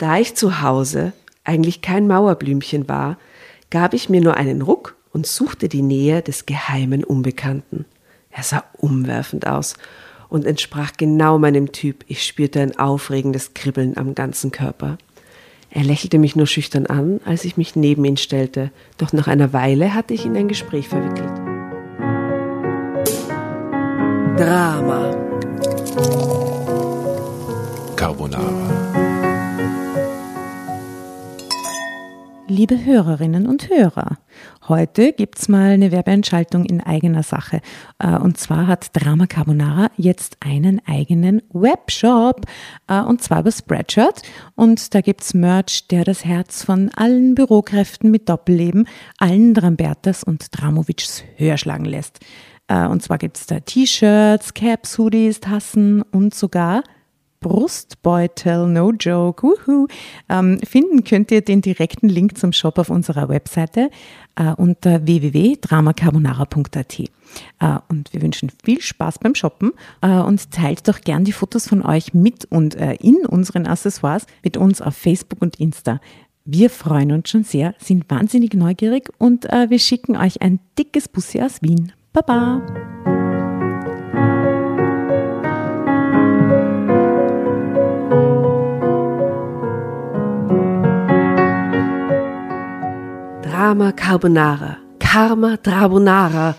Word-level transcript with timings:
Da 0.00 0.16
ich 0.16 0.34
zu 0.34 0.62
Hause 0.62 1.12
eigentlich 1.44 1.82
kein 1.82 2.06
Mauerblümchen 2.06 2.88
war, 2.88 3.18
gab 3.68 3.92
ich 3.92 4.08
mir 4.08 4.22
nur 4.22 4.34
einen 4.34 4.62
Ruck 4.62 4.96
und 5.12 5.26
suchte 5.26 5.68
die 5.68 5.82
Nähe 5.82 6.22
des 6.22 6.46
geheimen 6.46 7.04
Unbekannten. 7.04 7.84
Er 8.30 8.42
sah 8.42 8.64
umwerfend 8.78 9.46
aus 9.46 9.74
und 10.30 10.46
entsprach 10.46 10.92
genau 10.96 11.38
meinem 11.38 11.72
Typ. 11.72 12.02
Ich 12.08 12.24
spürte 12.24 12.62
ein 12.62 12.78
aufregendes 12.78 13.52
Kribbeln 13.52 13.98
am 13.98 14.14
ganzen 14.14 14.50
Körper. 14.50 14.96
Er 15.68 15.84
lächelte 15.84 16.18
mich 16.18 16.34
nur 16.34 16.46
schüchtern 16.46 16.86
an, 16.86 17.20
als 17.26 17.44
ich 17.44 17.58
mich 17.58 17.76
neben 17.76 18.06
ihn 18.06 18.16
stellte, 18.16 18.70
doch 18.96 19.12
nach 19.12 19.28
einer 19.28 19.52
Weile 19.52 19.92
hatte 19.92 20.14
ich 20.14 20.24
ihn 20.24 20.34
in 20.34 20.44
ein 20.44 20.48
Gespräch 20.48 20.88
verwickelt. 20.88 21.28
Drama. 24.38 25.14
Carbonara. 27.96 28.79
Liebe 32.50 32.84
Hörerinnen 32.84 33.46
und 33.46 33.68
Hörer, 33.68 34.18
heute 34.66 35.12
gibt's 35.12 35.48
mal 35.48 35.70
eine 35.70 35.92
Werbeentschaltung 35.92 36.64
in 36.64 36.80
eigener 36.80 37.22
Sache. 37.22 37.60
Äh, 38.00 38.16
und 38.16 38.38
zwar 38.38 38.66
hat 38.66 38.88
Drama 38.92 39.28
Carbonara 39.28 39.88
jetzt 39.96 40.36
einen 40.40 40.82
eigenen 40.84 41.42
Webshop 41.52 42.46
äh, 42.88 43.02
und 43.02 43.22
zwar 43.22 43.42
über 43.42 43.52
Spreadshirt. 43.52 44.22
Und 44.56 44.96
da 44.96 45.00
gibt's 45.00 45.32
Merch, 45.32 45.86
der 45.86 46.02
das 46.02 46.24
Herz 46.24 46.64
von 46.64 46.90
allen 46.96 47.36
Bürokräften 47.36 48.10
mit 48.10 48.28
Doppelleben, 48.28 48.88
allen 49.18 49.54
Drambertas 49.54 50.24
und 50.24 50.46
Dramovics 50.50 51.22
höher 51.36 51.56
schlagen 51.56 51.84
lässt. 51.84 52.18
Äh, 52.66 52.84
und 52.88 53.00
zwar 53.00 53.18
gibt's 53.18 53.46
da 53.46 53.60
T-Shirts, 53.60 54.54
Caps, 54.54 54.98
Hoodies, 54.98 55.38
Tassen 55.38 56.02
und 56.02 56.34
sogar 56.34 56.82
Brustbeutel, 57.40 58.66
no 58.66 58.92
joke, 58.92 59.42
wuhu. 59.42 59.86
Ähm, 60.28 60.60
finden 60.62 61.04
könnt 61.04 61.30
ihr 61.30 61.40
den 61.40 61.62
direkten 61.62 62.08
Link 62.08 62.36
zum 62.36 62.52
Shop 62.52 62.78
auf 62.78 62.90
unserer 62.90 63.28
Webseite 63.28 63.90
äh, 64.36 64.52
unter 64.52 65.06
www.dramacarbonara.at. 65.06 67.00
Äh, 67.00 67.06
und 67.88 68.12
wir 68.12 68.22
wünschen 68.22 68.52
viel 68.62 68.80
Spaß 68.80 69.18
beim 69.20 69.34
Shoppen 69.34 69.72
äh, 70.02 70.18
und 70.18 70.50
teilt 70.50 70.86
doch 70.86 71.00
gern 71.00 71.24
die 71.24 71.32
Fotos 71.32 71.66
von 71.66 71.82
euch 71.82 72.12
mit 72.12 72.44
und 72.44 72.74
äh, 72.74 72.94
in 72.94 73.24
unseren 73.26 73.66
Accessoires 73.66 74.26
mit 74.44 74.56
uns 74.56 74.82
auf 74.82 74.96
Facebook 74.96 75.40
und 75.40 75.58
Insta. 75.58 76.00
Wir 76.44 76.68
freuen 76.70 77.12
uns 77.12 77.30
schon 77.30 77.44
sehr, 77.44 77.74
sind 77.78 78.10
wahnsinnig 78.10 78.54
neugierig 78.54 79.08
und 79.18 79.50
äh, 79.50 79.70
wir 79.70 79.78
schicken 79.78 80.16
euch 80.16 80.42
ein 80.42 80.58
dickes 80.78 81.08
Bussi 81.08 81.40
aus 81.40 81.62
Wien. 81.62 81.92
Baba! 82.12 82.60
Drama 93.60 93.92
Carbonara, 93.92 94.78
Karma 94.98 95.58
Drabonara. 95.58 96.56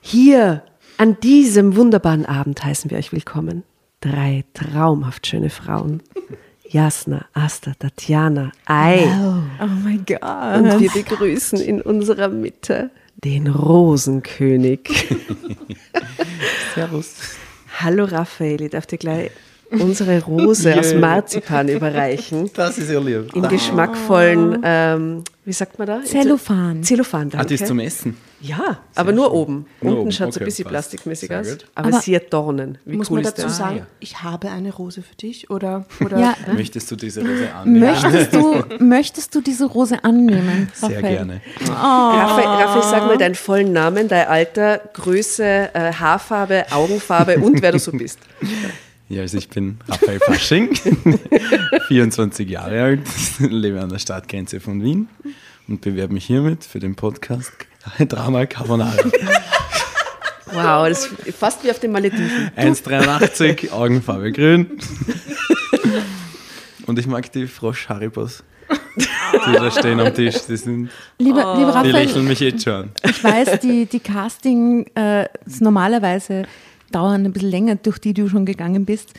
Hier 0.00 0.64
an 0.98 1.16
diesem 1.20 1.76
wunderbaren 1.76 2.26
Abend 2.26 2.64
heißen 2.64 2.90
wir 2.90 2.98
euch 2.98 3.12
willkommen. 3.12 3.62
Drei 4.00 4.42
traumhaft 4.52 5.24
schöne 5.24 5.50
Frauen. 5.50 6.02
Jasna, 6.68 7.26
Asta, 7.32 7.74
Tatjana, 7.78 8.50
Ei. 8.66 9.06
Oh 9.60 9.66
mein 9.84 10.04
Gott. 10.04 10.20
Und 10.20 10.80
wir 10.80 10.90
begrüßen 10.90 11.60
in 11.60 11.80
unserer 11.80 12.26
Mitte 12.26 12.90
den 13.22 13.46
Rosenkönig. 13.46 14.90
Servus. 16.74 17.36
Hallo 17.78 18.04
Raphael, 18.04 18.62
ich 18.62 18.70
darf 18.70 18.86
dir 18.86 18.98
gleich 18.98 19.30
unsere 19.80 20.22
Rose 20.24 20.78
aus. 20.78 20.94
Marzipan 20.94 21.68
überreichen. 21.68 22.50
Das 22.54 22.78
ist 22.78 22.90
ja 22.90 23.00
lieb. 23.00 23.34
In 23.34 23.48
geschmackvollen, 23.48 24.60
ähm, 24.64 25.24
wie 25.44 25.52
sagt 25.52 25.78
man 25.78 25.86
da? 25.88 26.04
Zellophan. 26.04 26.82
Zellophan, 26.82 27.28
Ah, 27.28 27.30
danke. 27.38 27.46
die 27.48 27.54
ist 27.54 27.66
zum 27.66 27.78
Essen. 27.80 28.16
Ja, 28.40 28.78
aber 28.96 29.12
nur 29.12 29.32
oben. 29.32 29.66
Nur 29.80 29.98
Unten 30.00 30.10
schaut 30.12 30.30
es 30.30 30.36
ein 30.36 30.38
okay, 30.40 30.44
bisschen 30.46 30.64
passt. 30.64 30.72
plastikmäßig 30.90 31.28
Sehr 31.28 31.40
aus. 31.40 31.58
Aber, 31.76 31.88
Aber- 31.88 32.00
sie 32.00 32.16
hat 32.16 32.32
Dornen. 32.32 32.78
Wie 32.84 32.96
Muss 32.96 33.08
cool 33.10 33.16
man 33.18 33.24
ist 33.24 33.38
dazu 33.38 33.46
das? 33.48 33.56
sagen, 33.56 33.76
ja. 33.78 33.86
ich 34.00 34.22
habe 34.22 34.50
eine 34.50 34.72
Rose 34.72 35.02
für 35.02 35.14
dich 35.14 35.48
oder, 35.50 35.84
oder 36.04 36.18
Ja. 36.18 36.34
Möchtest 36.52 36.90
du 36.90 36.96
diese 36.96 37.20
Rose 37.20 37.48
annehmen? 37.54 37.80
Möchtest 37.80 38.34
du, 38.34 38.64
möchtest 38.80 39.34
du 39.34 39.40
diese 39.40 39.66
Rose 39.66 40.02
annehmen? 40.02 40.68
Sehr 40.74 40.96
Raphael? 40.96 41.14
gerne. 41.16 41.40
Raphael, 41.68 42.46
Raphael, 42.46 42.82
sag 42.82 43.06
mal 43.06 43.16
deinen 43.18 43.34
vollen 43.36 43.72
Namen, 43.72 44.08
dein 44.08 44.26
Alter, 44.26 44.80
Größe, 44.92 45.44
äh, 45.44 45.92
Haarfarbe, 45.92 46.66
Augenfarbe 46.72 47.38
und 47.38 47.62
wer 47.62 47.70
du 47.72 47.78
so 47.78 47.92
bist. 47.92 48.18
Ja, 49.12 49.20
also 49.20 49.36
ich 49.36 49.50
bin 49.50 49.76
Raphael 49.86 50.20
Fasching, 50.20 50.74
24 51.88 52.48
Jahre 52.48 52.82
alt, 52.82 53.00
lebe 53.40 53.78
an 53.78 53.90
der 53.90 53.98
Stadtgrenze 53.98 54.58
von 54.58 54.82
Wien 54.82 55.06
und 55.68 55.82
bewerbe 55.82 56.14
mich 56.14 56.24
hiermit 56.24 56.64
für 56.64 56.78
den 56.78 56.94
Podcast 56.94 57.52
Drama 58.08 58.46
Carbonara. 58.46 58.96
Wow, 60.46 60.88
das 60.88 61.08
ist 61.26 61.36
fast 61.36 61.62
wie 61.62 61.70
auf 61.70 61.78
den 61.78 61.92
Malediven. 61.92 62.52
1,83, 62.56 63.70
Augenfarbe 63.70 64.32
grün. 64.32 64.78
Und 66.86 66.98
ich 66.98 67.06
mag 67.06 67.30
die 67.32 67.46
Frosch-Haribos, 67.46 68.42
die 68.96 69.52
da 69.52 69.70
stehen 69.70 70.00
am 70.00 70.14
Tisch. 70.14 70.36
Die, 70.48 70.56
sind, 70.56 70.88
Lieber, 71.18 71.54
lieber 71.54 71.54
die 71.54 71.64
Raphael, 71.64 71.92
lächeln 71.92 72.26
mich 72.26 72.40
jetzt 72.40 72.64
schon 72.64 72.88
ich 73.04 73.22
weiß, 73.22 73.60
die, 73.60 73.84
die 73.84 74.00
Casting 74.00 74.86
äh, 74.94 75.26
ist 75.44 75.60
normalerweise 75.60 76.44
dauern 76.92 77.24
ein 77.24 77.32
bisschen 77.32 77.50
länger, 77.50 77.74
durch 77.76 77.98
die 77.98 78.14
du 78.14 78.28
schon 78.28 78.46
gegangen 78.46 78.84
bist. 78.84 79.12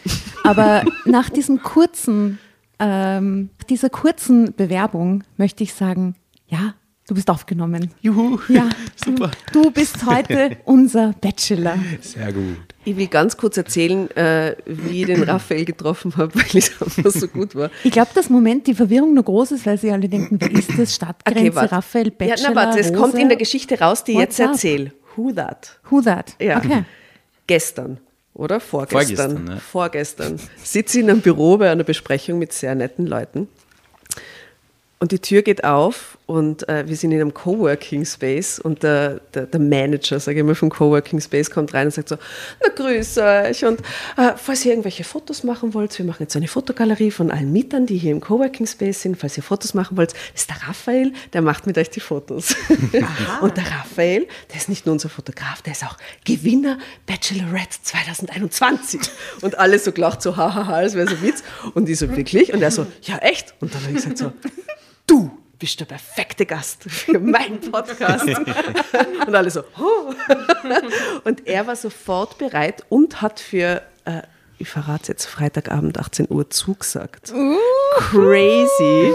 Aber 0.44 0.84
nach 1.06 1.30
diesem 1.30 1.62
kurzen, 1.62 2.40
ähm, 2.80 3.50
dieser 3.70 3.90
kurzen 3.90 4.54
Bewerbung 4.56 5.24
möchte 5.38 5.64
ich 5.64 5.74
sagen, 5.74 6.16
ja, 6.48 6.76
du 7.08 7.16
bist 7.16 7.30
aufgenommen. 7.30 7.92
Juhu, 8.02 8.40
Ja, 8.48 8.70
super. 8.96 9.32
Du, 9.52 9.64
du 9.64 9.72
bist 9.72 10.06
heute 10.06 10.58
unser 10.66 11.14
Bachelor. 11.20 11.76
Sehr 12.02 12.32
gut. 12.32 12.58
Ich 12.86 12.98
will 12.98 13.08
ganz 13.08 13.38
kurz 13.38 13.56
erzählen, 13.58 14.10
äh, 14.12 14.56
wie 14.66 15.02
ich 15.02 15.06
den 15.08 15.24
Raphael 15.24 15.64
getroffen 15.66 16.16
habe, 16.18 16.36
weil 16.36 16.46
es 16.62 16.70
einfach 16.82 17.12
so 17.12 17.28
gut 17.30 17.56
war. 17.56 17.70
Ich 17.86 17.92
glaube, 17.92 18.10
dass 18.14 18.28
im 18.28 18.34
Moment 18.34 18.68
die 18.68 18.74
Verwirrung 18.74 19.14
noch 19.14 19.24
groß 19.24 19.54
ist, 19.54 19.66
weil 19.66 19.78
sie 19.78 19.90
alle 19.92 20.10
denken, 20.10 20.38
wer 20.40 20.52
ist 20.52 20.78
das? 20.78 20.94
Stadtgrenze, 20.96 21.56
warte. 21.56 21.72
Raphael, 21.72 22.12
Bachelor, 22.12 22.38
Ja, 22.38 22.50
na 22.50 22.56
warte, 22.56 22.80
es 22.80 22.90
Rose? 22.90 23.00
kommt 23.00 23.16
in 23.16 23.30
der 23.30 23.38
Geschichte 23.38 23.80
raus, 23.80 24.04
die 24.04 24.14
ich 24.14 24.18
jetzt 24.18 24.40
erzähle. 24.40 24.92
Who 25.16 25.32
that? 25.32 25.80
Who 25.90 26.02
that? 26.02 26.36
Ja. 26.42 26.58
Okay. 26.58 26.84
Gestern 27.48 28.00
oder 28.34 28.60
vorgestern. 28.60 29.08
Vorgestern, 29.08 29.44
ne? 29.44 29.60
Vorgestern. 29.60 30.40
Sitze 30.64 30.98
ich 30.98 31.04
in 31.04 31.10
einem 31.10 31.22
Büro 31.22 31.58
bei 31.58 31.72
einer 31.72 31.84
Besprechung 31.84 32.40
mit 32.40 32.54
sehr 32.54 32.76
netten 32.76 33.06
Leuten. 33.06 33.48
Und 35.00 35.12
die 35.12 35.20
Tür 35.20 35.42
geht 35.42 35.64
auf 35.64 36.18
und 36.26 36.68
äh, 36.70 36.88
wir 36.88 36.96
sind 36.96 37.12
in 37.12 37.20
einem 37.22 37.34
Coworking 37.34 38.06
Space 38.06 38.60
und 38.60 38.84
der, 38.84 39.20
der, 39.34 39.46
der 39.46 39.60
Manager, 39.60 40.20
sage 40.20 40.40
ich 40.40 40.46
mal, 40.46 40.56
vom 40.56 40.70
Coworking 40.70 41.20
Space 41.20 41.50
kommt 41.50 41.74
rein 41.74 41.88
und 41.88 41.94
sagt 41.94 42.10
so, 42.10 42.18
na 42.62 42.70
grüß 42.74 43.18
euch 43.18 43.66
und 43.66 43.82
äh, 44.18 44.32
falls 44.38 44.66
ihr 44.66 44.72
irgendwelche 44.72 45.04
Fotos 45.04 45.44
machen 45.44 45.74
wollt, 45.74 45.98
wir 45.98 46.06
machen 46.06 46.24
jetzt 46.24 46.34
so 46.34 46.40
eine 46.40 46.48
Fotogalerie 46.48 47.12
von 47.12 47.30
allen 47.30 47.52
Mietern, 47.52 47.86
die 47.86 47.98
hier 47.98 48.12
im 48.12 48.22
Coworking 48.22 48.68
Space 48.68 49.02
sind, 49.02 49.18
falls 49.18 49.36
ihr 49.38 49.44
Fotos 49.44 49.74
machen 49.74 49.98
wollt, 49.98 50.14
ist 50.34 50.50
der 50.50 50.58
Raphael, 50.68 51.12
der 51.34 51.42
macht 51.42 51.68
mit 51.68 51.78
euch 51.78 51.90
die 51.90 52.00
Fotos. 52.00 52.56
und 53.42 53.58
der 53.58 53.66
Raphael, 53.66 54.28
der 54.50 54.58
ist 54.58 54.70
nicht 54.70 54.86
nur 54.86 54.94
unser 54.94 55.10
Fotograf, 55.10 55.62
der 55.62 55.74
ist 55.74 55.84
auch 55.84 55.98
Gewinner 56.24 56.78
Bachelorette 57.06 57.78
2021. 57.82 59.02
Und 59.42 59.58
alle 59.60 59.78
so 59.78 59.92
gelacht, 59.92 60.22
so 60.22 60.38
hahaha, 60.38 60.74
als 60.74 60.94
wäre 60.96 61.08
so 61.08 61.16
ein 61.16 61.22
Witz. 61.22 61.44
Und 61.74 61.90
ich 61.90 62.00
so, 62.00 62.10
wirklich? 62.16 62.54
Und 62.54 62.62
er 62.62 62.72
so, 62.72 62.88
ja 63.02 63.18
echt? 63.18 63.54
Und 63.60 63.74
dann 63.74 63.82
habe 63.82 63.92
ich 63.92 63.98
gesagt 63.98 64.18
so, 64.18 64.32
du 65.08 65.43
bist 65.64 65.80
der 65.80 65.86
perfekte 65.86 66.46
Gast 66.46 66.84
für 66.84 67.20
meinen 67.20 67.62
Podcast. 67.62 68.28
Und 69.28 69.34
alle 69.34 69.50
so, 69.50 69.62
oh. 69.80 70.14
Und 71.24 71.48
er 71.48 71.66
war 71.66 71.78
sofort 71.78 72.38
bereit 72.38 72.84
und 72.90 73.22
hat 73.22 73.40
für, 73.40 73.82
äh, 74.04 74.24
ich 74.58 74.68
verrate 74.68 75.14
jetzt, 75.14 75.26
Freitagabend 75.26 75.98
18 75.98 76.28
Uhr 76.30 76.50
zugesagt. 76.50 77.32
Crazy. 77.96 79.14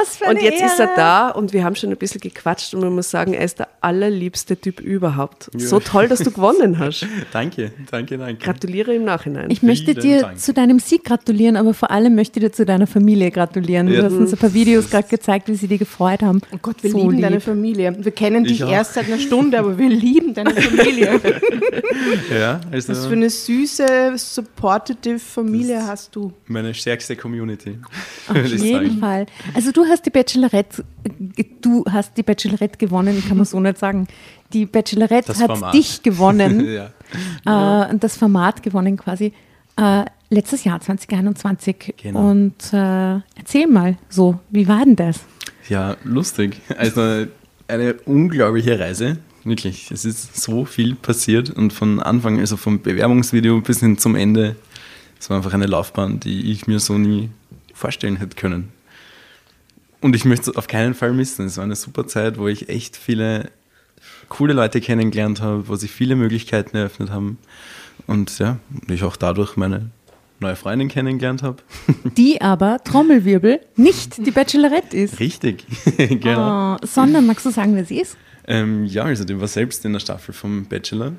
Was 0.00 0.16
für 0.18 0.24
Und 0.24 0.30
eine 0.30 0.42
jetzt 0.44 0.62
ist 0.62 0.78
er 0.78 0.86
Ehre. 0.86 0.96
da 0.96 1.28
und 1.30 1.52
wir 1.52 1.64
haben 1.64 1.74
schon 1.74 1.90
ein 1.90 1.96
bisschen 1.96 2.20
gequatscht 2.20 2.74
und 2.74 2.80
man 2.80 2.94
muss 2.94 3.10
sagen, 3.10 3.32
er 3.34 3.44
ist 3.44 3.58
der 3.58 3.68
allerliebste 3.80 4.56
Typ 4.60 4.80
überhaupt. 4.80 5.50
So 5.56 5.80
toll, 5.80 6.08
dass 6.08 6.20
du 6.20 6.30
gewonnen 6.30 6.78
hast. 6.78 7.06
Danke, 7.32 7.72
danke, 7.90 8.18
danke. 8.18 8.44
Gratuliere 8.44 8.94
im 8.94 9.04
Nachhinein. 9.04 9.50
Ich 9.50 9.62
möchte 9.62 9.92
Vielen 9.92 10.00
dir 10.02 10.20
Dank. 10.22 10.38
zu 10.40 10.52
deinem 10.52 10.78
Sieg 10.78 11.04
gratulieren, 11.04 11.56
aber 11.56 11.74
vor 11.74 11.90
allem 11.90 12.14
möchte 12.14 12.38
ich 12.38 12.46
dir 12.46 12.52
zu 12.52 12.64
deiner 12.66 12.86
Familie 12.86 13.30
gratulieren. 13.30 13.88
Ja. 13.88 14.00
Du 14.00 14.04
hast 14.06 14.12
uns 14.14 14.32
ein 14.32 14.38
paar 14.38 14.52
Videos 14.54 14.90
gerade 14.90 15.08
gezeigt, 15.08 15.48
wie 15.48 15.54
sie 15.54 15.68
dir 15.68 15.78
gefreut 15.78 16.22
haben. 16.22 16.40
Oh 16.52 16.58
Gott, 16.60 16.82
wir 16.82 16.90
So 16.90 16.98
lieben 16.98 17.10
lieb. 17.12 17.22
deine 17.22 17.40
Familie. 17.40 17.96
Wir 17.98 18.12
kennen 18.12 18.44
dich 18.44 18.60
erst 18.60 18.94
seit 18.94 19.06
einer 19.06 19.18
Stunde, 19.18 19.58
aber 19.58 19.78
wir 19.78 19.88
lieben 19.88 20.34
deine 20.34 20.50
Familie. 20.60 21.20
Ja, 22.32 22.60
also 22.70 22.92
Was 22.92 23.06
für 23.06 23.12
eine 23.14 23.30
süße, 23.30 24.12
supportive 24.16 25.18
Familie 25.18 25.86
hast 25.86 26.14
du. 26.14 26.32
meine 26.46 26.74
stärkste 26.74 27.16
Community. 27.16 27.78
Auf 28.28 28.36
jeden 28.36 28.58
sagen. 28.58 28.98
Fall. 29.00 29.26
Also 29.54 29.72
du 29.72 29.84
hast 29.88 30.04
die 30.06 30.10
Bachelorette, 30.10 30.84
äh, 31.36 31.44
du 31.60 31.84
hast 31.90 32.16
die 32.16 32.22
Bachelorette 32.22 32.78
gewonnen, 32.78 33.22
kann 33.26 33.36
man 33.36 33.46
so 33.46 33.58
nicht 33.60 33.78
sagen. 33.78 34.06
Die 34.52 34.66
Bachelorette 34.66 35.28
Das 35.28 35.40
hat 35.40 35.50
Format. 35.50 35.74
dich 35.74 36.02
gewonnen, 36.02 36.66
ja. 37.46 37.84
äh, 37.90 37.98
das 37.98 38.16
Format 38.16 38.62
gewonnen 38.62 38.96
quasi. 38.96 39.32
Äh, 39.76 40.04
letztes 40.30 40.64
Jahr 40.64 40.80
2021. 40.80 41.94
Genau. 42.02 42.30
Und 42.30 42.72
äh, 42.72 43.20
erzähl 43.36 43.66
mal 43.66 43.96
so, 44.08 44.38
wie 44.50 44.66
war 44.68 44.84
denn 44.84 44.96
das? 44.96 45.20
Ja, 45.68 45.96
lustig. 46.04 46.60
Also 46.76 47.26
eine 47.68 47.94
unglaubliche 48.04 48.78
Reise. 48.78 49.18
Wirklich, 49.44 49.90
es 49.90 50.04
ist 50.04 50.40
so 50.40 50.64
viel 50.64 50.94
passiert 50.94 51.50
und 51.50 51.72
von 51.72 52.00
Anfang, 52.00 52.38
also 52.40 52.56
vom 52.56 52.82
Bewerbungsvideo 52.82 53.60
bis 53.60 53.80
hin 53.80 53.96
zum 53.96 54.14
Ende, 54.14 54.56
es 55.18 55.30
war 55.30 55.38
einfach 55.38 55.54
eine 55.54 55.66
Laufbahn, 55.66 56.20
die 56.20 56.50
ich 56.52 56.66
mir 56.66 56.80
so 56.80 56.98
nie 56.98 57.30
vorstellen 57.72 58.16
hätte 58.16 58.36
können. 58.36 58.72
Und 60.00 60.14
ich 60.14 60.24
möchte 60.24 60.50
es 60.50 60.56
auf 60.56 60.68
keinen 60.68 60.94
Fall 60.94 61.12
missen. 61.12 61.46
Es 61.46 61.56
war 61.56 61.64
eine 61.64 61.76
super 61.76 62.06
Zeit, 62.06 62.38
wo 62.38 62.48
ich 62.48 62.68
echt 62.68 62.96
viele 62.96 63.50
coole 64.28 64.52
Leute 64.52 64.80
kennengelernt 64.80 65.40
habe, 65.40 65.68
wo 65.68 65.76
sich 65.76 65.90
viele 65.90 66.14
Möglichkeiten 66.16 66.76
eröffnet 66.76 67.10
haben. 67.10 67.38
Und 68.06 68.38
ja, 68.38 68.58
ich 68.88 69.02
auch 69.02 69.16
dadurch 69.16 69.56
meine 69.56 69.90
neue 70.40 70.56
Freundin 70.56 70.88
kennengelernt 70.88 71.42
habe. 71.42 71.58
Die 72.16 72.40
aber, 72.40 72.78
Trommelwirbel, 72.84 73.60
nicht 73.76 74.24
die 74.24 74.30
Bachelorette 74.30 74.96
ist. 74.96 75.18
Richtig, 75.18 75.66
genau. 75.96 76.76
Oh, 76.76 76.86
sondern, 76.86 77.26
magst 77.26 77.44
du 77.44 77.50
sagen, 77.50 77.74
wer 77.74 77.84
sie 77.84 78.00
ist? 78.00 78.16
Ähm, 78.46 78.84
ja, 78.84 79.02
also 79.02 79.24
die 79.24 79.38
war 79.38 79.48
selbst 79.48 79.84
in 79.84 79.92
der 79.92 80.00
Staffel 80.00 80.32
vom 80.32 80.64
Bachelor. 80.66 81.12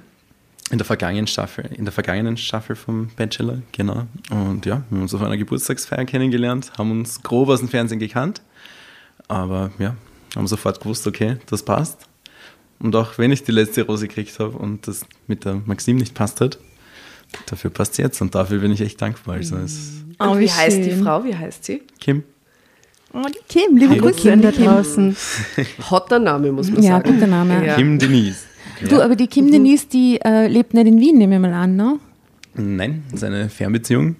In 0.72 0.78
der 0.78 0.86
vergangenen 0.86 1.26
Staffel, 1.26 1.66
in 1.76 1.86
der 1.86 1.92
vergangenen 1.92 2.38
Staffel 2.38 2.76
vom 2.76 3.10
Bachelor, 3.16 3.64
genau. 3.72 4.06
Und 4.30 4.68
ja, 4.68 4.84
wir 4.90 4.98
haben 4.98 5.02
uns 5.02 5.14
auf 5.16 5.22
einer 5.22 5.36
Geburtstagsfeier 5.36 6.06
kennengelernt, 6.06 6.72
haben 6.78 6.92
uns 6.92 7.24
grob 7.24 7.50
aus 7.50 7.60
dem 7.60 7.70
Fernsehen 7.70 8.00
gekannt. 8.00 8.42
Aber 9.30 9.72
ja, 9.80 9.96
haben 10.36 10.48
sofort 10.48 10.81
gewusst, 10.81 11.08
okay, 11.08 11.38
das 11.46 11.64
passt. 11.64 12.08
Und 12.80 12.96
auch 12.96 13.18
wenn 13.18 13.31
ich 13.31 13.44
die 13.44 13.52
letzte 13.52 13.84
Rose 13.84 14.08
gekriegt 14.08 14.38
habe 14.40 14.58
und 14.58 14.86
das 14.88 15.06
mit 15.28 15.46
der 15.46 15.62
Maxim 15.66 15.96
nicht 15.98 16.14
passt 16.14 16.42
hat, 16.42 16.60
dafür 17.46 17.70
passt 17.70 17.94
es 17.94 17.98
jetzt 18.00 18.22
und 18.22 18.36
dafür 18.36 18.60
bin 18.60 18.72
ich 18.72 18.81
echt 18.81 19.02
dankbar. 19.02 19.36
Also 19.36 19.56
Oh, 20.22 20.36
wie, 20.38 20.42
wie 20.42 20.52
heißt 20.52 20.78
die 20.80 20.92
schön. 20.92 21.04
Frau? 21.04 21.24
Wie 21.24 21.36
heißt 21.36 21.64
sie? 21.64 21.81
Kim, 22.02 22.24
Oh, 23.12 23.24
die 23.28 23.40
Kim, 23.48 23.76
liebe 23.76 23.90
Hallo 23.94 24.02
Grüße 24.04 24.20
Kim, 24.22 24.34
an 24.34 24.42
da 24.44 24.52
die 24.52 24.64
draußen. 24.66 25.16
Hotter 25.90 26.20
Name, 26.20 26.52
muss 26.52 26.70
man 26.70 26.84
Ja, 26.84 26.92
sagen. 26.98 27.14
guter 27.14 27.26
Name. 27.28 27.66
Ja. 27.66 27.76
Kim 27.76 27.98
Denise. 27.98 28.44
Du, 28.88 29.02
aber 29.02 29.16
die 29.16 29.26
Kim 29.28 29.52
Denise, 29.52 29.88
die 29.88 30.20
äh, 30.24 30.48
lebt 30.48 30.74
nicht 30.76 30.86
in 30.88 31.00
Wien, 31.00 31.18
nehme 31.18 31.36
ich 31.36 31.42
mal 31.42 31.54
an, 31.54 31.76
ne? 31.76 32.00
Nein, 32.54 33.04
das 33.10 33.22
ist 33.22 33.24
eine 33.24 33.50
Fernbeziehung. 33.50 34.16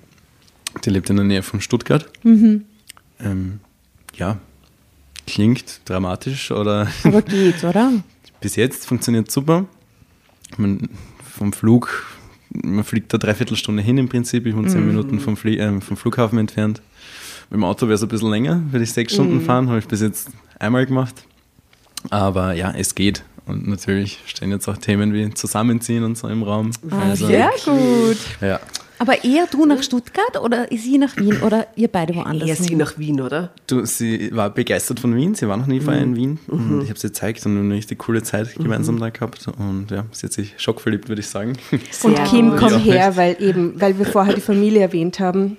Die 0.84 0.90
lebt 0.90 1.10
in 1.10 1.18
der 1.18 1.26
Nähe 1.26 1.44
von 1.44 1.62
Stuttgart. 1.62 2.10
Mhm. 2.24 2.66
Ähm, 3.24 3.60
ja, 4.16 4.38
klingt 5.34 5.82
dramatisch 5.86 6.52
oder 6.52 6.88
Aber 7.04 7.22
geht, 7.22 7.64
oder? 7.64 7.94
bis 8.42 8.56
jetzt 8.56 8.86
funktioniert 8.86 9.32
super. 9.32 9.66
Man, 10.58 10.90
vom 11.22 11.54
Flug, 11.54 12.06
man 12.50 12.84
fliegt 12.84 13.14
da 13.14 13.18
dreiviertel 13.18 13.56
Stunde 13.56 13.84
hin 13.84 13.98
im 13.98 14.10
Prinzip. 14.10 14.46
Ich 14.46 14.56
wohne 14.56 14.68
zehn 14.68 14.86
Minuten 14.86 15.20
vom, 15.20 15.38
Flie 15.38 15.58
äh, 15.58 15.82
vom 15.82 15.98
Flughafen 15.98 16.40
entfernt. 16.40 16.82
Mit 17.50 17.58
dem 17.58 17.64
Auto 17.64 17.88
wäre 17.88 17.96
es 17.96 18.04
ein 18.04 18.10
bisschen 18.10 18.30
länger, 18.30 18.62
würde 18.72 18.84
ich 18.84 18.92
sechs 18.92 19.14
Stunden 19.14 19.42
fahren, 19.42 19.70
habe 19.70 19.80
ich 19.80 19.88
bis 19.88 20.02
jetzt 20.02 20.30
einmal 20.60 20.86
gemacht. 20.86 21.16
Aber 22.10 22.54
ja, 22.54 22.72
es 22.72 22.96
geht. 22.96 23.24
Und 23.46 23.68
natürlich 23.68 24.20
stehen 24.28 24.52
jetzt 24.52 24.68
auch 24.68 24.78
Themen 24.78 25.14
wie 25.14 25.34
Zusammenziehen 25.34 26.04
und 26.04 26.18
so 26.18 26.28
im 26.28 26.44
Raum. 26.44 26.72
Also, 26.92 27.26
Sehr 27.28 27.52
gut. 27.66 28.18
ja. 28.42 28.60
Aber 29.00 29.24
eher 29.24 29.48
du 29.48 29.66
nach 29.66 29.82
Stuttgart 29.82 30.38
oder 30.42 30.68
sie 30.72 30.98
nach 30.98 31.16
Wien 31.18 31.42
oder 31.42 31.68
ihr 31.76 31.88
beide 31.88 32.14
woanders? 32.16 32.48
Eher 32.50 32.56
sie 32.56 32.76
nach 32.76 32.98
Wien, 33.00 33.22
oder? 33.22 33.52
Du, 33.68 33.86
sie 33.86 34.30
war 34.36 34.50
begeistert 34.50 35.00
von 35.00 35.16
Wien, 35.16 35.36
sie 35.36 35.48
war 35.48 35.56
noch 35.56 35.68
nie 35.68 35.80
vorher 35.80 36.04
in 36.04 36.16
Wien 36.18 36.38
und 36.48 36.82
ich 36.84 36.90
habe 36.90 37.00
sie 37.00 37.08
gezeigt 37.08 37.46
und 37.46 37.54
wir 37.54 37.60
haben 37.60 37.66
eine 37.68 37.76
richtig 37.76 37.98
coole 38.00 38.24
Zeit 38.24 38.54
gemeinsam 38.56 39.00
da 39.00 39.10
gehabt 39.10 39.48
und 39.58 39.90
ja, 39.90 40.06
sie 40.12 40.28
hat 40.28 40.34
sich 40.34 40.54
schockverliebt, 40.58 41.08
würde 41.08 41.22
ich 41.22 41.28
sagen. 41.28 41.58
Und 42.04 42.18
Sehr 42.18 42.26
Kim, 42.26 42.52
gut. 42.52 42.60
komm 42.60 42.78
her, 42.80 43.16
weil 43.16 43.38
eben, 43.40 43.80
weil 43.80 43.98
wir 43.98 44.06
vorher 44.06 44.34
die 44.34 44.42
Familie 44.42 44.82
erwähnt 44.82 45.20
haben. 45.20 45.58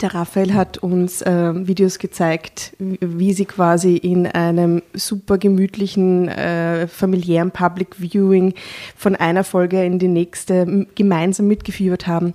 Der 0.00 0.14
Raphael 0.14 0.54
hat 0.54 0.78
uns 0.78 1.22
ähm, 1.26 1.66
Videos 1.66 1.98
gezeigt, 1.98 2.72
wie, 2.78 3.32
sie 3.32 3.44
quasi 3.44 3.96
in 3.96 4.26
einem 4.26 4.82
super 4.94 5.36
gemütlichen, 5.38 6.28
äh, 6.28 6.86
familiären 6.86 7.50
Public 7.50 7.96
Viewing 7.98 8.54
von 8.96 9.16
einer 9.16 9.44
Folge 9.44 9.84
in 9.84 9.98
die 9.98 10.08
nächste 10.08 10.86
gemeinsam 10.94 11.48
mitgefiebert 11.48 12.06
haben. 12.06 12.34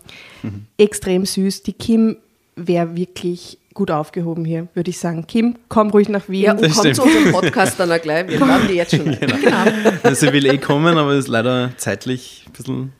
Extrem 0.78 1.26
süß. 1.26 1.64
Die 1.64 1.74
Kim 1.74 2.18
wäre 2.56 2.96
wirklich 2.96 3.58
gut 3.74 3.92
aufgehoben 3.92 4.46
hier, 4.46 4.68
würde 4.74 4.90
ich 4.90 5.00
sagen. 5.00 5.28
Kim, 5.28 5.56
komm 5.68 5.90
ruhig 5.90 6.10
nach 6.10 6.30
Wien. 6.30 6.44
Ja, 6.44 6.52
und 6.54 6.62
Das 6.62 6.74
kommt 6.74 6.96
stimmt. 6.96 6.96
zu 6.96 7.04
unserem 7.04 7.32
Podcast 7.32 7.80
dann 7.80 7.92
auch 7.92 8.02
gleich. 8.02 8.28
Wir 8.28 8.40
laden 8.46 8.68
die 8.70 8.76
jetzt 8.76 8.96
schon 8.96 9.08
ein. 9.10 9.20
Genau. 9.20 10.14
sie 10.16 10.32
will 10.32 10.46
eh 10.46 10.58
kommen, 10.58 10.98
aber 10.98 11.14
ist 11.16 11.28
leider 11.28 11.72
zeitlich 11.78 12.46
ein 12.48 12.54
bisschen. 12.54 12.94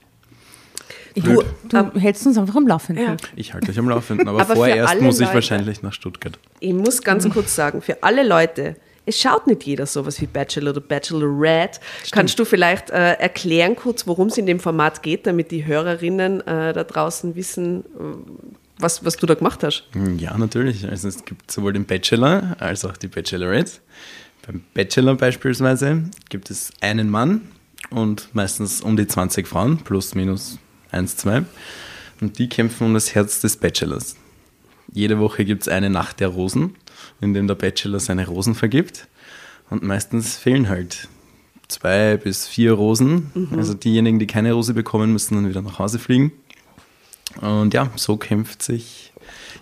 Du, 1.16 1.44
du 1.70 2.00
hältst 2.00 2.26
uns 2.28 2.38
einfach 2.38 2.56
am 2.56 2.68
Laufenden. 2.68 3.06
Ja. 3.06 3.16
Ich 3.36 3.54
halte 3.54 3.72
euch 3.72 3.80
am 3.80 3.88
Laufenden, 3.90 4.28
aber, 4.28 4.42
Aber 4.42 4.56
vorerst 4.56 5.02
muss 5.02 5.16
ich 5.16 5.22
Leute- 5.22 5.34
wahrscheinlich 5.36 5.82
nach 5.82 5.94
Stuttgart. 5.94 6.38
Ich 6.60 6.74
muss 6.74 7.02
ganz 7.02 7.30
kurz 7.30 7.56
sagen, 7.56 7.82
für 7.82 8.04
alle 8.04 8.28
Leute, 8.28 8.76
es 9.06 9.20
schaut 9.20 9.48
nicht 9.48 9.64
jeder 9.64 9.86
sowas 9.86 10.20
wie 10.20 10.26
Bachelor 10.28 10.72
oder 10.72 10.82
Bachelorette. 10.82 11.80
Kannst 12.12 12.38
du 12.40 12.44
vielleicht 12.46 12.90
äh, 12.90 13.14
erklären 13.14 13.76
kurz, 13.76 14.08
worum 14.08 14.28
es 14.28 14.38
in 14.38 14.46
dem 14.46 14.60
Format 14.60 15.04
geht, 15.04 15.26
damit 15.28 15.52
die 15.52 15.66
Hörerinnen 15.66 16.42
äh, 16.42 16.74
da 16.74 16.84
draußen 16.84 17.36
wissen, 17.36 17.82
äh, 17.86 17.86
was, 18.80 19.06
was 19.06 19.16
du 19.16 19.26
da 19.26 19.36
gemacht 19.36 19.64
hast? 19.64 19.84
Ja, 20.18 20.38
natürlich. 20.38 20.86
Also 20.90 21.08
es 21.08 21.24
gibt 21.24 21.50
sowohl 21.50 21.72
den 21.74 21.86
Bachelor 21.86 22.58
als 22.60 22.84
auch 22.84 22.98
die 22.98 23.08
Bachelorette. 23.08 23.74
Beim 24.46 24.64
Bachelor 24.74 25.16
beispielsweise 25.16 26.04
gibt 26.30 26.50
es 26.52 26.72
einen 26.82 27.10
Mann 27.10 27.42
und 27.90 28.28
meistens 28.34 28.82
um 28.82 28.98
die 28.98 29.08
20 29.08 29.48
Frauen, 29.48 29.78
plus 29.78 30.14
minus 30.14 30.60
1, 30.96 31.18
2. 31.18 31.44
Und 32.22 32.40
die 32.40 32.50
kämpfen 32.50 32.88
um 32.88 32.94
das 32.94 33.14
Herz 33.14 33.42
des 33.42 33.58
Bachelors. 33.58 34.16
Jede 34.92 35.20
Woche 35.20 35.46
gibt 35.46 35.64
es 35.64 35.68
eine 35.68 35.90
Nacht 35.90 36.20
der 36.20 36.30
Rosen, 36.30 36.76
in 37.22 37.34
dem 37.34 37.48
der 37.48 37.56
Bachelor 37.56 38.00
seine 38.00 38.28
Rosen 38.28 38.56
vergibt. 38.56 39.08
Und 39.70 39.84
meistens 39.84 40.38
fehlen 40.38 40.70
halt 40.70 41.10
zwei 41.68 42.18
bis 42.18 42.48
vier 42.48 42.74
Rosen. 42.74 43.32
Also 43.58 43.74
diejenigen, 43.74 44.20
die 44.20 44.28
keine 44.28 44.54
Rose 44.54 44.74
bekommen, 44.74 45.12
müssen 45.12 45.36
dann 45.36 45.50
wieder 45.50 45.62
nach 45.62 45.80
Hause 45.80 46.00
fliegen. 46.00 46.32
Und 47.42 47.74
ja, 47.74 47.92
so 47.96 48.18
kämpft 48.18 48.62
sich 48.62 49.12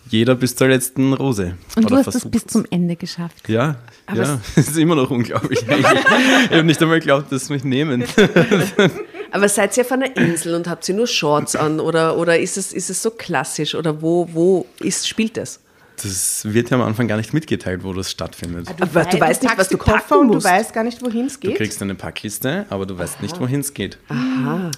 jeder 0.09 0.35
bis 0.35 0.55
zur 0.55 0.67
letzten 0.67 1.13
Rose. 1.13 1.55
Und 1.75 1.89
du 1.89 1.95
hast 1.95 2.07
das 2.07 2.13
versucht 2.15 2.31
bis 2.31 2.44
es. 2.45 2.51
zum 2.51 2.65
Ende 2.69 2.95
geschafft. 2.95 3.47
Ja, 3.50 3.77
Aber 4.05 4.21
ja, 4.23 4.39
es 4.55 4.67
ist 4.69 4.77
immer 4.77 4.95
noch 4.95 5.09
unglaublich. 5.09 5.67
eigentlich. 5.67 5.85
ich 6.45 6.51
habe 6.51 6.63
nicht 6.63 6.81
einmal 6.81 7.00
geglaubt, 7.00 7.31
dass 7.31 7.47
sie 7.47 7.53
mich 7.53 7.63
nehmen. 7.63 8.03
Aber 9.31 9.50
seid 9.50 9.75
ihr 9.77 9.83
auf 9.83 9.91
einer 9.91 10.15
Insel 10.15 10.53
und 10.53 10.67
habt 10.67 10.88
ihr 10.88 10.94
nur 10.95 11.07
Shorts 11.07 11.55
an 11.55 11.79
oder, 11.79 12.17
oder 12.17 12.38
ist, 12.38 12.55
es, 12.57 12.71
ist 12.71 12.89
es 12.91 13.01
so 13.01 13.09
klassisch 13.09 13.73
oder 13.73 14.01
wo, 14.01 14.29
wo 14.31 14.67
ist, 14.79 15.07
spielt 15.07 15.38
das? 15.38 15.59
Das 16.03 16.41
wird 16.45 16.69
ja 16.69 16.77
am 16.77 16.83
Anfang 16.83 17.07
gar 17.07 17.17
nicht 17.17 17.33
mitgeteilt, 17.33 17.83
wo 17.83 17.94
das 17.94 18.11
stattfindet. 18.11 18.68
Aber 18.80 19.06
du 19.06 19.19
weißt 19.19 19.42
nicht, 19.44 19.57
was 19.57 19.69
du 19.69 19.78
packen 19.78 20.16
und 20.16 20.28
musst. 20.28 20.45
du 20.45 20.49
weißt 20.49 20.73
gar 20.73 20.83
nicht, 20.83 21.01
wohin 21.04 21.28
es 21.28 21.39
Du 21.39 21.47
geht. 21.47 21.57
kriegst 21.57 21.81
eine 21.81 21.95
Packliste, 21.95 22.66
aber 22.69 22.85
du 22.85 22.97
weißt 22.97 23.21
nicht, 23.21 23.39
wohin 23.39 23.61
es 23.61 23.73
geht. 23.73 23.97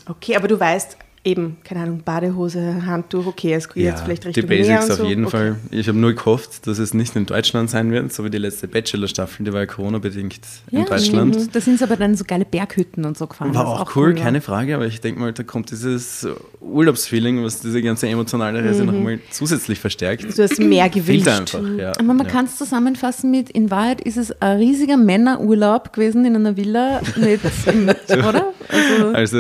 Okay, 0.08 0.36
aber 0.36 0.48
du 0.48 0.60
weißt 0.60 0.98
eben, 1.26 1.58
keine 1.64 1.82
Ahnung, 1.82 2.02
Badehose, 2.06 2.86
Handtuch, 2.86 3.26
okay, 3.26 3.54
es 3.54 3.68
geht 3.68 3.84
jetzt 3.84 4.04
vielleicht 4.04 4.24
die 4.24 4.28
Richtung 4.28 4.48
Meer 4.48 4.78
Basics 4.78 4.92
auf 4.92 4.98
so. 5.00 5.06
jeden 5.06 5.26
okay. 5.26 5.38
Fall. 5.38 5.56
Ich 5.72 5.88
habe 5.88 5.98
nur 5.98 6.14
gehofft, 6.14 6.68
dass 6.68 6.78
es 6.78 6.94
nicht 6.94 7.16
in 7.16 7.26
Deutschland 7.26 7.70
sein 7.70 7.92
wird, 7.92 8.14
so 8.14 8.24
wie 8.24 8.30
die 8.30 8.38
letzte 8.38 8.68
Bachelor-Staffel, 8.68 9.46
die 9.46 9.52
war 9.52 9.62
ja 9.62 9.66
Corona-bedingt 9.66 10.40
in 10.72 10.86
Deutschland. 10.86 11.36
mhm. 11.36 11.50
Da 11.52 11.60
sind 11.60 11.80
sie 11.80 11.84
aber 11.84 11.96
dann 11.98 12.16
so 12.16 12.24
geile 12.26 12.46
Berghütten 12.46 13.06
und 13.06 13.18
so 13.18 13.26
gefahren. 13.28 13.54
War 13.56 13.66
was 13.66 13.82
auch 13.82 13.96
cool, 13.96 14.16
war. 14.16 14.24
keine 14.24 14.40
Frage, 14.40 14.76
aber 14.76 14.86
ich 14.86 15.02
denke 15.02 15.20
mal, 15.20 15.34
da 15.34 15.44
kommt 15.44 15.72
dieses 15.72 16.28
Urlaubsfeeling, 16.62 17.44
was 17.44 17.60
diese 17.62 17.82
ganze 17.82 18.08
emotionale 18.08 18.64
Reise 18.64 18.86
nochmal 18.86 19.20
zusätzlich 19.32 19.80
verstärkt. 19.80 20.38
Du 20.38 20.44
hast 20.44 20.60
mehr 20.60 20.90
gewünscht. 20.90 21.28
einfach. 21.28 21.62
Ja, 21.78 21.92
Aber 21.98 22.14
man 22.14 22.26
ja. 22.26 22.32
kann 22.32 22.46
es 22.46 22.58
zusammenfassen 22.58 23.32
mit, 23.32 23.50
in 23.50 23.72
Wahrheit 23.72 24.02
ist 24.02 24.18
es 24.18 24.32
ein 24.42 24.58
riesiger 24.58 24.98
Männerurlaub 24.98 25.92
gewesen 25.92 26.24
in 26.26 26.36
einer 26.36 26.56
Villa 26.56 27.02
mit, 27.18 27.40
oder? 28.12 28.54
Also, 28.70 29.06
Also, 29.14 29.38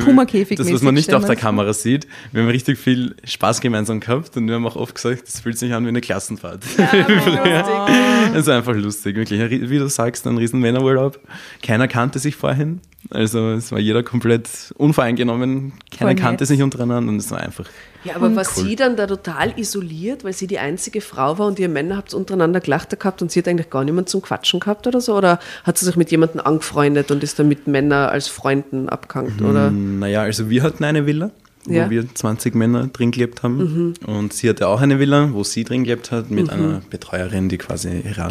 Puma-Käfig 0.00 0.58
das, 0.58 0.66
was 0.66 0.72
mäßig, 0.72 0.87
man 0.88 0.94
nicht 0.94 1.14
auf 1.14 1.24
der. 1.24 1.36
Kamera 1.36 1.72
sieht, 1.72 2.06
wir 2.32 2.42
haben 2.42 2.48
richtig 2.48 2.78
viel 2.78 3.14
Spaß 3.24 3.60
gemeinsam 3.60 4.00
gehabt 4.00 4.36
und 4.36 4.48
wir 4.48 4.56
haben 4.56 4.66
auch 4.66 4.76
oft 4.76 4.94
gesagt, 4.94 5.22
das 5.26 5.40
fühlt 5.40 5.56
sich 5.56 5.72
an 5.72 5.84
wie 5.84 5.88
eine 5.88 6.00
Klassenfahrt. 6.00 6.64
Das 6.76 8.34
ist 8.34 8.48
einfach 8.48 8.74
lustig, 8.74 9.16
wirklich. 9.16 9.70
Wie 9.70 9.78
du 9.78 9.88
sagst, 9.88 10.26
ein 10.26 10.36
riesen 10.36 10.60
Männerurlaub. 10.60 11.20
Keiner 11.62 11.86
kannte 11.86 12.18
sich 12.18 12.36
vorhin. 12.36 12.80
Also 13.10 13.52
es 13.52 13.70
war 13.72 13.78
jeder 13.78 14.02
komplett 14.02 14.48
unvoreingenommen. 14.76 15.72
Keiner 15.96 16.10
Voll 16.10 16.20
kannte 16.20 16.42
nett. 16.42 16.48
sich 16.48 16.62
untereinander 16.62 17.12
und 17.12 17.18
es 17.18 17.30
war 17.30 17.40
einfach 17.40 17.66
Ja, 18.08 18.16
aber 18.16 18.34
war 18.36 18.44
Cool. 18.56 18.64
sie 18.64 18.76
dann 18.76 18.96
da 18.96 19.06
total 19.06 19.52
isoliert, 19.58 20.24
weil 20.24 20.32
sie 20.32 20.46
die 20.46 20.58
einzige 20.58 21.00
Frau 21.00 21.38
war 21.38 21.46
und 21.46 21.58
ihr 21.58 21.68
Männer 21.68 21.96
habt 21.96 22.14
untereinander 22.14 22.60
gelacht 22.60 22.98
gehabt 22.98 23.22
und 23.22 23.30
sie 23.30 23.40
hat 23.40 23.48
eigentlich 23.48 23.70
gar 23.70 23.84
niemanden 23.84 24.08
zum 24.08 24.22
Quatschen 24.22 24.60
gehabt 24.60 24.86
oder 24.86 25.00
so? 25.00 25.16
Oder 25.16 25.38
hat 25.64 25.78
sie 25.78 25.84
sich 25.84 25.96
mit 25.96 26.10
jemandem 26.10 26.40
angefreundet 26.40 27.10
und 27.10 27.22
ist 27.22 27.38
dann 27.38 27.48
mit 27.48 27.66
Männern 27.66 28.08
als 28.08 28.28
Freunden 28.28 28.88
abgehangen? 28.88 29.40
Oder? 29.44 29.70
Naja, 29.70 30.22
also 30.22 30.48
wir 30.50 30.62
hatten 30.62 30.84
eine 30.84 31.06
Villa, 31.06 31.30
wo 31.64 31.74
Ja. 31.74 31.90
wir 31.90 32.06
20 32.14 32.54
Männer 32.54 32.86
drin 32.88 33.10
gelebt 33.10 33.42
haben. 33.42 33.94
Und 34.06 34.32
sie 34.32 34.48
hatte 34.48 34.68
auch 34.68 34.80
eine 34.80 34.98
Villa, 34.98 35.30
wo 35.32 35.44
sie 35.44 35.64
drin 35.64 35.84
gelebt 35.84 36.10
hat, 36.10 36.30
mit 36.30 36.50
einer 36.50 36.80
Betreuerin, 36.90 37.48
die 37.48 37.58
quasi 37.58 38.00
ihre 38.04 38.24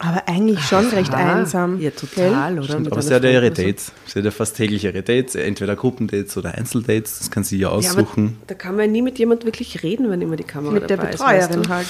Aber 0.00 0.22
eigentlich 0.28 0.60
schon 0.60 0.86
recht 0.90 1.12
Ah, 1.12 1.34
einsam. 1.38 1.80
Ja, 1.80 1.90
total, 1.90 2.58
oder? 2.58 2.78
Mit 2.78 2.92
Aber 2.92 3.02
sie 3.02 3.12
hat 3.14 3.24
ja 3.24 3.30
ihre. 3.30 3.50
Dates. 3.50 3.90
Sie 4.06 4.18
hat 4.18 4.24
ja 4.24 4.30
fast 4.30 4.56
täglich 4.56 4.84
ihre 4.84 5.02
Dates, 5.02 5.34
entweder 5.34 5.74
Gruppendates 5.74 6.36
oder 6.36 6.54
Einzeldates. 6.54 7.18
Das 7.18 7.30
kann 7.30 7.42
sie 7.44 7.56
ja 7.58 7.62
Ja, 7.62 7.68
aber 7.90 8.02
aussuchen. 8.02 8.36
da 8.46 8.54
kann 8.54 8.76
man 8.76 8.86
ja 8.86 8.90
nie 8.92 9.02
mit 9.02 9.18
jemand 9.18 9.44
wirklich 9.44 9.82
reden, 9.82 10.08
wenn 10.10 10.22
immer 10.22 10.36
die 10.36 10.44
Kamera 10.44 10.72
Mit 10.74 10.88
der 10.88 10.96
dabei 10.96 11.10
ist. 11.10 11.20
weißt 11.20 11.48
Betreuerin 11.48 11.62
du? 11.64 11.68
halt. 11.74 11.86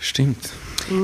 Stimmt. 0.00 0.50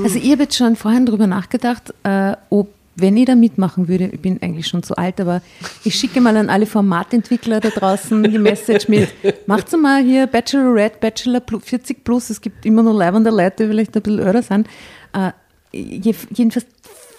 Also 0.03 0.17
ich 0.19 0.29
habe 0.31 0.43
jetzt 0.43 0.57
schon 0.57 0.75
vorhin 0.75 1.05
drüber 1.05 1.25
nachgedacht, 1.27 1.93
äh, 2.03 2.33
ob 2.49 2.67
wenn 2.97 3.15
ich 3.15 3.23
da 3.27 3.35
mitmachen 3.35 3.87
würde, 3.87 4.07
ich 4.11 4.19
bin 4.19 4.41
eigentlich 4.41 4.67
schon 4.67 4.83
zu 4.83 4.97
alt, 4.97 5.21
aber 5.21 5.41
ich 5.85 5.95
schicke 5.95 6.19
mal 6.19 6.35
an 6.35 6.49
alle 6.49 6.65
Formatentwickler 6.65 7.61
da 7.61 7.69
draußen 7.69 8.23
die 8.23 8.37
Message 8.37 8.89
mit, 8.89 9.07
macht 9.47 9.71
mal 9.77 10.03
hier 10.03 10.27
Bachelorette, 10.27 10.97
Bachelor 10.99 11.39
plus 11.39 11.63
40 11.63 12.03
plus, 12.03 12.29
es 12.29 12.41
gibt 12.41 12.65
immer 12.65 12.83
noch 12.83 12.91
leibende 12.93 13.29
Leute, 13.29 13.63
die 13.63 13.69
vielleicht 13.69 13.95
ein 13.95 14.01
bisschen 14.01 14.19
älter 14.19 14.43
sind. 14.43 14.67
Äh, 15.13 15.31
jedenfalls 15.71 16.65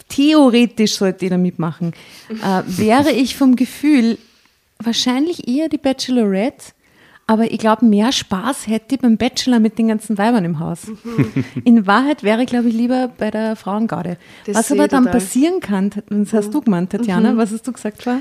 theoretisch 0.09 0.97
sollte 0.97 1.25
ich 1.25 1.31
da 1.31 1.39
mitmachen. 1.39 1.93
Äh, 2.29 2.63
wäre 2.67 3.13
ich 3.13 3.37
vom 3.37 3.57
Gefühl 3.57 4.19
wahrscheinlich 4.79 5.49
eher 5.49 5.69
die 5.69 5.79
Bachelorette, 5.79 6.73
aber 7.27 7.53
ich 7.53 7.59
glaube, 7.59 7.85
mehr 7.87 8.11
Spaß 8.11 8.67
hätte 8.67 8.97
ich 8.97 9.01
beim 9.01 9.17
Bachelor 9.17 9.61
mit 9.61 9.79
den 9.79 9.89
ganzen 9.89 10.19
Weibern 10.19 10.45
im 10.45 10.59
Haus. 10.59 10.91
In 11.65 11.87
Wahrheit 11.87 12.25
wäre 12.25 12.43
ich, 12.43 12.49
glaube 12.49 12.69
ich, 12.69 12.75
lieber 12.75 13.09
bei 13.17 13.31
der 13.31 13.55
Frauengarde. 13.55 14.17
Das 14.47 14.57
was 14.57 14.73
aber 14.73 14.89
dann 14.89 15.05
total. 15.05 15.21
passieren 15.21 15.61
kann, 15.61 15.91
das 16.09 16.33
hast 16.33 16.53
du 16.53 16.61
gemeint, 16.61 16.91
Tatjana, 16.91 17.37
was 17.37 17.53
hast 17.53 17.67
du 17.69 17.73
gesagt 17.73 18.03
vorher? 18.03 18.21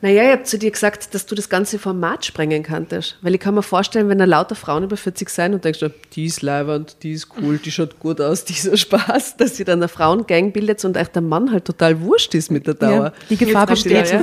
Naja, 0.00 0.22
ich 0.24 0.30
habe 0.30 0.42
zu 0.44 0.58
dir 0.58 0.70
gesagt, 0.70 1.12
dass 1.12 1.26
du 1.26 1.34
das 1.34 1.48
ganze 1.48 1.78
Format 1.78 2.24
sprengen 2.24 2.62
kanntest. 2.62 3.18
Weil 3.20 3.34
ich 3.34 3.40
kann 3.40 3.54
mir 3.54 3.64
vorstellen, 3.64 4.08
wenn 4.08 4.18
da 4.18 4.26
lauter 4.26 4.54
Frauen 4.54 4.84
über 4.84 4.96
40 4.96 5.28
sein 5.28 5.54
und 5.54 5.64
denkst, 5.64 5.84
die 6.12 6.26
ist 6.26 6.40
leibernd, 6.42 6.96
die 7.02 7.12
ist 7.12 7.28
cool, 7.40 7.58
die 7.58 7.72
schaut 7.72 7.98
gut 7.98 8.20
aus, 8.20 8.44
die 8.44 8.52
ist 8.52 8.68
ein 8.68 8.76
Spaß, 8.76 9.36
dass 9.38 9.56
sie 9.56 9.64
dann 9.64 9.80
eine 9.80 9.88
Frauengang 9.88 10.52
bildet 10.52 10.84
und 10.84 10.96
euch 10.96 11.08
der 11.08 11.22
Mann 11.22 11.50
halt 11.50 11.64
total 11.64 12.00
wurscht 12.00 12.32
ist 12.36 12.50
mit 12.52 12.68
der 12.68 12.74
Dauer. 12.74 12.90
Ja, 13.06 13.12
die 13.30 13.36
Gefahr 13.36 13.66
besteht. 13.66 14.12
da, 14.12 14.20
ja. 14.20 14.22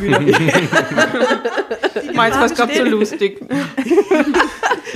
Meins 2.14 2.36
war 2.38 2.46
es 2.46 2.56
gerade 2.56 2.74
so 2.74 2.84
lustig. 2.84 3.42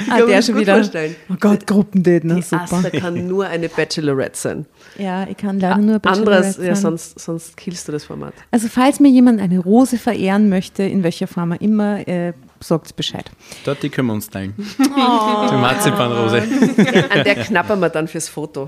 Ah, 0.09 0.17
kann 0.17 0.27
der 0.27 0.27
mir 0.27 0.41
schon 0.41 0.57
wieder. 0.57 0.75
vorstellen. 0.75 1.15
Oh 1.29 1.35
Gott, 1.39 1.67
Gruppendate, 1.67 2.25
na 2.25 2.35
Die 2.35 2.41
super. 2.41 2.63
Asta 2.63 2.89
kann 2.89 3.27
nur 3.27 3.45
eine 3.47 3.67
Bachelorette 3.67 4.37
sein. 4.37 4.65
Ja, 4.97 5.27
ich 5.27 5.37
kann 5.37 5.59
leider 5.59 5.77
nur 5.77 5.99
Anderes, 6.05 6.57
ja, 6.57 6.75
sonst, 6.75 7.19
sonst 7.19 7.55
killst 7.57 7.87
du 7.87 7.91
das 7.91 8.05
Format. 8.05 8.33
Also 8.51 8.67
falls 8.67 8.99
mir 8.99 9.09
jemand 9.09 9.39
eine 9.39 9.59
Rose 9.59 9.97
verehren 9.97 10.49
möchte, 10.49 10.83
in 10.83 11.03
welcher 11.03 11.27
Form 11.27 11.53
auch 11.53 11.61
immer, 11.61 12.07
äh, 12.07 12.33
sagt 12.63 12.95
Bescheid. 12.95 13.29
Dort, 13.63 13.83
die 13.83 13.89
können 13.89 14.07
wir 14.07 14.13
uns 14.13 14.29
teilen. 14.29 14.53
Oh. 15.01 15.47
Die 15.49 15.55
Marzipanrose. 15.55 16.41
An 17.09 17.23
der 17.23 17.35
knappern 17.35 17.79
wir 17.79 17.89
dann 17.89 18.07
fürs 18.07 18.27
Foto. 18.27 18.65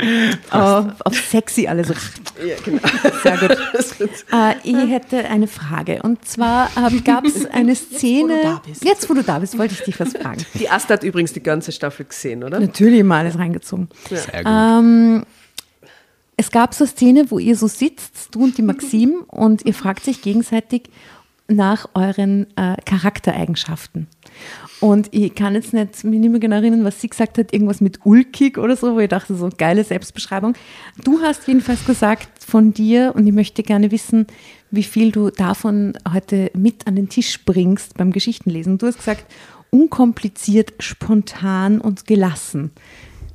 Auf, 0.49 0.85
auf 1.03 1.15
sexy 1.15 1.67
alles. 1.67 1.89
Ja, 1.89 2.55
genau. 2.63 2.79
Sehr 3.23 3.37
gut. 3.37 3.57
Äh, 4.31 4.55
ich 4.63 4.89
hätte 4.89 5.25
eine 5.29 5.47
Frage. 5.47 6.01
Und 6.03 6.25
zwar 6.25 6.69
ähm, 6.77 7.03
gab 7.03 7.25
es 7.25 7.45
eine 7.45 7.75
Szene. 7.75 8.39
da 8.43 8.61
bist. 8.65 8.83
Jetzt, 8.83 9.09
wo 9.09 9.13
du 9.13 9.23
da 9.23 9.39
bist, 9.39 9.57
wollte 9.57 9.73
ich 9.73 9.81
dich 9.81 9.99
was 9.99 10.13
fragen. 10.13 10.45
Die 10.55 10.69
Asta 10.69 10.93
hat 10.93 11.03
übrigens 11.03 11.33
die 11.33 11.43
ganze 11.43 11.71
Staffel 11.71 12.05
gesehen, 12.05 12.43
oder? 12.43 12.59
Natürlich 12.59 13.03
mal 13.03 13.19
alles 13.19 13.37
reingezogen. 13.37 13.89
Sehr 14.09 14.43
gut. 14.43 14.51
Ähm, 14.51 15.23
es 16.41 16.49
gab 16.49 16.73
so 16.73 16.85
eine 16.85 16.91
Szene, 16.91 17.29
wo 17.29 17.37
ihr 17.37 17.55
so 17.55 17.67
sitzt, 17.67 18.33
du 18.33 18.43
und 18.43 18.57
die 18.57 18.63
Maxim, 18.63 19.23
und 19.27 19.63
ihr 19.63 19.75
fragt 19.75 20.03
sich 20.03 20.23
gegenseitig 20.23 20.89
nach 21.47 21.87
euren 21.93 22.47
äh, 22.57 22.77
Charaktereigenschaften. 22.83 24.07
Und 24.79 25.09
ich 25.11 25.35
kann 25.35 25.53
jetzt 25.53 25.71
nicht, 25.71 26.03
mich 26.03 26.19
nicht 26.19 26.31
mehr 26.31 26.39
genau 26.39 26.55
erinnern, 26.55 26.83
was 26.83 26.99
sie 26.99 27.09
gesagt 27.09 27.37
hat, 27.37 27.53
irgendwas 27.53 27.79
mit 27.79 27.99
ulkig 28.05 28.57
oder 28.57 28.75
so, 28.75 28.95
wo 28.95 28.99
ich 28.99 29.09
dachte, 29.09 29.35
so 29.35 29.49
geile 29.55 29.83
Selbstbeschreibung. 29.83 30.55
Du 31.03 31.21
hast 31.21 31.47
jedenfalls 31.47 31.85
gesagt 31.85 32.29
von 32.43 32.73
dir, 32.73 33.13
und 33.15 33.27
ich 33.27 33.33
möchte 33.33 33.61
gerne 33.61 33.91
wissen, 33.91 34.25
wie 34.71 34.83
viel 34.83 35.11
du 35.11 35.29
davon 35.29 35.93
heute 36.11 36.49
mit 36.55 36.87
an 36.87 36.95
den 36.95 37.07
Tisch 37.07 37.45
bringst 37.45 37.97
beim 37.99 38.11
Geschichtenlesen. 38.11 38.79
Du 38.79 38.87
hast 38.87 38.97
gesagt, 38.97 39.25
unkompliziert, 39.69 40.73
spontan 40.79 41.79
und 41.79 42.07
gelassen. 42.07 42.71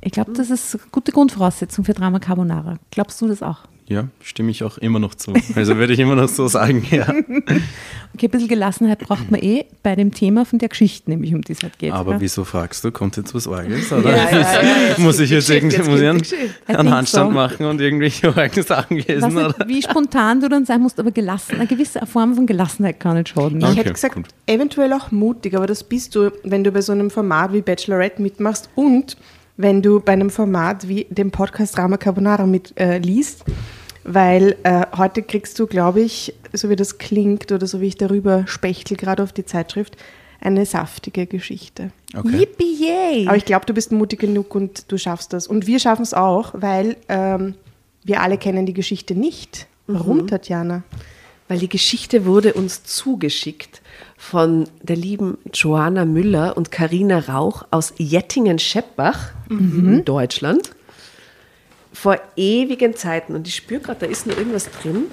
Ich 0.01 0.11
glaube, 0.11 0.33
das 0.33 0.49
ist 0.49 0.75
eine 0.75 0.83
gute 0.91 1.11
Grundvoraussetzung 1.11 1.83
für 1.85 1.93
Drama 1.93 2.19
Carbonara. 2.19 2.77
Glaubst 2.91 3.19
du 3.21 3.27
das 3.27 3.41
auch? 3.41 3.59
Ja, 3.89 4.09
stimme 4.21 4.51
ich 4.51 4.65
auch 4.65 4.77
immer 4.79 4.99
noch 4.99 5.15
zu. 5.15 5.33
Also 5.55 5.77
würde 5.77 5.93
ich 5.93 5.99
immer 5.99 6.15
noch 6.15 6.27
so 6.27 6.47
sagen, 6.49 6.85
ja. 6.91 7.07
Okay, 8.13 8.27
ein 8.27 8.31
bisschen 8.31 8.47
Gelassenheit 8.47 8.99
braucht 8.99 9.29
man 9.31 9.41
eh 9.41 9.65
bei 9.83 9.95
dem 9.95 10.11
Thema 10.13 10.43
von 10.43 10.59
der 10.59 10.69
Geschichte, 10.69 11.09
nämlich 11.09 11.33
um 11.35 11.41
die 11.41 11.51
es 11.53 11.61
halt 11.61 11.77
geht. 11.77 11.93
Aber 11.93 12.13
ja? 12.13 12.19
wieso 12.21 12.43
fragst 12.43 12.83
du? 12.83 12.91
Kommt 12.91 13.15
jetzt 13.15 13.33
was 13.35 13.47
Orges? 13.47 13.91
Oder? 13.93 14.09
Ja, 14.09 14.29
ja, 14.31 14.63
ja, 14.63 14.63
muss 14.97 15.19
ich 15.19 15.29
jetzt 15.29 15.49
irgendwie 15.49 15.77
jetzt 15.77 15.87
muss 15.87 15.99
ich 16.01 16.07
einen, 16.07 16.21
einen 16.21 16.77
think 16.79 16.89
Handstand 16.89 17.29
so. 17.29 17.33
machen 17.35 17.65
und 17.67 17.79
irgendwelche 17.79 18.35
orgen 18.35 18.63
Sachen 18.63 18.97
Ich 18.97 19.07
lesen? 19.07 19.23
weiß 19.23 19.33
Oder? 19.33 19.47
nicht, 19.65 19.67
wie 19.67 19.81
spontan 19.83 20.41
du 20.41 20.49
dann 20.49 20.65
sein 20.65 20.81
musst, 20.81 20.99
aber 20.99 21.11
gelassen. 21.11 21.55
Eine 21.55 21.67
gewisse 21.67 22.05
Form 22.07 22.33
von 22.35 22.45
Gelassenheit 22.47 22.99
kann 22.99 23.17
nicht 23.17 23.29
schaden. 23.29 23.59
Ne? 23.59 23.65
Ich 23.65 23.71
Okay, 23.71 23.79
hätte 23.81 23.93
gesagt, 23.93 24.15
gut. 24.15 24.25
eventuell 24.47 24.91
auch 24.93 25.11
mutig, 25.11 25.55
aber 25.55 25.67
das 25.67 25.83
bist 25.83 26.15
du, 26.15 26.31
wenn 26.43 26.63
du 26.63 26.71
bei 26.71 26.81
so 26.81 26.91
einem 26.93 27.09
Format 27.11 27.53
wie 27.53 27.61
Bachelorette 27.61 28.21
mitmachst 28.21 28.69
und 28.75 29.15
wenn 29.57 29.81
du 29.81 29.99
bei 29.99 30.13
einem 30.13 30.29
Format 30.29 30.87
wie 30.87 31.07
dem 31.09 31.31
Podcast 31.31 31.77
Drama 31.77 31.97
Carbonara 31.97 32.45
mitliest, 32.45 32.79
äh, 32.79 32.97
liest, 32.99 33.43
weil 34.03 34.55
äh, 34.63 34.85
heute 34.95 35.23
kriegst 35.23 35.59
du, 35.59 35.67
glaube 35.67 36.01
ich, 36.01 36.33
so 36.53 36.69
wie 36.69 36.75
das 36.75 36.99
klingt 36.99 37.51
oder 37.51 37.67
so 37.67 37.81
wie 37.81 37.87
ich 37.87 37.97
darüber 37.97 38.47
spechtel, 38.47 38.95
gerade 38.95 39.23
auf 39.23 39.33
die 39.33 39.45
Zeitschrift, 39.45 39.97
eine 40.39 40.65
saftige 40.65 41.25
Geschichte. 41.25 41.91
Okay. 42.15 42.37
Yippie 42.37 42.75
yay! 42.79 43.27
Aber 43.27 43.35
ich 43.35 43.45
glaube, 43.45 43.65
du 43.65 43.73
bist 43.73 43.91
mutig 43.91 44.19
genug 44.19 44.53
und 44.55 44.91
du 44.91 44.97
schaffst 44.97 45.33
das. 45.33 45.47
Und 45.47 45.65
wir 45.65 45.79
schaffen 45.79 46.03
es 46.03 46.13
auch, 46.13 46.53
weil 46.55 46.95
ähm, 47.09 47.55
wir 48.03 48.21
alle 48.21 48.37
kennen 48.37 48.65
die 48.65 48.73
Geschichte 48.73 49.15
nicht. 49.15 49.67
Warum, 49.87 50.27
Tatjana? 50.27 50.83
Weil 51.47 51.59
die 51.59 51.69
Geschichte 51.69 52.25
wurde 52.25 52.53
uns 52.53 52.83
zugeschickt 52.83 53.81
von 54.17 54.67
der 54.81 54.95
lieben 54.95 55.37
Joanna 55.53 56.03
Müller 56.05 56.57
und 56.57 56.71
Karina 56.71 57.19
Rauch 57.19 57.65
aus 57.71 57.93
Jettingen-Scheppbach 57.97 59.31
in 59.49 60.03
Deutschland. 60.05 60.71
Vor 61.93 62.17
ewigen 62.35 62.95
Zeiten. 62.95 63.35
Und 63.35 63.47
ich 63.47 63.55
spüre 63.55 63.79
gerade, 63.79 64.01
da 64.01 64.05
ist 64.07 64.27
noch 64.27 64.37
irgendwas 64.37 64.69
drin. 64.69 65.05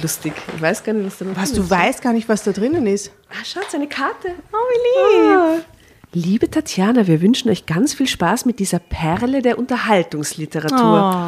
Lustig. 0.00 0.32
Ich 0.56 0.62
weiß 0.62 0.82
gar 0.84 0.92
nicht, 0.94 1.06
was 1.06 1.18
da 1.18 1.24
noch 1.26 1.36
Was, 1.36 1.50
drin 1.50 1.56
du 1.58 1.62
ist. 1.64 1.70
weißt 1.70 2.02
gar 2.02 2.12
nicht, 2.12 2.28
was 2.28 2.42
da 2.44 2.52
drinnen 2.52 2.86
ist. 2.86 3.10
Ah, 3.30 3.44
schaut, 3.44 3.70
seine 3.70 3.88
Karte. 3.88 4.28
Oh, 4.52 4.56
wie 4.56 5.56
lieb. 5.56 5.64
Liebe 6.12 6.50
Tatjana, 6.50 7.06
wir 7.06 7.20
wünschen 7.22 7.48
euch 7.50 7.66
ganz 7.66 7.94
viel 7.94 8.08
Spaß 8.08 8.44
mit 8.44 8.58
dieser 8.58 8.80
Perle 8.80 9.42
der 9.42 9.60
Unterhaltungsliteratur. 9.60 10.78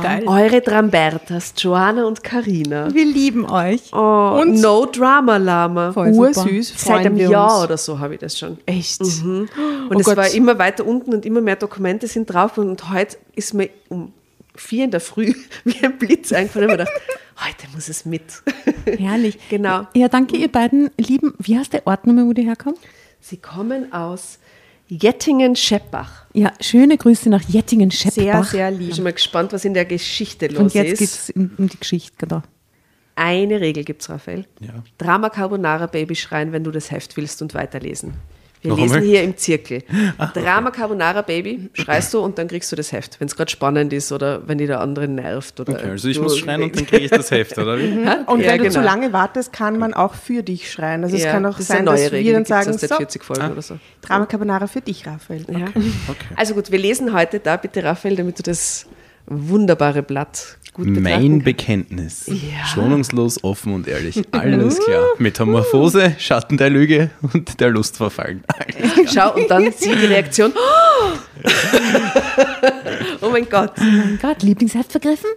Oh, 0.00 0.02
geil. 0.02 0.24
Eure 0.26 0.60
Drambertas, 0.60 1.54
Joanna 1.56 2.04
und 2.04 2.24
Karina. 2.24 2.92
Wir 2.92 3.04
lieben 3.04 3.48
euch. 3.48 3.92
Oh, 3.92 4.40
Und- 4.42 4.60
No 4.60 4.86
Drama 4.86 5.36
Lama. 5.36 5.92
Voll. 5.92 6.10
Ursüß, 6.10 6.74
Seit 6.76 7.06
einem 7.06 7.16
Jahr 7.16 7.62
oder 7.62 7.76
so 7.76 8.00
habe 8.00 8.14
ich 8.14 8.20
das 8.20 8.36
schon. 8.36 8.58
Echt? 8.66 9.00
Und 9.00 9.48
Oh 9.88 9.98
es 10.00 10.04
Gott. 10.04 10.16
war 10.16 10.28
immer 10.34 10.58
weiter 10.58 10.84
unten 10.84 11.14
und 11.14 11.24
immer 11.26 11.40
mehr 11.40 11.54
Dokumente 11.56 12.08
sind 12.08 12.26
drauf. 12.26 12.58
Und 12.58 12.90
heute 12.90 13.18
ist 13.36 13.54
mir 13.54 13.70
um 13.88 14.12
vier 14.56 14.86
in 14.86 14.90
der 14.90 15.00
Früh 15.00 15.32
wie 15.64 15.76
ein 15.84 15.96
Blitz 15.96 16.32
eingefallen. 16.32 16.70
Ich 16.70 16.72
habe 16.72 16.84
gedacht, 16.86 17.02
heute 17.38 17.72
muss 17.72 17.88
es 17.88 18.04
mit. 18.04 18.24
Herrlich. 18.98 19.38
Genau. 19.48 19.86
Ja, 19.94 20.08
danke 20.08 20.36
ihr 20.36 20.50
beiden 20.50 20.90
lieben. 20.98 21.34
Wie 21.38 21.56
heißt 21.56 21.72
der 21.72 21.86
Ort 21.86 22.04
nochmal, 22.04 22.26
wo 22.26 22.32
die 22.32 22.42
herkommen? 22.42 22.76
Sie 23.20 23.36
kommen 23.36 23.92
aus 23.92 24.40
Jettingen-Scheppach. 25.00 26.26
Ja, 26.34 26.52
schöne 26.60 26.96
Grüße 26.96 27.28
nach 27.28 27.42
Jettingen-Scheppbach. 27.48 28.44
Sehr, 28.44 28.44
sehr 28.44 28.70
Ich 28.72 28.76
bin 28.78 28.86
lieb. 28.86 28.94
schon 28.94 29.04
mal 29.04 29.12
gespannt, 29.12 29.52
was 29.52 29.64
in 29.64 29.74
der 29.74 29.84
Geschichte 29.84 30.46
los 30.48 30.58
Und 30.58 30.74
jetzt 30.74 30.92
ist. 30.92 30.98
geht 30.98 31.08
es 31.08 31.30
um, 31.30 31.50
um 31.58 31.68
die 31.68 31.78
Geschichte, 31.78 32.14
genau. 32.18 32.42
Eine 33.14 33.60
Regel 33.60 33.84
gibt 33.84 34.02
es, 34.02 34.08
Raphael. 34.10 34.46
Ja. 34.60 34.82
Drama 34.98 35.28
Carbonara 35.28 35.86
Baby 35.86 36.14
schreien, 36.14 36.52
wenn 36.52 36.64
du 36.64 36.70
das 36.70 36.90
Heft 36.90 37.16
willst 37.16 37.42
und 37.42 37.52
weiterlesen. 37.54 38.14
Wir 38.62 38.70
Noch 38.70 38.78
lesen 38.78 38.94
einmal? 38.94 39.08
hier 39.08 39.22
im 39.24 39.36
Zirkel. 39.36 39.82
Drama 40.34 40.70
Carbonara 40.70 41.22
Baby 41.22 41.68
schreist 41.74 42.14
du 42.14 42.20
und 42.20 42.38
dann 42.38 42.46
kriegst 42.46 42.70
du 42.70 42.76
das 42.76 42.92
Heft, 42.92 43.18
wenn 43.20 43.26
es 43.26 43.34
gerade 43.34 43.50
spannend 43.50 43.92
ist 43.92 44.12
oder 44.12 44.46
wenn 44.46 44.56
die 44.56 44.66
der 44.68 44.80
andere 44.80 45.08
nervt. 45.08 45.58
Oder 45.58 45.72
Okay, 45.72 45.90
also 45.90 46.06
ich 46.08 46.16
du- 46.16 46.22
muss 46.22 46.38
schreien 46.38 46.62
und 46.62 46.76
dann 46.76 46.86
kriege 46.86 47.02
ich 47.04 47.10
das 47.10 47.30
Heft, 47.32 47.58
oder 47.58 47.76
wie? 47.76 47.82
Und 48.26 48.40
Ja, 48.40 48.52
wenn 48.52 48.58
du 48.58 48.64
genau. 48.64 48.70
zu 48.74 48.80
lange 48.80 49.12
wartest, 49.12 49.52
kann 49.52 49.78
man 49.80 49.94
auch 49.94 50.14
für 50.14 50.44
dich 50.44 50.70
schreien. 50.70 51.02
Also 51.02 51.16
es 51.16 51.24
Ja, 51.24 51.32
kann 51.32 51.44
auch 51.44 51.50
das 51.52 51.60
ist 51.62 51.66
sein, 51.68 51.78
eine 51.78 51.86
neue 51.90 52.04
dass 52.04 52.12
Regel, 52.12 52.24
wir 52.26 52.32
dann 52.34 52.44
die 52.44 52.52
gibt's 52.52 52.80
sagen, 52.80 52.88
so, 52.88 52.96
40 52.96 53.24
Folgen 53.24 53.50
oder 53.52 53.62
so. 53.62 53.78
Drama 54.00 54.26
Carbonara 54.26 54.66
für 54.68 54.80
dich, 54.80 55.06
Raphael. 55.06 55.44
Ja. 55.50 55.66
Okay. 55.66 56.16
Also 56.36 56.54
gut, 56.54 56.70
wir 56.70 56.78
lesen 56.78 57.12
heute 57.12 57.40
da 57.40 57.56
bitte, 57.56 57.82
Raphael, 57.82 58.14
damit 58.16 58.38
du 58.38 58.44
das 58.44 58.86
wunderbare 59.32 60.02
Blatt 60.02 60.58
gut 60.72 60.86
Mein. 60.88 61.42
Bekenntnis. 61.42 62.26
Ja. 62.26 62.64
Schonungslos, 62.66 63.44
offen 63.44 63.74
und 63.74 63.88
ehrlich. 63.88 64.22
Alles 64.30 64.78
klar. 64.78 65.04
Metamorphose, 65.18 66.14
Schatten 66.18 66.56
der 66.56 66.70
Lüge 66.70 67.10
und 67.32 67.60
der 67.60 67.70
Lust 67.70 67.96
verfallen. 67.96 68.42
Schau, 69.12 69.34
und 69.34 69.50
dann 69.50 69.70
sie 69.72 69.94
die 69.94 70.06
Reaktion. 70.06 70.52
Oh 73.20 73.30
mein 73.30 73.48
Gott. 73.48 73.78
Mein 73.78 74.18
Gott, 74.20 74.42
Lieblingsheft 74.42 74.90
vergriffen. 74.90 75.30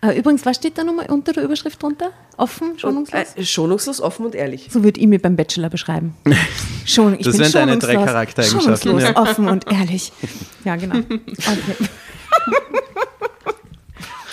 Äh, 0.00 0.16
übrigens, 0.18 0.46
was 0.46 0.56
steht 0.56 0.78
da 0.78 0.84
nochmal 0.84 1.06
unter 1.10 1.32
der 1.32 1.42
Überschrift 1.42 1.82
drunter? 1.82 2.10
Offen, 2.36 2.78
schonungslos? 2.78 3.34
Äh, 3.34 3.44
schonungslos, 3.44 4.00
offen 4.00 4.26
und 4.26 4.34
ehrlich. 4.36 4.68
So 4.70 4.84
würde 4.84 5.00
ich 5.00 5.06
mir 5.06 5.20
beim 5.20 5.34
Bachelor 5.34 5.68
beschreiben. 5.68 6.14
Schon, 6.84 7.18
ich 7.18 7.24
Das 7.26 7.38
wären 7.38 7.52
deine 7.52 7.78
drei 7.78 7.94
schonungslos, 7.94 8.06
Charaktereigenschaften, 8.06 8.90
Schonungslos, 8.90 9.02
ja. 9.02 9.16
offen 9.16 9.48
und 9.48 9.72
ehrlich. 9.72 10.12
Ja, 10.64 10.76
genau. 10.76 10.98
Okay. 10.98 11.88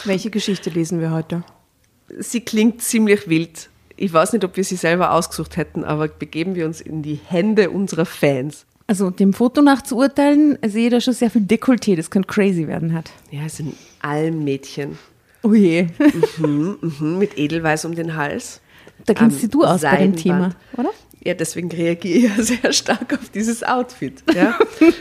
Welche 0.06 0.30
Geschichte 0.30 0.70
lesen 0.70 1.00
wir 1.00 1.12
heute? 1.12 1.44
Sie 2.18 2.42
klingt 2.42 2.82
ziemlich 2.82 3.28
wild. 3.28 3.70
Ich 3.96 4.14
weiß 4.14 4.34
nicht, 4.34 4.44
ob 4.46 4.56
wir 4.56 4.64
sie 4.64 4.78
selber 4.78 5.12
ausgesucht 5.14 5.58
hätten, 5.58 5.84
aber 5.84 6.08
begeben 6.08 6.56
wir 6.56 6.66
uns 6.66 6.82
in 6.82 7.04
die 7.04 7.20
Hände 7.26 7.70
unserer 7.70 8.06
Fans. 8.06 8.66
Also 8.88 9.10
dem 9.12 9.34
Foto 9.34 9.62
nach 9.62 9.84
zu 9.84 9.98
urteilen, 9.98 10.58
sehe 10.66 10.86
ich 10.88 10.92
da 10.92 11.02
schon 11.02 11.14
sehr 11.14 11.30
viel 11.30 11.42
Dekolleté, 11.44 11.96
das 11.96 12.10
könnte 12.10 12.28
crazy 12.28 12.68
werden 12.68 12.94
hat. 12.94 13.12
Ja, 13.30 13.42
es 13.46 13.58
sind 13.58 13.76
Almmädchen. 14.02 14.98
Oh 15.44 15.54
je. 15.54 15.88
Mhm, 16.38 17.18
mit 17.20 17.38
Edelweiß 17.38 17.86
um 17.86 17.94
den 17.94 18.16
Hals. 18.16 18.62
Da 19.06 19.14
kennst 19.14 19.44
dich 19.44 19.50
du 19.50 19.64
aus 19.64 19.82
bei 19.82 19.98
dem 19.98 20.16
Thema, 20.16 20.52
Seidenband. 20.52 20.56
oder? 20.78 20.90
Ja, 21.24 21.34
deswegen 21.34 21.72
reagiere 21.72 22.18
ich 22.18 22.24
ja 22.38 22.44
sehr 22.44 22.74
stark 22.74 23.14
auf 23.14 23.30
dieses 23.30 23.64
Outfit. 23.64 24.24
Ja? 24.34 24.58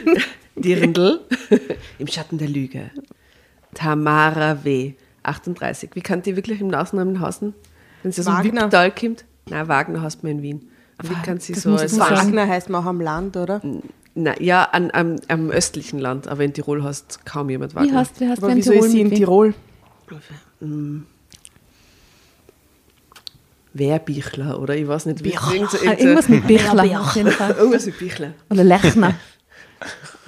Dirndl 0.57 1.21
im 1.99 2.07
Schatten 2.09 2.38
der 2.38 2.49
Lüge. 2.49 2.90
Tamara 3.75 4.64
W. 4.64 4.94
38. 5.22 5.90
Wie 5.94 6.00
kann 6.00 6.22
die 6.22 6.37
wirklich 6.37 6.60
im 6.60 6.68
Nachnamen 6.68 7.20
heißen? 7.20 7.54
Wenn 8.02 8.12
sie 8.12 8.20
aus 8.22 8.26
dem 8.26 8.34
Wagner. 8.34 8.62
Wipptal 8.62 8.90
kommt? 8.92 9.25
Nein, 9.50 9.68
Wagner 9.68 10.02
heißt 10.02 10.22
man 10.22 10.32
in 10.32 10.42
Wien. 10.42 10.70
Wie 11.02 11.14
kann 11.22 11.38
sie 11.38 11.52
das 11.52 11.62
so 11.62 11.75
als. 11.75 11.98
Wagner 11.98 12.46
heißt 12.48 12.70
man 12.70 12.82
auch 12.82 12.87
am 12.88 13.00
Land, 13.00 13.37
oder? 13.37 13.60
Na, 14.14 14.40
ja, 14.40 14.64
an, 14.64 14.90
am, 14.92 15.16
am 15.28 15.50
östlichen 15.50 15.98
Land, 16.00 16.26
aber 16.28 16.42
in 16.44 16.52
Tirol 16.52 16.82
heißt 16.82 17.25
kaum 17.25 17.50
jemand 17.50 17.72
Wie 17.72 17.76
Wagner. 17.76 17.94
hast, 17.98 18.20
wie 18.20 18.28
hast 18.28 18.38
Aber 18.38 18.48
du 18.48 18.52
in 18.52 18.58
wieso 18.58 18.72
Tirol 18.72 18.87
ist 18.87 18.92
sie 18.92 19.00
in 19.00 19.08
mit 19.08 19.12
wem? 19.12 19.18
Tirol? 19.18 19.54
Wehrbichler, 23.75 24.60
oder? 24.60 24.76
Ich 24.76 24.88
weiß 24.88 25.06
nicht, 25.06 25.20
wie 25.20 25.30
Bichler. 25.30 25.52
irgend 25.54 25.70
so- 25.70 25.78
Ah, 25.78 25.82
irgend 25.82 25.98
so- 26.00 26.04
irgendwas 26.06 26.28
mit 26.28 26.46
Bichler 26.46 27.00
auf 27.00 27.16
jeden 27.16 27.30
Fall. 27.30 27.50
Irgendwas 27.58 27.87
mit 27.87 27.98
Bichler. 27.98 28.32
Oder 28.50 28.64
Lechner. 28.64 29.14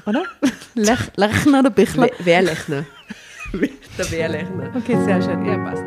Oder? 0.07 0.23
Lech, 0.75 0.99
Lechner 1.17 1.61
oder 1.61 1.71
Bichler? 1.71 2.05
We- 2.19 2.25
Wehrlechner. 2.25 2.85
Der 3.99 4.11
Wehrlechner. 4.11 4.71
Okay, 4.77 4.97
sehr 5.05 5.23
schön. 5.23 5.45
Ja, 5.45 5.59
passt. 5.59 5.83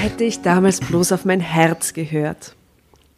Hätte 0.00 0.24
ich 0.24 0.42
damals 0.42 0.80
bloß 0.80 1.12
auf 1.12 1.24
mein 1.24 1.40
Herz 1.40 1.94
gehört. 1.94 2.56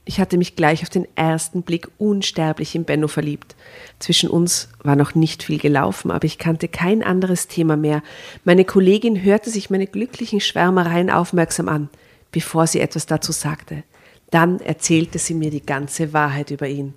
Ich 0.04 0.20
hatte 0.20 0.36
mich 0.36 0.56
gleich 0.56 0.82
auf 0.82 0.88
den 0.88 1.06
ersten 1.14 1.62
Blick 1.62 1.88
unsterblich 1.96 2.74
in 2.74 2.84
Benno 2.84 3.06
verliebt. 3.08 3.54
Zwischen 4.00 4.28
uns 4.28 4.68
war 4.82 4.96
noch 4.96 5.14
nicht 5.14 5.44
viel 5.44 5.58
gelaufen, 5.58 6.10
aber 6.10 6.24
ich 6.24 6.38
kannte 6.38 6.66
kein 6.66 7.04
anderes 7.04 7.46
Thema 7.46 7.76
mehr. 7.76 8.02
Meine 8.44 8.64
Kollegin 8.64 9.22
hörte 9.22 9.48
sich 9.48 9.70
meine 9.70 9.86
glücklichen 9.86 10.40
Schwärmereien 10.40 11.08
aufmerksam 11.08 11.68
an, 11.68 11.88
bevor 12.32 12.66
sie 12.66 12.80
etwas 12.80 13.06
dazu 13.06 13.30
sagte. 13.30 13.84
Dann 14.32 14.60
erzählte 14.60 15.18
sie 15.18 15.34
mir 15.34 15.50
die 15.50 15.64
ganze 15.64 16.12
Wahrheit 16.12 16.50
über 16.50 16.66
ihn. 16.66 16.94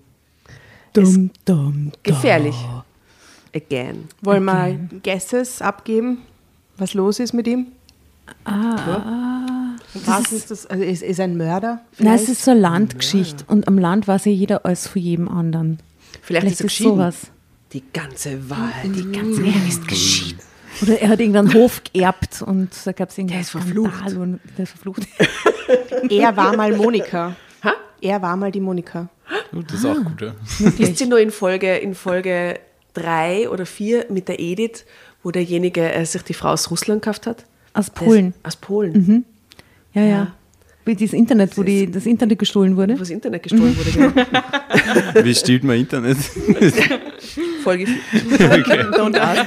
Dum, 0.94 1.32
dum, 1.44 1.92
Gefährlich. 2.02 2.56
Again. 3.54 4.06
Wollen 4.22 4.46
wir 4.46 4.80
Guesses 5.04 5.62
abgeben, 5.62 6.20
was 6.78 6.94
los 6.94 7.20
ist 7.20 7.34
mit 7.34 7.46
ihm? 7.48 7.68
Ah. 8.46 9.76
Was 10.06 10.32
ist 10.32 10.50
das? 10.50 10.66
Also 10.66 10.84
ist, 10.84 11.04
ist 11.04 11.20
ein 11.20 11.36
Mörder? 11.38 11.82
Nein, 11.98 12.16
es 12.16 12.22
vielleicht? 12.22 12.30
ist 12.30 12.46
so 12.46 12.52
eine 12.52 12.60
Landgeschichte. 12.62 13.44
Und 13.48 13.68
am 13.68 13.78
Land 13.78 14.08
weiß 14.08 14.26
ja 14.26 14.32
jeder 14.32 14.66
alles 14.66 14.88
von 14.88 15.02
jedem 15.02 15.28
anderen. 15.28 15.80
Vielleicht, 16.22 16.48
ist 16.48 16.62
er 16.62 16.66
ist 16.66 16.72
geschieden. 16.72 16.92
sowas. 16.92 17.16
Die 17.74 17.84
ganze 17.92 18.50
Wahrheit, 18.50 18.96
die 18.96 19.12
ganze 19.12 19.46
Er 19.46 19.68
ist 19.68 19.88
geschieden. 19.88 20.40
Oder 20.82 21.00
er 21.02 21.10
hat 21.10 21.20
irgendeinen 21.20 21.54
Hof 21.54 21.82
geerbt 21.92 22.42
und 22.42 22.70
da 22.86 22.92
gab 22.92 23.10
es 23.10 23.18
irgendeinen 23.18 23.42
ist 23.42 23.52
verflucht. 23.52 23.96
Skandal 23.96 24.22
und 24.22 24.40
der 24.58 24.64
ist 24.64 24.72
verflucht. 24.72 25.04
Er 26.10 26.38
war 26.38 26.56
mal 26.56 26.72
Monika. 26.76 27.36
Ha? 27.64 27.74
Er 28.00 28.22
war 28.22 28.38
mal 28.38 28.52
die 28.52 28.60
Monika. 28.60 29.10
Oh, 29.52 29.62
das 29.62 29.80
ist 29.80 29.86
auch 29.86 29.96
gut, 29.96 30.22
ja. 30.22 30.36
Ist 30.78 31.00
sie 31.00 31.08
nur 31.08 31.20
in 31.20 31.32
Folge, 31.32 31.78
in 31.78 31.96
Folge 31.96 32.60
drei 32.94 33.50
oder 33.50 33.66
vier 33.66 34.06
mit 34.10 34.28
der 34.28 34.40
Edith, 34.40 34.86
wo 35.24 35.32
derjenige 35.32 35.92
äh, 35.92 36.06
sich 36.06 36.22
die 36.22 36.36
Frau 36.36 36.50
aus 36.50 36.70
Russland 36.70 37.02
gekauft 37.02 37.26
hat? 37.26 37.46
Aus 37.74 37.90
Polen. 37.90 38.30
Ist, 38.30 38.46
aus 38.46 38.56
Polen. 38.58 39.26
Ja, 39.94 40.04
ja. 40.04 40.36
Wie 40.86 40.96
dieses 40.96 41.14
Internet, 41.14 41.58
wo 41.58 41.64
die, 41.64 41.90
das 41.90 42.06
Internet 42.06 42.38
gestohlen 42.38 42.78
wurde. 42.78 42.94
Wo 42.94 43.00
das 43.00 43.10
Internet 43.10 43.42
gestohlen 43.42 43.76
wurde. 43.76 43.92
Genau. 43.92 45.26
Wie 45.26 45.34
stiehlt 45.34 45.64
man 45.64 45.78
Internet? 45.78 46.18
Folge 47.66 47.84
okay, 48.14 48.84
Don't 48.94 49.18
ask. 49.20 49.46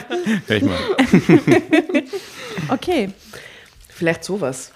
ich 0.49 0.63
mal. 0.63 0.79
Okay. 2.71 3.11
Vielleicht 3.89 4.25
sowas. 4.25 4.73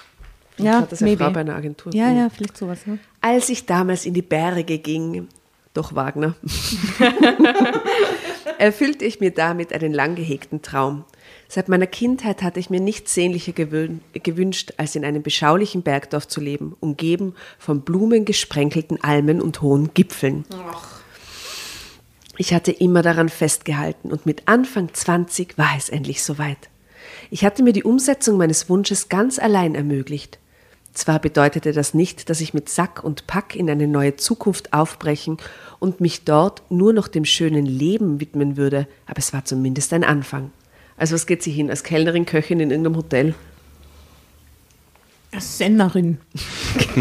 Ja, 0.58 0.80
hat 0.80 0.92
das 0.92 1.02
eine 1.02 1.10
maybe. 1.10 1.24
Frau 1.24 1.30
bei 1.32 1.40
einer 1.40 1.56
Agentur. 1.56 1.92
Ja, 1.94 2.10
ja, 2.10 2.28
vielleicht 2.30 2.56
sowas. 2.56 2.80
Ja. 2.86 2.96
Als 3.20 3.48
ich 3.50 3.66
damals 3.66 4.06
in 4.06 4.14
die 4.14 4.22
Berge 4.22 4.78
ging, 4.78 5.28
doch 5.74 5.94
Wagner, 5.94 6.34
erfüllte 8.58 9.04
ich 9.04 9.20
mir 9.20 9.30
damit 9.30 9.72
einen 9.72 9.92
lang 9.92 10.14
gehegten 10.14 10.62
Traum. 10.62 11.04
Seit 11.48 11.68
meiner 11.68 11.86
Kindheit 11.86 12.42
hatte 12.42 12.60
ich 12.60 12.70
mir 12.70 12.80
nichts 12.80 13.12
sehnlicher 13.14 13.52
gewün- 13.52 14.00
gewünscht, 14.14 14.72
als 14.78 14.94
in 14.96 15.04
einem 15.04 15.22
beschaulichen 15.22 15.82
Bergdorf 15.82 16.26
zu 16.28 16.40
leben, 16.40 16.74
umgeben 16.80 17.34
von 17.58 17.82
blumengesprenkelten 17.82 19.02
Almen 19.04 19.40
und 19.42 19.60
hohen 19.62 19.92
Gipfeln. 19.94 20.44
Ich 22.42 22.52
hatte 22.52 22.72
immer 22.72 23.02
daran 23.02 23.28
festgehalten 23.28 24.10
und 24.10 24.26
mit 24.26 24.48
Anfang 24.48 24.92
20 24.92 25.58
war 25.58 25.76
es 25.78 25.88
endlich 25.88 26.24
soweit. 26.24 26.70
Ich 27.30 27.44
hatte 27.44 27.62
mir 27.62 27.72
die 27.72 27.84
Umsetzung 27.84 28.36
meines 28.36 28.68
Wunsches 28.68 29.08
ganz 29.08 29.38
allein 29.38 29.76
ermöglicht. 29.76 30.40
Zwar 30.92 31.20
bedeutete 31.20 31.70
das 31.70 31.94
nicht, 31.94 32.28
dass 32.28 32.40
ich 32.40 32.52
mit 32.52 32.68
Sack 32.68 33.04
und 33.04 33.28
Pack 33.28 33.54
in 33.54 33.70
eine 33.70 33.86
neue 33.86 34.16
Zukunft 34.16 34.72
aufbrechen 34.72 35.36
und 35.78 36.00
mich 36.00 36.24
dort 36.24 36.68
nur 36.68 36.92
noch 36.92 37.06
dem 37.06 37.24
schönen 37.24 37.64
Leben 37.64 38.20
widmen 38.20 38.56
würde, 38.56 38.88
aber 39.06 39.18
es 39.20 39.32
war 39.32 39.44
zumindest 39.44 39.92
ein 39.92 40.02
Anfang. 40.02 40.50
Also 40.96 41.14
was 41.14 41.28
geht 41.28 41.44
sie 41.44 41.52
hin? 41.52 41.70
Als 41.70 41.84
Kellnerin, 41.84 42.26
Köchin 42.26 42.58
in 42.58 42.72
irgendeinem 42.72 42.96
Hotel? 42.96 43.34
Sennerin. 45.38 46.18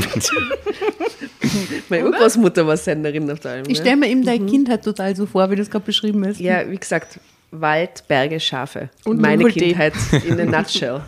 Meine 1.89 2.05
Urgroßmutter 2.05 2.65
war 2.65 2.77
Senderin 2.77 3.29
auf 3.29 3.39
der 3.41 3.51
Alm. 3.51 3.65
Ich 3.67 3.79
stelle 3.79 3.97
mir 3.97 4.07
eben 4.07 4.23
deine 4.23 4.45
Kindheit 4.45 4.83
total 4.83 5.15
so 5.15 5.25
vor, 5.25 5.49
wie 5.51 5.55
das 5.55 5.69
gerade 5.69 5.85
beschrieben 5.85 6.23
ist. 6.23 6.39
Ja, 6.39 6.69
wie 6.69 6.77
gesagt, 6.77 7.19
Wald, 7.51 8.05
Berge, 8.07 8.39
Schafe. 8.39 8.89
Und 9.03 9.19
meine 9.19 9.43
Null-Tee. 9.43 9.73
Kindheit 9.73 9.93
in 10.25 10.39
a 10.39 10.45
nutshell. 10.59 11.01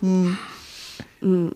Mm. 0.00 1.48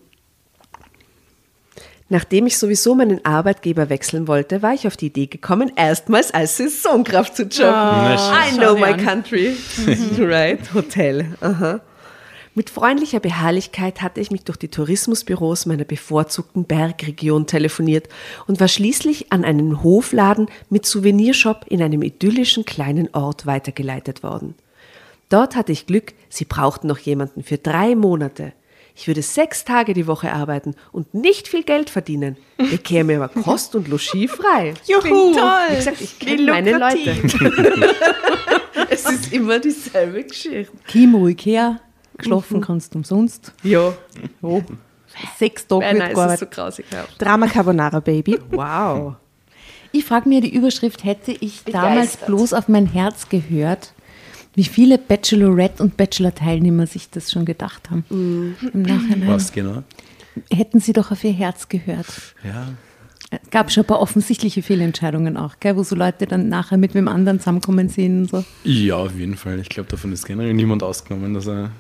Nachdem 2.09 2.47
ich 2.47 2.59
sowieso 2.59 2.95
meinen 2.95 3.25
Arbeitgeber 3.25 3.89
wechseln 3.89 4.29
wollte, 4.29 4.61
war 4.61 4.75
ich 4.75 4.87
auf 4.87 4.99
die 4.99 5.07
Idee 5.07 5.27
gekommen, 5.29 5.73
erstmals 5.77 6.35
als 6.35 6.59
Saisonkraft 6.59 7.37
zu 7.37 7.45
jobben. 7.45 7.71
Na, 7.73 8.49
I 8.49 8.59
know 8.59 8.77
my 8.77 8.95
country. 8.95 9.57
right, 10.19 10.59
Hotel. 10.75 11.27
Aha. 11.41 11.81
Mit 12.55 12.69
freundlicher 12.69 13.21
Beharrlichkeit 13.21 14.03
hatte 14.03 14.21
ich 14.21 14.31
mich 14.31 14.45
durch 14.45 14.59
die 14.59 14.69
Tourismusbüros 14.69 15.65
meiner 15.65 15.85
bevorzugten 15.85 16.65
Bergregion 16.65 17.47
telefoniert 17.47 18.11
und 18.47 18.61
war 18.61 18.69
schließlich 18.69 19.33
an 19.33 19.43
einen 19.43 19.83
Hofladen 19.83 20.49
mit 20.69 20.85
Souvenirshop 20.85 21.65
in 21.69 21.83
einem 21.83 22.03
idyllischen 22.03 22.67
kleinen 22.67 23.09
Ort 23.15 23.47
weitergeleitet 23.47 24.23
worden. 24.23 24.55
Dort 25.31 25.57
hatte 25.57 25.73
ich 25.73 25.87
Glück, 25.87 26.13
sie 26.29 26.45
brauchten 26.45 26.89
noch 26.89 26.99
jemanden 26.99 27.43
für 27.43 27.57
drei 27.57 27.95
Monate. 27.95 28.53
Ich 28.95 29.07
würde 29.07 29.23
sechs 29.23 29.65
Tage 29.65 29.95
die 29.95 30.07
Woche 30.07 30.31
arbeiten 30.31 30.75
und 30.93 31.15
nicht 31.15 31.49
viel 31.49 31.63
Geld 31.63 31.89
verdienen, 31.89 32.37
bekäme 32.59 33.17
aber 33.17 33.29
Kost 33.43 33.75
und 33.75 33.89
Logis 33.89 34.31
frei. 34.31 34.75
Juhu! 34.87 35.35
Wie 35.35 35.77
gesagt, 35.77 36.03
ich 36.03 36.19
kenne 36.19 36.53
meine 36.53 36.77
Leute. 36.77 37.17
es 38.91 39.07
ist 39.07 39.33
immer 39.33 39.59
dieselbe 39.59 40.25
Geschichte. 40.25 40.71
Kim 40.87 41.15
ruhig 41.15 41.47
geschlafen 42.23 42.61
kannst 42.61 42.95
du 42.95 42.99
umsonst. 42.99 43.53
Ja, 43.63 43.93
Oh. 44.41 44.63
Sechs 45.39 45.67
Tage 45.67 45.85
Nein, 45.85 45.97
wird 45.97 45.99
nein, 45.99 46.07
es 46.07 46.13
ist 46.13 46.17
gearbeitet. 46.17 46.55
so 46.55 46.61
grausig. 46.63 46.87
Ja. 46.91 47.05
Drama 47.19 47.47
Carbonara 47.47 48.01
Baby. 48.01 48.39
Wow. 48.51 49.17
Ich 49.95 50.07
frage 50.07 50.27
mir 50.29 50.41
die 50.41 50.55
Überschrift, 50.55 51.05
hätte 51.05 51.33
ich 51.33 51.65
damals 51.65 52.13
Begeistert. 52.13 52.27
bloß 52.29 52.53
auf 52.55 52.69
mein 52.69 52.87
Herz 52.87 53.29
gehört, 53.29 53.93
wie 54.55 54.65
viele 54.65 54.97
Bachelorette 54.97 55.83
und 55.83 55.99
Bachelor-Teilnehmer 55.99 56.87
sich 56.87 57.11
das 57.11 57.31
schon 57.31 57.45
gedacht 57.45 57.91
haben. 57.91 58.05
Im 58.73 58.83
Nachhinein. 58.83 59.29
Was 59.29 59.53
genau? 59.53 59.83
Hätten 60.51 60.81
sie 60.81 60.95
doch 60.95 61.11
auf 61.11 61.23
ihr 61.25 61.33
Herz 61.33 61.69
gehört. 61.69 62.07
Ja. 62.43 62.69
Es 63.31 63.51
gab 63.51 63.71
schon 63.71 63.85
ein 63.85 63.87
paar 63.87 64.01
offensichtliche 64.01 64.63
Fehlentscheidungen 64.63 65.37
auch, 65.37 65.57
gell, 65.61 65.77
wo 65.77 65.83
so 65.83 65.95
Leute 65.95 66.27
dann 66.27 66.49
nachher 66.49 66.79
mit 66.79 66.95
wem 66.95 67.09
anderen 67.09 67.39
zusammenkommen 67.39 67.91
sind 67.91 68.19
und 68.23 68.31
so. 68.31 68.45
Ja, 68.65 68.97
auf 68.97 69.15
jeden 69.15 69.37
Fall. 69.37 69.59
Ich 69.59 69.69
glaube, 69.69 69.91
davon 69.91 70.13
ist 70.13 70.25
generell 70.27 70.55
niemand 70.55 70.83
ausgenommen, 70.83 71.35
dass 71.35 71.47
er 71.49 71.71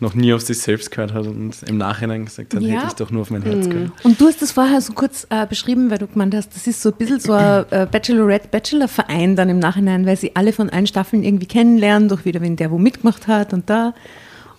noch 0.00 0.14
nie 0.14 0.32
auf 0.34 0.42
sich 0.42 0.58
selbst 0.58 0.90
gehört 0.90 1.14
hat 1.14 1.26
und 1.26 1.62
im 1.68 1.78
Nachhinein 1.78 2.24
gesagt 2.24 2.54
hat, 2.54 2.62
Ja. 2.62 2.74
hätte 2.74 2.86
ich 2.88 2.92
doch 2.94 3.10
nur 3.10 3.22
auf 3.22 3.30
mein 3.30 3.42
Herz 3.42 3.68
gehört. 3.68 3.92
Und 4.04 4.20
du 4.20 4.26
hast 4.26 4.42
das 4.42 4.52
vorher 4.52 4.80
so 4.80 4.92
kurz 4.92 5.26
äh, 5.30 5.46
beschrieben, 5.46 5.90
weil 5.90 5.98
du 5.98 6.06
gemeint 6.08 6.34
hast, 6.34 6.54
das 6.54 6.66
ist 6.66 6.82
so 6.82 6.90
ein 6.90 6.96
bisschen 6.96 7.20
so 7.20 7.32
ein 7.32 7.64
äh, 7.70 7.86
Bachelorette-Bachelor-Verein 7.90 9.36
dann 9.36 9.48
im 9.48 9.58
Nachhinein, 9.58 10.06
weil 10.06 10.16
sie 10.16 10.34
alle 10.36 10.52
von 10.52 10.70
allen 10.70 10.86
Staffeln 10.86 11.22
irgendwie 11.22 11.46
kennenlernen, 11.46 12.08
durch 12.08 12.24
wieder 12.24 12.40
wen 12.40 12.56
der 12.56 12.70
wo 12.70 12.78
mitgemacht 12.78 13.28
hat 13.28 13.52
und 13.52 13.70
da. 13.70 13.94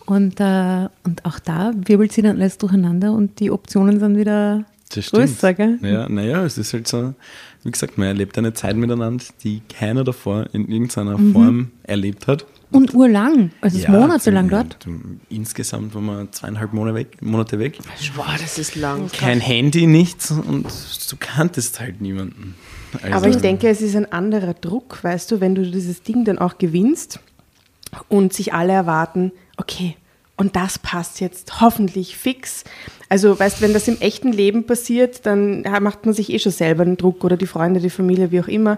Und, 0.05 0.39
äh, 0.39 0.87
und 1.03 1.25
auch 1.25 1.39
da 1.39 1.73
wirbelt 1.75 2.11
sie 2.11 2.21
dann 2.21 2.37
alles 2.39 2.57
durcheinander 2.57 3.11
und 3.13 3.39
die 3.39 3.49
Optionen 3.51 3.99
sind 3.99 4.17
wieder 4.17 4.63
Das 4.93 5.05
stimmt. 5.05 5.23
Größer, 5.23 5.53
gell? 5.55 5.79
Ja, 5.81 6.07
naja, 6.07 6.45
es 6.45 6.57
ist 6.59 6.73
halt 6.73 6.87
so, 6.87 7.15
wie 7.63 7.71
gesagt, 7.71 7.97
man 7.97 8.07
erlebt 8.07 8.37
eine 8.37 8.53
Zeit 8.53 8.75
miteinander, 8.75 9.23
die 9.43 9.61
keiner 9.67 10.03
davor 10.03 10.45
in 10.53 10.67
irgendeiner 10.69 11.17
Mhm. 11.17 11.33
Form 11.33 11.71
erlebt 11.83 12.27
hat. 12.27 12.45
Und 12.71 12.93
urlang. 12.93 13.51
Also 13.61 13.77
es 13.77 13.83
ist 13.83 13.89
monatelang 13.89 14.49
dort. 14.49 14.87
Insgesamt 15.29 15.93
waren 15.95 16.05
wir 16.05 16.31
zweieinhalb 16.31 16.73
Monate 16.73 16.95
weg. 16.95 17.21
Monate 17.21 17.59
weg. 17.59 17.77
Wow, 18.15 18.25
das 18.39 18.57
ist 18.57 18.75
lang. 18.75 19.09
Kein 19.11 19.39
Handy, 19.39 19.87
nichts 19.87 20.31
und 20.31 20.65
du 20.65 21.15
kanntest 21.19 21.79
halt 21.79 22.01
niemanden. 22.01 22.55
Also, 23.01 23.15
Aber 23.15 23.27
ich 23.27 23.37
denke, 23.37 23.69
es 23.69 23.81
ist 23.81 23.95
ein 23.95 24.11
anderer 24.11 24.53
Druck, 24.53 25.03
weißt 25.03 25.31
du, 25.31 25.41
wenn 25.41 25.55
du 25.55 25.69
dieses 25.69 26.03
Ding 26.03 26.25
dann 26.25 26.39
auch 26.39 26.57
gewinnst 26.57 27.19
und 28.07 28.33
sich 28.33 28.53
alle 28.53 28.73
erwarten, 28.73 29.31
okay, 29.57 29.95
und 30.37 30.55
das 30.55 30.79
passt 30.79 31.21
jetzt 31.21 31.61
hoffentlich 31.61 32.17
fix. 32.17 32.63
Also, 33.07 33.39
weißt 33.39 33.57
du, 33.59 33.61
wenn 33.61 33.73
das 33.73 33.87
im 33.87 33.99
echten 34.01 34.31
Leben 34.31 34.65
passiert, 34.65 35.25
dann 35.25 35.61
macht 35.81 36.05
man 36.05 36.13
sich 36.13 36.31
eh 36.31 36.39
schon 36.39 36.51
selber 36.51 36.83
einen 36.83 36.97
Druck 36.97 37.23
oder 37.23 37.37
die 37.37 37.47
Freunde, 37.47 37.79
die 37.79 37.89
Familie, 37.89 38.31
wie 38.31 38.41
auch 38.41 38.47
immer. 38.47 38.77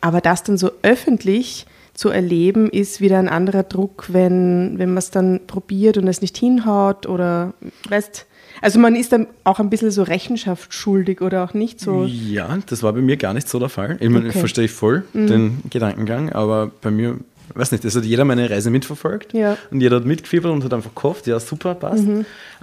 Aber 0.00 0.20
das 0.20 0.42
dann 0.42 0.56
so 0.56 0.70
öffentlich 0.82 1.66
zu 1.96 2.10
erleben, 2.10 2.68
ist 2.70 3.00
wieder 3.00 3.18
ein 3.18 3.28
anderer 3.28 3.62
Druck, 3.64 4.06
wenn, 4.12 4.78
wenn 4.78 4.90
man 4.90 4.98
es 4.98 5.10
dann 5.10 5.40
probiert 5.46 5.96
und 5.98 6.06
es 6.08 6.20
nicht 6.20 6.36
hinhaut 6.36 7.06
oder, 7.06 7.54
weißt 7.88 8.26
also 8.62 8.78
man 8.78 8.96
ist 8.96 9.12
dann 9.12 9.26
auch 9.44 9.58
ein 9.60 9.68
bisschen 9.68 9.90
so 9.90 10.02
Rechenschaft 10.02 10.72
schuldig 10.72 11.20
oder 11.20 11.44
auch 11.44 11.52
nicht 11.52 11.78
so. 11.78 12.04
Ja, 12.06 12.56
das 12.66 12.82
war 12.82 12.94
bei 12.94 13.02
mir 13.02 13.18
gar 13.18 13.34
nicht 13.34 13.48
so 13.50 13.58
der 13.58 13.68
Fall. 13.68 13.98
Ich 14.00 14.08
meine, 14.08 14.28
Okay. 14.28 14.36
Mhm. 14.38 14.40
verstehe 14.40 14.64
ich 14.64 14.70
voll 14.72 15.04
den 15.12 15.58
Gedankengang, 15.68 16.32
aber 16.32 16.70
bei 16.80 16.90
mir, 16.90 17.18
weiß 17.54 17.72
nicht, 17.72 17.84
es 17.84 17.94
hat 17.96 18.04
jeder 18.06 18.24
meine 18.24 18.48
Reise 18.48 18.70
mitverfolgt 18.70 19.34
Ja. 19.34 19.52
Mhm. 19.52 19.56
und 19.72 19.80
jeder 19.82 19.96
hat 19.96 20.06
mitgefiebert 20.06 20.50
und 20.52 20.64
hat 20.64 20.72
einfach 20.72 20.94
gehofft, 20.94 21.26
ja, 21.26 21.38
super, 21.38 21.74
passt. 21.74 22.04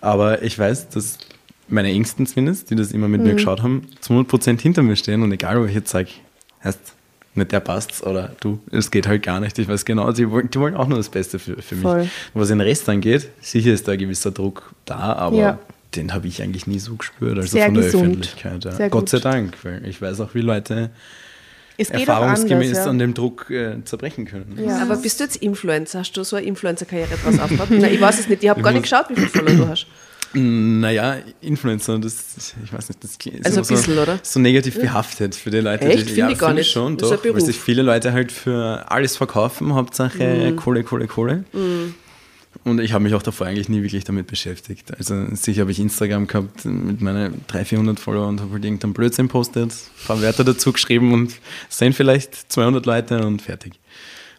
Aber 0.01 0.41
ich 0.41 0.57
weiß, 0.57 0.89
dass 0.89 1.19
meine 1.67 1.89
Ängsten 1.89 2.25
zumindest, 2.25 2.71
die 2.71 2.75
das 2.75 2.91
immer 2.91 3.07
mit 3.07 3.21
Mhm. 3.21 3.27
mir 3.27 3.33
geschaut 3.35 3.61
haben, 3.61 3.87
zu 3.99 4.13
100% 4.13 4.61
hinter 4.61 4.81
mir 4.81 4.95
stehen 4.95 5.21
und 5.21 5.31
egal, 5.31 5.61
wo 5.61 5.65
ich 5.65 5.75
jetzt 5.75 5.91
sage, 5.91 6.09
heißt, 6.63 6.79
nicht 7.35 7.51
der 7.51 7.59
passt's 7.59 8.03
oder 8.03 8.31
du, 8.41 8.59
es 8.71 8.91
geht 8.91 9.07
halt 9.07 9.23
gar 9.23 9.39
nicht. 9.39 9.57
Ich 9.59 9.67
weiß 9.67 9.85
genau, 9.85 10.11
die 10.11 10.29
wollen, 10.29 10.49
die 10.49 10.59
wollen 10.59 10.75
auch 10.75 10.87
nur 10.87 10.97
das 10.97 11.09
Beste 11.09 11.39
für, 11.39 11.61
für 11.61 11.75
mich. 11.75 11.83
Voll. 11.83 12.07
Was 12.33 12.49
den 12.49 12.61
Rest 12.61 12.87
angeht, 12.89 13.29
sicher 13.41 13.73
ist 13.73 13.87
da 13.87 13.93
ein 13.93 13.97
gewisser 13.99 14.31
Druck 14.31 14.73
da, 14.85 14.97
aber 15.13 15.35
Ja. 15.37 15.59
den 15.95 16.13
habe 16.13 16.27
ich 16.27 16.41
eigentlich 16.41 16.67
nie 16.67 16.79
so 16.79 16.95
gespürt, 16.95 17.37
also 17.37 17.47
Sehr 17.49 17.65
von 17.65 17.73
der 17.75 17.83
gesund. 17.85 18.03
Öffentlichkeit. 18.03 18.65
Ja. 18.65 18.71
Sehr 18.71 18.89
Gott 18.89 19.09
sei 19.09 19.19
Dank, 19.19 19.57
weil 19.63 19.85
ich 19.87 20.01
weiß 20.01 20.19
auch, 20.21 20.33
wie 20.35 20.41
Leute 20.41 20.91
Es 21.77 21.89
geht 21.89 22.07
auch 22.09 22.21
erfahrungsgemäß 22.21 22.67
anders, 22.69 22.85
ja. 22.85 22.89
an 22.91 22.99
dem 22.99 23.13
Druck 23.15 23.49
äh, 23.49 23.83
zerbrechen 23.83 24.25
können. 24.25 24.59
Ja. 24.63 24.81
Aber 24.83 24.95
bist 24.97 25.19
du 25.19 25.23
jetzt 25.23 25.37
Influencer? 25.37 25.99
Hast 25.99 26.11
du 26.13 26.23
so 26.23 26.35
eine 26.35 26.45
Influencer-Karriere 26.45 27.15
draus 27.23 27.39
aufgebaut? 27.39 27.69
Nein, 27.71 27.93
ich 27.93 28.01
weiß 28.01 28.19
es 28.19 28.29
nicht. 28.29 28.43
Ich 28.43 28.49
habe 28.49 28.61
gar 28.61 28.71
nicht 28.71 28.83
geschaut, 28.83 29.05
wie 29.09 29.15
viele 29.15 29.27
Follower 29.27 29.55
du 29.55 29.67
hast. 29.67 29.87
Naja, 30.33 31.17
Influencer, 31.41 31.99
das, 31.99 32.55
ich 32.63 32.73
weiß 32.73 32.89
nicht, 32.89 33.03
das 33.03 33.11
ist 33.11 33.45
Also 33.45 33.61
ein 33.61 33.67
bisschen, 33.67 33.95
so, 33.95 34.19
so 34.23 34.39
negativ 34.39 34.79
behaftet 34.79 35.35
für 35.35 35.51
die 35.51 35.59
Leute. 35.59 35.85
Echt? 35.85 36.09
Die, 36.09 36.13
Finde 36.13 36.33
ich 36.33 36.39
gar 36.39 36.53
nicht. 36.53 36.71
schon, 36.71 36.97
Das 36.97 37.09
doch, 37.09 37.23
weil 37.23 37.41
sich 37.41 37.57
viele 37.57 37.83
Leute 37.83 38.13
halt 38.13 38.31
für 38.31 38.89
alles 38.91 39.15
verkaufen, 39.15 39.73
Hauptsache 39.73 40.51
Mhm. 40.51 40.55
Kohle, 40.55 40.83
Kohle, 40.83 41.07
Kohle. 41.07 41.43
Und 42.63 42.79
ich 42.79 42.93
habe 42.93 43.03
mich 43.03 43.13
auch 43.13 43.21
davor 43.21 43.47
eigentlich 43.47 43.69
nie 43.69 43.83
wirklich 43.83 44.03
damit 44.05 44.27
beschäftigt. 44.27 44.95
Also 44.97 45.25
sicher 45.35 45.61
habe 45.61 45.71
ich 45.71 45.79
Instagram 45.79 46.27
gehabt 46.27 46.65
mit 46.65 47.01
meinen 47.01 47.45
300, 47.47 47.67
400 47.67 47.99
Follower 47.99 48.27
und 48.27 48.41
habe 48.41 48.53
halt 48.53 48.65
irgendeinen 48.65 48.93
Blödsinn 48.93 49.27
postet, 49.27 49.71
ein 49.71 50.07
paar 50.07 50.21
Wörter 50.21 50.43
dazu 50.43 50.71
geschrieben 50.71 51.13
und 51.13 51.35
sehen 51.69 51.93
vielleicht 51.93 52.51
200 52.51 52.85
Leute 52.85 53.25
und 53.25 53.41
fertig. 53.41 53.73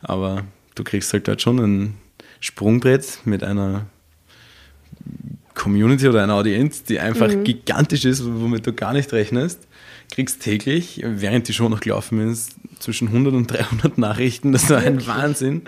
Aber 0.00 0.44
du 0.74 0.84
kriegst 0.84 1.12
halt 1.12 1.28
dort 1.28 1.42
schon 1.42 1.58
ein 1.58 1.94
Sprungbrett 2.40 3.20
mit 3.24 3.42
einer 3.44 3.86
Community 5.54 6.08
oder 6.08 6.22
einer 6.22 6.34
Audienz, 6.34 6.82
die 6.84 6.98
einfach 6.98 7.28
Mhm. 7.28 7.44
gigantisch 7.44 8.04
ist, 8.04 8.24
womit 8.24 8.66
du 8.66 8.72
gar 8.72 8.92
nicht 8.92 9.12
rechnest, 9.12 9.60
kriegst 10.12 10.42
täglich, 10.42 11.00
während 11.04 11.48
die 11.48 11.52
Show 11.52 11.68
noch 11.68 11.80
gelaufen 11.80 12.30
ist, 12.30 12.56
zwischen 12.80 13.08
100 13.12 13.34
und 13.34 13.46
300 13.46 13.98
Nachrichten. 13.98 14.52
Das 14.52 14.64
ist 14.64 14.72
ein 14.72 15.06
Wahnsinn. 15.06 15.62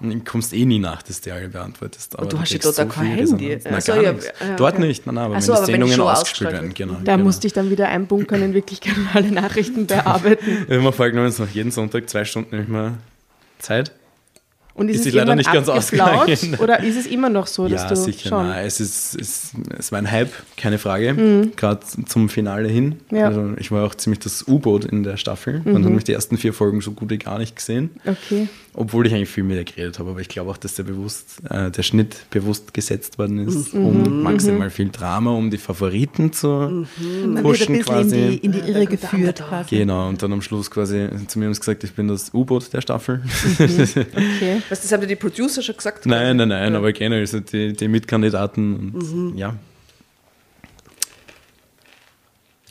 Und 0.00 0.10
du 0.10 0.20
kommst 0.20 0.52
eh 0.52 0.66
nie 0.66 0.78
nach, 0.78 1.02
dass 1.02 1.22
du 1.22 1.32
alle 1.32 1.48
beantwortest. 1.48 2.18
Aber 2.18 2.28
du 2.28 2.38
hast 2.38 2.52
ja 2.52 2.58
dort 2.58 2.78
auch 2.78 2.88
kein 2.88 3.06
Handy. 3.06 3.58
Na, 3.64 3.80
so, 3.80 3.92
gar 3.92 4.02
ja, 4.02 4.12
ja, 4.12 4.56
Dort 4.56 4.74
okay. 4.74 4.86
nicht, 4.86 5.06
nein, 5.06 5.14
nein, 5.14 5.24
aber 5.24 5.40
so, 5.40 5.54
wenn 5.54 5.60
die 5.60 5.72
Sendungen 5.72 6.00
ausgespielt 6.00 6.52
werden, 6.52 6.74
genau. 6.74 6.96
Da 7.02 7.12
genau. 7.14 7.24
musste 7.24 7.46
ich 7.46 7.54
dann 7.54 7.70
wieder 7.70 7.88
einbunkern, 7.88 8.42
in 8.42 8.52
Wirklichkeit 8.52 8.94
alle 9.14 9.30
Nachrichten 9.30 9.86
bearbeiten. 9.86 10.66
Habe 10.68 10.80
mir 10.82 10.92
vorgenommen, 10.92 11.28
jetzt 11.28 11.38
noch 11.38 11.48
jeden 11.48 11.70
Sonntag 11.70 12.10
zwei 12.10 12.26
Stunden 12.26 12.60
ich 12.60 12.68
mir 12.68 12.98
Zeit. 13.58 13.92
Und 14.76 14.88
ist, 14.90 14.96
Ist 14.96 14.98
es 15.00 15.04
sich 15.06 15.14
leider 15.14 15.34
nicht 15.34 15.50
ganz 15.50 15.68
ausgegangen. 15.70 16.36
oder 16.58 16.82
ist 16.82 16.96
es 16.96 17.06
immer 17.06 17.30
noch 17.30 17.46
so, 17.46 17.66
dass 17.66 17.84
ja, 17.84 17.88
du 17.88 17.96
sicher. 17.96 18.28
schon? 18.28 18.48
Nein, 18.48 18.66
es, 18.66 18.78
ist, 18.78 19.14
es, 19.18 19.52
es 19.78 19.90
war 19.90 19.98
ein 19.98 20.10
Hype, 20.10 20.30
keine 20.58 20.76
Frage. 20.78 21.48
Gerade 21.56 21.80
zum 22.06 22.28
Finale 22.28 22.68
hin. 22.68 22.96
Mhm. 23.10 23.16
Ja. 23.16 23.30
Mhm. 23.30 23.36
Also 23.38 23.54
ich 23.58 23.70
war 23.72 23.86
auch 23.86 23.94
ziemlich 23.94 24.18
das 24.20 24.46
U-Boot 24.46 24.84
in 24.84 25.02
der 25.02 25.16
Staffel. 25.16 25.62
Man 25.64 25.82
hat 25.82 25.92
mich 25.92 26.04
die 26.04 26.12
ersten 26.12 26.36
vier 26.36 26.52
Folgen 26.52 26.82
so 26.82 26.90
gut 26.92 27.08
wie 27.08 27.16
gar 27.18 27.38
nicht 27.38 27.56
gesehen. 27.56 27.88
Okay. 28.04 28.48
Obwohl 28.74 29.06
ich 29.06 29.14
eigentlich 29.14 29.30
viel 29.30 29.44
mehr 29.44 29.64
geredet 29.64 29.98
habe. 29.98 30.10
Aber 30.10 30.20
ich 30.20 30.28
glaube 30.28 30.50
auch, 30.50 30.58
dass 30.58 30.74
der, 30.74 30.82
bewusst, 30.82 31.40
äh, 31.48 31.70
der 31.70 31.82
Schnitt 31.82 32.28
bewusst 32.30 32.74
gesetzt 32.74 33.18
worden 33.18 33.48
ist, 33.48 33.72
Mhm. 33.72 33.86
um 33.86 34.22
maximal 34.22 34.68
viel 34.68 34.90
Drama, 34.90 35.30
um 35.30 35.50
die 35.50 35.56
Favoriten 35.56 36.34
zu 36.34 36.46
Man 36.48 36.86
wird 37.00 37.36
ein 37.36 37.42
pushen 37.42 37.80
quasi. 37.80 38.16
in 38.18 38.30
die, 38.30 38.36
in 38.38 38.52
die 38.52 38.58
Irre 38.58 38.84
geführt 38.86 39.42
quasi. 39.48 39.76
Genau, 39.78 40.08
und 40.10 40.22
dann 40.22 40.34
am 40.34 40.42
Schluss 40.42 40.70
quasi 40.70 41.08
zu 41.26 41.38
mir 41.38 41.46
haben 41.46 41.54
sie 41.54 41.60
gesagt, 41.60 41.82
ich 41.84 41.92
bin 41.94 42.08
das 42.08 42.34
U-Boot 42.34 42.70
der 42.74 42.82
Staffel. 42.82 43.22
Okay. 43.58 44.62
Was, 44.68 44.82
das 44.82 44.92
haben 44.92 45.00
dir 45.00 45.06
die 45.06 45.16
Producer 45.16 45.62
schon 45.62 45.76
gesagt? 45.76 46.06
Nein, 46.06 46.36
nein, 46.36 46.48
nein, 46.48 46.74
aber 46.74 46.92
generell 46.92 47.26
so 47.26 47.40
die, 47.40 47.72
die 47.72 47.88
Mitkandidaten 47.88 48.92
und 48.92 49.36
ja. 49.36 49.56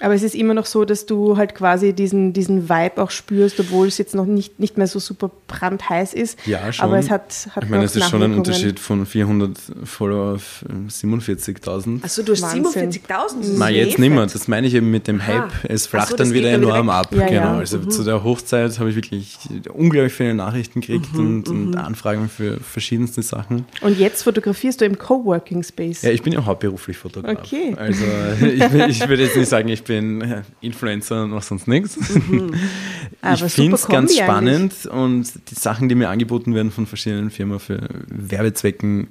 Aber 0.02 0.14
es 0.14 0.24
ist 0.24 0.36
immer 0.36 0.54
noch 0.54 0.66
so, 0.66 0.84
dass 0.84 1.06
du 1.06 1.38
halt 1.38 1.56
quasi 1.56 1.94
diesen, 1.94 2.34
diesen 2.34 2.68
Vibe 2.68 3.02
auch 3.02 3.12
spürst, 3.12 3.60
obwohl 3.62 3.88
es 3.88 3.98
jetzt 3.98 4.14
noch 4.14 4.26
nicht, 4.26 4.60
nicht 4.60 4.78
mehr 4.78 4.88
so 4.88 5.00
super 5.00 5.32
brandheiß 5.48 6.14
ist. 6.14 6.38
Ja, 6.46 6.74
schon. 6.74 6.84
Aber 6.86 7.00
es 7.00 7.10
hat, 7.10 7.48
hat 7.56 7.64
Ich 7.64 7.70
meine, 7.70 7.84
noch 7.84 7.90
es 7.90 7.96
ist 7.96 8.10
schon 8.10 8.22
ein. 8.22 8.34
Unterschied 8.34 8.78
von 8.80 9.06
400 9.06 9.58
Follower 9.86 10.36
auf 10.36 10.66
äh, 10.68 10.90
47.000. 10.92 12.04
Achso, 12.04 12.24
du 12.24 12.34
hast 12.34 12.42
Wahnsinn. 12.42 12.92
47.000. 12.92 13.02
das 13.08 13.48
ist 13.48 13.58
Nein, 13.58 13.74
eh 13.74 13.84
jetzt 13.84 13.98
nicht 14.00 14.10
mehr. 14.10 14.26
Das 14.26 14.48
meine 14.50 14.68
ich 14.68 14.74
eben 14.74 14.92
mit 14.92 15.08
dem 15.08 15.26
Hype. 15.26 15.44
Aha. 15.44 15.50
Es 15.70 15.86
Ach 15.86 15.90
flacht 15.92 16.10
so, 16.10 16.18
dann 16.18 16.34
wieder 16.34 16.50
enorm 16.52 16.90
ab. 16.90 17.08
Ja, 17.12 17.26
genau. 17.28 17.42
ja. 17.42 17.58
Also 17.58 17.80
zu 17.86 18.04
der 18.04 18.24
Hochzeit 18.24 18.78
habe 18.80 18.90
ich 18.90 18.96
wirklich 18.98 19.38
unglaublich 19.74 20.14
viele 20.14 20.34
Nachrichten 20.34 20.82
gekriegt 20.82 21.14
Mhm, 21.14 21.20
und, 21.20 21.50
und 21.50 21.78
Anfragen 21.78 22.30
für 22.30 22.60
verschiedenste 22.60 23.22
Sachen. 23.22 23.66
Und 23.82 23.98
jetzt 23.98 24.24
fotografierst 24.24 24.82
du 24.82 24.86
im 24.86 24.98
Coworking 24.98 25.64
Space. 25.64 26.02
Ja, 26.02 26.12
ich 26.12 26.22
bin 26.22 26.34
ja 26.34 26.46
hauptberuflich 26.46 26.98
Fotograf. 26.98 27.38
Okay. 27.40 27.74
Also 27.78 28.04
ich, 28.46 28.62
ich 28.62 29.08
würde 29.08 29.24
jetzt 29.24 29.38
nicht 29.38 29.50
sagen, 29.50 29.70
ich 29.70 29.85
bin 29.86 30.22
äh, 30.22 30.42
Influencer 30.62 31.24
und 31.24 31.32
mach 31.32 31.44
sonst 31.44 31.68
nichts. 31.68 31.98
Aber 33.22 33.34
ich 33.34 33.40
super 33.40 33.50
finde 33.50 33.76
es 33.76 33.88
ganz 33.88 34.18
spannend 34.18 34.86
und 34.88 35.32
die 35.50 35.56
Sachen, 35.56 35.88
die 35.90 35.96
mir 35.96 36.10
angeboten 36.10 36.54
werden 36.54 36.72
von 36.72 36.86
verschiedenen 36.86 37.30
Firmen 37.32 37.60
für 37.60 37.88
Werbezwecken, 38.08 39.08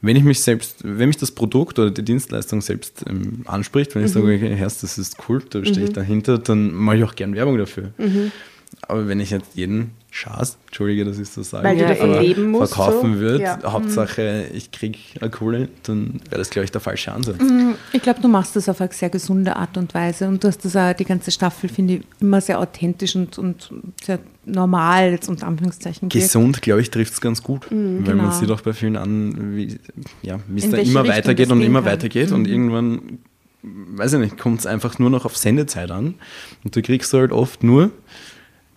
wenn 0.00 0.14
ich 0.16 0.22
mich 0.22 0.40
selbst, 0.40 0.76
wenn 0.84 1.08
mich 1.08 1.16
das 1.16 1.32
Produkt 1.32 1.78
oder 1.78 1.90
die 1.90 2.04
Dienstleistung 2.04 2.60
selbst 2.60 3.04
ähm, 3.08 3.42
anspricht, 3.46 3.94
wenn 3.94 4.04
ich 4.04 4.10
Mhm. 4.14 4.20
sage, 4.20 4.34
okay, 4.36 4.56
das 4.60 4.96
ist 4.98 5.16
cool, 5.28 5.42
da 5.50 5.64
stehe 5.64 5.86
ich 5.86 5.92
dahinter, 5.92 6.38
dann 6.38 6.72
mache 6.72 6.98
ich 6.98 7.04
auch 7.04 7.16
gern 7.16 7.34
Werbung 7.34 7.58
dafür. 7.58 7.90
Mhm. 7.98 8.30
Aber 8.82 9.08
wenn 9.08 9.20
ich 9.20 9.30
jetzt 9.30 9.54
jeden 9.54 9.92
Schaß, 10.10 10.56
entschuldige, 10.66 11.04
dass 11.04 11.18
ich 11.18 11.28
so 11.28 11.42
sage, 11.42 11.64
Weil 11.64 11.76
du 11.76 11.86
davon 11.86 12.10
aber 12.10 12.22
leben 12.22 12.50
musst, 12.50 12.74
verkaufen 12.74 13.14
so. 13.14 13.20
würde, 13.20 13.42
Ja. 13.42 13.58
Hauptsache 13.62 14.46
ich 14.54 14.70
kriege 14.70 14.98
eine 15.20 15.30
Kohle, 15.30 15.68
dann 15.82 16.20
wäre 16.30 16.38
das, 16.38 16.48
glaube 16.50 16.64
ich, 16.64 16.72
der 16.72 16.80
falsche 16.80 17.12
Ansatz. 17.12 17.36
Ich 17.92 18.02
glaube, 18.02 18.20
du 18.20 18.28
machst 18.28 18.56
das 18.56 18.68
auf 18.68 18.80
eine 18.80 18.90
sehr 18.92 19.10
gesunde 19.10 19.54
Art 19.56 19.76
und 19.76 19.92
Weise 19.94 20.26
und 20.26 20.42
du 20.42 20.48
hast 20.48 20.64
das 20.64 20.76
auch 20.76 20.94
die 20.94 21.04
ganze 21.04 21.30
Staffel, 21.30 21.68
finde 21.68 21.94
ich, 21.94 22.02
immer 22.20 22.40
sehr 22.40 22.58
authentisch 22.58 23.16
und, 23.16 23.38
und 23.38 23.70
sehr 24.02 24.18
normal, 24.46 25.10
jetzt 25.10 25.28
unter 25.28 25.46
Anführungszeichen. 25.46 26.08
Gesund, 26.08 26.62
glaube 26.62 26.80
ich, 26.80 26.90
trifft 26.90 27.12
es 27.12 27.20
ganz 27.20 27.42
gut, 27.42 27.70
weil 27.70 28.02
genau. 28.02 28.24
man 28.24 28.32
sieht 28.32 28.50
auch 28.50 28.62
bei 28.62 28.72
vielen 28.72 28.96
an, 28.96 29.56
wie 29.56 29.78
ja, 30.22 30.40
wie 30.48 30.60
es 30.60 30.70
da 30.70 30.78
immer 30.78 31.02
Richtung 31.02 31.08
weitergeht 31.08 31.50
und 31.50 31.60
immer 31.60 31.80
kann. 31.80 31.84
Mhm. 31.84 31.92
weitergeht 31.92 32.32
und 32.32 32.48
irgendwann, 32.48 33.18
weiß 33.62 34.14
ich 34.14 34.20
nicht, 34.20 34.38
kommt 34.38 34.60
es 34.60 34.66
einfach 34.66 34.98
nur 34.98 35.10
noch 35.10 35.24
auf 35.26 35.36
Sendezeit 35.36 35.90
an 35.90 36.14
und 36.64 36.74
du 36.74 36.82
kriegst 36.82 37.12
halt 37.12 37.30
oft 37.32 37.62
nur, 37.62 37.90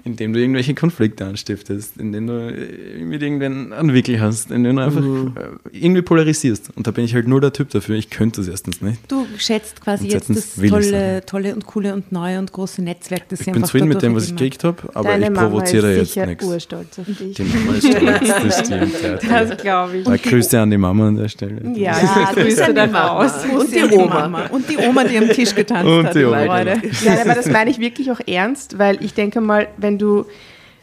indem 0.03 0.33
du 0.33 0.39
irgendwelche 0.39 0.73
Konflikte 0.73 1.25
anstiftest, 1.25 1.97
indem 1.97 2.27
du 2.27 2.33
äh, 2.53 3.03
mit 3.03 3.21
irgendwen 3.21 3.71
einen 3.73 3.93
Wickel 3.93 4.19
hast, 4.19 4.51
indem 4.51 4.75
du 4.77 4.81
einfach 4.83 5.01
Mhm. 5.01 5.33
äh, 5.71 5.77
irgendwie 5.77 6.01
polarisierst 6.01 6.69
und 6.75 6.87
da 6.87 6.91
bin 6.91 7.05
ich 7.05 7.13
halt 7.13 7.27
nur 7.27 7.41
der 7.41 7.53
Typ 7.53 7.69
dafür, 7.69 7.95
ich 7.95 8.09
könnte 8.09 8.41
es 8.41 8.47
erstens 8.47 8.81
nicht. 8.81 8.99
Du 9.09 9.25
schätzt 9.37 9.81
quasi 9.81 10.05
Und 10.05 10.11
jetzt 10.13 10.29
das 10.29 10.55
tolle, 10.69 11.23
tolle 11.25 11.53
und 11.53 11.65
coole 11.65 11.93
und 11.93 12.11
neue 12.11 12.39
und 12.39 12.51
große 12.51 12.81
Netzwerk, 12.81 13.29
das 13.29 13.41
Ich 13.41 13.51
bin 13.51 13.63
zufrieden 13.63 13.87
mit 13.87 14.01
dem, 14.01 14.15
was 14.15 14.25
ich 14.25 14.31
ergeben 14.31 14.49
gekriegt 14.51 14.63
habe, 14.63 14.77
aber 14.95 15.09
Deine 15.09 15.25
ich 15.25 15.31
Mama 15.31 15.47
provoziere 15.49 15.93
ist 15.93 16.15
jetzt 16.15 16.27
nichts. 16.27 16.45
urstolz 16.45 16.99
auf 16.99 17.05
dich. 17.05 17.35
Die 17.35 17.43
Mama 17.43 17.73
ist 17.77 17.87
stolz, 17.87 18.43
das 18.43 18.65
stimmt. 18.65 18.93
Ja, 19.23 19.43
Das 19.45 19.57
glaube 19.61 19.97
ich. 19.97 20.03
Da 20.05 20.17
grüßte 20.17 20.59
an 20.59 20.71
die 20.71 20.77
Mama 20.77 21.07
an 21.09 21.15
der 21.17 21.27
Stelle. 21.29 21.61
Ja, 21.75 21.97
Ja, 22.01 22.31
grüße 22.33 22.65
an 22.65 22.75
die 22.75 22.81
Mama. 22.91 23.19
Und 23.21 23.71
die. 23.73 23.83
Oma. 23.93 24.45
Und 24.51 24.69
die 24.69 24.77
Oma, 24.77 25.03
die 25.03 25.17
am 25.17 25.29
Tisch 25.29 25.53
getanzt 25.55 25.85
Und 25.89 26.05
hat. 26.07 26.15
die 26.15 26.23
Oma, 26.25 26.45
Freude. 26.45 26.73
genau. 26.81 26.93
Nein, 27.05 27.19
aber 27.23 27.35
das 27.35 27.49
meine 27.49 27.69
ich 27.69 27.79
wirklich 27.79 28.11
auch 28.11 28.19
ernst, 28.27 28.77
weil 28.79 29.03
ich 29.03 29.13
denke 29.13 29.41
mal, 29.41 29.67
wenn 29.77 29.90
du 29.97 30.25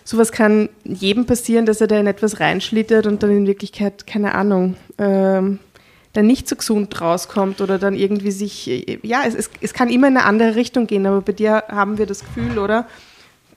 sowas 0.04 0.32
kann 0.32 0.70
jedem 0.84 1.26
passieren, 1.26 1.66
dass 1.66 1.80
er 1.80 1.86
da 1.86 1.98
in 1.98 2.06
etwas 2.06 2.40
reinschlittert 2.40 3.06
und 3.06 3.22
dann 3.22 3.30
in 3.30 3.46
Wirklichkeit, 3.46 4.06
keine 4.06 4.34
Ahnung, 4.34 4.76
ähm, 4.96 5.58
dann 6.14 6.26
nicht 6.26 6.48
so 6.48 6.56
gesund 6.56 6.98
rauskommt 7.00 7.60
oder 7.60 7.78
dann 7.78 7.94
irgendwie 7.94 8.30
sich, 8.30 8.66
ja, 9.02 9.24
es, 9.26 9.34
es, 9.34 9.50
es 9.60 9.74
kann 9.74 9.90
immer 9.90 10.08
in 10.08 10.16
eine 10.16 10.26
andere 10.26 10.56
Richtung 10.56 10.86
gehen, 10.86 11.06
aber 11.06 11.20
bei 11.20 11.32
dir 11.32 11.64
haben 11.68 11.98
wir 11.98 12.06
das 12.06 12.20
Gefühl, 12.20 12.58
oder? 12.58 12.88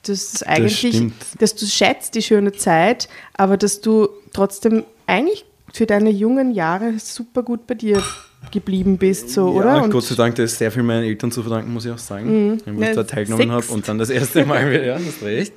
Dass 0.02 0.34
es 0.34 0.42
eigentlich, 0.42 0.78
stimmt. 0.78 1.14
dass 1.38 1.54
du 1.54 1.64
schätzt 1.64 2.14
die 2.16 2.22
schöne 2.22 2.52
Zeit, 2.52 3.08
aber 3.34 3.56
dass 3.56 3.80
du 3.80 4.08
trotzdem 4.32 4.84
eigentlich 5.06 5.46
für 5.72 5.86
deine 5.86 6.10
jungen 6.10 6.52
Jahre 6.52 6.98
super 6.98 7.42
gut 7.42 7.66
bei 7.66 7.74
dir 7.74 8.02
geblieben 8.50 8.98
bist, 8.98 9.30
so, 9.30 9.48
oder? 9.50 9.76
Ja, 9.76 9.82
Und- 9.82 9.90
Gott 9.90 10.04
sei 10.04 10.14
Dank, 10.14 10.34
das 10.34 10.52
ist 10.52 10.58
sehr 10.58 10.70
viel 10.72 10.82
meinen 10.82 11.04
Eltern 11.04 11.30
zu 11.32 11.42
verdanken, 11.42 11.72
muss 11.72 11.84
ich 11.86 11.92
auch 11.92 11.98
sagen. 11.98 12.60
Wenn 12.64 12.78
Ja, 12.80 12.90
ich 12.90 12.96
da 12.96 13.04
teilgenommen 13.04 13.50
habe 13.52 13.64
und 13.68 13.86
dann 13.88 13.98
das 13.98 14.10
erste 14.10 14.44
Mal 14.44 14.68
wieder, 14.70 14.84
ja, 14.84 14.94
hast 14.96 15.22
recht, 15.22 15.54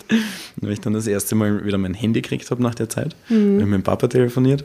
wenn 0.57 0.71
ich 0.71 0.79
dann 0.81 0.93
das 0.93 1.07
erste 1.07 1.35
Mal 1.35 1.65
wieder 1.65 1.77
mein 1.77 1.93
Handy 1.93 2.21
gekriegt 2.21 2.49
habe 2.51 2.61
nach 2.63 2.75
der 2.75 2.87
Zeit, 2.89 3.15
Mhm. 3.29 3.57
mit 3.57 3.73
dem 3.73 3.83
Papa 3.83 4.07
telefoniert 4.07 4.63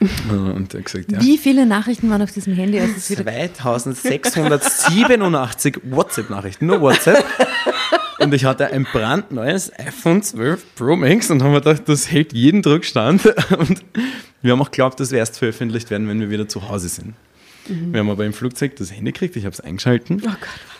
äh, 0.00 0.04
und 0.32 0.74
er 0.74 0.78
hat 0.80 0.86
gesagt, 0.86 1.12
ja, 1.12 1.20
Wie 1.20 1.38
viele 1.38 1.66
Nachrichten 1.66 2.10
waren 2.10 2.22
auf 2.22 2.32
diesem 2.32 2.54
Handy, 2.54 2.80
als 2.80 2.96
es 2.96 3.10
wieder 3.10 3.24
2687 3.24 5.78
WhatsApp-Nachrichten, 5.84 6.66
nur 6.66 6.80
WhatsApp. 6.80 7.24
Und 8.18 8.32
ich 8.34 8.44
hatte 8.44 8.66
ein 8.68 8.84
brandneues 8.84 9.72
iPhone 9.78 10.22
12 10.22 10.74
Pro 10.76 10.96
Max 10.96 11.30
und 11.30 11.42
haben 11.42 11.52
mir 11.52 11.60
gedacht, 11.60 11.82
das 11.88 12.10
hält 12.10 12.32
jeden 12.32 12.62
Druckstand. 12.62 13.24
Und 13.58 13.84
wir 14.42 14.52
haben 14.52 14.62
auch 14.62 14.70
geglaubt, 14.70 15.00
das 15.00 15.10
wird 15.10 15.18
erst 15.20 15.38
veröffentlicht 15.38 15.90
werden, 15.90 16.08
wenn 16.08 16.20
wir 16.20 16.30
wieder 16.30 16.48
zu 16.48 16.68
Hause 16.68 16.88
sind. 16.88 17.14
Wir 17.68 18.00
haben 18.00 18.10
aber 18.10 18.24
im 18.26 18.32
Flugzeug 18.32 18.76
das 18.76 18.92
Handy 18.92 19.12
gekriegt, 19.12 19.36
ich 19.36 19.44
habe 19.44 19.52
es 19.52 19.60
eingeschalten. 19.60 20.22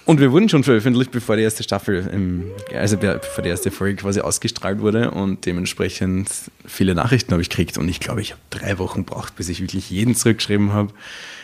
Und 0.04 0.18
wir 0.18 0.32
wurden 0.32 0.48
schon 0.48 0.64
veröffentlicht, 0.64 1.12
bevor 1.12 1.36
die 1.36 1.42
erste 1.42 1.62
Staffel, 1.62 2.08
im, 2.12 2.46
also 2.74 2.96
be- 2.96 3.20
bevor 3.22 3.44
die 3.44 3.50
erste 3.50 3.70
Folge 3.70 3.96
quasi 4.02 4.20
ausgestrahlt 4.20 4.80
wurde. 4.80 5.12
Und 5.12 5.46
dementsprechend 5.46 6.28
viele 6.66 6.96
Nachrichten 6.96 7.30
habe 7.30 7.40
ich 7.40 7.48
gekriegt. 7.50 7.78
Und 7.78 7.88
ich 7.88 8.00
glaube, 8.00 8.20
ich 8.20 8.32
habe 8.32 8.40
drei 8.50 8.78
Wochen 8.78 9.04
gebraucht, 9.04 9.36
bis 9.36 9.48
ich 9.48 9.60
wirklich 9.60 9.90
jeden 9.90 10.16
zurückgeschrieben 10.16 10.72
habe. 10.72 10.92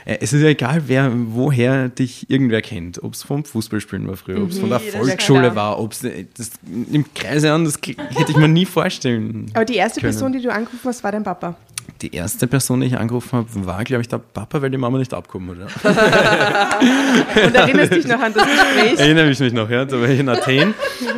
Äh, 0.06 0.18
Es 0.20 0.32
ist 0.32 0.42
ja 0.42 0.48
egal, 0.48 0.82
wer, 0.88 1.12
woher 1.14 1.88
dich 1.88 2.28
irgendwer 2.30 2.60
kennt. 2.60 3.00
Ob 3.04 3.14
es 3.14 3.22
vom 3.22 3.44
Fußballspielen 3.44 4.08
war 4.08 4.16
früher, 4.16 4.42
ob 4.42 4.50
es 4.50 4.58
von 4.58 4.70
der 4.70 4.80
Jeder 4.80 4.98
Volksschule 4.98 5.54
war, 5.54 5.78
ob 5.78 5.92
es 5.92 6.00
das 6.36 6.50
im 6.90 7.04
Kreise 7.14 7.52
an, 7.52 7.64
das 7.64 7.74
hätte 7.76 8.30
ich 8.32 8.36
mir 8.36 8.48
nie 8.48 8.66
vorstellen. 8.66 9.52
Aber 9.54 9.64
die 9.66 9.76
erste 9.76 10.00
können. 10.00 10.12
Person, 10.12 10.32
die 10.32 10.42
du 10.42 10.52
angerufen 10.52 10.80
hast, 10.84 11.04
war 11.04 11.12
dein 11.12 11.22
Papa. 11.22 11.56
Die 12.00 12.14
erste 12.14 12.46
Person, 12.46 12.80
die 12.80 12.86
ich 12.86 12.96
angerufen 12.96 13.32
habe, 13.32 13.48
war, 13.66 13.82
glaube 13.82 14.02
ich, 14.02 14.08
der 14.08 14.18
Papa, 14.18 14.62
weil 14.62 14.70
die 14.70 14.76
Mama 14.78 14.98
nicht 14.98 15.12
abgekommen 15.12 15.58
hat. 15.60 15.84
Ja. 15.84 16.78
Und 17.46 17.54
erinnerst 17.54 17.92
dich 17.92 18.06
noch 18.06 18.20
an 18.20 18.32
das 18.32 18.44
Gespräch? 18.44 18.98
Erinnere 19.00 19.30
ich 19.30 19.40
mich 19.40 19.52
noch, 19.52 19.68
ja. 19.68 19.84
Da 19.84 20.00
war 20.00 20.08
ich 20.08 20.20
in 20.20 20.28
Athen 20.28 20.74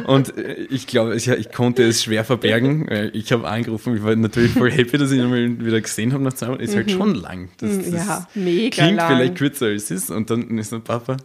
und 0.07 0.37
äh, 0.39 0.55
ich 0.71 0.87
glaube, 0.87 1.15
ich, 1.17 1.29
ich 1.29 1.53
konnte 1.53 1.83
es 1.85 2.03
schwer 2.03 2.25
verbergen. 2.25 2.87
weil 2.89 3.11
Ich 3.15 3.31
habe 3.33 3.47
angerufen, 3.47 3.95
ich 3.97 4.03
war 4.03 4.17
natürlich 4.17 4.53
voll 4.53 4.71
happy, 4.71 4.97
dass 4.99 5.11
ich 5.11 5.19
ihn 5.19 5.29
mal 5.29 5.65
wieder 5.67 5.81
gesehen 5.81 6.13
habe 6.13 6.25
nach 6.25 6.33
zwei 6.33 6.47
Jahren. 6.47 6.61
Ist 6.61 6.75
halt 6.75 6.91
schon 6.91 7.15
lang. 7.15 7.51
Das, 7.59 7.77
das 7.77 7.87
Mhm. 7.91 7.97
Ja, 7.97 8.27
mega 8.35 8.83
klingt 8.83 8.97
lang. 8.97 9.09
vielleicht 9.17 9.35
kürzer 9.37 9.67
als 9.67 9.85
es 9.85 9.91
ist. 9.91 10.11
Und 10.11 10.31
dann 10.31 10.59
ist 10.59 10.73
der 10.73 10.79
Papa. 10.79 11.17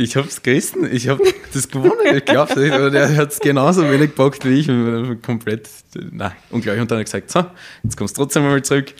Ich 0.00 0.16
hab's 0.16 0.40
gerissen, 0.40 0.90
ich 0.90 1.08
hab 1.08 1.20
das 1.52 1.68
gewonnen, 1.68 2.16
ich 2.16 2.24
glaub's 2.24 2.56
nicht, 2.56 2.72
aber 2.72 2.90
der 2.90 3.14
hat's 3.16 3.38
genauso 3.38 3.82
wenig 3.82 4.14
gepackt 4.16 4.46
wie 4.46 4.60
ich. 4.60 4.68
Und 4.70 5.22
komplett, 5.22 5.68
nein, 6.10 6.32
ungleich. 6.48 6.80
Und 6.80 6.90
dann 6.90 6.98
hat 6.98 7.02
er 7.02 7.20
gesagt, 7.20 7.30
so, 7.30 7.44
jetzt 7.82 7.98
kommst 7.98 8.16
du 8.16 8.22
trotzdem 8.22 8.44
mal 8.44 8.62
zurück. 8.62 8.94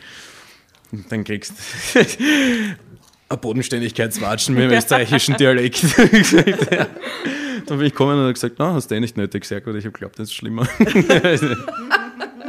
Und 0.92 1.10
dann 1.10 1.24
kriegst 1.24 1.54
du 1.94 2.00
ein 3.30 3.40
Bodenständigkeitswatschen 3.40 4.54
mit 4.54 4.64
dem 4.64 4.76
österreichischen 4.76 5.38
Dialekt. 5.38 5.82
ja. 6.70 6.86
Dann 7.66 7.78
bin 7.78 7.86
ich 7.86 7.92
gekommen 7.92 8.16
und 8.16 8.22
habe 8.24 8.34
gesagt, 8.34 8.56
na, 8.58 8.74
hast 8.74 8.90
du 8.90 8.94
eh 8.94 9.00
nicht 9.00 9.16
nötig, 9.16 9.46
sehr 9.46 9.62
gut, 9.62 9.76
ich 9.76 9.84
habe 9.86 9.92
geglaubt, 9.92 10.18
das 10.18 10.28
ist 10.28 10.34
schlimmer. 10.34 10.68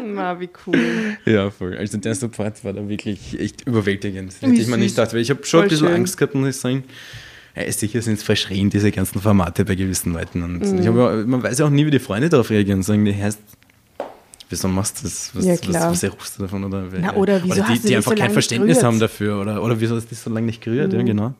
Na, 0.04 0.38
wie 0.40 0.50
cool. 0.66 1.18
ja, 1.26 1.52
voll. 1.52 1.78
Also 1.78 1.98
der 2.00 2.16
Support 2.16 2.66
war 2.66 2.74
da 2.74 2.90
wirklich 2.90 3.40
echt 3.40 3.66
überwältigend. 3.68 4.34
Hätte 4.42 4.54
ich 4.54 4.68
mir 4.68 4.78
nicht 4.78 4.96
gedacht, 4.96 5.14
weil 5.14 5.22
ich 5.22 5.30
habe 5.30 5.46
schon 5.46 5.60
Voll 5.60 5.68
ein 5.68 5.70
bisschen 5.70 5.88
schön. 5.88 5.96
Angst 5.96 6.18
gehabt, 6.18 6.36
muss 6.36 6.50
ich 6.50 6.58
sagen. 6.58 6.84
Ja, 7.56 7.70
sicher 7.72 8.02
sind 8.02 8.14
es 8.16 8.24
verschrien, 8.24 8.70
diese 8.70 8.92
ganzen 8.92 9.20
Formate 9.22 9.66
bei 9.66 9.76
gewissen 9.76 10.14
Leuten. 10.14 10.42
Und 10.44 10.60
Mhm. 10.72 10.80
ich 10.80 10.88
hab, 10.88 10.96
man 11.28 11.44
weiß 11.44 11.60
ja 11.60 11.66
auch 11.66 11.70
nie, 11.70 11.86
wie 11.86 11.92
die 11.92 12.00
Freunde 12.00 12.30
darauf 12.30 12.50
reagieren 12.50 12.80
und 12.80 12.84
sagen, 12.84 13.04
die 13.04 13.14
heißt, 13.14 13.40
wieso 14.50 14.68
machst 14.70 15.00
du 15.00 15.04
das? 15.04 15.32
Was, 15.34 15.46
Ja, 15.46 15.54
was, 15.54 15.62
klar. 15.62 15.92
was 15.92 16.04
erhoffst 16.04 16.38
du 16.38 16.44
davon? 16.44 16.64
Oder, 16.64 16.84
Na, 17.00 17.14
oder 17.16 17.42
wieso 17.44 17.56
die, 17.56 17.62
hast 17.64 17.84
du 17.84 17.88
die 17.90 17.96
einfach 17.98 18.12
so 18.12 18.18
kein 18.18 18.32
Verständnis 18.32 18.78
gerührt? 18.78 18.86
haben 18.86 19.00
dafür. 19.00 19.40
Oder, 19.42 19.62
oder 19.64 19.80
wieso 19.82 19.96
hast 19.96 20.06
du 20.06 20.10
das 20.10 20.24
so 20.24 20.30
lange 20.30 20.46
nicht 20.46 20.62
gerührt? 20.62 20.94
Ja, 20.94 21.02
genau. 21.02 21.34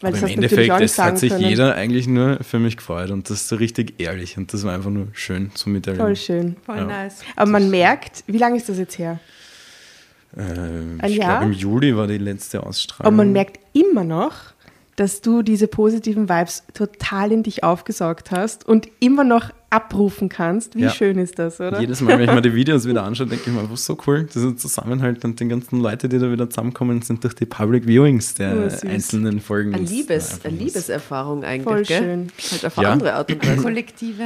Weil 0.00 0.12
Aber 0.14 0.26
im 0.28 0.34
Endeffekt, 0.34 0.80
es 0.80 0.98
hat 0.98 1.18
sich 1.18 1.30
können. 1.30 1.48
jeder 1.48 1.76
eigentlich 1.76 2.06
nur 2.08 2.38
für 2.42 2.58
mich 2.58 2.76
gefreut 2.76 3.10
und 3.10 3.30
das 3.30 3.38
ist 3.42 3.48
so 3.48 3.56
richtig 3.56 3.94
ehrlich 3.98 4.36
und 4.36 4.52
das 4.52 4.64
war 4.64 4.74
einfach 4.74 4.90
nur 4.90 5.06
schön 5.12 5.52
zu 5.54 5.70
miterleben. 5.70 6.04
Voll 6.04 6.16
schön. 6.16 6.56
voll 6.66 6.76
Ja. 6.78 6.84
nice. 6.84 7.20
Aber 7.36 7.50
man 7.52 7.70
merkt, 7.70 8.24
wie 8.26 8.36
lange 8.38 8.56
ist 8.56 8.68
das 8.68 8.78
jetzt 8.78 8.98
her? 8.98 9.20
Ein 10.36 11.00
ich 11.06 11.14
glaube, 11.20 11.44
im 11.44 11.52
Juli 11.52 11.96
war 11.96 12.08
die 12.08 12.18
letzte 12.18 12.64
Ausstrahlung. 12.64 13.06
Aber 13.06 13.16
man 13.16 13.32
merkt 13.32 13.60
immer 13.72 14.02
noch, 14.02 14.34
dass 14.96 15.20
du 15.20 15.42
diese 15.42 15.66
positiven 15.68 16.28
Vibes 16.28 16.62
total 16.74 17.32
in 17.32 17.42
dich 17.42 17.64
aufgesaugt 17.64 18.30
hast 18.30 18.66
und 18.66 18.88
immer 19.00 19.24
noch 19.24 19.50
abrufen 19.70 20.28
kannst. 20.28 20.76
Wie 20.76 20.82
Ja. 20.82 20.90
schön 20.90 21.18
ist 21.18 21.38
das, 21.40 21.60
oder? 21.60 21.80
Jedes 21.80 22.00
Mal, 22.00 22.16
wenn 22.18 22.28
ich 22.28 22.32
mir 22.34 22.42
die 22.42 22.54
Videos 22.54 22.86
wieder 22.86 23.02
anschaue, 23.02 23.26
denke 23.26 23.44
ich 23.50 23.52
mir 23.52 23.60
einfach 23.60 23.76
so 23.76 23.98
cool. 24.06 24.28
Dieser 24.32 24.56
Zusammenhalt 24.56 25.24
und 25.24 25.40
die 25.40 25.48
ganzen 25.48 25.80
Leute, 25.80 26.08
die 26.08 26.18
da 26.20 26.30
wieder 26.30 26.48
zusammenkommen, 26.48 27.02
sind 27.02 27.24
durch 27.24 27.34
die 27.34 27.46
Public 27.46 27.86
Viewings 27.88 28.34
der 28.34 28.54
Oh, 28.56 28.86
einzelnen 28.86 29.40
Folgen. 29.40 29.74
Eine, 29.74 29.84
Liebes, 29.84 30.40
eine 30.44 30.54
was- 30.54 30.60
Liebeserfahrung 30.64 31.42
eigentlich, 31.42 31.64
Voll 31.64 31.82
gell? 31.82 31.98
schön. 32.02 32.28
Halt 32.52 32.66
auf 32.66 32.76
Ja. 32.76 32.92
andere 32.92 33.14
Art 33.14 33.32
und 33.32 33.44
Weise. 33.46 33.62
Kollektive. 33.62 34.24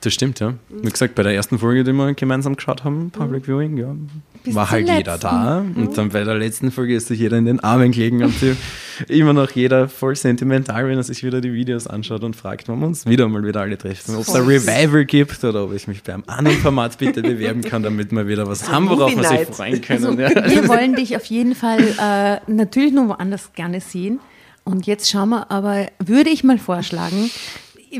Das 0.00 0.12
stimmt, 0.12 0.40
ja. 0.40 0.54
Wie 0.68 0.90
gesagt, 0.90 1.14
bei 1.14 1.22
der 1.22 1.34
ersten 1.34 1.58
Folge, 1.58 1.84
die 1.84 1.92
wir 1.92 2.14
gemeinsam 2.14 2.56
geschaut 2.56 2.84
haben, 2.84 3.10
Public 3.10 3.46
Viewing, 3.46 3.76
ja, 3.76 3.94
Bis 4.42 4.54
war 4.54 4.70
halt 4.70 4.88
jeder 4.88 5.12
letzten. 5.12 5.20
da. 5.20 5.58
Und 5.58 5.96
dann 5.96 6.08
bei 6.10 6.24
der 6.24 6.34
letzten 6.34 6.70
Folge 6.70 6.96
ist 6.96 7.08
sich 7.08 7.20
jeder 7.20 7.38
in 7.38 7.44
den 7.44 7.60
Armen 7.60 7.92
gelegen 7.92 8.22
und 8.22 8.34
immer 9.08 9.32
noch 9.32 9.50
jeder 9.52 9.88
voll 9.88 10.16
sentimental, 10.16 10.88
wenn 10.88 10.96
er 10.96 11.02
sich 11.02 11.22
wieder 11.22 11.40
die 11.40 11.52
Videos 11.52 11.86
anschaut 11.86 12.24
und 12.24 12.34
fragt, 12.34 12.68
wann 12.68 12.80
wir 12.80 12.86
uns 12.86 13.06
wieder 13.06 13.28
mal 13.28 13.44
wieder 13.44 13.60
alle 13.60 13.78
treffen. 13.78 14.16
Ob 14.16 14.22
es 14.22 14.32
süß. 14.32 14.46
Revival 14.46 15.04
gibt 15.04 15.42
oder 15.44 15.64
ob 15.64 15.72
ich 15.72 15.86
mich 15.86 16.02
beim 16.02 16.24
anderen 16.26 16.58
Format 16.58 16.98
bitte 16.98 17.22
bewerben 17.22 17.62
kann, 17.62 17.82
damit 17.82 18.10
wir 18.12 18.26
wieder 18.26 18.46
was 18.46 18.68
haben, 18.70 18.88
worauf 18.88 19.14
wir 19.16 19.24
sich 19.24 19.46
freuen 19.46 19.80
können. 19.80 20.04
Also, 20.04 20.20
ja. 20.20 20.50
wir 20.50 20.68
wollen 20.68 20.94
dich 20.96 21.16
auf 21.16 21.24
jeden 21.26 21.54
Fall 21.54 21.80
äh, 21.80 22.50
natürlich 22.50 22.92
noch 22.92 23.08
woanders 23.08 23.52
gerne 23.54 23.80
sehen. 23.80 24.20
Und 24.64 24.86
jetzt 24.86 25.10
schauen 25.10 25.28
wir 25.28 25.50
aber, 25.50 25.88
würde 25.98 26.30
ich 26.30 26.42
mal 26.42 26.58
vorschlagen, 26.58 27.30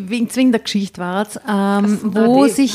wegen 0.02 0.28
zwingender 0.28 0.58
Geschichte 0.58 1.00
war 1.00 1.22
es, 1.22 1.38
ähm, 1.48 1.98
wo 2.02 2.46
sich, 2.46 2.74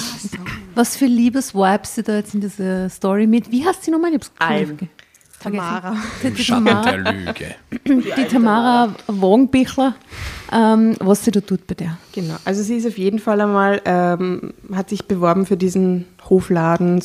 was 0.76 0.96
für 0.96 1.06
Liebesvibes 1.06 1.96
sie 1.96 2.04
da 2.04 2.16
jetzt 2.16 2.34
in 2.34 2.42
dieser 2.42 2.90
Story 2.90 3.28
mit, 3.28 3.52
wie 3.52 3.66
heißt 3.66 3.84
sie 3.84 3.92
nochmal? 3.92 4.12
Ich 4.12 4.16
hab's. 4.16 4.32
Tamara. 5.40 5.96
Die, 6.22 6.32
die, 6.32 6.44
Tamara, 6.44 6.92
der 6.92 7.14
Lüge. 7.14 7.56
die 7.88 8.26
Tamara 8.30 8.94
Wagenbichler, 9.08 9.96
ähm, 10.52 10.96
was 11.00 11.24
sie 11.24 11.32
da 11.32 11.40
tut 11.40 11.66
bei 11.66 11.76
der. 11.76 11.98
Genau. 12.14 12.36
Also 12.46 12.62
sie 12.62 12.76
ist 12.76 12.88
auf 12.88 12.98
jeden 12.98 13.20
Fall 13.20 13.40
einmal, 13.42 13.82
ähm, 13.86 14.54
hat 14.74 14.90
sich 14.90 15.06
beworben 15.06 15.46
für 15.46 15.58
diesen 15.58 16.06
Hofladen, 16.30 17.02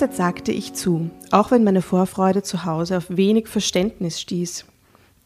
Begeistert 0.00 0.16
sagte 0.16 0.52
ich 0.52 0.72
zu, 0.72 1.10
auch 1.30 1.50
wenn 1.50 1.62
meine 1.62 1.82
Vorfreude 1.82 2.42
zu 2.42 2.64
Hause 2.64 2.96
auf 2.96 3.04
wenig 3.10 3.48
Verständnis 3.48 4.18
stieß. 4.18 4.64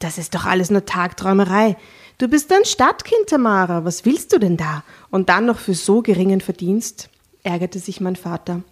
Das 0.01 0.19
ist 0.19 0.35
doch 0.35 0.47
alles 0.47 0.69
nur 0.73 0.85
Tagträumerei. 0.85 1.77
Du 2.19 2.27
bist 2.27 2.53
ein 2.53 2.65
Stadtkind, 2.65 3.29
Tamara. 3.29 3.85
Was 3.85 4.05
willst 4.05 4.33
du 4.33 4.39
denn 4.39 4.57
da? 4.57 4.83
Und 5.13 5.29
dann 5.29 5.47
noch 5.47 5.61
für 5.61 5.75
so 5.75 6.03
geringen 6.03 6.41
Verdienst? 6.41 7.09
ärgerte 7.45 7.79
sich 7.79 8.01
mein 8.01 8.17
Vater. 8.17 8.63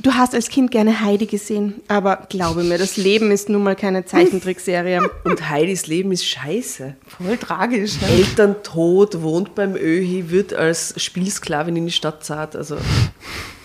Du 0.00 0.12
hast 0.12 0.34
als 0.34 0.50
Kind 0.50 0.70
gerne 0.70 1.00
Heidi 1.00 1.24
gesehen, 1.24 1.80
aber 1.88 2.26
glaube 2.28 2.62
mir, 2.62 2.76
das 2.76 2.98
Leben 2.98 3.30
ist 3.30 3.48
nun 3.48 3.62
mal 3.62 3.76
keine 3.76 4.04
Zeichentrickserie. 4.04 5.00
Und 5.24 5.48
Heidis 5.48 5.86
Leben 5.86 6.12
ist 6.12 6.26
scheiße. 6.26 6.94
Voll 7.06 7.38
tragisch. 7.38 8.02
Ne? 8.02 8.08
Eltern 8.08 8.56
tot, 8.62 9.22
wohnt 9.22 9.54
beim 9.54 9.76
Öhi, 9.76 10.28
wird 10.28 10.52
als 10.52 10.92
Spielsklavin 11.02 11.74
in 11.74 11.86
die 11.86 11.92
Stadt 11.92 12.22
zahlt. 12.22 12.54
Also, 12.54 12.76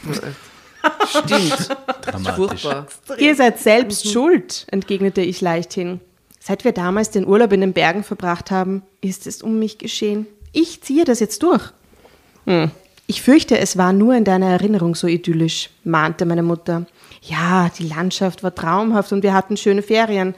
stimmt. 1.07 1.69
Dramatisch. 2.01 2.35
Furchtbar. 2.35 2.87
Ihr 3.17 3.35
seid 3.35 3.59
selbst 3.59 4.11
schuld, 4.11 4.65
entgegnete 4.71 5.21
ich 5.21 5.41
leichthin. 5.41 5.99
Seit 6.39 6.63
wir 6.63 6.71
damals 6.71 7.11
den 7.11 7.27
Urlaub 7.27 7.51
in 7.51 7.61
den 7.61 7.73
Bergen 7.73 8.03
verbracht 8.03 8.51
haben, 8.51 8.83
ist 9.01 9.27
es 9.27 9.41
um 9.41 9.59
mich 9.59 9.77
geschehen. 9.77 10.25
Ich 10.51 10.81
ziehe 10.81 11.05
das 11.05 11.19
jetzt 11.19 11.43
durch. 11.43 11.71
Hm. 12.45 12.71
Ich 13.07 13.21
fürchte, 13.21 13.57
es 13.57 13.77
war 13.77 13.91
nur 13.91 14.15
in 14.15 14.23
deiner 14.23 14.47
Erinnerung 14.47 14.95
so 14.95 15.07
idyllisch, 15.07 15.69
mahnte 15.83 16.25
meine 16.25 16.43
Mutter. 16.43 16.85
Ja, 17.21 17.69
die 17.77 17.87
Landschaft 17.87 18.43
war 18.43 18.53
traumhaft 18.53 19.11
und 19.11 19.23
wir 19.23 19.33
hatten 19.33 19.57
schöne 19.57 19.81
Ferien. 19.81 20.35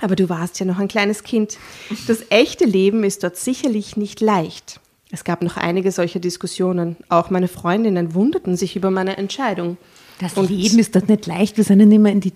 Aber 0.00 0.16
du 0.16 0.28
warst 0.28 0.60
ja 0.60 0.66
noch 0.66 0.78
ein 0.78 0.88
kleines 0.88 1.24
Kind. 1.24 1.58
Das 2.06 2.22
echte 2.30 2.64
Leben 2.64 3.04
ist 3.04 3.22
dort 3.22 3.36
sicherlich 3.36 3.96
nicht 3.96 4.20
leicht. 4.20 4.80
Es 5.10 5.24
gab 5.24 5.42
noch 5.42 5.56
einige 5.56 5.90
solcher 5.90 6.20
Diskussionen. 6.20 6.96
Auch 7.08 7.30
meine 7.30 7.48
Freundinnen 7.48 8.14
wunderten 8.14 8.56
sich 8.56 8.76
über 8.76 8.90
meine 8.90 9.16
Entscheidung. 9.16 9.78
Das 10.20 10.36
Leben 10.36 10.78
ist 10.78 10.94
dort 10.94 11.08
nicht 11.08 11.26
leicht. 11.26 11.56
Wir 11.56 11.64
sind 11.64 11.80
ja 11.80 11.86
nicht 11.86 12.00
mehr 12.00 12.12
in 12.12 12.20
die 12.20 12.32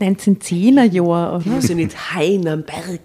1910er 0.00 0.84
Jahre, 0.84 1.42
muss 1.44 1.68
ja 1.68 1.74
nicht 1.74 2.14
heim 2.14 2.46
am 2.46 2.62
Berg. 2.62 3.00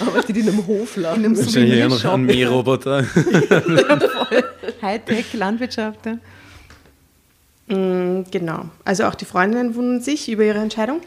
Arbeitet 0.00 0.36
in 0.36 0.48
einem 0.48 0.66
Hofladen. 0.66 1.24
In 1.24 1.32
einem 1.32 1.44
Wahrscheinlich 1.44 1.74
eher 1.78 1.88
noch 1.88 2.04
ein 2.04 2.22
Mähroboter. 2.24 3.04
Hightech-Landwirtschaft. 4.82 5.98
Ja. 6.06 7.76
Mm, 7.76 8.24
Genau. 8.30 8.66
Also 8.84 9.04
auch 9.04 9.14
die 9.16 9.24
Freundinnen 9.24 9.74
wundern 9.74 10.00
sich 10.00 10.28
über 10.30 10.44
ihre 10.44 10.58
Entscheidung 10.60 11.00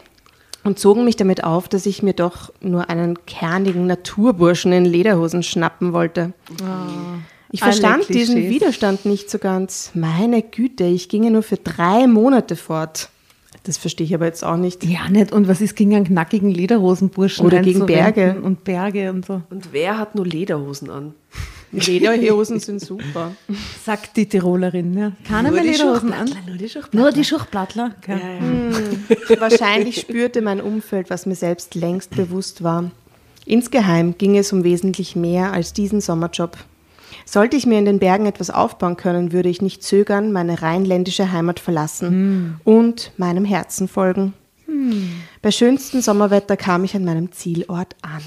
und 0.64 0.78
zogen 0.78 1.04
mich 1.04 1.16
damit 1.16 1.44
auf, 1.44 1.68
dass 1.68 1.86
ich 1.86 2.02
mir 2.02 2.12
doch 2.12 2.52
nur 2.60 2.88
einen 2.88 3.24
kernigen 3.26 3.86
Naturburschen 3.86 4.72
in 4.72 4.84
Lederhosen 4.84 5.42
schnappen 5.42 5.92
wollte. 5.92 6.32
Ich 7.50 7.62
Alle 7.62 7.72
verstand 7.72 8.08
diesen. 8.08 8.36
Widerstand 8.36 9.04
nicht 9.04 9.30
so 9.30 9.38
ganz. 9.38 9.90
Meine 9.94 10.42
Güte, 10.42 10.84
ich 10.84 11.08
ginge 11.08 11.30
nur 11.30 11.42
für 11.42 11.56
drei 11.56 12.06
Monate 12.06 12.56
fort. 12.56 13.10
Das 13.64 13.76
verstehe 13.76 14.06
ich 14.06 14.14
aber 14.14 14.26
jetzt 14.26 14.44
auch 14.44 14.56
nicht. 14.56 14.82
ja, 14.84 15.08
nicht. 15.08 15.32
Und 15.32 15.46
was 15.46 15.60
ist 15.60 15.76
gegen 15.76 15.94
einen 15.94 16.06
knackigen 16.06 16.50
Lederhosenburschen? 16.50 17.46
Oder 17.46 17.60
gegen 17.60 17.86
Berge. 17.86 18.40
Und 18.42 18.64
Berge 18.64 19.10
und 19.10 19.26
so. 19.26 19.42
Und 19.50 19.72
wer 19.72 19.98
hat 19.98 20.14
nur 20.14 20.26
Lederhosen 20.26 20.90
an? 20.90 21.14
Lederhosen 21.72 22.60
sind 22.60 22.80
super. 22.80 23.34
Sagt 23.84 24.16
die 24.16 24.26
Tirolerin. 24.26 24.96
Ja. 24.96 25.12
Keiner 25.26 25.50
Nur 25.50 25.52
mehr 25.52 25.62
die 25.62 25.70
Lederhosen 25.70 26.12
an. 26.12 26.30
Nur 26.46 26.56
die 26.56 26.68
Schuchplattler. 26.68 27.00
Nur 27.00 27.12
die 27.12 27.24
Schuchplattler. 27.24 27.94
Ja, 28.06 28.16
ja. 28.16 29.40
Wahrscheinlich 29.40 30.00
spürte 30.00 30.42
mein 30.42 30.60
Umfeld, 30.60 31.10
was 31.10 31.26
mir 31.26 31.34
selbst 31.34 31.74
längst 31.74 32.10
bewusst 32.10 32.62
war. 32.62 32.90
Insgeheim 33.46 34.16
ging 34.18 34.36
es 34.36 34.52
um 34.52 34.64
wesentlich 34.64 35.16
mehr 35.16 35.52
als 35.52 35.72
diesen 35.72 36.00
Sommerjob. 36.00 36.56
Sollte 37.24 37.56
ich 37.56 37.66
mir 37.66 37.78
in 37.78 37.84
den 37.84 37.98
Bergen 37.98 38.26
etwas 38.26 38.50
aufbauen 38.50 38.96
können, 38.96 39.32
würde 39.32 39.48
ich 39.48 39.62
nicht 39.62 39.82
zögern, 39.82 40.32
meine 40.32 40.62
rheinländische 40.62 41.32
Heimat 41.32 41.60
verlassen 41.60 42.58
und 42.64 43.12
meinem 43.16 43.44
Herzen 43.44 43.88
folgen. 43.88 44.34
Bei 45.40 45.50
schönstem 45.50 46.00
Sommerwetter 46.00 46.56
kam 46.56 46.84
ich 46.84 46.94
an 46.94 47.04
meinem 47.04 47.32
Zielort 47.32 47.96
an. 48.02 48.22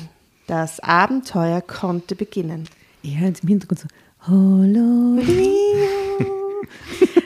Das 0.47 0.79
Abenteuer 0.79 1.61
konnte 1.61 2.15
beginnen. 2.15 2.67
Ja, 3.05 3.27
jetzt 3.27 3.43
im 3.43 3.49
Hintergrund 3.49 3.79
so. 3.81 3.87
Hallo, 4.21 5.21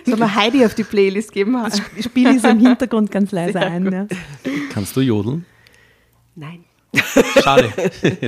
Sollen 0.05 0.19
wir 0.19 0.35
Heidi 0.35 0.65
auf 0.65 0.75
die 0.75 0.83
Playlist 0.83 1.31
geben? 1.31 1.55
Spiel 2.01 2.35
ist 2.35 2.43
im 2.43 2.59
Hintergrund 2.59 3.09
ganz 3.11 3.31
leise 3.31 3.61
ein. 3.61 3.89
Ja. 3.89 4.05
Kannst 4.73 4.97
du 4.97 5.01
jodeln? 5.01 5.45
Nein. 6.35 6.65
Schade. 7.41 7.71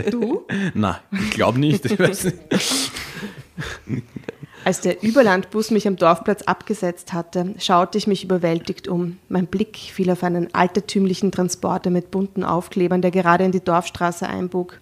Du? 0.10 0.46
Nein, 0.74 0.96
ich 1.12 1.32
glaube 1.32 1.60
nicht. 1.60 1.84
Ich 1.86 2.00
weiß 2.00 2.26
nicht. 2.26 2.38
Als 4.64 4.80
der 4.80 5.04
Überlandbus 5.04 5.72
mich 5.72 5.88
am 5.88 5.98
Dorfplatz 5.98 6.44
abgesetzt 6.44 7.12
hatte, 7.12 7.56
schaute 7.58 7.98
ich 7.98 8.08
mich 8.08 8.24
überwältigt 8.24 8.88
um. 8.88 9.18
Mein 9.28 9.48
Blick 9.48 9.76
fiel 9.76 10.10
auf 10.12 10.24
einen 10.24 10.54
altertümlichen 10.54 11.34
Transporter 11.34 11.90
mit 11.90 12.12
bunten 12.12 12.46
Aufklebern, 12.46 13.02
der 13.02 13.12
gerade 13.12 13.44
in 13.44 13.52
die 13.52 13.64
Dorfstraße 13.64 14.26
einbog. 14.28 14.80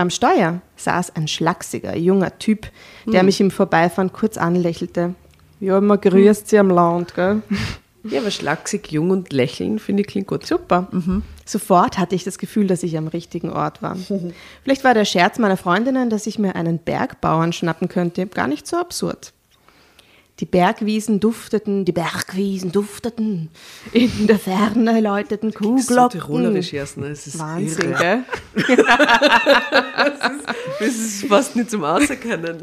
Am 0.00 0.08
Steuer 0.08 0.62
saß 0.76 1.14
ein 1.14 1.28
schlachsiger, 1.28 1.94
junger 1.94 2.38
Typ, 2.38 2.68
der 3.06 3.22
mich 3.22 3.38
im 3.38 3.50
Vorbeifahren 3.50 4.14
kurz 4.14 4.38
anlächelte. 4.38 5.14
Ja, 5.60 5.78
man 5.78 6.00
grüßt 6.00 6.48
sie 6.48 6.58
am 6.58 6.70
Land, 6.70 7.14
gell? 7.14 7.42
Ja, 8.04 8.20
aber 8.20 8.30
schlaksig, 8.30 8.90
jung 8.90 9.10
und 9.10 9.30
lächeln, 9.30 9.78
finde 9.78 10.00
ich, 10.00 10.06
klingt 10.06 10.26
gut. 10.26 10.46
Super. 10.46 10.88
Sofort 11.44 11.98
hatte 11.98 12.14
ich 12.14 12.24
das 12.24 12.38
Gefühl, 12.38 12.66
dass 12.66 12.82
ich 12.82 12.96
am 12.96 13.08
richtigen 13.08 13.50
Ort 13.50 13.82
war. 13.82 13.94
Vielleicht 14.64 14.84
war 14.84 14.94
der 14.94 15.04
Scherz 15.04 15.38
meiner 15.38 15.58
Freundinnen, 15.58 16.08
dass 16.08 16.26
ich 16.26 16.38
mir 16.38 16.56
einen 16.56 16.78
Bergbauern 16.78 17.52
schnappen 17.52 17.88
könnte, 17.88 18.26
gar 18.26 18.48
nicht 18.48 18.66
so 18.66 18.78
absurd. 18.78 19.34
Die 20.40 20.46
Bergwiesen 20.46 21.20
dufteten, 21.20 21.84
die 21.84 21.92
Bergwiesen 21.92 22.72
dufteten, 22.72 23.50
in 23.92 24.26
der 24.26 24.38
Ferne 24.38 25.00
läuteten 25.00 25.52
So 25.52 25.58
Kuhglocken. 25.58 26.18
tirolerisch 26.20 26.72
erst, 26.72 26.96
ne? 26.96 27.08
Es 27.08 27.26
ist 27.26 27.38
Wahnsinn, 27.38 27.90
irre. 27.90 28.24
gell? 28.56 28.66
Das 30.80 30.94
ist 30.94 31.26
fast 31.26 31.56
nicht 31.56 31.70
zum 31.70 31.84
Auserkennen. 31.84 32.56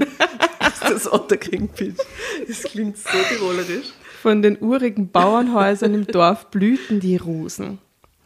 Das 0.81 1.11
Otterkring-Pitch. 1.11 1.99
Das 2.47 2.63
klingt 2.63 2.97
so 2.97 3.17
tirolerisch. 3.29 3.93
Von 4.21 4.41
den 4.41 4.57
urigen 4.59 5.09
Bauernhäusern 5.11 5.93
im 5.93 6.07
Dorf 6.07 6.47
blühten 6.49 6.99
die 6.99 7.17
Rosen. 7.17 7.77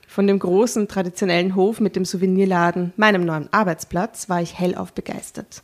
Von 0.08 0.28
dem 0.28 0.40
großen 0.40 0.88
traditionellen 0.88 1.56
Hof 1.56 1.80
mit 1.80 1.96
dem 1.96 2.06
Souvenirladen, 2.06 2.94
meinem 2.96 3.26
neuen 3.26 3.52
Arbeitsplatz, 3.52 4.30
war 4.30 4.42
ich 4.42 4.58
hellauf 4.58 4.94
begeistert. 4.94 5.64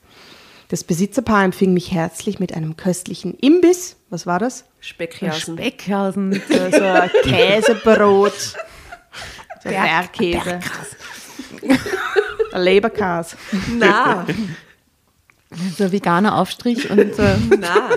Das 0.69 0.83
Besitzerpaar 0.83 1.45
empfing 1.45 1.73
mich 1.73 1.93
herzlich 1.93 2.39
mit 2.39 2.53
einem 2.53 2.75
köstlichen 2.75 3.33
Imbiss. 3.35 3.95
Was 4.09 4.25
war 4.27 4.37
das? 4.37 4.65
Speckhersen. 4.81 5.57
Speckhausen. 5.57 6.41
So 6.49 6.83
ein 6.83 7.09
Käsebrot. 7.23 8.55
Bergkäse. 9.63 10.59
Ein 12.51 12.61
Leberkäse. 12.61 13.37
Na, 13.77 14.25
So 15.77 15.85
ein 15.85 15.91
veganer 15.91 16.35
Aufstrich 16.37 16.89
und 16.89 17.17
äh, 17.19 17.35
na, 17.59 17.89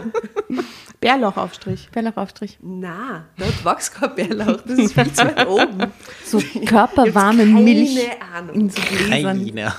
Bärlauchaufstrich. 1.00 1.88
Bärlauchaufstrich. 1.92 2.58
na. 2.62 3.24
Dort 3.38 3.64
wächst 3.64 3.94
kein 3.94 4.14
Bärlauch. 4.14 4.60
Das 4.66 4.78
ist 4.78 4.92
viel 4.92 5.12
zu 5.12 5.24
weit 5.24 5.46
oben. 5.48 5.92
So 6.24 6.40
körperwarme 6.66 7.44
keine 7.44 7.60
Milch 7.60 7.98
Ahnung. 8.34 8.54
in 8.54 8.70
so 8.70 8.80
Gläsern. 8.82 9.46
Keiner. 9.46 9.74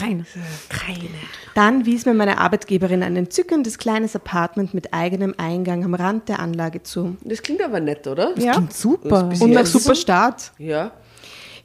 Rein. 0.00 0.26
Keine. 0.68 1.04
Dann 1.54 1.84
wies 1.84 2.06
mir 2.06 2.14
meine 2.14 2.38
Arbeitgeberin 2.38 3.02
ein 3.02 3.16
entzückendes 3.16 3.78
kleines 3.78 4.14
Apartment 4.14 4.72
mit 4.72 4.94
eigenem 4.94 5.34
Eingang 5.36 5.84
am 5.84 5.94
Rand 5.94 6.28
der 6.28 6.38
Anlage 6.38 6.82
zu. 6.82 7.16
Das 7.24 7.42
klingt 7.42 7.62
aber 7.62 7.80
nett, 7.80 8.06
oder? 8.06 8.38
Ja. 8.38 8.52
Klingt 8.52 8.72
super. 8.72 9.24
Das 9.30 9.40
Und 9.40 9.50
nach 9.50 9.66
super 9.66 9.94
Start. 9.94 10.52
Ja. 10.58 10.92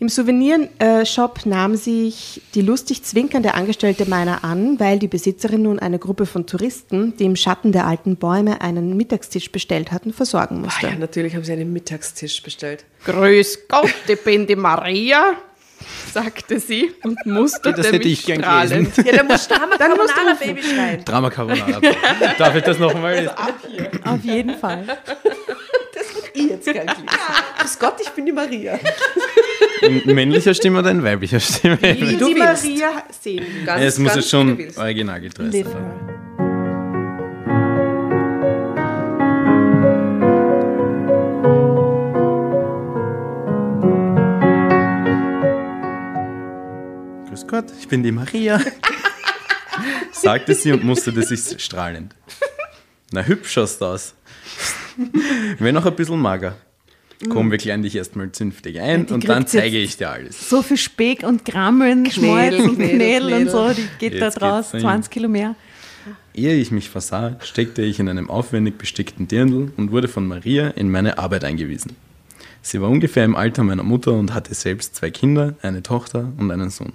Im 0.01 0.09
Souvenirshop 0.09 1.45
nahm 1.45 1.75
sich 1.75 2.41
die 2.55 2.61
lustig 2.63 3.03
zwinkernde 3.03 3.53
Angestellte 3.53 4.09
meiner 4.09 4.43
an, 4.43 4.79
weil 4.79 4.97
die 4.97 5.07
Besitzerin 5.07 5.61
nun 5.61 5.77
eine 5.77 5.99
Gruppe 5.99 6.25
von 6.25 6.47
Touristen, 6.47 7.15
die 7.17 7.25
im 7.25 7.35
Schatten 7.35 7.71
der 7.71 7.85
alten 7.85 8.15
Bäume 8.15 8.61
einen 8.61 8.97
Mittagstisch 8.97 9.51
bestellt 9.51 9.91
hatten, 9.91 10.11
versorgen 10.11 10.55
Ah, 10.57 10.61
musste. 10.65 10.87
ja, 10.87 10.95
natürlich 10.95 11.35
haben 11.35 11.43
sie 11.43 11.51
einen 11.51 11.71
Mittagstisch 11.71 12.41
bestellt. 12.41 12.83
Grüß 13.05 13.67
Gott, 13.67 13.93
ich 14.07 14.19
bin 14.23 14.47
die 14.47 14.55
Maria, 14.55 15.33
sagte 16.11 16.59
sie 16.59 16.91
und 17.03 17.23
musterte 17.27 17.77
Das 17.83 17.91
hätte 17.91 17.99
mich 18.07 18.21
ich 18.21 18.25
gern 18.25 18.39
strahlend. 18.41 18.97
Ja, 18.97 19.17
dann 19.17 19.27
musst 19.27 19.51
du 19.51 19.55
Drama 19.55 19.77
Dann 19.77 19.91
Carbonara. 19.97 20.33
Baby 20.33 20.63
schreien. 20.63 21.05
Drama 21.05 21.29
Carbonara. 21.29 21.79
Darf 22.39 22.55
ich 22.55 22.63
das 22.63 22.79
nochmal? 22.79 23.35
Auf 24.03 24.23
jeden 24.25 24.55
Fall. 24.57 24.83
Ich 26.33 26.49
jetzt 26.49 26.65
gern 26.65 26.87
gelesen. 26.87 27.05
Grüß 27.59 27.79
Gott, 27.79 27.95
ich 28.01 28.09
bin 28.09 28.25
die 28.25 28.31
Maria. 28.31 28.79
In 29.81 30.15
männlicher 30.15 30.53
Stimme 30.53 30.79
oder 30.79 30.91
in 30.91 31.03
weiblicher 31.03 31.39
Stimme? 31.39 31.77
Wie 31.81 32.17
du 32.17 32.27
die 32.27 32.35
willst. 32.35 32.63
Maria 32.63 33.03
sehen. 33.21 33.45
Ganz, 33.65 33.83
es 33.83 33.99
muss 33.99 34.15
jetzt 34.15 34.29
schon 34.29 34.57
originalgetreu 34.77 35.51
sein. 35.51 35.65
Grüß 47.29 47.47
Gott, 47.47 47.65
ich 47.79 47.87
bin 47.87 48.03
die 48.03 48.11
Maria. 48.11 48.61
sagte 50.21 50.53
sie 50.53 50.71
und 50.71 50.83
musterte 50.83 51.23
sich 51.23 51.61
strahlend. 51.63 52.15
Na, 53.11 53.23
hübsch 53.23 53.51
schaust 53.53 53.81
du 53.81 53.85
aus. 53.85 54.13
Wenn 55.59 55.77
auch 55.77 55.85
ein 55.85 55.95
bisschen 55.95 56.19
mager. 56.19 56.55
Komm, 57.29 57.51
wir 57.51 57.57
kleiden 57.57 57.83
dich 57.83 57.95
erstmal 57.95 58.31
zünftig 58.31 58.81
ein 58.81 59.05
die 59.05 59.13
und 59.13 59.29
dann 59.29 59.45
zeige 59.45 59.77
ich 59.77 59.97
dir 59.97 60.09
alles. 60.09 60.49
So 60.49 60.63
viel 60.63 60.77
Speck 60.77 61.23
und 61.23 61.45
Grammeln, 61.45 62.09
Schmalz 62.09 62.59
und 62.59 62.77
Knädel, 62.77 63.33
und 63.33 63.49
so, 63.49 63.69
die 63.69 63.87
geht 63.99 64.13
Jetzt 64.15 64.37
da 64.37 64.39
draus, 64.39 64.71
geht's 64.71 64.83
rein. 64.83 65.03
20 65.03 65.11
Kilo 65.11 65.29
mehr. 65.29 65.55
Ehe 66.33 66.55
ich 66.55 66.71
mich 66.71 66.89
versah, 66.89 67.37
steckte 67.41 67.83
ich 67.83 67.99
in 67.99 68.09
einem 68.09 68.29
aufwendig 68.29 68.77
bestickten 68.77 69.27
Dirndl 69.27 69.71
und 69.77 69.91
wurde 69.91 70.07
von 70.07 70.27
Maria 70.27 70.69
in 70.69 70.89
meine 70.89 71.17
Arbeit 71.17 71.43
eingewiesen. 71.43 71.95
Sie 72.63 72.81
war 72.81 72.89
ungefähr 72.89 73.25
im 73.25 73.35
Alter 73.35 73.63
meiner 73.63 73.83
Mutter 73.83 74.13
und 74.13 74.33
hatte 74.33 74.53
selbst 74.53 74.95
zwei 74.95 75.11
Kinder, 75.11 75.55
eine 75.61 75.83
Tochter 75.83 76.31
und 76.37 76.49
einen 76.51 76.69
Sohn. 76.69 76.93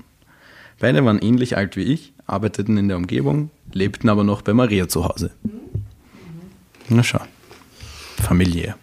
Beide 0.78 1.04
waren 1.04 1.18
ähnlich 1.18 1.56
alt 1.56 1.76
wie 1.76 1.84
ich, 1.84 2.12
arbeiteten 2.26 2.76
in 2.78 2.88
der 2.88 2.96
Umgebung, 2.96 3.50
lebten 3.72 4.08
aber 4.08 4.24
noch 4.24 4.42
bei 4.42 4.54
Maria 4.54 4.88
zu 4.88 5.04
Hause. 5.04 5.30
Na 6.88 7.02
schau, 7.02 7.20
familiär. 8.20 8.76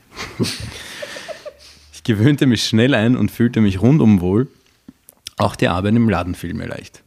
Ich 1.93 2.03
gewöhnte 2.03 2.47
mich 2.47 2.65
schnell 2.65 2.93
ein 2.93 3.15
und 3.15 3.31
fühlte 3.31 3.61
mich 3.61 3.81
rundum 3.81 4.21
wohl. 4.21 4.47
Auch 5.37 5.55
die 5.55 5.67
Arbeit 5.67 5.95
im 5.95 6.09
Laden 6.09 6.35
fiel 6.35 6.53
mir 6.53 6.67
leicht. 6.67 7.03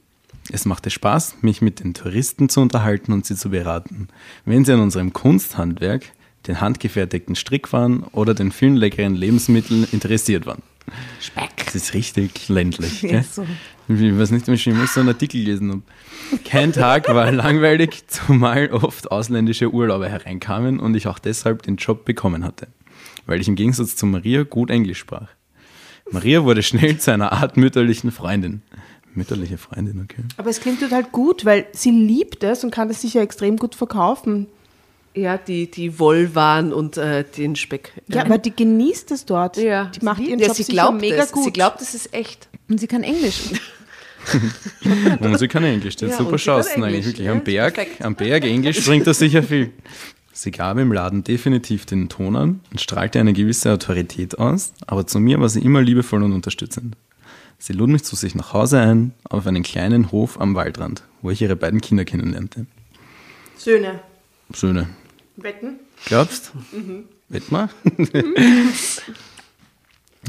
Es 0.50 0.64
machte 0.64 0.90
Spaß, 0.90 1.36
mich 1.42 1.60
mit 1.60 1.80
den 1.80 1.94
Touristen 1.94 2.48
zu 2.48 2.60
unterhalten 2.60 3.12
und 3.12 3.26
sie 3.26 3.36
zu 3.36 3.50
beraten, 3.50 4.08
wenn 4.44 4.64
sie 4.64 4.72
an 4.72 4.80
unserem 4.80 5.12
Kunsthandwerk, 5.12 6.12
den 6.46 6.60
handgefertigten 6.60 7.34
Strickwaren 7.34 8.04
oder 8.04 8.32
den 8.32 8.52
vielen 8.52 8.76
leckeren 8.76 9.16
Lebensmitteln 9.16 9.86
interessiert 9.90 10.46
waren. 10.46 10.62
Speck. 11.20 11.64
Das 11.64 11.74
ist 11.74 11.94
richtig 11.94 12.48
ländlich. 12.48 13.02
Ja, 13.02 13.22
so. 13.22 13.46
Ich 13.88 14.18
weiß 14.18 14.30
nicht, 14.32 14.48
ob 14.48 14.54
ich 14.54 14.66
immer 14.66 14.86
so 14.86 15.00
einen 15.00 15.10
Artikel 15.10 15.44
gelesen 15.44 15.70
habe. 15.70 15.82
Kein 16.44 16.72
Tag 16.72 17.08
war 17.08 17.30
langweilig, 17.30 18.08
zumal 18.08 18.70
oft 18.72 19.10
ausländische 19.10 19.72
Urlauber 19.72 20.08
hereinkamen 20.08 20.80
und 20.80 20.94
ich 20.94 21.06
auch 21.06 21.18
deshalb 21.18 21.62
den 21.62 21.76
Job 21.76 22.04
bekommen 22.04 22.44
hatte, 22.44 22.68
weil 23.26 23.40
ich 23.40 23.48
im 23.48 23.54
Gegensatz 23.54 23.94
zu 23.96 24.06
Maria 24.06 24.42
gut 24.42 24.70
Englisch 24.70 24.98
sprach. 24.98 25.28
Maria 26.10 26.44
wurde 26.44 26.62
schnell 26.62 26.98
zu 26.98 27.12
einer 27.12 27.32
Art 27.32 27.56
mütterlichen 27.56 28.10
Freundin. 28.10 28.62
Mütterliche 29.14 29.56
Freundin, 29.56 30.02
okay. 30.02 30.22
Aber 30.36 30.50
es 30.50 30.60
klingt 30.60 30.80
total 30.80 31.04
gut, 31.04 31.44
weil 31.44 31.66
sie 31.72 31.90
liebt 31.90 32.44
es 32.44 32.64
und 32.64 32.70
kann 32.70 32.90
es 32.90 33.00
sicher 33.00 33.22
extrem 33.22 33.56
gut 33.56 33.74
verkaufen. 33.74 34.46
Ja, 35.16 35.38
die, 35.38 35.70
die 35.70 35.98
Wollwaren 35.98 36.72
und 36.72 36.98
äh, 36.98 37.24
den 37.24 37.56
Speck. 37.56 37.92
Ja, 38.08 38.22
aber 38.22 38.36
die 38.38 38.54
genießt 38.54 39.10
es 39.12 39.24
dort. 39.24 39.56
ja. 39.56 39.86
Die 39.86 40.04
macht 40.04 40.20
ihren 40.20 40.38
ja, 40.38 40.48
Job 40.48 40.56
sie 40.56 40.64
glaubt 40.64 41.00
mega 41.00 41.22
es. 41.22 41.32
gut. 41.32 41.44
Sie 41.44 41.52
glaubt, 41.52 41.80
es 41.80 41.94
ist 41.94 42.12
echt. 42.12 42.48
Und 42.68 42.78
sie 42.78 42.86
kann 42.86 43.02
Englisch. 43.02 43.40
Und 45.20 45.38
sie 45.38 45.46
kann 45.48 45.62
Englisch, 45.64 45.96
das 45.96 46.10
Ja, 46.10 46.16
ist 46.16 46.18
super 46.18 46.36
Chancen 46.36 46.82
eigentlich, 46.82 47.06
wirklich. 47.06 47.26
ja, 47.26 47.32
Am 47.32 47.44
Berg, 47.44 47.78
am 48.00 48.14
Berg 48.16 48.44
Englisch 48.44 48.84
bringt 48.84 49.06
das 49.06 49.18
sicher 49.20 49.42
viel. 49.42 49.70
Sie 50.32 50.50
gab 50.50 50.76
im 50.78 50.92
Laden 50.92 51.22
definitiv 51.24 51.86
den 51.86 52.08
Ton 52.08 52.36
an 52.36 52.60
und 52.70 52.80
strahlte 52.80 53.20
eine 53.20 53.32
gewisse 53.32 53.72
Autorität 53.72 54.38
aus, 54.38 54.72
aber 54.86 55.06
zu 55.06 55.18
mir 55.20 55.40
war 55.40 55.48
sie 55.48 55.60
immer 55.60 55.80
liebevoll 55.80 56.22
und 56.24 56.32
unterstützend. 56.32 56.96
Sie 57.58 57.72
lud 57.72 57.88
mich 57.88 58.02
zu 58.04 58.16
sich 58.16 58.34
nach 58.34 58.52
Hause 58.52 58.80
ein, 58.80 59.12
auf 59.30 59.46
einen 59.46 59.62
kleinen 59.62 60.10
Hof 60.12 60.38
am 60.40 60.54
Waldrand, 60.54 61.04
wo 61.22 61.30
ich 61.30 61.40
ihre 61.40 61.56
beiden 61.56 61.80
Kinder 61.80 62.04
kennenlernte. 62.04 62.66
Söhne. 63.56 64.00
Söhne. 64.52 64.88
Wetten? 65.36 65.80
Glaubst? 66.06 66.52
Wett 67.28 67.52
mal? 67.52 67.68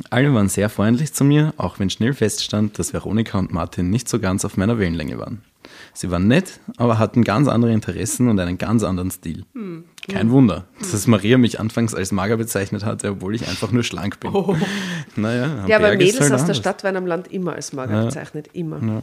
Alle 0.10 0.34
waren 0.34 0.50
sehr 0.50 0.70
freundlich 0.70 1.14
zu 1.14 1.24
mir, 1.24 1.54
auch 1.58 1.80
wenn 1.80 1.90
schnell 1.90 2.14
feststand, 2.14 2.78
dass 2.78 2.94
Veronika 2.94 3.40
und 3.40 3.52
Martin 3.52 3.90
nicht 3.90 4.08
so 4.08 4.20
ganz 4.20 4.46
auf 4.46 4.58
meiner 4.58 4.78
Wellenlänge 4.78 5.18
waren. 5.18 5.42
Sie 5.94 6.12
waren 6.12 6.28
nett, 6.28 6.60
aber 6.78 7.00
hatten 7.00 7.24
ganz 7.24 7.48
andere 7.48 7.74
Interessen 7.74 8.30
und 8.30 8.40
einen 8.40 8.58
ganz 8.58 8.84
anderen 8.84 9.10
Stil. 9.10 9.46
Kein 10.08 10.30
Wunder, 10.30 10.66
dass 10.80 11.08
Maria 11.08 11.38
mich 11.38 11.60
anfangs 11.60 11.96
als 11.96 12.12
mager 12.12 12.38
bezeichnet 12.38 12.86
hatte, 12.86 13.12
obwohl 13.12 13.34
ich 13.36 13.48
einfach 13.48 13.72
nur 13.72 13.84
schlank 13.84 14.20
bin. 14.20 14.32
Naja, 15.16 15.64
am 15.64 15.68
Ja, 15.68 15.78
aber 15.78 15.96
Mädels 15.96 16.20
halt 16.20 16.32
aus 16.32 16.46
der. 16.46 16.54
Stadt 16.54 16.84
werden 16.84 16.98
am 16.98 17.08
Land 17.08 17.32
immer 17.32 17.54
als 17.54 17.74
mager 17.74 18.06
bezeichnet. 18.06 18.50
Immer. 18.54 19.02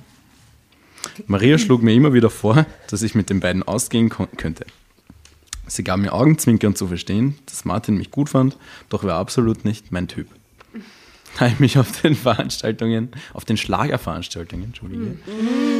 Maria 1.26 1.58
schlug 1.58 1.82
mir 1.82 1.92
immer 1.92 2.12
wieder 2.12 2.30
vor, 2.30 2.64
dass 2.88 3.02
ich 3.02 3.16
mit 3.16 3.30
den 3.30 3.40
beiden 3.40 3.64
ausgehen 3.64 4.08
könnte. 4.10 4.64
Sie 5.66 5.84
gab 5.84 5.98
mir 5.98 6.12
Augenzwinkern 6.12 6.76
zu 6.76 6.86
verstehen, 6.86 7.36
dass 7.46 7.64
Martin 7.64 7.96
mich 7.96 8.10
gut 8.10 8.28
fand, 8.28 8.56
doch 8.88 9.04
war 9.04 9.16
absolut 9.16 9.64
nicht 9.64 9.92
mein 9.92 10.08
Typ. 10.08 10.28
Da 11.36 11.48
ich 11.48 11.58
mich 11.58 11.78
auf 11.78 12.00
den 12.00 12.14
Veranstaltungen, 12.14 13.08
auf 13.32 13.44
den 13.44 13.56
Schlagerveranstaltungen, 13.56 14.66
Entschuldige, 14.66 15.16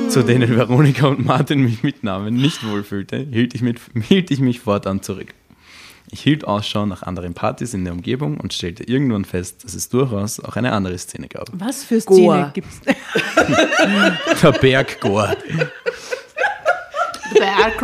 zu 0.09 0.24
denen 0.24 0.57
Veronika 0.57 1.07
und 1.07 1.24
Martin 1.24 1.61
mich 1.61 1.85
mitnahmen, 1.85 2.35
nicht 2.35 2.66
wohlfühlte, 2.66 3.18
hielt 3.18 3.55
ich, 3.55 3.62
mit, 3.62 3.80
hielt 4.09 4.32
ich 4.32 4.41
mich 4.41 4.59
fortan 4.59 5.01
zurück. 5.01 5.32
Ich 6.11 6.22
hielt 6.22 6.45
Ausschau 6.45 6.87
nach 6.87 7.03
anderen 7.03 7.35
Partys 7.35 7.72
in 7.72 7.85
der 7.85 7.93
Umgebung 7.93 8.39
und 8.39 8.53
stellte 8.53 8.82
irgendwann 8.82 9.24
fest, 9.24 9.62
dass 9.64 9.74
es 9.74 9.89
durchaus 9.89 10.41
auch 10.41 10.57
eine 10.57 10.72
andere 10.72 10.99
Szene 10.99 11.28
gab. 11.28 11.49
Was 11.53 11.85
für 11.85 12.01
Goa. 12.01 12.37
Szene 12.37 12.51
gibt's? 12.53 12.80
Der. 12.85 12.97
Berg 17.39 17.78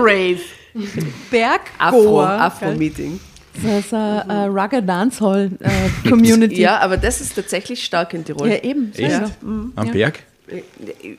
Afro, 1.78 2.02
Goa. 2.02 2.38
Afro-Meeting. 2.46 3.18
Das 3.62 3.84
ist 3.86 3.94
eine 3.94 4.24
äh, 4.28 4.44
Rugged 4.46 4.88
Dancehall 4.88 5.50
äh, 5.60 6.08
Community. 6.08 6.60
Ja, 6.60 6.78
aber 6.78 6.96
das 6.96 7.20
ist 7.20 7.34
tatsächlich 7.34 7.84
stark 7.84 8.14
in 8.14 8.24
Tirol. 8.24 8.48
Ja, 8.48 8.56
eben. 8.62 8.92
Echt? 8.94 9.10
Ja. 9.10 9.30
Am 9.42 9.90
Berg? 9.90 10.20
Äh, 10.46 10.62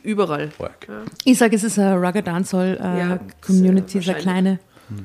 Überall. 0.03 0.49
Berg. 0.57 0.87
Ich 1.25 1.37
sage, 1.37 1.55
es 1.55 1.63
ist 1.63 1.77
eine 1.77 1.95
Rugged 1.97 2.25
Dancehall 2.25 2.77
äh, 2.81 2.99
Ja, 2.99 3.19
Community, 3.45 4.01
sehr 4.01 4.15
eine 4.15 4.23
kleine. 4.23 4.59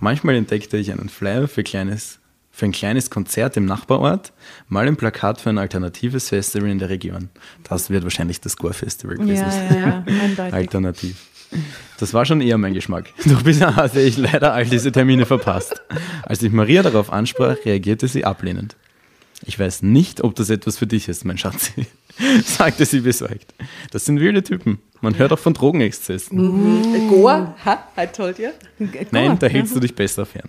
Manchmal 0.00 0.34
entdeckte 0.34 0.76
ich 0.76 0.92
einen 0.92 1.08
Flyer 1.08 1.48
für, 1.48 1.62
kleines, 1.62 2.18
für 2.50 2.66
ein 2.66 2.72
kleines 2.72 3.08
Konzert 3.10 3.56
im 3.56 3.64
Nachbarort, 3.64 4.32
mal 4.68 4.86
ein 4.86 4.96
Plakat 4.96 5.40
für 5.40 5.50
ein 5.50 5.58
alternatives 5.58 6.28
Festival 6.28 6.68
in 6.68 6.78
der 6.78 6.88
Region. 6.90 7.30
Das 7.62 7.88
wird 7.90 8.02
wahrscheinlich 8.02 8.40
das 8.40 8.56
Gore-Festival 8.56 9.16
gewesen 9.16 9.36
Ja, 9.44 9.50
sein. 9.50 9.68
ja, 9.70 9.86
ja, 10.14 10.22
eindeutig. 10.22 10.54
Alternativ. 10.54 11.16
Das 11.98 12.12
war 12.12 12.24
schon 12.24 12.40
eher 12.40 12.58
mein 12.58 12.74
Geschmack. 12.74 13.12
Doch 13.26 13.42
bisher 13.42 13.76
hatte 13.76 14.00
ich 14.00 14.16
leider 14.16 14.52
all 14.52 14.64
diese 14.64 14.92
Termine 14.92 15.26
verpasst. 15.26 15.82
Als 16.22 16.42
ich 16.42 16.52
Maria 16.52 16.82
darauf 16.82 17.12
ansprach, 17.12 17.56
reagierte 17.64 18.08
sie 18.08 18.24
ablehnend. 18.24 18.76
Ich 19.46 19.58
weiß 19.58 19.82
nicht, 19.82 20.22
ob 20.22 20.34
das 20.34 20.50
etwas 20.50 20.78
für 20.78 20.86
dich 20.86 21.08
ist, 21.08 21.24
mein 21.24 21.38
Schatz, 21.38 21.72
sagte 22.44 22.86
sie 22.86 23.00
besorgt. 23.00 23.54
Das 23.90 24.04
sind 24.04 24.20
wilde 24.20 24.42
Typen. 24.42 24.78
Man 25.00 25.18
hört 25.18 25.32
auch 25.32 25.38
von 25.38 25.52
Drogenexzessen. 25.54 27.08
Goa? 27.08 27.54
Ha, 27.64 27.88
I 27.98 28.06
told 28.06 28.38
you. 28.38 28.48
Nein, 29.10 29.38
da 29.38 29.46
hältst 29.46 29.76
du 29.76 29.80
dich 29.80 29.94
besser 29.94 30.24
fern. 30.24 30.48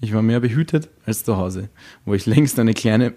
Ich 0.00 0.14
war 0.14 0.22
mehr 0.22 0.40
behütet 0.40 0.88
als 1.04 1.24
zu 1.24 1.36
Hause, 1.36 1.68
wo 2.04 2.14
ich 2.14 2.26
längst 2.26 2.58
eine 2.58 2.74
kleine 2.74 3.14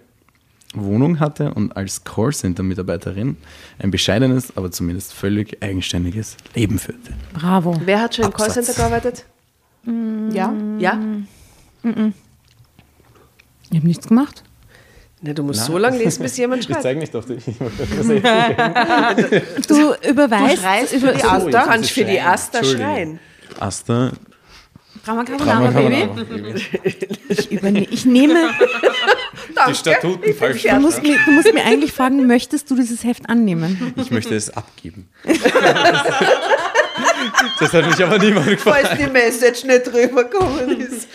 Wohnung 0.75 1.19
hatte 1.19 1.53
und 1.53 1.75
als 1.75 2.03
Callcenter-Mitarbeiterin 2.03 3.37
ein 3.79 3.89
bescheidenes, 3.91 4.55
aber 4.55 4.69
zumindest 4.71 5.13
völlig 5.13 5.61
eigenständiges 5.63 6.37
Leben 6.53 6.77
führte. 6.77 7.13
Bravo. 7.33 7.75
Wer 7.85 8.01
hat 8.01 8.15
schon 8.15 8.25
im 8.25 8.31
Absatz. 8.31 8.53
Callcenter 8.53 8.73
gearbeitet? 8.73 9.25
Ja. 10.31 10.53
Ja? 10.77 10.99
Ich 11.83 13.77
habe 13.77 13.87
nichts 13.87 14.07
gemacht. 14.07 14.43
Na, 15.21 15.33
du 15.33 15.43
musst 15.43 15.65
so 15.65 15.77
lange 15.77 15.97
lesen, 15.97 16.23
bis 16.23 16.37
jemand 16.37 16.63
schreibt. 16.63 16.81
zeige 16.83 16.99
nicht 16.99 17.13
auf 17.15 17.25
dich. 17.25 17.43
Du 19.67 19.93
überweist. 20.09 20.61
schreist 20.61 20.93
über, 20.93 21.07
für 21.07 21.13
die 21.15 21.21
Du 21.21 21.27
Asta. 21.29 21.63
kannst 21.65 21.91
für 21.91 22.05
die 22.05 22.21
Asta 22.21 22.57
Entschuldigung. 22.59 22.93
schreien. 22.93 23.19
Asta, 23.59 24.11
Drama 25.09 25.23
Carbonara, 25.23 25.71
Baby. 25.71 26.61
Ich, 27.29 27.51
überne 27.51 27.83
ich 27.89 28.05
nehme. 28.05 28.51
Die 29.67 29.73
Statuten 29.73 30.35
falsch. 30.35 30.61
Du 30.61 30.79
musst, 30.79 31.01
mir, 31.01 31.17
du 31.25 31.31
musst 31.31 31.51
mir 31.51 31.65
eigentlich 31.65 31.91
fragen, 31.91 32.27
möchtest 32.27 32.69
du 32.69 32.75
dieses 32.75 33.03
Heft 33.03 33.27
annehmen? 33.27 33.93
Ich 33.95 34.11
möchte 34.11 34.35
es 34.35 34.55
abgeben. 34.55 35.09
das 37.59 37.73
hat 37.73 37.87
mich 37.87 38.03
aber 38.03 38.19
niemand 38.19 38.45
gefragt. 38.47 38.87
Falls 38.87 38.99
die 38.99 39.07
Message 39.07 39.63
nicht 39.63 39.91
rübergekommen 39.91 40.79
ist. 40.79 41.07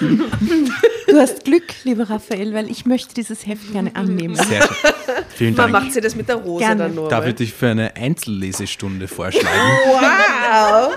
Du 1.06 1.16
hast 1.18 1.44
Glück, 1.44 1.62
lieber 1.84 2.10
Raphael, 2.10 2.52
weil 2.52 2.70
ich 2.70 2.84
möchte 2.86 3.14
dieses 3.14 3.46
Heft 3.46 3.72
gerne 3.72 3.94
annehmen. 3.94 4.34
Sehr 4.36 4.62
schön. 4.62 4.92
Vielen 5.36 5.54
Man 5.54 5.72
Dank. 5.72 5.84
macht 5.84 5.92
sie 5.94 6.00
das 6.00 6.16
mit 6.16 6.28
der 6.28 6.36
Rose 6.36 6.64
Gerne. 6.64 6.84
dann 6.84 6.94
nur. 6.94 7.08
Darf 7.08 7.22
weil- 7.22 7.30
ich 7.30 7.34
dich 7.36 7.52
für 7.54 7.68
eine 7.68 7.94
Einzellesestunde 7.96 9.06
vorschlagen? 9.08 9.46
Wow! 9.86 10.94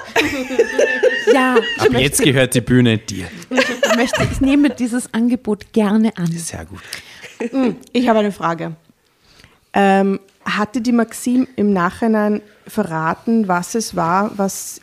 Ja, 1.33 1.55
ich 1.77 1.81
Ab 1.81 1.93
jetzt 1.99 2.21
gehört 2.23 2.55
die 2.55 2.61
Bühne 2.61 2.97
dir. 2.97 3.27
ich 3.51 3.95
möchte, 3.95 4.23
ich 4.31 4.41
nehme 4.41 4.69
dieses 4.71 5.13
Angebot 5.13 5.71
gerne 5.73 6.15
an. 6.17 6.27
Sehr 6.31 6.65
gut. 6.65 6.81
Ich 7.93 8.07
habe 8.09 8.19
eine 8.19 8.31
Frage. 8.31 8.73
Ähm, 9.73 10.19
hatte 10.43 10.81
die 10.81 10.91
Maxim 10.91 11.47
im 11.55 11.71
Nachhinein 11.73 12.41
verraten, 12.65 13.47
was 13.47 13.75
es 13.75 13.95
war, 13.95 14.31
was, 14.37 14.81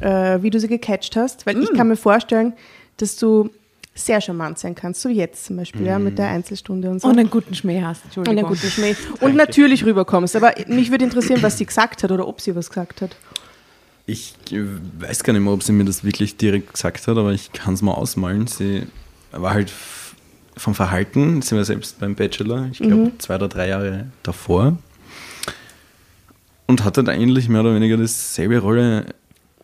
äh, 0.00 0.42
wie 0.42 0.50
du 0.50 0.58
sie 0.58 0.66
gecatcht 0.68 1.14
hast? 1.16 1.46
Weil 1.46 1.62
ich 1.62 1.72
kann 1.74 1.86
mir 1.88 1.96
vorstellen, 1.96 2.52
dass 2.96 3.16
du 3.16 3.50
sehr 3.96 4.20
charmant 4.20 4.58
sein 4.58 4.74
kannst, 4.74 5.00
so 5.00 5.08
jetzt 5.08 5.44
zum 5.46 5.56
Beispiel, 5.56 5.86
ja, 5.86 5.98
mit 5.98 6.18
der 6.18 6.28
Einzelstunde 6.28 6.90
und 6.90 7.00
so. 7.00 7.08
Und 7.08 7.18
einen 7.18 7.30
guten 7.30 7.54
Schmäh 7.54 7.82
hast, 7.82 8.02
Und 8.04 8.04
Entschuldigung. 8.06 8.38
einen 8.38 8.48
guten 8.54 8.70
Schmäh. 8.70 8.94
Und 9.20 9.34
natürlich 9.34 9.84
rüberkommst. 9.84 10.36
Aber 10.36 10.54
mich 10.68 10.90
würde 10.90 11.04
interessieren, 11.04 11.42
was 11.42 11.58
sie 11.58 11.66
gesagt 11.66 12.02
hat 12.02 12.10
oder 12.12 12.28
ob 12.28 12.40
sie 12.40 12.54
was 12.54 12.68
gesagt 12.68 13.00
hat. 13.00 13.16
Ich 14.06 14.34
weiß 14.98 15.24
gar 15.24 15.32
nicht 15.32 15.42
mehr, 15.42 15.52
ob 15.52 15.62
sie 15.62 15.72
mir 15.72 15.84
das 15.84 16.04
wirklich 16.04 16.36
direkt 16.36 16.74
gesagt 16.74 17.08
hat, 17.08 17.16
aber 17.16 17.32
ich 17.32 17.52
kann 17.52 17.74
es 17.74 17.82
mal 17.82 17.92
ausmalen. 17.92 18.46
Sie 18.46 18.86
war 19.32 19.54
halt 19.54 19.72
vom 20.56 20.74
Verhalten, 20.74 21.42
sie 21.42 21.56
war 21.56 21.64
selbst 21.64 21.98
beim 21.98 22.14
Bachelor, 22.14 22.68
ich 22.70 22.78
glaube 22.78 23.12
zwei 23.18 23.34
oder 23.34 23.48
drei 23.48 23.68
Jahre 23.68 24.06
davor. 24.22 24.78
Und 26.66 26.84
hat 26.84 26.96
halt 26.96 27.08
eigentlich 27.08 27.48
mehr 27.48 27.60
oder 27.62 27.74
weniger 27.74 27.96
dieselbe 27.96 28.58
Rolle 28.58 29.06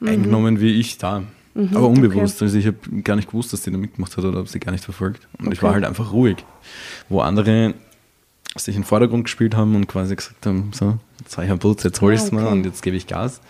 eingenommen 0.01 0.61
wie 0.61 0.79
ich 0.81 0.99
da. 0.99 1.23
Aber 1.55 1.89
unbewusst. 1.89 2.43
Also 2.43 2.57
ich 2.57 2.67
habe 2.67 2.77
gar 3.03 3.17
nicht 3.17 3.29
gewusst, 3.29 3.53
dass 3.53 3.63
sie 3.63 3.71
da 3.71 3.79
mitgemacht 3.79 4.17
hat 4.17 4.25
oder 4.25 4.41
ob 4.41 4.49
sie 4.49 4.61
gar 4.61 4.73
nicht 4.73 4.85
verfolgt. 4.85 5.27
Und 5.39 5.53
ich 5.53 5.63
war 5.63 5.75
halt 5.75 5.85
einfach 5.85 6.13
ruhig. 6.13 6.37
Wo 7.09 7.21
andere 7.21 7.75
sich 8.57 8.75
in 8.77 8.83
den 8.83 8.87
Vordergrund 8.87 9.25
gespielt 9.25 9.57
haben 9.57 9.75
und 9.75 9.87
quasi 9.87 10.15
gesagt 10.15 10.45
haben, 10.47 10.71
so, 10.75 10.99
jetzt 11.21 11.37
war 11.37 11.45
ich 11.45 11.51
am 11.51 11.59
Putz, 11.59 11.83
jetzt 11.85 12.01
hol 12.01 12.13
ich 12.13 12.21
es 12.21 12.31
Ah, 12.31 12.35
mal 12.35 12.45
okay. 12.45 12.53
und 12.53 12.65
jetzt 12.67 12.83
gebe 12.83 12.97
ich 12.97 13.07
Gas 13.07 13.41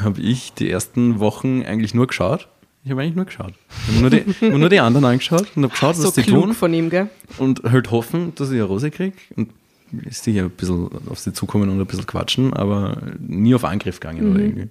habe 0.00 0.20
ich 0.20 0.52
die 0.52 0.70
ersten 0.70 1.20
Wochen 1.20 1.62
eigentlich 1.62 1.94
nur 1.94 2.06
geschaut. 2.06 2.48
Ich 2.84 2.90
habe 2.90 3.02
eigentlich 3.02 3.16
nur 3.16 3.24
geschaut. 3.24 3.54
Ich 3.88 3.94
habe 3.96 4.00
nur 4.00 4.10
die, 4.10 4.58
nur 4.58 4.68
die 4.68 4.80
anderen 4.80 5.04
angeschaut 5.04 5.46
und 5.56 5.64
habe 5.64 5.72
geschaut, 5.72 5.96
was 5.96 6.02
So 6.02 6.10
die 6.10 6.22
klug 6.22 6.44
tun 6.44 6.54
von 6.54 6.72
ihm, 6.72 6.90
gell? 6.90 7.08
und 7.38 7.62
halt 7.64 7.90
hoffen, 7.90 8.32
dass 8.36 8.50
ich 8.50 8.54
eine 8.56 8.64
Rose 8.64 8.90
kriege 8.90 9.16
und 9.36 9.50
sicher 10.10 10.44
ein 10.44 10.50
bisschen 10.50 10.88
auf 11.08 11.18
sie 11.18 11.32
zukommen 11.32 11.68
und 11.68 11.80
ein 11.80 11.86
bisschen 11.86 12.06
quatschen, 12.06 12.52
aber 12.52 12.96
nie 13.18 13.54
auf 13.54 13.64
Angriff 13.64 14.00
gegangen 14.00 14.30
oder 14.32 14.40
irgendwie. 14.40 14.68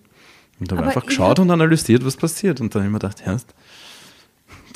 Und 0.59 0.71
habe 0.71 0.83
einfach 0.83 1.05
geschaut 1.05 1.39
und 1.39 1.51
analysiert, 1.51 2.05
was 2.05 2.15
passiert. 2.15 2.61
Und 2.61 2.73
dann 2.73 2.81
habe 2.83 2.87
ich 2.87 2.93
mir 2.93 2.99
gedacht, 2.99 3.21
Ernst, 3.25 3.47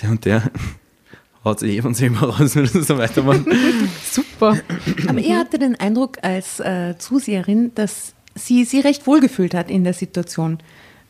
der 0.02 0.10
und 0.10 0.26
der 0.26 0.52
haut 1.46 1.60
sich 1.60 1.78
eh 1.78 1.82
von 1.82 1.94
selber 1.94 2.28
raus, 2.30 2.56
wenn 2.56 2.66
du 2.66 2.84
so 2.84 2.98
weitermacht. 2.98 3.42
Super. 4.04 4.60
Aber 5.08 5.20
er 5.20 5.40
hatte 5.40 5.58
den 5.58 5.80
Eindruck 5.80 6.18
als 6.22 6.60
äh, 6.60 6.98
Zuseherin, 6.98 7.72
dass 7.76 8.14
sie 8.36 8.66
sich 8.66 8.84
recht 8.84 9.08
wohlgefühlt 9.08 9.54
hat 9.54 9.70
in 9.70 9.84
der 9.84 9.94
Situation. 9.94 10.60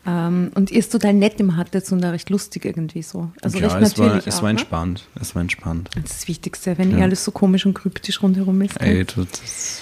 Ähm, 0.05 0.51
und 0.55 0.72
ihr 0.72 0.80
es 0.80 0.89
total 0.89 1.13
nett 1.13 1.39
immer 1.39 1.57
hattet 1.57 1.91
und 1.91 2.01
da 2.01 2.11
recht 2.11 2.30
lustig 2.30 2.65
irgendwie 2.65 3.01
so. 3.01 3.32
Also 3.41 3.57
ja, 3.59 3.67
recht 3.67 3.91
es 3.91 3.97
war, 3.97 4.07
natürlich. 4.07 4.28
es 4.28 4.38
auch, 4.38 4.43
war 4.43 4.53
ne? 4.53 4.59
entspannt. 4.59 5.07
Es 5.20 5.36
war 5.36 5.41
entspannt. 5.41 5.89
Das 5.93 6.03
ist 6.05 6.22
das 6.22 6.28
Wichtigste, 6.28 6.78
wenn 6.78 6.97
Ja. 6.97 7.03
alles 7.03 7.26
so 7.26 7.32
komisch 7.32 7.65
und 7.65 7.74
kryptisch 7.74 8.22
rundherum 8.24 8.61
ist. 8.61 8.80
Ey, 8.80 9.03
das, 9.03 9.82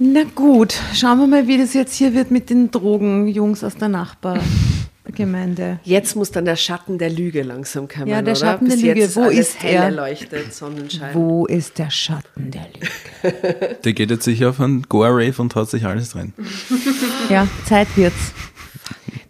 Na 0.00 0.22
gut, 0.34 0.74
schauen 0.94 1.18
wir 1.18 1.26
mal, 1.26 1.48
wie 1.48 1.58
das 1.58 1.74
jetzt 1.74 1.94
hier 1.94 2.14
wird 2.14 2.30
mit 2.30 2.50
den 2.50 2.70
Drogenjungs 2.70 3.64
aus 3.64 3.74
der 3.76 3.88
Nachbargemeinde. 3.88 5.80
Jetzt 5.82 6.14
muss 6.14 6.30
dann 6.30 6.44
der 6.44 6.54
Schatten 6.54 6.98
der 6.98 7.10
Lüge 7.10 7.42
langsam 7.42 7.88
kommen, 7.88 8.06
Ja, 8.06 8.22
der 8.22 8.34
oder? 8.34 8.40
Schatten 8.46 8.66
Bis 8.66 8.76
der 8.80 8.88
Lüge, 8.94 9.00
jetzt 9.00 9.16
wo 9.16 9.22
alles 9.22 9.38
ist 9.38 9.62
hell 9.62 9.74
er? 9.74 9.82
erleuchtet, 9.84 10.54
Sonnenschein. 10.54 11.14
Wo 11.14 11.46
ist 11.46 11.78
der 11.78 11.90
Schatten 11.90 12.52
der 12.52 12.66
Lüge? 12.74 13.76
der 13.84 13.92
geht 13.92 14.10
jetzt 14.10 14.24
sicher 14.24 14.50
auf 14.50 14.60
einen 14.60 14.82
Goa-Rave 14.82 15.42
und 15.42 15.54
haut 15.56 15.68
sich 15.68 15.84
alles 15.84 16.10
drin. 16.10 16.32
Ja, 17.28 17.46
Zeit 17.66 17.88
wird's. 17.96 18.32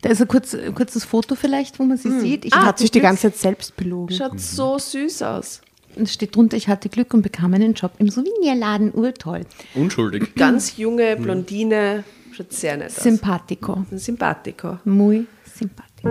Da 0.02 0.10
ist 0.10 0.20
ein 0.20 0.28
kurz, 0.28 0.54
ein 0.54 0.74
kurzes 0.74 1.04
Foto 1.04 1.34
vielleicht, 1.34 1.78
wo 1.80 1.84
man 1.84 1.96
sie 1.96 2.20
sieht. 2.20 2.44
Ich 2.44 2.52
Er 2.52 2.60
hat 2.60 2.66
hatte 2.66 2.82
sich 2.82 2.90
die 2.92 3.00
ganze 3.00 3.22
Zeit 3.32 3.36
selbst 3.38 3.76
belogen. 3.76 4.14
Schaut 4.14 4.38
so 4.38 4.78
süß 4.78 5.22
aus. 5.22 5.60
Und 5.96 6.04
es 6.04 6.14
steht 6.14 6.36
drunter, 6.36 6.56
ich 6.56 6.68
hatte 6.68 6.88
Glück 6.88 7.12
und 7.14 7.22
bekam 7.22 7.54
einen 7.54 7.74
Job 7.74 7.92
im 7.98 8.08
Souvenirladen. 8.08 8.92
Urtoll. 8.94 9.42
Unschuldig. 9.74 10.34
Ganz 10.36 10.76
junge 10.76 11.16
Blondine, 11.16 12.04
schaut 12.32 12.52
sehr 12.52 12.76
nett 12.76 12.88
aus. 12.88 13.02
Simpatico. 13.02 13.84
Ein 13.90 13.98
Sympathico. 13.98 14.78
Muy 14.84 15.26
simpatico. 15.58 16.08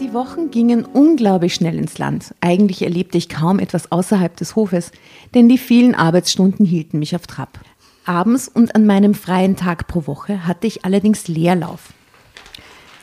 Die 0.00 0.14
Wochen 0.14 0.50
gingen 0.50 0.84
unglaublich 0.86 1.54
schnell 1.54 1.76
ins 1.76 1.98
Land. 1.98 2.34
Eigentlich 2.40 2.82
erlebte 2.82 3.18
ich 3.18 3.28
kaum 3.28 3.58
etwas 3.58 3.92
außerhalb 3.92 4.34
des 4.36 4.56
Hofes, 4.56 4.90
denn 5.34 5.48
die 5.48 5.58
vielen 5.58 5.94
Arbeitsstunden 5.94 6.64
hielten 6.64 6.98
mich 6.98 7.14
auf 7.14 7.26
Trab. 7.26 7.60
Abends 8.08 8.48
und 8.48 8.74
an 8.74 8.86
meinem 8.86 9.14
freien 9.14 9.56
Tag 9.56 9.86
pro 9.86 10.06
Woche 10.06 10.46
hatte 10.46 10.66
ich 10.66 10.84
allerdings 10.84 11.28
Leerlauf. 11.28 11.92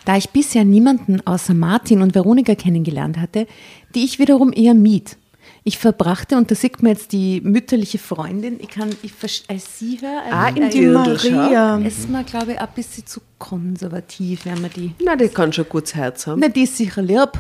Da 0.03 0.18
ich 0.18 0.30
bisher 0.32 0.66
niemanden 0.66 1.26
außer 1.26 1.53
Martin 1.53 2.01
und 2.01 2.16
Veronika 2.16 2.56
kennengelernt 2.56 3.18
hatte, 3.18 3.47
die 3.93 4.03
ich 4.03 4.20
wiederum 4.20 4.51
eher 4.53 4.74
mied. 4.74 5.18
Ich 5.64 5.78
verbrachte, 5.78 6.38
und 6.38 6.49
da 6.51 6.56
sieht 6.56 6.82
man 6.84 6.91
jetzt 6.93 7.12
die 7.12 7.41
mütterliche 7.41 7.97
Freundin, 7.97 8.60
ich 8.60 8.68
kann, 8.70 8.89
ich 9.03 9.14
als 9.47 9.80
sie 9.80 9.99
höre, 10.01 10.22
Ah, 10.32 10.49
äh, 10.49 10.58
in 10.58 10.64
äh, 10.64 10.70
die 10.70 10.86
Maria. 10.88 11.78
ist 11.78 12.10
mir, 12.10 12.24
glaube 12.24 12.53
ich, 12.53 12.60
ein 12.60 12.68
bisschen 12.76 13.06
zu 13.06 13.22
konservativ, 13.39 14.45
wenn 14.45 14.62
man 14.62 14.72
die. 14.76 14.93
Na, 15.03 15.16
die 15.16 15.28
kann 15.28 15.53
schon 15.53 15.68
gutes 15.70 15.95
Herz 15.95 16.28
haben. 16.28 16.39
Na, 16.41 16.49
die 16.49 16.64
ist 16.64 16.78
sicher 16.78 17.01
lieb. 17.01 17.32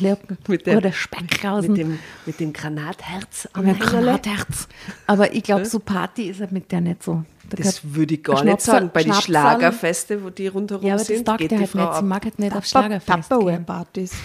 Lieb. 0.00 0.18
Mit 0.48 0.66
der- 0.66 0.76
Oder 0.78 0.92
Speckrausen. 0.92 1.72
Mit 1.72 1.80
dem, 1.80 1.98
mit 2.26 2.40
dem 2.40 2.52
Granatherz 2.52 3.48
am 3.52 3.64
Mit. 3.66 3.80
Granatherz. 3.80 4.68
Aber 5.06 5.32
ich 5.34 5.42
glaube, 5.42 5.64
so 5.64 5.78
Party 5.78 6.24
ist 6.30 6.40
er 6.40 6.48
mit 6.50 6.70
der 6.72 6.80
nicht 6.80 7.02
so. 7.02 7.24
Da 7.50 7.56
Das 7.62 7.80
würde 7.94 8.14
ich 8.14 8.22
gar 8.22 8.44
nicht 8.44 8.60
sagen. 8.60 8.90
Bei 8.92 9.02
den 9.02 9.14
Schlagerfeste, 9.14 10.22
wo 10.22 10.30
die 10.30 10.48
rundherum 10.48 10.84
Ja, 10.84 10.94
aber 10.94 10.98
das 10.98 11.06
sind, 11.08 11.26
geht 11.38 11.52
er 11.52 11.58
die 11.58 11.64
halt 11.64 11.70
Frau 11.70 11.86
nicht. 11.88 11.96
Sie 11.98 12.04
mag 12.04 12.24
halt 12.24 12.38
nicht 12.38 12.54
auf 12.56 12.66
Schlagerfest 12.66 13.06
gehen. 13.06 13.22
Tupperware-Partys. 13.22 14.12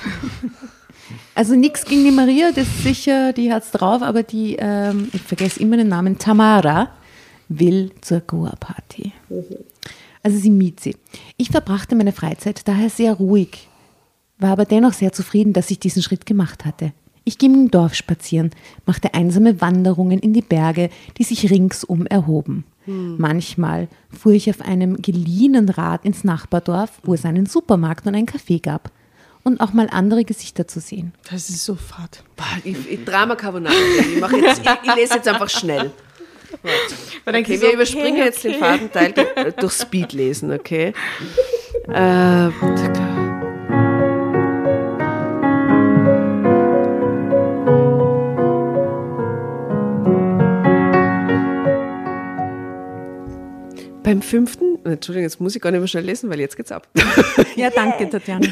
Also 1.35 1.55
nichts 1.55 1.83
gegen 1.85 2.05
die 2.05 2.11
Maria, 2.11 2.51
das 2.51 2.65
ist 2.67 2.83
sicher, 2.83 3.33
die 3.33 3.51
hat's 3.51 3.71
drauf, 3.71 4.01
aber 4.01 4.23
die, 4.23 4.55
ähm, 4.57 5.09
ich 5.11 5.21
vergesse 5.21 5.59
immer 5.59 5.75
den 5.75 5.89
Namen, 5.89 6.17
Tamara, 6.17 6.91
will 7.49 7.91
zur 8.01 8.21
Goa-Party. 8.21 9.11
Also 10.23 10.37
sie 10.37 10.49
miet 10.49 10.79
sie. 10.79 10.95
Ich 11.35 11.49
verbrachte 11.49 11.95
meine 11.95 12.13
Freizeit 12.13 12.67
daher 12.67 12.89
sehr 12.89 13.13
ruhig, 13.13 13.67
war 14.39 14.51
aber 14.51 14.65
dennoch 14.65 14.93
sehr 14.93 15.11
zufrieden, 15.11 15.53
dass 15.53 15.71
ich 15.71 15.79
diesen 15.79 16.01
Schritt 16.01 16.25
gemacht 16.25 16.65
hatte. 16.65 16.93
Ich 17.25 17.37
ging 17.37 17.53
im 17.53 17.71
Dorf 17.71 17.95
spazieren, 17.95 18.51
machte 18.85 19.13
einsame 19.13 19.61
Wanderungen 19.61 20.19
in 20.19 20.33
die 20.33 20.41
Berge, 20.41 20.89
die 21.17 21.23
sich 21.23 21.49
ringsum 21.49 22.05
erhoben. 22.05 22.65
Manchmal 22.85 23.87
fuhr 24.11 24.33
ich 24.33 24.49
auf 24.49 24.59
einem 24.59 25.01
geliehenen 25.01 25.69
Rad 25.69 26.03
ins 26.03 26.25
Nachbardorf, 26.25 26.91
wo 27.03 27.13
es 27.13 27.23
einen 27.23 27.45
Supermarkt 27.45 28.05
und 28.05 28.15
ein 28.15 28.25
Café 28.25 28.61
gab. 28.61 28.91
Und 29.45 29.59
auch 29.59 29.73
mal 29.73 29.89
andere 29.89 30.23
Gesichter 30.23 30.67
zu 30.69 30.79
sehen. 30.79 31.13
Das 31.29 31.49
ist 31.49 31.65
so 31.65 31.75
fad. 31.75 32.23
Ich, 32.63 32.89
ich 32.89 33.03
Drama 33.03 33.35
Carbonara. 33.35 33.73
Ich, 33.99 34.19
mach 34.19 34.31
jetzt, 34.31 34.61
ich, 34.61 34.69
ich 34.83 34.95
lese 34.95 35.15
jetzt 35.15 35.27
einfach 35.27 35.49
schnell. 35.49 35.91
Okay, 37.25 37.57
so, 37.57 37.63
wir 37.63 37.73
überspringen 37.73 38.13
okay, 38.13 38.25
jetzt 38.25 38.43
den 38.43 38.59
Fadenteil 38.59 39.11
durch, 39.11 39.55
durch 39.55 39.73
Speed 39.73 40.13
lesen, 40.13 40.51
okay? 40.53 40.93
Äh, 41.89 42.49
beim 54.13 54.21
fünften, 54.21 54.77
Entschuldigung, 54.85 55.23
jetzt 55.23 55.41
muss 55.41 55.55
ich 55.55 55.61
gar 55.61 55.71
nicht 55.71 55.79
mehr 55.79 55.87
schnell 55.87 56.05
lesen, 56.05 56.29
weil 56.29 56.39
jetzt 56.39 56.55
geht's 56.55 56.71
ab. 56.71 56.87
Ja, 57.55 57.69
danke, 57.69 58.09
Tatjana. 58.09 58.47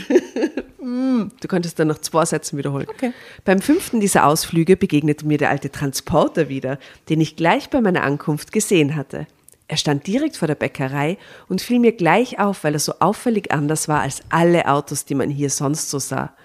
Du 0.80 1.48
könntest 1.48 1.78
dann 1.80 1.88
noch 1.88 2.00
zwei 2.00 2.26
Sätze 2.26 2.58
wiederholen. 2.58 2.88
Okay. 2.90 3.14
Beim 3.46 3.62
fünften 3.62 4.00
dieser 4.00 4.26
Ausflüge 4.26 4.76
begegnete 4.76 5.26
mir 5.26 5.38
der 5.38 5.50
alte 5.50 5.72
Transporter 5.72 6.50
wieder, 6.50 6.80
den 7.10 7.22
ich 7.22 7.36
gleich 7.36 7.70
bei 7.70 7.82
meiner 7.82 8.04
Ankunft 8.04 8.52
gesehen 8.52 8.96
hatte. 8.96 9.28
Er 9.68 9.78
stand 9.78 10.06
direkt 10.08 10.36
vor 10.36 10.48
der 10.48 10.56
Bäckerei 10.56 11.18
und 11.48 11.62
fiel 11.62 11.80
mir 11.80 11.94
gleich 11.94 12.40
auf, 12.40 12.64
weil 12.64 12.74
er 12.74 12.80
so 12.80 12.94
auffällig 13.00 13.52
anders 13.52 13.88
war 13.88 14.02
als 14.02 14.22
alle 14.30 14.68
Autos, 14.68 15.06
die 15.06 15.16
man 15.16 15.30
hier 15.30 15.50
sonst 15.50 15.90
so 15.90 16.00
sah. 16.00 16.36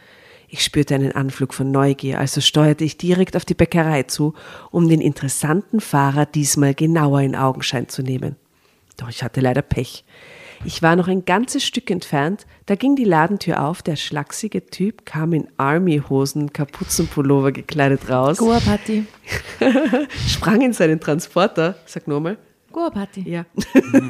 Ich 0.49 0.62
spürte 0.62 0.95
einen 0.95 1.12
Anflug 1.12 1.55
von 1.55 1.71
Neugier, 1.71 2.19
also 2.19 2.41
steuerte 2.41 2.85
ich 2.85 2.99
direkt 2.99 3.37
auf 3.37 3.45
die 3.45 3.55
Bäckerei 3.55 4.05
zu, 4.05 4.35
um 4.71 4.89
den 4.89 5.01
interessanten 5.01 5.81
Fahrer 5.81 6.27
diesmal 6.27 6.75
genauer 6.75 7.21
in 7.23 7.35
Augenschein 7.35 7.89
zu 7.89 8.03
nehmen. 8.03 8.37
Doch 8.97 9.09
ich 9.09 9.22
hatte 9.22 9.40
leider 9.40 9.62
Pech. 9.62 10.05
Ich 10.64 10.82
war 10.82 10.97
noch 10.97 11.09
ein 11.09 11.24
ganzes 11.24 11.64
Stück 11.64 11.90
entfernt, 11.90 12.47
da 12.64 12.74
ging 12.74 12.97
die 12.97 13.05
Ladentür 13.05 13.62
auf, 13.62 13.82
der 13.82 13.97
schlachsige 13.97 14.66
Typ 14.66 15.05
kam 15.05 15.32
in 15.32 15.49
Army-Hosen, 15.59 16.53
Kapuzenpullover 16.53 17.53
gekleidet 17.53 18.09
raus, 18.09 18.38
Goa-Party. 18.38 19.05
sprang 20.26 20.62
in 20.62 20.72
seinen 20.72 20.99
Transporter, 20.99 21.76
sag 21.84 22.09
nochmal, 22.09 22.38
Goa-Party. 22.72 23.28
ja, 23.28 23.44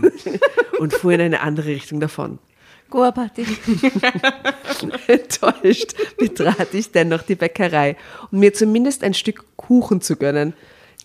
und 0.79 0.93
fuhr 0.95 1.13
in 1.13 1.21
eine 1.21 1.41
andere 1.41 1.67
Richtung 1.67 2.01
davon. 2.01 2.39
Goa-Party. 2.91 3.45
Enttäuscht 5.09 5.95
betrat 6.19 6.73
ich 6.73 6.93
dennoch 6.93 7.23
die 7.23 7.35
Bäckerei, 7.35 7.97
um 8.31 8.39
mir 8.39 8.55
zumindest 8.55 9.03
ein 9.03 9.15
Stück 9.15 9.45
Kuchen 9.57 10.01
zu 10.01 10.17
gönnen. 10.17 10.55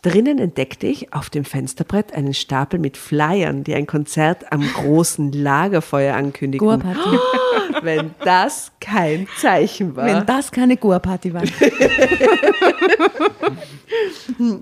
Drinnen 0.04 0.40
entdeckte 0.40 0.88
ich 0.88 1.14
auf 1.14 1.30
dem 1.30 1.46
Fensterbrett 1.46 2.12
einen 2.14 2.34
Stapel 2.34 2.80
mit 2.80 2.98
Flyern, 2.98 3.64
die 3.64 3.76
ein 3.76 3.86
Konzert 3.86 4.52
am 4.52 4.68
großen 4.74 5.32
Lagerfeuer 5.32 6.16
ankündigten. 6.16 6.68
Goa-Party. 6.68 7.20
Wenn 7.84 8.16
das 8.24 8.72
kein 8.80 9.28
Zeichen 9.40 9.96
war. 9.96 10.08
Wenn 10.08 10.26
das 10.26 10.52
keine 10.52 10.78
Goa-Party 10.78 11.36
war. 11.36 11.44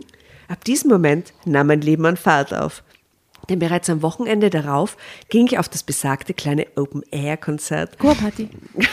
Ab 0.49 0.65
diesem 0.65 0.89
Moment 0.89 1.31
nahm 1.45 1.67
mein 1.67 1.79
Leben 1.79 2.05
an 2.05 2.17
Fahrt 2.17 2.53
auf. 2.53 2.83
Denn 3.49 3.59
bereits 3.59 3.89
am 3.89 4.01
Wochenende 4.01 4.49
darauf 4.49 4.95
ging 5.29 5.47
ich 5.47 5.57
auf 5.57 5.67
das 5.67 5.83
besagte 5.83 6.33
kleine 6.33 6.67
Open-Air-Konzert, 6.75 7.97
Goa-Party. 7.97 8.49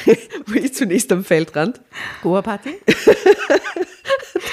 wo 0.46 0.54
ich 0.54 0.74
zunächst 0.74 1.12
am 1.12 1.24
Feldrand 1.24 1.80
Goa-Party. 2.22 2.76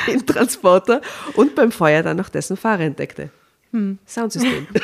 den 0.07 0.25
Transporter 0.25 1.01
und 1.35 1.55
beim 1.55 1.71
Feuer 1.71 2.03
dann 2.03 2.17
noch 2.17 2.29
dessen 2.29 2.57
Fahrer 2.57 2.81
entdeckte. 2.81 3.29
Soundsystem. 4.05 4.67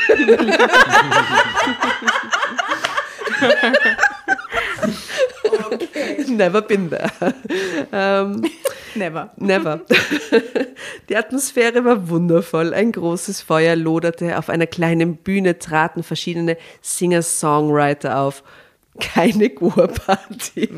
Never 6.28 6.64
been 6.64 6.90
there. 6.90 7.12
Ähm, 7.92 8.50
Never. 8.96 9.32
Never. 9.38 9.82
Die 11.10 11.16
Atmosphäre 11.16 11.84
war 11.86 12.10
wundervoll. 12.10 12.74
Ein 12.74 12.92
großes 12.92 13.42
Feuer 13.42 13.76
loderte. 13.76 14.38
Auf 14.38 14.50
einer 14.50 14.68
kleinen 14.68 15.18
Bühne 15.18 15.60
traten 15.60 16.04
verschiedene 16.04 16.58
Singer-Songwriter 16.82 18.20
auf. 18.20 18.44
Keine 19.00 19.50
Goa-Party. 19.56 20.70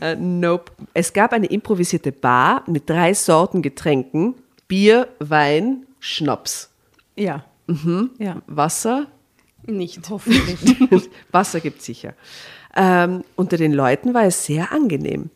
Äh, 0.00 0.16
nope. 0.16 0.72
Es 0.94 1.12
gab 1.12 1.32
eine 1.32 1.46
improvisierte 1.46 2.12
Bar 2.12 2.62
mit 2.66 2.88
drei 2.88 3.14
Sorten 3.14 3.62
Getränken. 3.62 4.34
Bier, 4.68 5.08
Wein, 5.18 5.86
Schnaps. 6.00 6.70
Ja. 7.14 7.44
Ja. 8.18 8.42
Wasser, 8.46 9.06
Nicht. 9.66 10.08
Hoffentlich. 10.08 11.10
Wasser 11.32 11.60
gibt 11.60 11.82
sicher. 11.82 12.14
Ähm, 12.76 13.24
unter 13.36 13.56
den 13.56 13.72
Leuten 13.72 14.14
war 14.14 14.24
es 14.24 14.44
sehr 14.44 14.70
angenehm. 14.72 15.30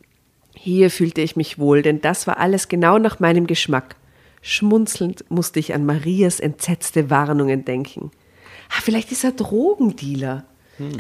Hier 0.63 0.91
fühlte 0.91 1.23
ich 1.23 1.37
mich 1.37 1.59
wohl, 1.59 1.81
denn 1.81 2.03
das 2.03 2.27
war 2.27 2.39
alles 2.39 2.69
genau 2.69 2.99
nach 2.99 3.19
meinem 3.19 3.47
Geschmack. 3.47 3.97
Schmunzelnd 4.43 5.25
musste 5.31 5.59
ich 5.59 5.73
an 5.73 5.87
Marias 5.87 6.39
entsetzte 6.39 7.09
Warnungen 7.09 7.65
denken. 7.65 8.11
Ah, 8.69 8.81
vielleicht 8.83 9.11
ist 9.11 9.25
er 9.25 9.33
Drogendealer. 9.33 10.45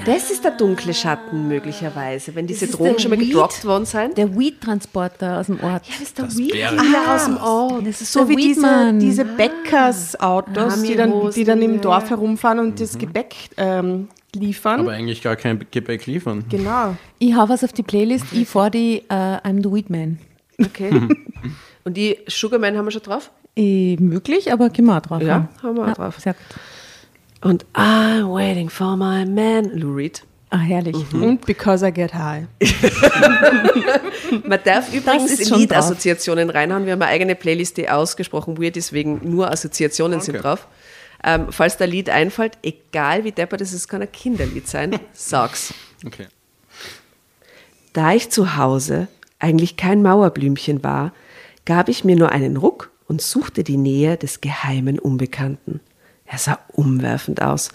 Das 0.06 0.30
ist 0.30 0.44
der 0.44 0.50
dunkle 0.52 0.92
Schatten 0.94 1.48
möglicherweise, 1.48 2.34
wenn 2.34 2.46
diese 2.46 2.66
Drogen 2.68 2.98
schon 2.98 3.10
mal 3.10 3.18
Weed. 3.20 3.28
gedroppt 3.32 3.64
worden 3.66 3.84
sind. 3.86 4.16
Der 4.18 4.34
Weed-Transporter 4.38 5.38
aus 5.40 5.46
dem 5.46 5.60
Ort. 5.62 5.86
Ja, 5.86 5.92
das 5.98 6.00
ist 6.02 6.18
der 6.18 6.24
Das 6.26 6.36
Weed 6.38 6.54
wäre- 6.54 6.76
Dealer 6.76 7.14
aus 7.14 7.24
dem 7.26 7.36
Ort. 7.38 7.86
Das 7.86 8.00
ist 8.02 8.12
So 8.12 8.28
wie 8.28 8.36
diese, 8.36 8.92
diese 8.94 9.24
Bäckersautos, 9.26 10.82
die 10.82 10.96
dann, 10.96 11.30
die 11.30 11.44
dann 11.44 11.62
im 11.62 11.80
Dorf 11.80 12.10
herumfahren 12.10 12.58
und 12.58 12.80
das 12.80 12.96
Gebäck 12.98 13.34
ähm, 13.56 14.08
liefern. 14.34 14.80
Aber 14.80 14.92
eigentlich 14.92 15.22
gar 15.22 15.36
kein 15.36 15.64
Gepäck 15.70 16.06
liefern. 16.06 16.44
genau. 16.48 16.96
Ich 17.18 17.34
hau 17.34 17.48
was 17.48 17.64
auf 17.64 17.72
die 17.72 17.82
Playlist. 17.82 18.26
Ich 18.32 18.48
vor 18.48 18.70
die 18.70 19.02
äh, 19.08 19.12
I'm 19.14 19.62
the 19.62 19.70
Weedman. 19.72 20.18
Okay. 20.62 20.90
Und 21.84 21.96
die 21.96 22.18
Sugarman 22.28 22.76
haben 22.76 22.84
wir 22.86 22.90
schon 22.92 23.02
drauf? 23.02 23.30
Eh, 23.56 23.96
möglich, 23.98 24.52
aber 24.52 24.68
gehen 24.70 24.84
wir 24.86 24.96
auch 24.98 25.02
drauf. 25.02 25.22
Ja, 25.22 25.48
haben 25.62 25.76
wir 25.76 25.88
auch 25.88 25.94
drauf. 25.94 26.18
Sehr 26.20 26.34
gut. 26.34 26.42
Und 27.42 27.64
I'm 27.74 28.28
waiting 28.32 28.68
for 28.68 28.96
my 28.96 29.24
man, 29.24 29.70
Lou 29.76 29.94
Reed. 29.94 30.22
Ah, 30.50 30.58
herrlich. 30.58 30.96
Und 31.14 31.46
Because 31.46 31.86
I 31.86 31.92
Get 31.92 32.12
High. 32.12 32.46
Man 34.44 34.58
darf 34.64 34.92
übrigens 34.92 35.48
Liedassoziationen 35.50 36.50
reinhauen. 36.50 36.86
Wir 36.86 36.92
haben 36.92 37.02
eine 37.02 37.10
eigene 37.10 37.34
Playlist, 37.34 37.76
die 37.76 37.88
ausgesprochen 37.88 38.58
weird 38.60 38.76
ist, 38.76 38.92
wegen 38.92 39.20
nur 39.22 39.50
Assoziationen 39.50 40.20
sind 40.20 40.34
Okay. 40.36 40.42
drauf. 40.42 40.66
Ähm, 41.22 41.48
falls 41.50 41.80
ein 41.80 41.90
Lied 41.90 42.08
einfällt, 42.08 42.58
egal 42.62 43.24
wie 43.24 43.32
deppert 43.32 43.60
es 43.60 43.72
ist, 43.72 43.88
kann 43.88 44.02
ein 44.02 44.10
Kinderlied 44.10 44.66
sein, 44.66 44.98
sag's. 45.12 45.74
Okay. 46.04 46.26
Da 47.92 48.12
ich 48.14 48.30
zu 48.30 48.56
Hause 48.56 49.08
eigentlich 49.38 49.76
kein 49.76 50.02
Mauerblümchen 50.02 50.82
war, 50.84 51.12
gab 51.64 51.88
ich 51.88 52.04
mir 52.04 52.16
nur 52.16 52.30
einen 52.30 52.56
Ruck 52.56 52.90
und 53.06 53.20
suchte 53.20 53.64
die 53.64 53.76
Nähe 53.76 54.16
des 54.16 54.40
geheimen 54.40 54.98
Unbekannten. 54.98 55.80
Er 56.24 56.38
sah 56.38 56.58
umwerfend 56.68 57.42
aus 57.42 57.70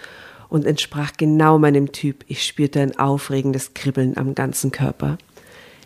und 0.47 0.65
entsprach 0.65 1.11
genau 1.17 1.59
meinem 1.59 1.91
Typ. 1.91 2.23
Ich 2.27 2.45
spürte 2.45 2.79
ein 2.79 2.97
aufregendes 2.97 3.73
Kribbeln 3.73 4.17
am 4.17 4.33
ganzen 4.33 4.71
Körper. 4.71 5.17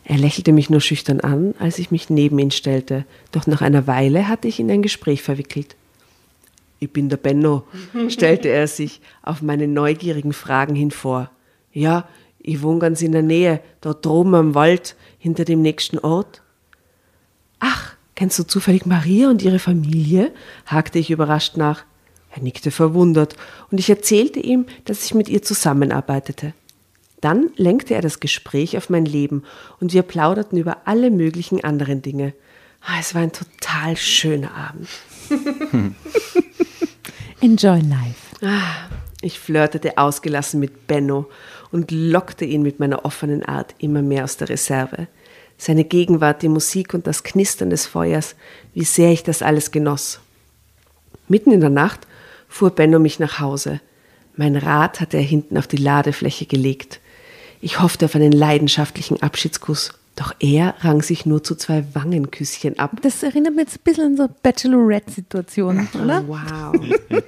Er 0.04 0.18
lächelte 0.18 0.54
mich 0.54 0.70
nur 0.70 0.82
schüchtern 0.82 1.20
an, 1.20 1.56
als 1.60 1.80
ich 1.80 1.92
mich 1.92 2.10
neben 2.10 2.40
ihn 2.40 2.52
stellte, 2.52 3.06
doch 3.32 3.48
nach 3.48 3.62
einer 3.62 3.88
Weile 3.88 4.28
hatte 4.28 4.48
ich 4.48 4.60
ihn 4.60 4.70
in 4.70 4.76
ein 4.76 4.82
Gespräch 4.82 5.22
verwickelt. 5.22 5.76
Ich 6.80 6.92
bin 6.92 7.10
der 7.10 7.18
Benno, 7.18 7.64
stellte 8.10 8.48
er 8.50 8.68
sich 8.68 9.02
auf 9.22 9.42
meine 9.42 9.68
neugierigen 9.68 10.34
Fragen 10.34 10.76
hin 10.76 10.92
vor. 10.92 11.30
Ja, 11.74 12.08
ich 12.40 12.62
wohne 12.62 12.80
ganz 12.80 13.02
in 13.02 13.12
der 13.12 13.22
Nähe, 13.22 13.62
dort 13.82 14.06
droben 14.06 14.34
am 14.34 14.56
Wald, 14.56 14.96
hinter 15.18 15.44
dem 15.46 15.62
nächsten 15.62 16.00
Ort. 16.00 16.42
Ach, 17.60 17.96
kennst 18.16 18.40
du 18.40 18.44
zufällig 18.44 18.86
Maria 18.86 19.30
und 19.30 19.42
ihre 19.42 19.60
Familie? 19.60 20.34
hakte 20.66 21.00
ich 21.00 21.12
überrascht 21.12 21.58
nach. 21.58 21.84
Er 22.32 22.42
nickte 22.42 22.72
verwundert 22.72 23.36
und 23.72 23.80
ich 23.80 23.90
erzählte 23.90 24.40
ihm, 24.40 24.66
dass 24.86 25.04
ich 25.04 25.14
mit 25.14 25.28
ihr 25.30 25.42
zusammenarbeitete. 25.42 26.54
Dann 27.22 27.50
lenkte 27.58 27.96
er 27.96 28.02
das 28.02 28.22
Gespräch 28.22 28.78
auf 28.78 28.90
mein 28.90 29.04
Leben 29.06 29.44
und 29.82 29.92
wir 29.92 30.04
plauderten 30.04 30.58
über 30.58 30.78
alle 30.86 31.12
möglichen 31.12 31.62
anderen 31.64 32.02
Dinge. 32.02 32.34
Ah, 32.82 32.98
Es 33.00 33.14
war 33.14 33.22
ein 33.24 33.34
total 33.34 33.98
schöner 33.98 34.52
Abend. 34.56 34.88
Enjoy 37.42 37.80
life. 37.80 38.36
Ah, 38.42 38.90
Ich 39.22 39.40
flirtete 39.40 39.98
ausgelassen 39.98 40.60
mit 40.60 40.88
Benno 40.88 41.30
und 41.72 41.92
lockte 41.92 42.46
ihn 42.46 42.62
mit 42.62 42.80
meiner 42.80 43.06
offenen 43.06 43.44
Art 43.44 43.76
immer 43.80 44.02
mehr 44.02 44.24
aus 44.24 44.38
der 44.38 44.50
Reserve. 44.50 45.08
Seine 45.58 45.84
Gegenwart, 45.84 46.42
die 46.42 46.50
Musik 46.50 46.94
und 46.94 47.06
das 47.06 47.24
Knistern 47.24 47.70
des 47.70 47.86
Feuers, 47.86 48.36
wie 48.74 48.86
sehr 48.86 49.12
ich 49.12 49.24
das 49.24 49.42
alles 49.42 49.72
genoss. 49.72 50.20
Mitten 51.28 51.52
in 51.52 51.60
der 51.60 51.70
Nacht 51.70 52.08
fuhr 52.48 52.72
Benno 52.72 53.00
mich 53.00 53.20
nach 53.20 53.40
Hause. 53.40 53.82
Mein 54.36 54.56
Rad 54.56 55.02
hatte 55.02 55.18
er 55.18 55.24
hinten 55.24 55.58
auf 55.58 55.68
die 55.68 55.78
Ladefläche 55.78 56.46
gelegt. 56.46 57.00
Ich 57.62 57.82
hoffte 57.82 58.06
auf 58.06 58.16
einen 58.16 58.32
leidenschaftlichen 58.32 59.22
Abschiedskuss, 59.22 59.92
doch 60.20 60.36
er 60.40 60.76
rang 60.82 61.02
sich 61.02 61.26
nur 61.26 61.44
zu 61.44 61.56
zwei 61.56 61.86
Wangenküsschen 61.94 62.78
ab. 62.78 62.98
Das 63.02 63.24
erinnert 63.24 63.56
mich 63.56 63.68
jetzt 63.68 63.78
ein 63.78 63.84
bisschen 63.86 64.04
an 64.06 64.18
so 64.18 64.28
Bachelorette-Situation, 64.44 65.88
oder? 65.94 66.28
Wow. 66.28 66.76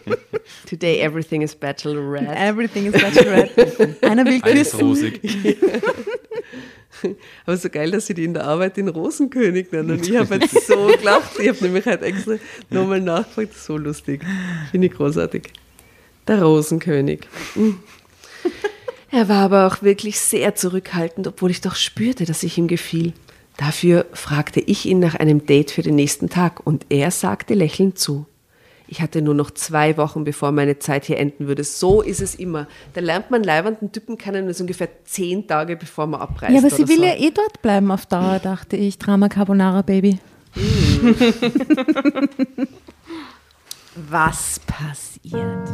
Today 0.70 1.00
everything 1.00 1.42
is 1.42 1.56
bachelorette. 1.56 2.36
Everything 2.36 2.88
is 2.88 3.02
Bachelorette. 3.02 3.96
Einer 4.02 4.26
will 4.26 4.42
Alles 4.42 4.72
küssen. 4.72 4.82
rosig. 4.82 5.22
Aber 7.46 7.56
so 7.56 7.70
geil, 7.70 7.92
dass 7.92 8.08
sie 8.08 8.14
die 8.14 8.26
in 8.26 8.34
der 8.34 8.44
Arbeit 8.44 8.76
den 8.76 8.90
Rosenkönig 8.90 9.72
nennen. 9.72 9.92
Und 9.92 10.08
ich 10.08 10.18
habe 10.18 10.36
jetzt 10.36 10.68
so 10.68 10.88
gelacht. 10.88 11.40
Ich 11.40 11.48
habe 11.48 11.58
nämlich 11.62 11.86
halt 11.86 12.02
extra 12.04 12.36
nochmal 12.70 13.00
nachgefragt. 13.00 13.58
So 13.58 13.78
lustig. 13.78 14.22
Finde 14.72 14.88
ich 14.88 14.94
großartig. 14.94 15.44
Der 16.28 16.44
Rosenkönig. 16.44 17.22
Mm. 19.12 19.16
Er 19.16 19.30
war 19.30 19.44
aber 19.44 19.68
auch 19.68 19.82
wirklich 19.82 20.20
sehr 20.20 20.56
zurückhaltend, 20.56 21.28
obwohl 21.28 21.52
ich 21.52 21.62
doch 21.62 21.76
spürte, 21.76 22.26
dass 22.26 22.44
ich 22.44 22.58
ihm 22.58 22.68
gefiel. 22.68 23.14
Dafür 23.58 24.06
fragte 24.14 24.60
ich 24.60 24.86
ihn 24.86 25.00
nach 25.00 25.16
einem 25.16 25.46
Date 25.46 25.72
für 25.72 25.82
den 25.82 25.96
nächsten 25.96 26.30
Tag 26.30 26.66
und 26.66 26.86
er 26.90 27.12
sagte 27.12 27.54
lächelnd 27.54 28.00
zu. 28.00 28.26
Ich 28.88 29.02
hatte 29.02 29.22
nur 29.22 29.34
noch 29.34 29.52
zwei 29.52 29.96
Wochen, 29.96 30.26
bevor 30.26 30.52
meine 30.52 30.80
Zeit 30.80 31.06
hier 31.06 31.18
enden 31.18 31.48
würde. 31.48 31.64
So 31.64 32.02
ist 32.02 32.20
es 32.20 32.36
immer. 32.36 32.68
Da 32.94 33.00
lernt 33.00 33.32
man 33.32 33.42
leibenden 33.42 33.94
Typen 33.94 34.18
kennen, 34.18 34.48
das 34.48 34.58
ist 34.58 34.62
ungefähr 34.62 34.90
zehn 35.06 35.48
Tage, 35.48 35.78
bevor 35.78 36.08
man 36.08 36.20
abreist. 36.20 36.52
Ja, 36.52 36.60
aber 36.60 36.70
sie 36.70 36.90
will 36.90 36.98
so. 36.98 37.04
ja 37.04 37.16
eh 37.16 37.32
dort 37.32 37.62
bleiben 37.62 37.90
auf 37.90 38.06
Dauer, 38.06 38.40
dachte 38.40 38.76
ich. 38.76 38.98
Drama 38.98 39.30
Carbonara 39.30 39.82
Baby. 39.82 40.20
Was 43.96 44.60
passiert? 44.60 45.70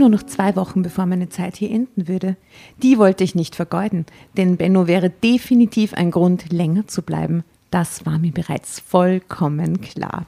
Nur 0.00 0.08
noch 0.08 0.24
zwei 0.24 0.56
Wochen, 0.56 0.82
bevor 0.82 1.06
meine 1.06 1.28
Zeit 1.28 1.56
hier 1.56 1.70
enden 1.70 2.08
würde. 2.08 2.36
Die 2.82 2.98
wollte 2.98 3.22
ich 3.22 3.36
nicht 3.36 3.54
vergeuden, 3.54 4.06
denn 4.36 4.56
Benno 4.56 4.88
wäre 4.88 5.10
definitiv 5.10 5.94
ein 5.94 6.10
Grund, 6.10 6.52
länger 6.52 6.88
zu 6.88 7.02
bleiben. 7.02 7.44
Das 7.70 8.04
war 8.04 8.18
mir 8.18 8.32
bereits 8.32 8.80
vollkommen 8.80 9.80
klar. 9.80 10.26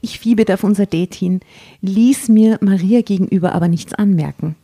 Ich 0.00 0.18
fieberte 0.18 0.54
auf 0.54 0.64
unser 0.64 0.86
Date 0.86 1.14
hin, 1.14 1.40
ließ 1.82 2.28
mir 2.28 2.58
Maria 2.62 3.02
gegenüber 3.02 3.54
aber 3.54 3.68
nichts 3.68 3.92
anmerken. 3.92 4.56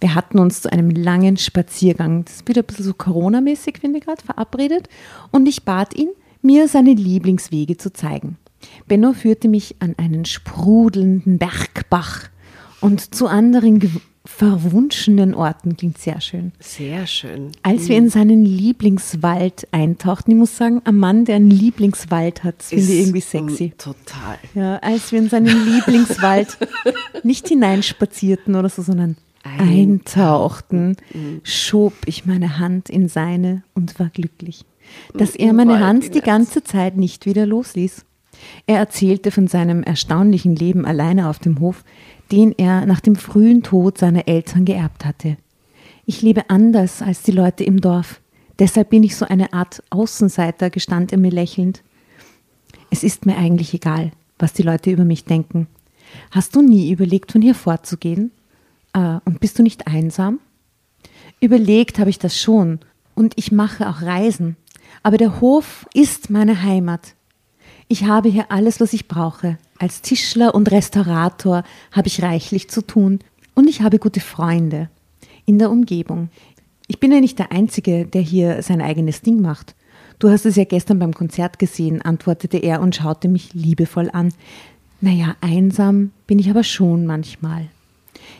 Wir 0.00 0.14
hatten 0.14 0.38
uns 0.38 0.62
zu 0.62 0.72
einem 0.72 0.90
langen 0.90 1.36
Spaziergang, 1.36 2.24
das 2.24 2.36
ist 2.36 2.48
wieder 2.48 2.62
ein 2.62 2.66
bisschen 2.66 2.84
so 2.84 2.94
Corona-mäßig, 2.94 3.78
finde 3.78 3.98
ich 3.98 4.04
gerade, 4.04 4.22
verabredet 4.24 4.88
und 5.30 5.46
ich 5.46 5.64
bat 5.64 5.94
ihn, 5.94 6.08
mir 6.42 6.68
seine 6.68 6.94
Lieblingswege 6.94 7.76
zu 7.76 7.92
zeigen. 7.92 8.38
Benno 8.86 9.12
führte 9.12 9.48
mich 9.48 9.76
an 9.78 9.94
einen 9.98 10.24
sprudelnden 10.24 11.38
Bergbach 11.38 12.28
und 12.80 13.14
zu 13.14 13.26
anderen 13.26 13.80
verwunschenen 14.24 15.34
Orten, 15.34 15.76
klingt 15.76 15.98
sehr 15.98 16.20
schön. 16.20 16.52
Sehr 16.60 17.06
schön. 17.06 17.52
Als 17.62 17.88
wir 17.88 17.96
in 17.96 18.10
seinen 18.10 18.44
Lieblingswald 18.44 19.66
eintauchten, 19.72 20.32
ich 20.32 20.36
muss 20.36 20.56
sagen, 20.56 20.82
ein 20.84 20.98
Mann, 20.98 21.24
der 21.24 21.36
einen 21.36 21.50
Lieblingswald 21.50 22.44
hat, 22.44 22.62
finde 22.62 22.84
ich 22.84 23.00
irgendwie 23.00 23.20
sexy. 23.22 23.72
Total. 23.78 24.38
Ja, 24.54 24.76
als 24.76 25.12
wir 25.12 25.18
in 25.18 25.30
seinen 25.30 25.46
Lieblingswald 25.46 26.58
nicht 27.22 27.48
hineinspazierten 27.48 28.54
oder 28.54 28.68
so, 28.68 28.82
sondern 28.82 29.16
eintauchten, 29.42 30.96
schob 31.42 31.94
ich 32.04 32.26
meine 32.26 32.58
Hand 32.58 32.90
in 32.90 33.08
seine 33.08 33.62
und 33.74 33.98
war 33.98 34.10
glücklich, 34.10 34.66
dass 35.14 35.34
er 35.36 35.54
meine 35.54 35.80
Hand 35.80 36.14
die 36.14 36.20
ganze 36.20 36.62
Zeit 36.62 36.96
nicht 36.96 37.24
wieder 37.24 37.46
losließ. 37.46 38.04
Er 38.66 38.78
erzählte 38.78 39.30
von 39.30 39.48
seinem 39.48 39.82
erstaunlichen 39.82 40.54
Leben 40.54 40.84
alleine 40.84 41.28
auf 41.28 41.38
dem 41.38 41.60
Hof, 41.60 41.82
den 42.32 42.52
er 42.56 42.86
nach 42.86 43.00
dem 43.00 43.16
frühen 43.16 43.62
Tod 43.62 43.98
seiner 43.98 44.28
Eltern 44.28 44.64
geerbt 44.64 45.04
hatte. 45.04 45.36
Ich 46.06 46.22
lebe 46.22 46.50
anders 46.50 47.02
als 47.02 47.22
die 47.22 47.32
Leute 47.32 47.64
im 47.64 47.80
Dorf. 47.80 48.20
Deshalb 48.58 48.90
bin 48.90 49.02
ich 49.02 49.16
so 49.16 49.26
eine 49.26 49.52
Art 49.52 49.82
Außenseiter, 49.90 50.70
gestand 50.70 51.12
er 51.12 51.18
mir 51.18 51.30
lächelnd. 51.30 51.82
Es 52.90 53.04
ist 53.04 53.26
mir 53.26 53.36
eigentlich 53.36 53.74
egal, 53.74 54.12
was 54.38 54.52
die 54.52 54.62
Leute 54.62 54.90
über 54.90 55.04
mich 55.04 55.24
denken. 55.24 55.68
Hast 56.30 56.56
du 56.56 56.62
nie 56.62 56.90
überlegt, 56.90 57.32
von 57.32 57.42
hier 57.42 57.54
fortzugehen? 57.54 58.32
Äh, 58.94 59.18
und 59.24 59.40
bist 59.40 59.58
du 59.58 59.62
nicht 59.62 59.86
einsam? 59.86 60.40
Überlegt 61.40 61.98
habe 61.98 62.10
ich 62.10 62.18
das 62.18 62.40
schon 62.40 62.80
und 63.14 63.34
ich 63.36 63.52
mache 63.52 63.88
auch 63.88 64.02
Reisen. 64.02 64.56
Aber 65.02 65.18
der 65.18 65.40
Hof 65.40 65.86
ist 65.94 66.30
meine 66.30 66.62
Heimat. 66.62 67.14
Ich 67.86 68.04
habe 68.04 68.28
hier 68.28 68.50
alles, 68.50 68.80
was 68.80 68.92
ich 68.92 69.08
brauche. 69.08 69.58
Als 69.78 70.02
Tischler 70.02 70.54
und 70.54 70.70
Restaurator 70.72 71.62
habe 71.92 72.08
ich 72.08 72.22
reichlich 72.22 72.68
zu 72.68 72.82
tun 72.82 73.20
und 73.54 73.68
ich 73.68 73.80
habe 73.80 73.98
gute 73.98 74.20
Freunde 74.20 74.88
in 75.46 75.58
der 75.58 75.70
Umgebung. 75.70 76.30
Ich 76.88 76.98
bin 76.98 77.12
ja 77.12 77.20
nicht 77.20 77.38
der 77.38 77.52
Einzige, 77.52 78.04
der 78.04 78.22
hier 78.22 78.62
sein 78.62 78.80
eigenes 78.80 79.22
Ding 79.22 79.40
macht. 79.40 79.76
Du 80.18 80.30
hast 80.30 80.46
es 80.46 80.56
ja 80.56 80.64
gestern 80.64 80.98
beim 80.98 81.14
Konzert 81.14 81.60
gesehen, 81.60 82.02
antwortete 82.02 82.58
er 82.58 82.80
und 82.80 82.96
schaute 82.96 83.28
mich 83.28 83.54
liebevoll 83.54 84.10
an. 84.12 84.32
Naja, 85.00 85.36
einsam 85.40 86.10
bin 86.26 86.40
ich 86.40 86.50
aber 86.50 86.64
schon 86.64 87.06
manchmal. 87.06 87.68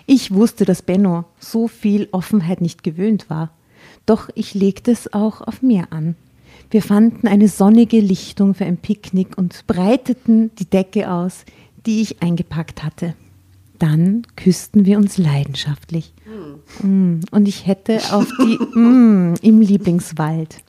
Ich 0.06 0.34
wusste, 0.34 0.64
dass 0.64 0.82
Benno 0.82 1.24
so 1.38 1.68
viel 1.68 2.08
Offenheit 2.10 2.60
nicht 2.60 2.82
gewöhnt 2.82 3.30
war. 3.30 3.50
Doch 4.06 4.28
ich 4.34 4.54
legte 4.54 4.90
es 4.90 5.12
auch 5.12 5.40
auf 5.40 5.62
mir 5.62 5.92
an. 5.92 6.16
Wir 6.70 6.82
fanden 6.82 7.28
eine 7.28 7.48
sonnige 7.48 8.00
Lichtung 8.00 8.54
für 8.54 8.64
ein 8.64 8.76
Picknick 8.76 9.38
und 9.38 9.66
breiteten 9.66 10.50
die 10.58 10.66
Decke 10.66 11.10
aus, 11.10 11.44
die 11.86 12.02
ich 12.02 12.22
eingepackt 12.22 12.84
hatte. 12.84 13.14
Dann 13.78 14.26
küssten 14.36 14.84
wir 14.84 14.98
uns 14.98 15.16
leidenschaftlich. 15.18 16.12
Mm, 16.82 17.20
Und 17.30 17.48
ich 17.48 17.66
hätte 17.66 18.00
auf 18.12 18.26
die 18.40 18.58
mm, 18.78 19.34
im 19.40 19.60
Lieblingswald. 19.60 20.62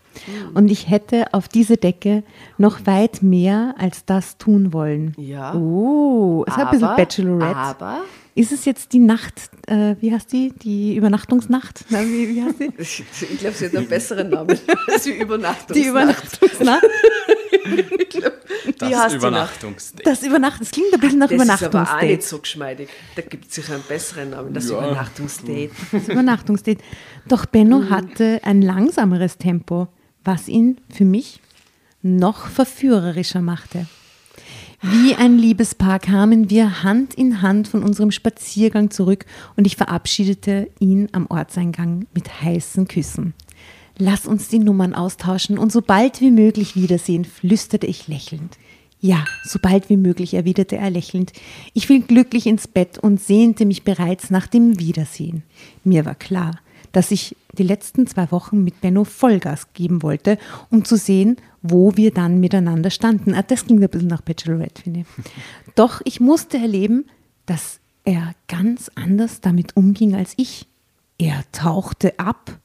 Und 0.53 0.69
ich 0.69 0.89
hätte 0.89 1.33
auf 1.33 1.47
diese 1.47 1.77
Decke 1.77 2.23
noch 2.57 2.85
weit 2.85 3.23
mehr 3.23 3.75
als 3.77 4.05
das 4.05 4.37
tun 4.37 4.73
wollen. 4.73 5.13
Ja. 5.17 5.53
Oh, 5.53 6.43
es 6.47 6.55
hat 6.57 6.67
ein 6.67 6.71
bisschen 6.71 6.95
Bachelorette. 6.95 7.55
Aber 7.55 8.01
Ist 8.39 8.53
es 8.53 8.63
jetzt 8.63 8.93
die 8.93 8.99
Nacht, 8.99 9.33
äh, 9.67 9.95
wie 9.99 10.13
heißt 10.13 10.31
die? 10.31 10.53
Die 10.53 10.95
Übernachtungsnacht? 10.95 11.83
Na, 11.89 11.99
wie, 12.05 12.29
wie 12.35 12.41
heißt 12.41 12.59
die? 12.59 12.71
ich, 12.77 13.03
ich 13.21 13.37
glaube, 13.39 13.55
sie 13.57 13.65
hat 13.65 13.75
einen 13.75 13.87
besseren 13.89 14.29
Namen 14.29 14.57
als 14.87 15.03
die 15.03 15.11
Übernachtung. 15.19 15.75
Die 15.75 15.85
Übernachtungsnacht. 15.87 16.83
Glaub, 18.09 18.33
Das 18.77 18.89
die 18.89 18.95
Nacht. 18.95 19.13
Übernachtungsdate. 19.13 20.03
Das 20.03 20.23
Übernacht, 20.23 20.61
das 20.61 20.71
klingt 20.71 20.93
ein 20.93 20.99
bisschen 21.01 21.19
nach 21.19 21.27
Das 21.29 21.37
ist 21.37 21.63
aber 21.63 21.81
auch 21.81 22.01
nicht 22.01 22.11
Übernachtungsdate. 22.13 22.21
so 22.21 22.39
geschmeidig. 22.39 22.89
Da 23.17 23.21
gibt 23.23 23.49
es 23.49 23.55
sicher 23.55 23.73
einen 23.73 23.83
besseren 23.83 24.29
Namen. 24.29 24.53
Das 24.53 24.69
Ja. 24.69 24.77
Übernachtungsdate. 24.77 25.71
Das 25.91 26.07
Übernachtungsdate. 26.07 26.81
Doch 27.27 27.45
Benno 27.45 27.89
hatte 27.89 28.39
ein 28.43 28.61
langsameres 28.61 29.37
Tempo, 29.37 29.89
was 30.23 30.47
ihn 30.47 30.79
für 30.89 31.05
mich 31.05 31.41
noch 32.01 32.47
verführerischer 32.47 33.41
machte. 33.41 33.85
Wie 34.81 35.13
ein 35.13 35.37
Liebespaar 35.37 35.99
kamen 35.99 36.49
wir 36.49 36.83
Hand 36.83 37.13
in 37.13 37.41
Hand 37.41 37.67
von 37.67 37.83
unserem 37.83 38.11
Spaziergang 38.11 38.91
zurück 38.91 39.25
und 39.57 39.67
ich 39.67 39.75
verabschiedete 39.75 40.69
ihn 40.79 41.09
am 41.11 41.27
Ortseingang 41.27 42.07
mit 42.13 42.41
heißen 42.41 42.87
Küssen. 42.87 43.33
Lass 43.97 44.25
uns 44.25 44.47
die 44.47 44.59
Nummern 44.59 44.95
austauschen 44.95 45.57
und 45.57 45.73
so 45.73 45.81
bald 45.81 46.21
wie 46.21 46.31
möglich 46.31 46.77
wiedersehen, 46.77 47.25
flüsterte 47.25 47.87
ich 47.87 48.07
lächelnd. 48.07 48.57
Ja, 49.01 49.25
so 49.43 49.59
bald 49.61 49.89
wie 49.89 49.97
möglich, 49.97 50.33
erwiderte 50.33 50.77
er 50.77 50.89
lächelnd. 50.89 51.33
Ich 51.73 51.87
fiel 51.87 52.01
glücklich 52.01 52.47
ins 52.47 52.67
Bett 52.67 52.97
und 52.97 53.21
sehnte 53.21 53.65
mich 53.65 53.83
bereits 53.83 54.29
nach 54.29 54.47
dem 54.47 54.79
Wiedersehen. 54.79 55.43
Mir 55.83 56.05
war 56.05 56.15
klar, 56.15 56.59
dass 56.91 57.11
ich 57.11 57.35
die 57.57 57.63
letzten 57.63 58.07
zwei 58.07 58.31
Wochen 58.31 58.63
mit 58.63 58.81
Benno 58.81 59.03
Vollgas 59.03 59.73
geben 59.73 60.01
wollte, 60.03 60.37
um 60.69 60.85
zu 60.85 60.97
sehen, 60.97 61.37
wo 61.61 61.95
wir 61.97 62.11
dann 62.11 62.39
miteinander 62.39 62.89
standen. 62.89 63.33
Ah, 63.33 63.41
Das 63.41 63.65
klingt 63.65 63.83
ein 63.83 63.89
bisschen 63.89 64.07
nach 64.07 64.21
Bachelorette, 64.21 64.81
finde 64.83 65.01
ich. 65.01 65.05
Doch 65.75 66.01
ich 66.05 66.19
musste 66.19 66.57
erleben, 66.57 67.05
dass 67.45 67.79
er 68.05 68.33
ganz 68.47 68.89
anders 68.95 69.41
damit 69.41 69.75
umging 69.75 70.15
als 70.15 70.33
ich. 70.37 70.67
Er 71.17 71.43
tauchte 71.51 72.17
ab. 72.17 72.59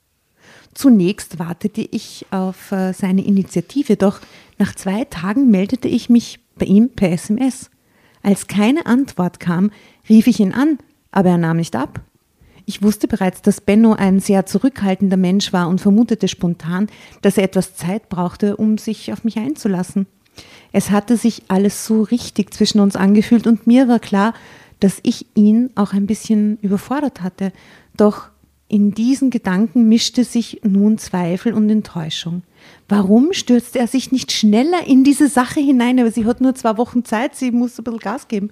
Zunächst 0.75 1.39
wartete 1.39 1.83
ich 1.83 2.27
auf 2.31 2.73
äh, 2.73 2.93
seine 2.93 3.25
Initiative, 3.25 3.97
doch 3.97 4.21
nach 4.59 4.75
zwei 4.75 5.05
Tagen 5.05 5.51
meldete 5.51 5.87
ich 5.87 6.09
mich 6.11 6.41
bei 6.57 6.67
ihm 6.67 6.91
per 6.91 7.13
SMS. 7.13 7.71
Als 8.23 8.49
keine 8.49 8.87
Antwort 8.87 9.39
kam, 9.39 9.71
rief 10.09 10.27
ich 10.27 10.41
ihn 10.41 10.53
an, 10.53 10.79
aber 11.13 11.31
er 11.31 11.39
nahm 11.39 11.59
nicht 11.59 11.77
ab. 11.77 12.01
Ich 12.67 12.83
wusste 12.83 13.09
bereits, 13.09 13.43
dass 13.43 13.61
Benno 13.61 13.93
ein 13.93 14.21
sehr 14.21 14.47
zurückhaltender 14.47 15.17
Mensch 15.17 15.53
war 15.53 15.69
und 15.69 15.81
vermutete 15.81 16.29
spontan, 16.29 16.89
dass 17.23 17.37
er 17.37 17.45
etwas 17.45 17.77
Zeit 17.77 18.09
brauchte, 18.09 18.57
um 18.57 18.79
sich 18.79 19.13
auf 19.13 19.25
mich 19.25 19.37
einzulassen. 19.39 20.07
Es 20.73 20.91
hatte 20.91 21.17
sich 21.17 21.43
alles 21.49 21.87
so 21.87 22.03
richtig 22.03 22.53
zwischen 22.53 22.81
uns 22.81 22.97
angefühlt 22.97 23.47
und 23.47 23.67
mir 23.67 23.87
war 23.87 24.01
klar, 24.01 24.35
dass 24.81 24.99
ich 25.03 25.27
ihn 25.35 25.71
auch 25.75 25.93
ein 25.93 26.07
bisschen 26.07 26.59
überfordert 26.63 27.23
hatte. 27.23 27.53
Doch 27.97 28.29
in 28.67 28.93
diesen 28.93 29.31
Gedanken 29.31 29.89
mischte 29.89 30.25
sich 30.25 30.61
nun 30.65 30.99
Zweifel 30.99 31.53
und 31.53 31.71
Enttäuschung. 31.71 32.43
Warum 32.89 33.33
stürzte 33.33 33.79
er 33.79 33.87
sich 33.87 34.11
nicht 34.11 34.33
schneller 34.33 34.87
in 34.87 35.05
diese 35.05 35.29
Sache 35.29 35.61
hinein? 35.61 36.01
Aber 36.01 36.11
sie 36.11 36.25
hat 36.25 36.41
nur 36.41 36.55
zwei 36.55 36.77
Wochen 36.77 37.05
Zeit, 37.05 37.37
sie 37.37 37.53
musste 37.53 37.83
ein 37.83 37.85
bisschen 37.85 38.01
Gas 38.01 38.27
geben. 38.27 38.51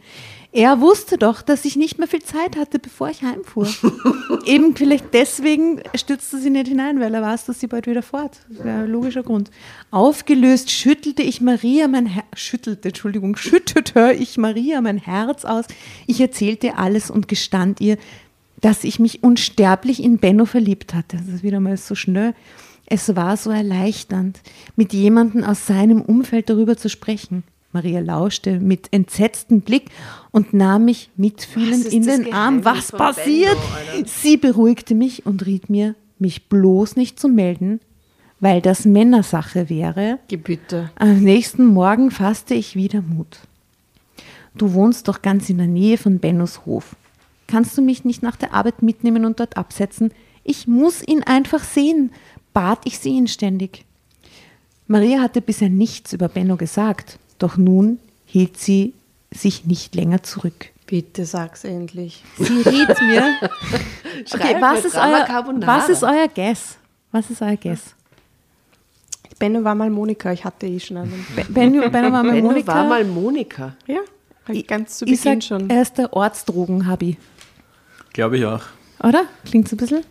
Er 0.55 0.83
wusste 0.83 1.17
doch, 1.17 1.41
dass 1.41 1.65
ich 1.65 1.77
nicht 1.77 1.99
mehr 1.99 2.07
viel 2.07 2.23
Zeit 2.23 2.57
hatte, 2.57 2.79
bevor 2.79 3.09
ich 3.09 3.23
heimfuhr. 3.23 3.67
Eben 4.45 4.77
vielleicht 4.77 5.15
deswegen 5.15 5.81
stürzte 5.95 6.39
sie 6.39 6.51
nicht 6.51 6.69
hinein, 6.69 7.01
weil 7.01 7.15
er 7.15 7.23
weiß, 7.23 7.47
dass 7.47 7.59
sie 7.59 7.69
bald 7.69 7.87
wieder 7.87 8.03
fort. 8.03 8.41
Das 8.51 8.63
wäre 8.63 8.81
ein 8.81 8.91
logischer 8.91 9.23
Grund. 9.23 9.51
Aufgelöst 9.91 10.71
schüttelte 10.71 11.23
ich 11.23 11.41
Maria 11.41 11.89
mein 11.89 12.05
Herz, 12.05 12.27
schüttelte, 12.35 12.89
Entschuldigung, 12.89 13.37
schüttete 13.37 14.13
ich 14.13 14.37
Maria 14.37 14.83
mein 14.83 14.99
Herz 14.99 15.47
aus. 15.47 15.65
Ich 16.07 16.21
erzählte 16.21 16.77
alles 16.77 17.11
und 17.11 17.29
gestand 17.29 17.81
ihr, 17.81 17.97
dass 18.61 18.85
ich 18.85 18.99
mich 18.99 19.23
unsterblich 19.23 20.03
in 20.03 20.19
Benno 20.19 20.45
verliebt 20.45 20.93
hatte. 20.93 21.17
Das 21.17 21.29
ist 21.29 21.43
wieder 21.43 21.61
mal 21.61 21.79
so 21.79 21.95
schnell. 21.95 22.35
Es 22.85 23.17
war 23.17 23.39
so 23.39 23.51
erleichternd, 23.51 24.41
mit 24.77 24.93
jemandem 24.93 25.45
aus 25.45 25.67
seinem 25.67 26.03
Umfeld 26.03 26.51
darüber 26.51 26.77
zu 26.77 26.91
sprechen. 26.91 27.43
Maria 27.73 28.01
lauschte 28.01 28.61
mit 28.61 28.89
entsetztem 28.93 29.63
Blick 29.63 29.91
und 30.31 30.53
nahm 30.53 30.85
mich 30.85 31.11
mitfühlend 31.17 31.87
Was 31.87 31.93
in 31.93 32.03
den 32.05 32.33
Arm. 32.33 32.61
Geheimnis 32.61 32.65
Was 32.65 32.91
von 32.91 32.99
passiert? 32.99 33.59
Benno? 33.93 34.07
Sie 34.07 34.37
beruhigte 34.37 34.95
mich 34.95 35.25
und 35.27 35.47
riet 35.47 35.71
mir, 35.71 35.95
mich 36.19 36.49
bloß 36.49 36.97
nicht 36.97 37.19
zu 37.19 37.29
melden, 37.29 37.81
weil 38.41 38.61
das 38.61 38.85
Männersache 38.85 39.71
wäre. 39.71 40.19
Gebitte. 40.29 40.91
Am 40.97 41.21
nächsten 41.21 41.67
Morgen 41.67 42.11
fasste 42.11 42.55
ich 42.55 42.77
wieder 42.77 43.01
Mut. 43.01 43.39
Du 44.55 44.75
wohnst 44.75 45.09
doch 45.09 45.23
ganz 45.23 45.49
in 45.49 45.59
der 45.59 45.67
Nähe 45.67 45.97
von 45.97 46.19
Bennos 46.19 46.67
Hof. 46.67 46.95
Kannst 47.47 47.77
du 47.77 47.83
mich 47.83 48.05
nicht 48.05 48.23
nach 48.23 48.37
der 48.37 48.53
Arbeit 48.53 48.83
mitnehmen 48.83 49.25
und 49.25 49.41
dort 49.41 49.57
absetzen? 49.57 50.13
Ich 50.45 50.67
muss 50.67 51.07
ihn 51.07 51.23
einfach 51.23 51.65
sehen, 51.65 52.11
bat 52.53 52.81
ich 52.85 52.99
sie 52.99 53.17
inständig. 53.17 53.85
Maria 54.87 55.21
hatte 55.21 55.41
bisher 55.41 55.71
nichts 55.71 56.13
über 56.13 56.29
Benno 56.29 56.57
gesagt, 56.57 57.19
doch 57.43 57.57
nun 57.57 57.99
hielt 58.27 58.57
sie 58.59 58.95
sich 59.31 59.65
nicht 59.65 59.95
länger 59.95 60.23
zurück. 60.23 60.71
Bitte 60.87 61.25
sag's 61.25 61.65
endlich. 61.65 62.23
Sie 62.39 62.61
riet 62.63 63.01
mir. 63.01 63.35
Okay, 64.33 64.57
was 64.61 64.85
ist, 64.85 64.95
euer, 64.95 65.27
was 65.67 65.89
ist 65.89 66.03
euer 66.05 66.29
Guess? 66.29 66.77
Was 67.13 67.29
ist 67.31 67.41
euer 67.43 67.57
Guess? 67.57 67.95
Benno 69.39 69.65
war 69.65 69.75
mal 69.75 69.91
Monika, 69.91 70.31
ich 70.33 70.45
hatte 70.45 70.67
eh 70.67 70.79
schon 70.79 70.99
einen. 70.99 71.27
Be- 71.35 71.45
Benno, 71.49 71.89
Benno 71.91 72.13
war 72.13 72.23
mal 72.23 72.33
Benno 72.33 72.49
Monika. 72.51 72.75
war 72.75 72.85
mal 72.85 73.05
Monika. 73.05 73.75
Ja, 73.87 74.01
ganz 74.67 74.99
zu 74.99 75.07
ich 75.07 75.19
Beginn 75.23 75.41
sag, 75.41 75.49
schon. 75.61 75.71
er 75.71 75.83
ist 75.83 75.99
der 75.99 76.13
Ortsdrogen-Hubby. 76.13 77.17
Glaube 78.13 78.39
ich 78.39 78.45
auch. 78.45 78.63
Oder? 79.03 79.25
Klingt 79.45 79.69
so 79.69 79.75
ein 79.75 79.79
bisschen. 79.79 80.05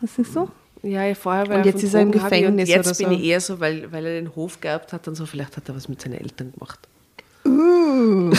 Was 0.00 0.16
ist 0.18 0.32
so? 0.32 0.48
Ja, 0.84 1.04
ja, 1.04 1.14
vorher 1.14 1.48
war 1.48 1.56
Und 1.56 1.62
er 1.62 1.66
jetzt 1.66 1.82
ist 1.82 1.94
er 1.94 2.02
im 2.02 2.12
Gefängnis 2.12 2.48
Und 2.48 2.58
jetzt 2.58 2.86
oder 2.86 3.08
bin 3.08 3.16
so. 3.16 3.22
ich 3.22 3.28
eher 3.28 3.40
so, 3.40 3.58
weil, 3.60 3.90
weil 3.90 4.04
er 4.06 4.20
den 4.20 4.34
Hof 4.36 4.60
geerbt 4.60 4.92
hat 4.92 5.08
und 5.08 5.14
so. 5.14 5.24
Vielleicht 5.26 5.56
hat 5.56 5.68
er 5.68 5.74
was 5.74 5.88
mit 5.88 6.00
seinen 6.00 6.20
Eltern 6.20 6.52
gemacht. 6.52 6.78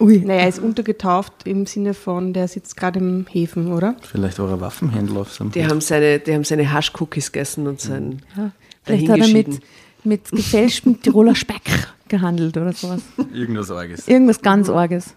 Ui. 0.00 0.18
Naja, 0.18 0.40
er 0.40 0.48
ist 0.48 0.58
untergetauft 0.58 1.32
im 1.44 1.66
Sinne 1.66 1.94
von, 1.94 2.32
der 2.32 2.48
sitzt 2.48 2.76
gerade 2.76 2.98
im 2.98 3.26
Häfen, 3.30 3.72
oder? 3.72 3.94
Vielleicht 4.02 4.38
war 4.38 4.50
er 4.50 4.60
Waffenhändler 4.60 5.20
auf 5.20 5.32
seinem 5.32 5.52
Die 5.52 5.64
haben 5.64 5.80
seine, 5.80 6.18
die 6.18 6.34
haben 6.34 6.44
seine 6.44 6.72
Hasch-Cookies 6.72 7.32
gegessen 7.32 7.66
und 7.66 7.80
sein. 7.80 8.22
Ja. 8.36 8.50
Vielleicht 8.82 9.08
hat 9.08 9.18
er 9.20 9.28
mit, 9.28 9.60
mit 10.02 10.30
gefälschtem 10.30 11.00
Tiroler 11.02 11.34
Speck 11.34 11.62
gehandelt 12.08 12.56
oder 12.56 12.72
sowas. 12.72 13.00
Irgendwas 13.32 13.70
Arges. 13.70 14.08
Irgendwas 14.08 14.42
ganz 14.42 14.68
Orges. 14.68 15.14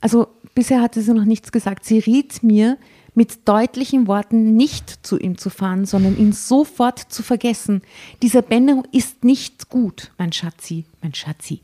Also 0.00 0.28
bisher 0.54 0.80
hatte 0.80 1.02
sie 1.02 1.12
noch 1.12 1.24
nichts 1.24 1.52
gesagt. 1.52 1.84
Sie 1.84 1.98
riet 1.98 2.42
mir, 2.42 2.78
mit 3.20 3.46
deutlichen 3.46 4.06
Worten 4.06 4.56
nicht 4.56 5.04
zu 5.06 5.18
ihm 5.18 5.36
zu 5.36 5.50
fahren, 5.50 5.84
sondern 5.84 6.16
ihn 6.16 6.32
sofort 6.32 6.98
zu 6.98 7.22
vergessen. 7.22 7.82
Dieser 8.22 8.40
Benno 8.40 8.82
ist 8.92 9.24
nicht 9.24 9.68
gut, 9.68 10.10
mein 10.16 10.32
Schatzi, 10.32 10.86
mein 11.02 11.12
Schatzi. 11.12 11.60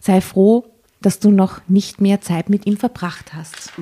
Sei 0.00 0.22
froh, 0.22 0.64
dass 1.02 1.18
du 1.18 1.30
noch 1.30 1.60
nicht 1.68 2.00
mehr 2.00 2.22
Zeit 2.22 2.48
mit 2.48 2.64
ihm 2.64 2.78
verbracht 2.78 3.34
hast. 3.34 3.74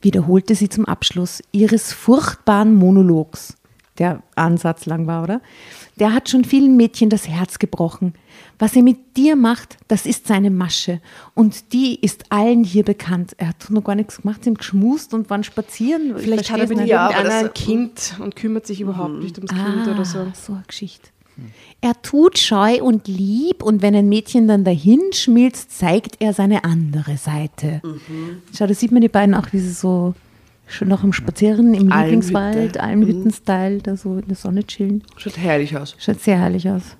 Wiederholte 0.00 0.54
sie 0.54 0.70
zum 0.70 0.86
Abschluss 0.86 1.42
ihres 1.52 1.92
furchtbaren 1.92 2.74
Monologs. 2.74 3.58
Der 3.98 4.22
Ansatz 4.34 4.86
lang 4.86 5.06
war, 5.06 5.22
oder? 5.22 5.42
Der 5.96 6.14
hat 6.14 6.30
schon 6.30 6.46
vielen 6.46 6.78
Mädchen 6.78 7.10
das 7.10 7.28
Herz 7.28 7.58
gebrochen. 7.58 8.14
Was 8.62 8.76
er 8.76 8.84
mit 8.84 9.16
dir 9.16 9.34
macht, 9.34 9.76
das 9.88 10.06
ist 10.06 10.28
seine 10.28 10.48
Masche. 10.48 11.00
Und 11.34 11.72
die 11.72 11.98
ist 12.00 12.26
allen 12.28 12.62
hier 12.62 12.84
bekannt. 12.84 13.34
Er 13.38 13.48
hat 13.48 13.68
noch 13.70 13.82
gar 13.82 13.96
nichts 13.96 14.22
gemacht, 14.22 14.44
sie 14.44 14.50
haben 14.50 14.56
geschmust 14.56 15.14
und 15.14 15.28
waren 15.30 15.42
spazieren. 15.42 16.14
Ich 16.16 16.22
Vielleicht 16.22 16.52
hat 16.52 16.60
er 16.60 16.68
mit. 16.68 16.86
Ja, 16.86 17.08
ein 17.08 17.52
Kind 17.54 18.14
und 18.20 18.36
kümmert 18.36 18.64
sich 18.68 18.80
überhaupt 18.80 19.14
nicht 19.14 19.36
ums 19.36 19.50
Kind 19.50 19.88
oder 19.92 20.04
so. 20.04 20.18
Ah, 20.20 20.32
so 20.32 20.52
eine 20.52 20.62
Geschichte. 20.64 21.08
Er 21.80 22.00
tut 22.02 22.38
scheu 22.38 22.80
und 22.80 23.08
lieb 23.08 23.64
und 23.64 23.82
wenn 23.82 23.96
ein 23.96 24.08
Mädchen 24.08 24.46
dann 24.46 24.62
dahin 24.62 25.00
schmilzt, 25.12 25.76
zeigt 25.76 26.20
er 26.20 26.32
seine 26.32 26.62
andere 26.62 27.16
Seite. 27.16 27.82
Schau, 28.56 28.68
da 28.68 28.74
sieht 28.74 28.92
man 28.92 29.00
die 29.00 29.08
beiden 29.08 29.34
auch, 29.34 29.52
wie 29.52 29.58
sie 29.58 29.72
so 29.72 30.14
schon 30.68 30.86
noch 30.86 31.02
im 31.02 31.12
Spazieren 31.12 31.74
im 31.74 31.90
Almhütte. 31.90 32.28
Lieblingswald, 32.28 32.78
Almhütten-Style, 32.78 33.78
da 33.78 33.96
so 33.96 34.18
in 34.18 34.28
der 34.28 34.36
Sonne 34.36 34.62
chillen. 34.64 35.02
Schaut 35.16 35.36
herrlich 35.36 35.76
aus. 35.76 35.96
Schaut 35.98 36.20
sehr 36.20 36.38
herrlich 36.38 36.70
aus. 36.70 36.96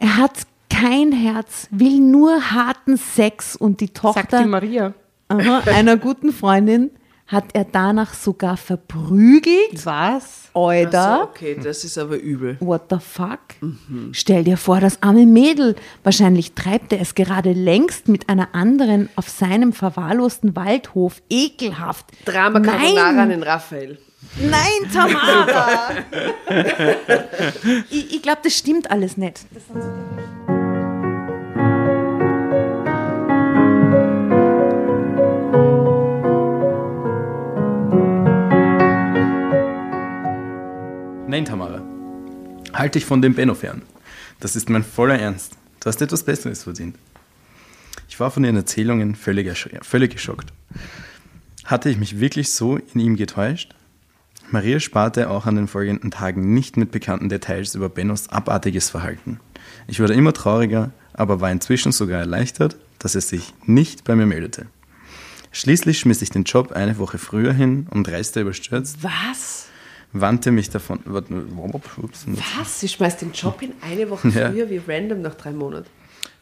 Er 0.00 0.16
hat 0.16 0.32
kein 0.70 1.12
Herz, 1.12 1.68
will 1.70 2.00
nur 2.00 2.52
harten 2.52 2.96
Sex 2.96 3.54
und 3.54 3.80
die 3.80 3.86
Sagt 3.86 3.98
die 3.98 4.30
Tochter. 4.30 4.46
Maria. 4.46 4.94
aha, 5.28 5.62
einer 5.66 5.96
guten 5.98 6.32
Freundin 6.32 6.90
hat 7.26 7.44
er 7.52 7.64
danach 7.64 8.14
sogar 8.14 8.56
verprügelt. 8.56 9.84
Was? 9.84 10.48
Alter. 10.52 11.16
So, 11.16 11.22
okay, 11.28 11.60
das 11.62 11.84
ist 11.84 11.96
aber 11.96 12.16
übel. 12.16 12.56
What 12.60 12.86
the 12.90 12.96
fuck? 12.98 13.38
Stell 14.12 14.42
dir 14.42 14.56
vor, 14.56 14.80
das 14.80 15.00
arme 15.02 15.26
Mädel. 15.26 15.76
Wahrscheinlich 16.02 16.54
treibt 16.54 16.92
er 16.92 17.00
es 17.00 17.14
gerade 17.14 17.52
längst 17.52 18.08
mit 18.08 18.28
einer 18.28 18.54
anderen 18.54 19.10
auf 19.14 19.28
seinem 19.28 19.72
verwahrlosten 19.72 20.56
Waldhof. 20.56 21.22
Ekelhaft. 21.28 22.06
Drama 22.24 22.58
Carbonara 22.58 23.22
an 23.22 23.28
den 23.28 23.42
Raphael. 23.44 23.98
Nein, 24.38 24.90
Tamara! 24.92 25.90
ich 27.90 28.14
ich 28.14 28.22
glaube, 28.22 28.40
das 28.42 28.56
stimmt 28.56 28.90
alles 28.90 29.16
nicht. 29.16 29.46
Das 29.52 29.66
sind 29.66 29.82
so 29.82 29.88
Nein, 41.30 41.44
Tamara. 41.44 41.80
Halt 42.72 42.96
dich 42.96 43.04
von 43.04 43.22
dem 43.22 43.34
Benno 43.34 43.54
fern. 43.54 43.82
Das 44.40 44.56
ist 44.56 44.68
mein 44.68 44.82
voller 44.82 45.18
Ernst. 45.18 45.52
Du 45.78 45.86
hast 45.86 46.02
etwas 46.02 46.24
Besseres 46.24 46.64
verdient. 46.64 46.96
Ich 48.08 48.18
war 48.18 48.30
von 48.30 48.42
ihren 48.44 48.56
Erzählungen 48.56 49.14
völlig, 49.14 49.48
völlig 49.82 50.12
geschockt. 50.12 50.52
Hatte 51.64 51.88
ich 51.88 51.98
mich 51.98 52.18
wirklich 52.18 52.50
so 52.50 52.76
in 52.76 53.00
ihm 53.00 53.16
getäuscht? 53.16 53.74
Maria 54.50 54.80
sparte 54.80 55.30
auch 55.30 55.46
an 55.46 55.56
den 55.56 55.68
folgenden 55.68 56.10
Tagen 56.10 56.52
nicht 56.54 56.76
mit 56.76 56.90
bekannten 56.90 57.28
Details 57.28 57.74
über 57.74 57.88
Bennos 57.88 58.28
abartiges 58.30 58.90
Verhalten. 58.90 59.38
Ich 59.86 60.00
wurde 60.00 60.14
immer 60.14 60.32
trauriger, 60.32 60.90
aber 61.12 61.40
war 61.40 61.50
inzwischen 61.52 61.92
sogar 61.92 62.20
erleichtert, 62.20 62.76
dass 62.98 63.14
er 63.14 63.20
sich 63.20 63.54
nicht 63.64 64.04
bei 64.04 64.16
mir 64.16 64.26
meldete. 64.26 64.66
Schließlich 65.52 65.98
schmiss 65.98 66.22
ich 66.22 66.30
den 66.30 66.44
Job 66.44 66.72
eine 66.72 66.98
Woche 66.98 67.18
früher 67.18 67.52
hin 67.52 67.86
und 67.90 68.08
reiste 68.08 68.40
überstürzt, 68.40 68.98
Was? 69.02 69.66
wandte 70.12 70.50
mich 70.50 70.70
davon. 70.70 71.00
Was? 71.04 72.80
Sie 72.80 72.88
schmeißt 72.88 73.22
den 73.22 73.32
Job 73.32 73.62
in 73.62 73.72
eine 73.82 74.10
Woche 74.10 74.28
Ja. 74.28 74.50
früher 74.50 74.68
wie 74.70 74.80
random 74.86 75.22
nach 75.22 75.34
drei 75.34 75.52
Monaten. 75.52 75.86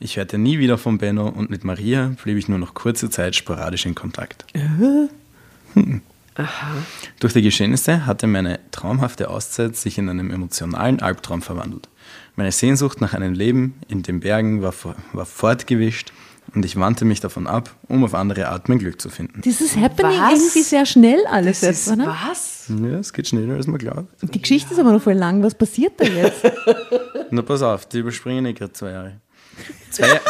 Ich 0.01 0.17
hörte 0.17 0.39
nie 0.39 0.59
wieder 0.59 0.79
von 0.79 0.97
Benno 0.99 1.29
und 1.29 1.51
mit 1.51 1.65
Maria 1.65 2.13
blieb 2.23 2.39
ich 2.39 2.49
nur 2.49 2.59
noch 2.59 2.73
kurze 2.75 3.11
Zeit 3.11 3.35
sporadisch 3.35 3.85
in 3.85 3.95
Kontakt. 3.95 4.45
Durch 7.21 7.33
die 7.33 7.43
Geschehnisse 7.43 8.07
hatte 8.07 8.27
meine 8.27 8.61
traumhafte 8.71 9.29
Auszeit 9.31 9.77
sich 9.77 9.99
in 9.99 10.09
einen 10.09 10.31
emotionalen 10.31 11.01
Albtraum 11.01 11.43
verwandelt. 11.43 11.89
Meine 12.37 12.53
Sehnsucht 12.53 13.01
nach 13.01 13.15
einem 13.15 13.35
Leben 13.35 13.75
in 13.89 14.03
den 14.03 14.21
Bergen 14.21 14.63
war, 14.63 14.75
war 15.13 15.27
fortgewischt 15.27 16.13
und 16.55 16.65
ich 16.65 16.77
wandte 16.77 17.05
mich 17.05 17.21
davon 17.21 17.47
ab, 17.47 17.75
um 17.89 18.05
auf 18.05 18.15
andere 18.15 18.49
Art 18.49 18.69
mein 18.69 18.79
Glück 18.79 19.01
zu 19.01 19.11
finden. 19.11 19.41
Dieses 19.43 19.77
Happening 19.77 20.19
Was? 20.21 20.33
irgendwie 20.39 20.63
sehr 20.63 20.87
schnell 20.87 21.27
alles 21.27 21.61
Das 21.61 21.69
jetzt, 21.69 21.87
ist 21.89 21.93
oder? 21.93 22.17
was? 22.29 22.65
Ja, 22.69 22.99
es 22.99 23.13
geht 23.13 23.29
schneller, 23.29 23.55
als 23.57 23.67
man 23.67 23.79
glaubt. 23.79 24.07
Die 24.23 24.41
Geschichte 24.41 24.73
ist 24.73 24.81
aber 24.81 24.93
noch 24.93 25.03
voll 25.03 25.15
lang. 25.15 25.43
Was 25.43 25.55
passiert 25.55 25.95
da 26.01 26.05
jetzt? 26.05 26.43
Na, 27.31 27.43
pass 27.43 27.63
auf, 27.63 27.87
die 27.87 27.99
überspringen 27.99 28.47
eh 28.47 28.53
gerade 28.53 28.73
zwei 28.73 28.91
Jahre. 28.93 29.21
Zwei, 29.91 30.21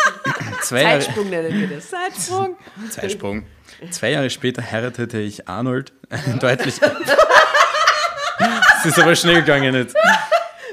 zwei 0.63 0.83
Jahre. 0.83 0.99
Zeitsprung 1.03 1.29
nennen 1.31 1.61
wir 1.61 1.69
das. 1.77 1.91
Zeitsprung. 1.91 2.57
Zeitsprung. 2.91 3.43
Zwei 3.91 4.11
Jahre 4.11 4.31
später 4.31 4.63
heiratete 4.71 5.19
ich 5.19 5.49
Arnold. 5.49 5.93
einen 6.11 6.39
deutlich. 6.41 6.75
Es 8.81 8.87
ist 8.87 8.99
aber 8.99 9.15
schnell 9.17 9.41
gegangen 9.41 9.75
jetzt. 9.75 9.97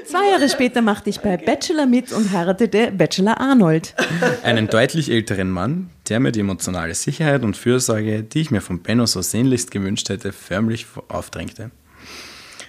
Zwei 0.06 0.30
Jahre 0.30 0.48
später 0.48 0.82
machte 0.82 1.10
ich 1.10 1.20
bei 1.20 1.36
Bachelor 1.36 1.86
mit 1.86 2.12
und 2.12 2.30
heiratete 2.32 2.92
Bachelor 2.92 3.40
Arnold. 3.40 3.94
Einen 4.44 4.68
deutlich 4.68 5.10
älteren 5.10 5.50
Mann, 5.50 5.90
der 6.08 6.20
mir 6.20 6.30
die 6.32 6.40
emotionale 6.40 6.94
Sicherheit 6.94 7.42
und 7.42 7.56
Fürsorge, 7.56 8.22
die 8.22 8.40
ich 8.40 8.50
mir 8.52 8.60
von 8.60 8.82
Benno 8.82 9.06
so 9.06 9.20
sehnlichst 9.22 9.70
gewünscht 9.72 10.08
hätte, 10.08 10.32
förmlich 10.32 10.86
aufdrängte. 11.08 11.70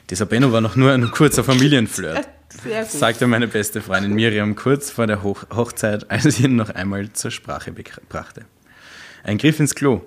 Dieser 0.10 0.26
Benno 0.26 0.52
war 0.52 0.62
noch 0.62 0.76
nur 0.76 0.92
ein 0.94 1.12
kurzer 1.12 1.44
Familienflirt, 1.44 2.28
Sehr 2.64 2.82
gut. 2.84 2.92
sagte 2.92 3.28
meine 3.28 3.48
beste 3.48 3.82
Freundin 3.82 4.14
Miriam 4.14 4.56
kurz 4.56 4.90
vor 4.90 5.06
der 5.06 5.22
Hoch 5.22 5.44
Hochzeit, 5.54 6.10
als 6.10 6.26
ich 6.26 6.40
ihn 6.44 6.56
noch 6.56 6.70
einmal 6.70 7.12
zur 7.14 7.30
Sprache 7.30 7.74
brachte. 8.10 8.46
Ein 9.24 9.38
Griff 9.38 9.60
ins 9.60 9.76
Klo. 9.76 10.02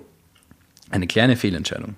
Eine 0.91 1.07
kleine 1.07 1.35
Fehlentscheidung. 1.35 1.95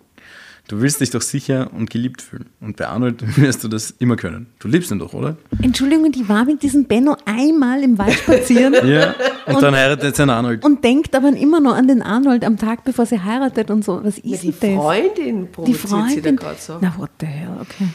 Du 0.70 0.80
willst 0.80 1.02
dich 1.02 1.10
doch 1.10 1.22
sicher 1.22 1.72
und 1.74 1.90
geliebt 1.90 2.22
fühlen. 2.22 2.46
Und 2.62 2.78
bei 2.78 2.88
Arnold 2.88 3.38
wirst 3.38 3.66
du 3.66 3.68
das 3.68 3.92
immer 4.00 4.16
können. 4.16 4.48
Du 4.60 4.70
liebst 4.70 4.92
ihn 4.92 5.00
doch, 5.00 5.14
oder? 5.14 5.36
Entschuldigung, 5.62 6.10
die 6.14 6.30
war 6.30 6.46
mit 6.46 6.64
diesem 6.64 6.86
Benno 6.86 7.18
einmal 7.26 7.84
im 7.84 7.98
Wald 7.98 8.14
spazieren 8.14 8.74
Ja. 8.88 9.14
Und, 9.46 9.62
dann 9.62 9.76
heiratet 9.76 10.16
sie 10.16 10.22
einen 10.22 10.32
Arnold. 10.32 10.64
und 10.64 10.82
denkt 10.86 11.14
aber 11.16 11.36
immer 11.36 11.60
noch 11.60 11.76
an 11.76 11.90
den 11.90 12.02
Arnold 12.02 12.46
am 12.46 12.58
Tag, 12.58 12.86
bevor 12.86 13.06
sie 13.06 13.20
heiratet 13.20 13.70
und 13.72 13.84
so. 13.84 14.00
Was 14.06 14.22
Ja, 14.24 14.36
ist 14.36 14.44
die 14.44 14.52
denn 14.52 14.76
das? 14.78 14.84
Freundin 14.86 15.42
Die 15.42 15.74
provoziert 15.74 15.82
sie 15.82 15.90
da 15.90 15.98
Freundin. 16.30 16.36
gerade 16.38 16.60
so. 16.62 16.78
Na, 16.80 16.96
what 16.98 17.10
the 17.20 17.26
hell, 17.26 17.58
okay. 17.60 17.88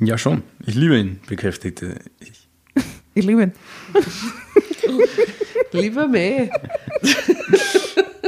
Ja, 0.00 0.18
schon. 0.18 0.42
Ich 0.66 0.74
liebe 0.74 0.98
ihn, 0.98 1.20
bekräftigte 1.28 1.96
ich. 2.20 2.48
Ich 3.14 3.24
liebe 3.26 3.42
ihn. 3.42 3.52
Lieber 5.72 6.08
May. 6.08 6.50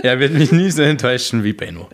Er 0.03 0.19
wird 0.21 0.35
mich 0.35 0.53
nie 0.53 0.71
so 0.71 0.83
enttäuschen 0.83 1.43
wie 1.45 1.53
Benno. 1.53 1.89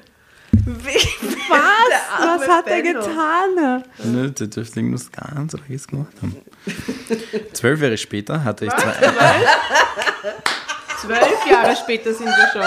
Was? 1.48 2.40
Was 2.40 2.48
hat 2.48 2.66
er 2.68 2.82
getan? 2.82 3.82
Ne, 4.04 4.30
der 4.30 4.46
dürfte 4.46 4.80
irgendwas 4.80 5.10
ganz 5.10 5.54
Arges 5.54 5.88
gemacht 5.88 6.12
haben. 6.22 6.36
Zwölf 7.52 7.80
Jahre 7.80 7.98
später 7.98 8.44
hatte 8.44 8.66
ich 8.66 8.72
zwei. 8.72 8.94
Zwölf 11.00 11.46
Jahre 11.50 11.76
später 11.76 12.12
sind 12.14 12.26
wir 12.26 12.48
schon. 12.52 12.62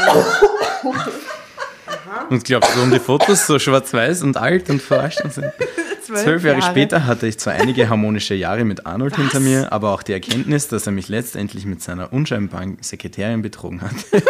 Und 2.30 2.44
glaubst 2.44 2.76
du, 2.76 2.82
um 2.82 2.92
die 2.92 3.00
Fotos 3.00 3.48
so 3.48 3.60
schwarz-weiß 3.60 4.24
und 4.24 4.38
alt 4.38 4.70
und 4.70 4.82
verwaschen 4.82 5.30
sind? 5.32 5.52
Zwölf 6.04 6.44
Jahre, 6.44 6.62
später 6.62 7.06
hatte 7.06 7.28
ich 7.28 7.40
zwar 7.40 7.54
einige 7.54 7.90
harmonische 7.90 8.36
Jahre 8.36 8.66
mit 8.66 8.86
Arnold 8.86 9.16
hinter 9.16 9.40
mir, 9.40 9.72
aber 9.72 9.94
auch 9.94 10.04
die 10.04 10.12
Erkenntnis, 10.12 10.68
dass 10.68 10.86
er 10.86 10.92
mich 10.92 11.08
letztendlich 11.08 11.66
mit 11.66 11.82
seiner 11.82 12.12
unscheinbaren 12.12 12.78
Sekretärin 12.82 13.42
betrogen 13.42 13.82
hat. 13.82 13.94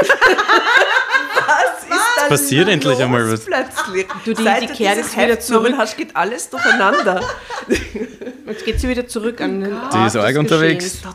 Was 2.30 2.42
passiert 2.42 2.70
endlich 2.70 3.00
einmal 3.00 3.32
was. 3.32 3.46
Plötzlich. 3.46 4.08
Du, 4.26 4.34
die- 4.34 4.44
Seit 4.44 4.64
die 4.64 4.68
dieses 4.68 4.96
jetzt 4.96 5.18
wieder 5.18 5.40
zurück. 5.40 5.74
hast, 5.78 5.98
geht 5.98 6.16
alles 6.16 6.50
durcheinander. 6.50 7.22
Jetzt 8.46 8.66
geht 8.66 8.80
sie 8.80 8.90
wieder 8.90 9.08
zurück 9.08 9.40
an 9.42 9.62
den 9.62 9.70
Die 9.72 9.76
Ort 9.76 10.08
ist 10.08 10.16
des 10.16 10.24
arg 10.24 10.38
unterwegs. 10.38 11.02
Total. 11.02 11.14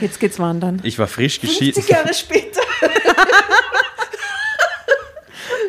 Jetzt 0.00 0.20
geht's 0.20 0.38
wandern. 0.38 0.80
Ich 0.82 0.98
war 0.98 1.06
frisch 1.06 1.40
geschieden. 1.40 1.74
50 1.82 1.88
Jahre 1.90 2.14
später. 2.22 2.60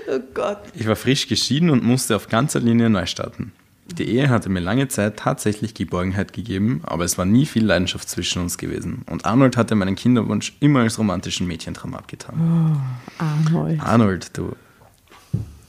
oh 0.09 0.19
Gott. 0.33 0.59
Ich 0.75 0.87
war 0.87 0.95
frisch 0.95 1.27
geschieden 1.27 1.69
und 1.69 1.83
musste 1.83 2.15
auf 2.15 2.27
ganzer 2.27 2.59
Linie 2.59 2.89
neu 2.89 3.05
starten. 3.05 3.53
Die 3.97 4.07
Ehe 4.07 4.29
hatte 4.29 4.49
mir 4.49 4.59
lange 4.59 4.87
Zeit 4.87 5.17
tatsächlich 5.17 5.73
Geborgenheit 5.73 6.33
gegeben, 6.33 6.81
aber 6.83 7.03
es 7.03 7.17
war 7.17 7.25
nie 7.25 7.45
viel 7.45 7.65
Leidenschaft 7.65 8.09
zwischen 8.09 8.41
uns 8.41 8.57
gewesen. 8.57 9.03
Und 9.09 9.25
Arnold 9.25 9.57
hatte 9.57 9.75
meinen 9.75 9.95
Kinderwunsch 9.95 10.53
immer 10.59 10.81
als 10.81 10.97
romantischen 10.97 11.47
Mädchentraum 11.47 11.93
abgetan. 11.93 12.81
Arnold, 13.17 13.81
Arnold, 13.81 14.37
du 14.37 14.55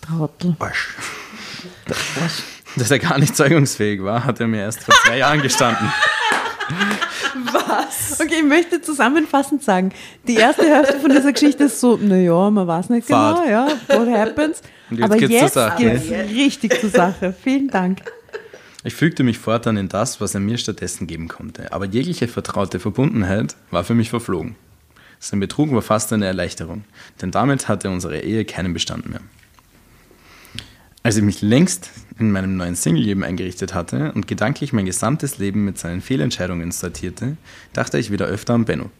Trottel. 0.01 0.57
Arsch. 0.59 0.95
Dass 2.77 2.91
er 2.91 2.99
gar 2.99 3.19
nicht 3.19 3.37
zeugungsfähig 3.37 4.03
war, 4.03 4.25
hat 4.25 4.41
er 4.41 4.49
mir 4.49 4.63
erst 4.63 4.83
vor 4.83 4.95
zwei 5.05 5.19
Jahren 5.19 5.43
gestanden. 5.43 5.93
Okay, 8.21 8.37
ich 8.39 8.45
möchte 8.45 8.81
zusammenfassend 8.81 9.63
sagen, 9.63 9.93
die 10.27 10.35
erste 10.35 10.65
Hälfte 10.65 11.01
von 11.01 11.11
dieser 11.11 11.33
Geschichte 11.33 11.65
ist 11.65 11.81
so, 11.81 11.97
naja, 11.97 12.51
man 12.51 12.67
weiß 12.67 12.91
nicht 12.91 13.07
genau, 13.07 13.37
Fahrt. 13.37 13.49
ja, 13.49 13.69
what 13.89 14.09
happens. 14.09 14.63
Und 14.93 14.99
jetzt 14.99 15.05
Aber 15.07 15.17
geht's 15.17 15.31
zur 15.31 15.41
jetzt 15.41 15.55
Sache. 15.55 15.83
geht's 15.83 16.11
richtig 16.11 16.79
zur 16.79 16.91
Sache. 16.91 17.35
Vielen 17.43 17.69
Dank. 17.69 18.03
Ich 18.85 18.95
fügte 18.95 19.23
mich 19.23 19.39
fortan 19.39 19.79
in 19.79 19.89
das, 19.89 20.21
was 20.21 20.35
er 20.35 20.41
mir 20.41 20.59
stattdessen 20.59 21.07
geben 21.07 21.29
konnte. 21.29 21.73
Aber 21.73 21.87
jegliche 21.87 22.29
vertraute 22.29 22.79
Verbundenheit 22.79 23.57
war 23.71 23.85
für 23.85 23.95
mich 23.95 24.11
verflogen. 24.11 24.55
Sein 25.19 25.41
Betrug 25.41 25.73
war 25.73 25.81
fast 25.81 26.13
eine 26.13 26.27
Erleichterung, 26.27 26.85
denn 27.23 27.31
damit 27.31 27.69
hatte 27.69 27.89
unsere 27.89 28.21
Ehe 28.21 28.45
keinen 28.45 28.75
Bestand 28.75 29.09
mehr. 29.09 29.21
Als 31.03 31.17
ich 31.17 31.23
mich 31.23 31.41
längst 31.41 31.91
in 32.19 32.31
meinem 32.31 32.59
neuen 32.59 32.75
Single-Leben 32.75 33.25
eingerichtet 33.25 33.73
hatte 33.73 34.13
und 34.13 34.29
gedanklich 34.29 34.75
mein 34.75 34.85
gesamtes 34.85 35.39
Leben 35.39 35.65
mit 35.65 35.79
seinen 35.79 36.03
Fehlentscheidungen 36.03 36.71
sortierte, 36.71 37.39
dachte 37.73 37.99
ich 37.99 38.11
wieder 38.11 38.27
öfter 38.27 38.53
an 38.53 38.67
Benno. 38.67 38.91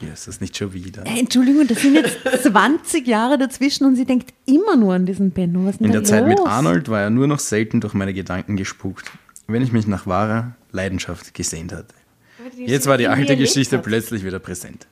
Ja, 0.00 0.12
ist 0.12 0.28
das 0.28 0.40
nicht 0.40 0.56
schon 0.56 0.72
wieder? 0.72 1.04
Äh, 1.04 1.20
Entschuldigung, 1.20 1.66
das 1.66 1.82
sind 1.82 1.94
jetzt 1.94 2.18
20 2.42 3.06
Jahre 3.06 3.36
dazwischen 3.38 3.84
und 3.84 3.96
sie 3.96 4.04
denkt 4.04 4.32
immer 4.46 4.76
nur 4.76 4.94
an 4.94 5.06
diesen 5.06 5.30
Benno. 5.32 5.64
Was 5.66 5.74
ist 5.76 5.80
In 5.80 5.92
der 5.92 6.04
Zeit 6.04 6.26
mit 6.26 6.38
los? 6.38 6.48
Arnold 6.48 6.88
war 6.88 7.02
er 7.02 7.10
nur 7.10 7.26
noch 7.26 7.40
selten 7.40 7.80
durch 7.80 7.94
meine 7.94 8.14
Gedanken 8.14 8.56
gespukt, 8.56 9.10
wenn 9.48 9.62
ich 9.62 9.72
mich 9.72 9.86
nach 9.86 10.06
wahrer 10.06 10.54
Leidenschaft 10.72 11.34
gesehnt 11.34 11.72
hatte. 11.72 11.94
Jetzt 12.56 12.86
war 12.86 12.96
die 12.96 13.08
alte 13.08 13.36
Geschichte 13.36 13.78
plötzlich 13.78 14.24
wieder 14.24 14.38
präsent. 14.38 14.86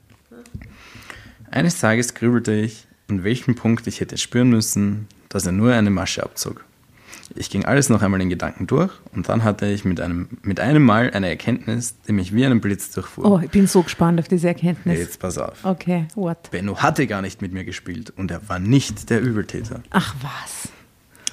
Eines 1.50 1.80
Tages 1.80 2.14
grübelte 2.14 2.52
ich, 2.52 2.86
an 3.08 3.24
welchem 3.24 3.54
Punkt 3.54 3.86
ich 3.86 4.00
hätte 4.00 4.18
spüren 4.18 4.50
müssen, 4.50 5.06
dass 5.28 5.46
er 5.46 5.52
nur 5.52 5.72
eine 5.72 5.90
Masche 5.90 6.22
abzog. 6.22 6.65
Ich 7.38 7.50
ging 7.50 7.64
alles 7.64 7.88
noch 7.88 8.02
einmal 8.02 8.20
in 8.20 8.30
Gedanken 8.30 8.66
durch 8.66 8.92
und 9.12 9.28
dann 9.28 9.44
hatte 9.44 9.66
ich 9.66 9.84
mit 9.84 10.00
einem, 10.00 10.28
mit 10.42 10.60
einem 10.60 10.82
Mal 10.82 11.10
eine 11.10 11.28
Erkenntnis, 11.28 11.96
die 12.06 12.12
mich 12.12 12.34
wie 12.34 12.44
einen 12.46 12.60
Blitz 12.60 12.90
durchfuhr. 12.90 13.30
Oh, 13.30 13.40
ich 13.42 13.50
bin 13.50 13.66
so 13.66 13.82
gespannt 13.82 14.18
auf 14.20 14.28
diese 14.28 14.48
Erkenntnis. 14.48 14.98
Jetzt 14.98 15.20
pass 15.20 15.38
auf. 15.38 15.64
Okay, 15.64 16.06
what? 16.14 16.50
Benno 16.50 16.76
hatte 16.78 17.06
gar 17.06 17.22
nicht 17.22 17.42
mit 17.42 17.52
mir 17.52 17.64
gespielt 17.64 18.12
und 18.16 18.30
er 18.30 18.48
war 18.48 18.58
nicht 18.58 19.10
der 19.10 19.20
Übeltäter. 19.20 19.82
Ach 19.90 20.14
was. 20.22 20.68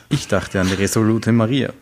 Ich 0.09 0.27
dachte 0.27 0.59
an 0.59 0.67
die 0.67 0.75
resolute 0.75 1.31
Maria 1.31 1.73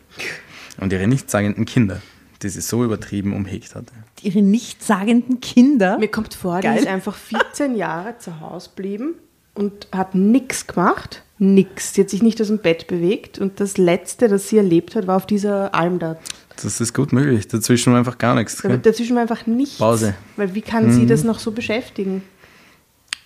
und 0.80 0.94
ihre 0.94 1.08
nichtssagenden 1.08 1.66
Kinder, 1.66 2.02
die 2.42 2.50
sie 2.50 2.62
so 2.62 2.84
übertrieben 2.84 3.34
umhegt 3.34 3.76
hatte. 3.76 3.94
Ihre 4.22 4.42
nichtssagenden 4.42 5.42
Kinder. 5.42 5.98
Mir 5.98 6.10
kommt 6.10 6.34
vor, 6.34 6.62
die 6.62 6.68
Geil. 6.68 6.80
ist 6.80 6.88
einfach 6.88 7.16
14 7.16 7.76
Jahre 7.76 8.18
zu 8.20 8.40
Hause 8.40 8.70
geblieben 8.76 9.16
und 9.54 9.88
hat 9.92 10.16
nichts 10.16 10.68
gemacht. 10.68 11.24
Nix. 11.38 11.96
Sie 11.96 12.02
hat 12.02 12.10
sich 12.10 12.22
nicht 12.22 12.40
aus 12.40 12.48
dem 12.48 12.60
Bett 12.60 12.86
bewegt 12.88 13.40
und 13.40 13.60
das 13.60 13.78
Letzte, 13.78 14.28
das 14.28 14.48
sie 14.48 14.58
erlebt 14.58 14.96
hat, 14.96 15.08
war 15.08 15.18
auf 15.18 15.26
dieser 15.26 15.74
Alm 15.74 15.98
da. 15.98 16.18
Das 16.62 16.80
ist 16.80 16.94
gut 16.94 17.12
möglich. 17.14 17.48
Dazwischen 17.48 17.94
war 17.94 18.00
einfach 18.00 18.20
gar 18.20 18.36
nichts. 18.36 18.62
Gell? 18.62 18.78
Dazwischen 18.78 19.16
war 19.16 19.24
einfach 19.24 19.48
nichts. 19.48 19.78
Pause. 19.78 20.14
Weil 20.36 20.54
wie 20.54 20.62
kann 20.62 20.92
sie 20.92 21.08
das 21.08 21.24
noch 21.24 21.40
so 21.40 21.52
beschäftigen? 21.52 22.22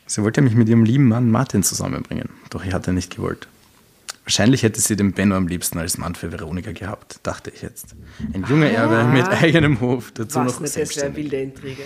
Sie 0.05 0.23
wollte 0.23 0.41
mich 0.41 0.55
mit 0.55 0.69
ihrem 0.69 0.85
lieben 0.85 1.07
Mann 1.07 1.29
Martin 1.29 1.63
zusammenbringen, 1.63 2.29
doch 2.51 2.63
ich 2.63 2.73
hatte 2.73 2.93
nicht 2.93 3.15
gewollt. 3.15 3.47
Wahrscheinlich 4.23 4.63
hätte 4.63 4.79
sie 4.79 4.95
den 4.95 5.11
Benno 5.13 5.35
am 5.35 5.47
liebsten 5.47 5.77
als 5.77 5.97
Mann 5.97 6.15
für 6.15 6.31
Veronika 6.31 6.71
gehabt, 6.71 7.19
dachte 7.23 7.51
ich 7.53 7.61
jetzt. 7.61 7.95
Ein 8.33 8.45
junger 8.47 8.67
Erbe 8.69 9.03
mit 9.11 9.27
eigenem 9.27 9.81
Hof, 9.81 10.11
dazu 10.13 10.39
Was 10.39 10.53
noch 10.53 10.59
nicht, 10.61 10.75
das 10.75 10.75
wäre 10.75 11.07
eine 11.07 11.15
selbstständig. 11.15 11.23
wilde 11.31 11.41
Intrige. 11.41 11.83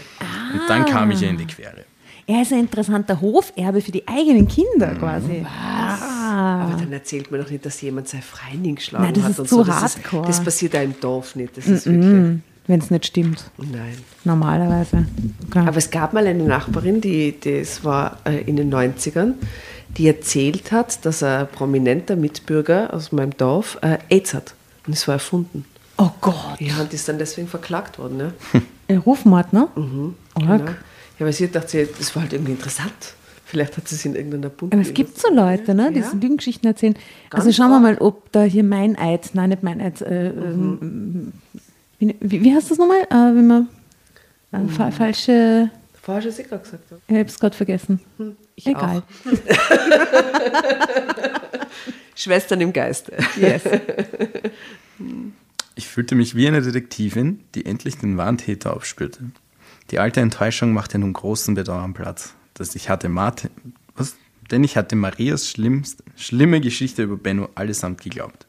Und 0.54 0.62
dann 0.70 0.86
kam 0.86 1.12
ich 1.12 1.22
ihr 1.22 1.30
in 1.30 1.38
die 1.38 1.48
Quere. 1.48 1.86
Er 2.30 2.44
ist 2.44 2.54
ein 2.54 2.60
interessanter 2.60 3.22
Hoferbe 3.22 3.82
für 3.82 3.92
die 3.92 4.08
eigenen 4.08 4.48
Kinder 4.48 4.94
quasi. 4.94 5.44
Ah. 5.48 6.62
Aber 6.66 6.80
dann 6.80 6.94
erzählt 6.94 7.32
mir 7.32 7.40
doch 7.40 7.50
nicht, 7.50 7.66
dass 7.66 7.82
jemand 7.82 8.08
seine 8.08 8.22
Freundin 8.22 8.76
geschlagen 8.76 9.06
Nein, 9.06 9.14
das 9.16 9.24
hat. 9.24 9.32
ist 9.32 9.40
und 9.40 9.50
zu 9.50 9.56
so. 9.56 9.64
Das 9.64 9.82
hardcore. 9.82 10.30
Ist, 10.30 10.38
das 10.38 10.44
passiert 10.46 10.76
auch 10.76 10.84
im 10.84 10.94
Dorf 11.00 11.36
nicht. 11.36 11.58
Das 11.58 11.66
ist 11.66 11.88
wirklich. 11.88 12.40
Wenn 12.68 12.80
es 12.80 12.92
nicht 12.92 13.08
stimmt. 13.08 13.50
Nein. 13.58 13.98
Normalerweise. 14.26 15.08
Okay. 15.48 15.58
Aber 15.58 15.78
es 15.78 15.90
gab 15.90 16.14
mal 16.14 16.28
eine 16.28 16.44
Nachbarin, 16.44 17.02
die, 17.02 17.34
das 17.44 17.84
war 17.84 18.20
äh, 18.26 18.42
in 18.42 18.58
den 18.58 18.72
90ern, 18.72 19.34
die 19.98 20.06
erzählt 20.06 20.72
hat, 20.72 21.04
dass 21.08 21.24
ein 21.24 21.48
prominenter 21.48 22.16
Mitbürger 22.16 22.94
aus 22.94 23.12
meinem 23.12 23.36
Dorf 23.38 23.80
äh, 23.82 23.98
AIDS 24.10 24.36
hat. 24.36 24.54
Und 24.86 24.94
es 24.94 25.08
war 25.08 25.16
erfunden. 25.16 25.66
oh 25.98 26.12
Gott. 26.22 26.36
Ja, 26.60 26.80
und 26.80 26.94
ist 26.94 27.10
dann 27.10 27.18
deswegen 27.18 27.48
verklagt 27.48 27.98
worden. 27.98 28.18
Ne? 28.18 28.34
Rufmord, 29.04 29.52
ne? 29.52 29.68
Mhm, 29.76 30.14
genau. 30.36 30.66
Ja, 31.20 31.26
weil 31.26 31.34
sie 31.34 31.46
hat 31.46 31.54
gedacht, 31.54 31.74
das 32.00 32.16
war 32.16 32.24
halt 32.24 32.34
irgendwie 32.34 32.54
interessant. 32.54 33.14
Vielleicht 33.46 33.78
hat 33.78 33.88
sie 33.88 33.96
es 33.96 34.06
in 34.06 34.16
irgendeiner 34.16 34.50
Bund. 34.50 34.72
Aber 34.74 34.82
es 34.82 34.94
gibt 34.94 35.18
so 35.20 35.34
Leute, 35.34 35.74
ne, 35.74 35.92
die 35.92 36.00
Ja. 36.00 36.10
so 36.10 36.16
Lügengeschichten 36.18 36.68
erzählen. 36.68 36.96
also 37.32 37.46
Ganz 37.48 37.56
schauen 37.56 37.72
wir 37.72 37.80
mal, 37.80 37.98
ob 37.98 38.32
da 38.32 38.44
hier 38.44 38.64
mein 38.64 38.96
Eid, 38.98 39.32
nein, 39.34 39.50
nicht 39.50 39.64
mein 39.64 39.82
Eid, 39.82 40.02
äh, 40.02 40.28
ähm, 40.30 41.34
wie, 41.98 42.16
wie, 42.20 42.44
wie 42.44 42.56
heißt 42.56 42.70
das 42.72 42.78
nochmal? 42.78 43.02
Äh, 43.10 43.36
wenn 43.36 43.48
man 43.48 43.68
äh, 44.52 44.68
fa 44.68 44.92
falsche, 44.92 45.70
Vorher 46.02 46.22
schon 46.22 46.32
sicher 46.32 46.58
gesagt. 46.58 46.84
habe. 46.92 47.02
ich 47.08 47.16
habe 47.16 47.26
es 47.28 47.40
gerade 47.40 47.56
vergessen. 47.58 48.00
Ich 48.56 48.68
Egal. 48.68 49.04
auch. 49.04 49.32
Schwestern 52.16 52.62
im 52.62 52.74
Geiste. 52.74 53.14
Yes. 53.40 53.64
Ich 55.76 55.88
fühlte 55.88 56.14
mich 56.16 56.36
wie 56.36 56.46
eine 56.46 56.62
Detektivin, 56.62 57.40
die 57.56 57.66
endlich 57.66 57.98
den 57.98 58.18
wahren 58.18 58.38
Täter 58.38 58.76
aufspürte. 58.76 59.20
Die 59.92 60.00
alte 60.00 60.22
Enttäuschung 60.22 60.74
machte 60.74 61.00
nun 61.00 61.14
großen 61.14 61.56
Bedauern 61.56 61.94
Platz, 61.94 62.34
dass 62.54 62.76
ich 62.76 62.90
hatte 62.90 63.10
Martin, 63.10 63.50
was? 63.96 64.16
Denn 64.52 64.64
ich 64.64 64.78
hatte 64.78 64.96
Marias 64.96 65.48
schlimmst, 65.48 66.04
schlimme 66.16 66.62
Geschichte 66.62 67.04
über 67.04 67.18
Benno 67.18 67.50
allesamt 67.56 68.02
geglaubt. 68.02 68.48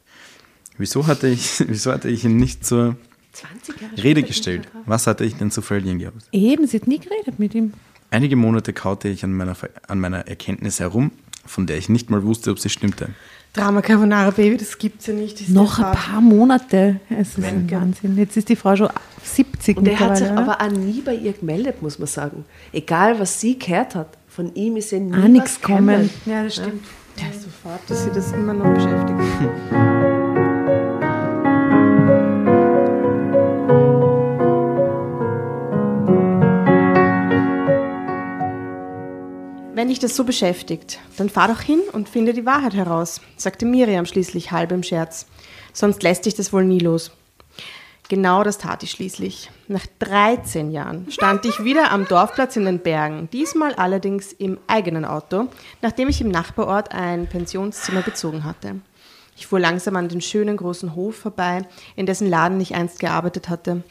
Wieso 0.78 1.06
hatte 1.06 1.28
ich, 1.28 1.62
wieso 1.66 1.92
hatte 1.92 2.08
ich 2.08 2.24
ihn 2.24 2.36
nicht 2.36 2.64
zur 2.64 2.96
20 3.32 3.80
Jahre 3.80 4.02
Rede 4.02 4.22
gestellt? 4.22 4.68
Was 4.86 5.06
hatte 5.06 5.24
ich 5.24 5.36
denn 5.36 5.50
zu 5.50 5.62
verlieren 5.62 5.98
gehabt? 5.98 6.28
Eben, 6.32 6.66
sie 6.66 6.78
hat 6.78 6.86
nie 6.86 6.98
geredet 6.98 7.38
mit 7.38 7.54
ihm. 7.54 7.72
Einige 8.10 8.36
Monate 8.36 8.72
kaute 8.72 9.08
ich 9.08 9.24
an 9.24 9.32
meiner, 9.32 9.56
an 9.86 10.00
meiner 10.00 10.26
Erkenntnis 10.26 10.80
herum, 10.80 11.12
von 11.46 11.66
der 11.66 11.78
ich 11.78 11.88
nicht 11.88 12.10
mal 12.10 12.24
wusste, 12.24 12.50
ob 12.50 12.58
sie 12.58 12.70
stimmte. 12.70 13.10
Drama 13.52 13.82
Carbonara 13.82 14.30
Baby, 14.30 14.56
das 14.56 14.78
gibt's 14.78 15.06
ja 15.06 15.14
nicht. 15.14 15.48
Noch 15.48 15.78
ein 15.80 15.92
paar 15.92 16.20
Monate. 16.20 17.00
Es 17.10 17.36
ist 17.36 17.44
ein 17.44 17.68
Wahnsinn. 17.70 18.16
Jetzt 18.16 18.36
ist 18.36 18.48
die 18.48 18.54
Frau 18.56 18.76
schon 18.76 18.88
70 19.24 19.76
Und 19.76 19.88
er 19.88 19.98
hat 19.98 20.16
sich 20.18 20.30
aber 20.30 20.60
auch 20.60 20.70
nie 20.70 21.00
bei 21.00 21.14
ihr 21.14 21.32
gemeldet, 21.32 21.82
muss 21.82 21.98
man 21.98 22.06
sagen. 22.06 22.44
Egal, 22.72 23.18
was 23.18 23.40
sie 23.40 23.58
gehört 23.58 23.94
hat, 23.96 24.16
von 24.28 24.54
ihm 24.54 24.76
ist 24.76 24.92
ja 24.92 25.00
nie 25.00 25.12
Ah, 25.14 25.26
nichts 25.28 25.60
gekommen. 25.60 25.96
kommen. 25.96 26.10
Ja, 26.26 26.44
das 26.44 26.54
stimmt. 26.54 26.84
Der 27.20 27.30
ist 27.30 27.42
sofort, 27.42 27.80
dass 27.88 28.04
sie 28.04 28.10
das 28.14 28.30
immer 28.32 28.54
noch 28.54 28.72
beschäftigt. 28.72 29.18
Wenn 39.80 39.88
dich 39.88 39.98
das 39.98 40.14
so 40.14 40.24
beschäftigt, 40.24 40.98
dann 41.16 41.30
fahr 41.30 41.48
doch 41.48 41.62
hin 41.62 41.80
und 41.92 42.06
finde 42.06 42.34
die 42.34 42.44
Wahrheit 42.44 42.74
heraus, 42.74 43.22
sagte 43.38 43.64
Miriam 43.64 44.04
schließlich 44.04 44.52
halb 44.52 44.72
im 44.72 44.82
Scherz. 44.82 45.24
Sonst 45.72 46.02
lässt 46.02 46.26
dich 46.26 46.34
das 46.34 46.52
wohl 46.52 46.66
nie 46.66 46.80
los. 46.80 47.12
Genau 48.10 48.44
das 48.44 48.58
tat 48.58 48.82
ich 48.82 48.90
schließlich. 48.90 49.50
Nach 49.68 49.86
13 50.00 50.70
Jahren 50.70 51.10
stand 51.10 51.46
ich 51.46 51.64
wieder 51.64 51.92
am 51.92 52.06
Dorfplatz 52.06 52.56
in 52.56 52.66
den 52.66 52.80
Bergen, 52.80 53.30
diesmal 53.32 53.72
allerdings 53.72 54.34
im 54.34 54.58
eigenen 54.66 55.06
Auto, 55.06 55.46
nachdem 55.80 56.10
ich 56.10 56.20
im 56.20 56.28
Nachbarort 56.28 56.92
ein 56.92 57.26
Pensionszimmer 57.26 58.02
bezogen 58.02 58.44
hatte. 58.44 58.82
Ich 59.34 59.46
fuhr 59.46 59.60
langsam 59.60 59.96
an 59.96 60.10
den 60.10 60.20
schönen 60.20 60.58
großen 60.58 60.94
Hof 60.94 61.16
vorbei, 61.16 61.62
in 61.96 62.04
dessen 62.04 62.28
Laden 62.28 62.60
ich 62.60 62.74
einst 62.74 63.00
gearbeitet 63.00 63.48
hatte. 63.48 63.82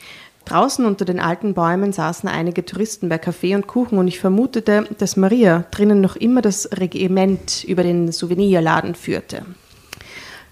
Draußen 0.50 0.84
unter 0.84 1.06
den 1.06 1.20
alten 1.20 1.54
Bäumen 1.54 1.94
saßen 1.94 2.28
einige 2.28 2.66
Touristen 2.66 3.08
bei 3.08 3.20
Kaffee 3.20 3.54
und 3.54 3.68
Kuchen 3.68 4.00
und 4.00 4.08
ich 4.08 4.20
vermutete, 4.20 4.88
dass 4.98 5.16
Maria 5.16 5.66
drinnen 5.70 6.02
noch 6.02 6.16
immer 6.16 6.42
das 6.42 6.68
Regiment 6.80 7.64
über 7.66 7.84
den 7.84 8.12
Souvenirladen 8.12 8.96
führte. 8.96 9.46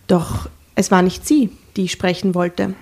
Doch 0.06 0.50
es 0.76 0.92
war 0.92 1.02
nicht 1.02 1.26
sie, 1.26 1.50
die 1.76 1.86
ich 1.86 1.94
sprechen 1.94 2.36
wollte. 2.36 2.76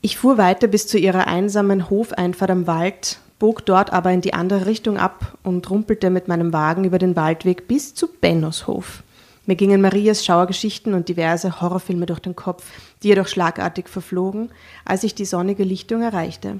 Ich 0.00 0.18
fuhr 0.18 0.36
weiter 0.36 0.66
bis 0.66 0.88
zu 0.88 0.98
ihrer 0.98 1.28
einsamen 1.28 1.88
Hofeinfahrt 1.88 2.50
am 2.50 2.66
Wald, 2.66 3.20
bog 3.38 3.64
dort 3.64 3.92
aber 3.92 4.10
in 4.10 4.20
die 4.20 4.34
andere 4.34 4.66
Richtung 4.66 4.98
ab 4.98 5.38
und 5.44 5.70
rumpelte 5.70 6.10
mit 6.10 6.26
meinem 6.26 6.52
Wagen 6.52 6.82
über 6.82 6.98
den 6.98 7.14
Waldweg 7.14 7.68
bis 7.68 7.94
zu 7.94 8.08
Bennos 8.08 8.66
Hof. 8.66 9.04
Mir 9.46 9.54
gingen 9.54 9.80
Marias 9.80 10.24
Schauergeschichten 10.24 10.92
und 10.92 11.08
diverse 11.08 11.60
Horrorfilme 11.60 12.06
durch 12.06 12.20
den 12.20 12.34
Kopf, 12.34 12.64
die 13.04 13.08
jedoch 13.08 13.28
schlagartig 13.28 13.88
verflogen, 13.88 14.50
als 14.84 15.04
ich 15.04 15.14
die 15.14 15.26
sonnige 15.26 15.62
Lichtung 15.62 16.02
erreichte. 16.02 16.58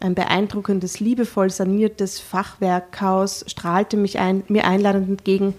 Ein 0.00 0.14
beeindruckendes, 0.14 0.98
liebevoll 0.98 1.50
saniertes 1.50 2.18
Fachwerkhaus 2.18 3.44
strahlte 3.46 3.96
mich 3.96 4.18
ein, 4.18 4.42
mir 4.48 4.66
einladend 4.66 5.08
entgegen, 5.08 5.54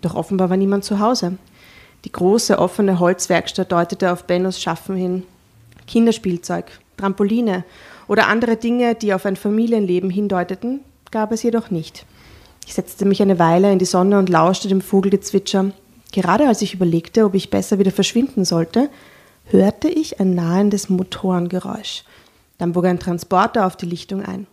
doch 0.00 0.14
offenbar 0.14 0.48
war 0.48 0.56
niemand 0.56 0.84
zu 0.84 1.00
Hause. 1.00 1.36
Die 2.04 2.12
große 2.12 2.58
offene 2.58 2.98
Holzwerkstatt 2.98 3.72
deutete 3.72 4.12
auf 4.12 4.24
Bennos 4.24 4.60
Schaffen 4.60 4.96
hin. 4.96 5.22
Kinderspielzeug, 5.86 6.66
Trampoline 6.96 7.64
oder 8.08 8.28
andere 8.28 8.56
Dinge, 8.56 8.94
die 8.94 9.12
auf 9.12 9.26
ein 9.26 9.36
Familienleben 9.36 10.10
hindeuteten, 10.10 10.80
gab 11.10 11.32
es 11.32 11.42
jedoch 11.42 11.70
nicht. 11.70 12.06
Ich 12.66 12.74
setzte 12.74 13.04
mich 13.04 13.20
eine 13.20 13.38
Weile 13.38 13.72
in 13.72 13.78
die 13.78 13.84
Sonne 13.84 14.18
und 14.18 14.28
lauschte 14.28 14.68
dem 14.68 14.80
Vogelgezwitscher. 14.80 15.72
Gerade 16.12 16.46
als 16.46 16.62
ich 16.62 16.74
überlegte, 16.74 17.24
ob 17.24 17.34
ich 17.34 17.50
besser 17.50 17.78
wieder 17.78 17.90
verschwinden 17.90 18.44
sollte, 18.44 18.88
hörte 19.46 19.88
ich 19.88 20.20
ein 20.20 20.34
nahendes 20.34 20.88
Motorengeräusch. 20.88 22.04
Dann 22.58 22.72
bog 22.72 22.86
ein 22.86 22.98
Transporter 22.98 23.66
auf 23.66 23.76
die 23.76 23.86
Lichtung 23.86 24.24
ein. 24.24 24.46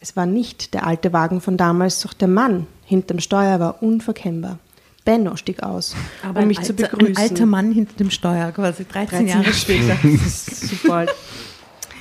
Es 0.00 0.16
war 0.16 0.26
nicht 0.26 0.74
der 0.74 0.86
alte 0.86 1.12
Wagen 1.12 1.40
von 1.40 1.56
damals, 1.56 2.00
doch 2.00 2.12
der 2.12 2.28
Mann 2.28 2.66
hinterm 2.84 3.20
Steuer 3.20 3.58
war 3.60 3.82
unverkennbar. 3.82 4.58
Benno 5.04 5.36
stieg 5.36 5.62
aus, 5.62 5.94
Aber 6.22 6.40
um 6.40 6.48
mich 6.48 6.58
ein, 6.58 6.64
zu 6.64 6.72
alter, 6.72 6.88
begrüßen. 6.96 7.16
ein 7.16 7.30
alter 7.30 7.46
Mann 7.46 7.72
hinter 7.72 7.94
dem 7.96 8.10
Steuer, 8.10 8.52
quasi 8.52 8.84
13, 8.84 9.08
13 9.08 9.26
Jahre 9.28 9.42
Jahre 9.44 9.54
später. 9.54 9.96
Das 10.02 10.48
ist 10.48 10.68
super 10.68 10.94
alt. 10.94 11.14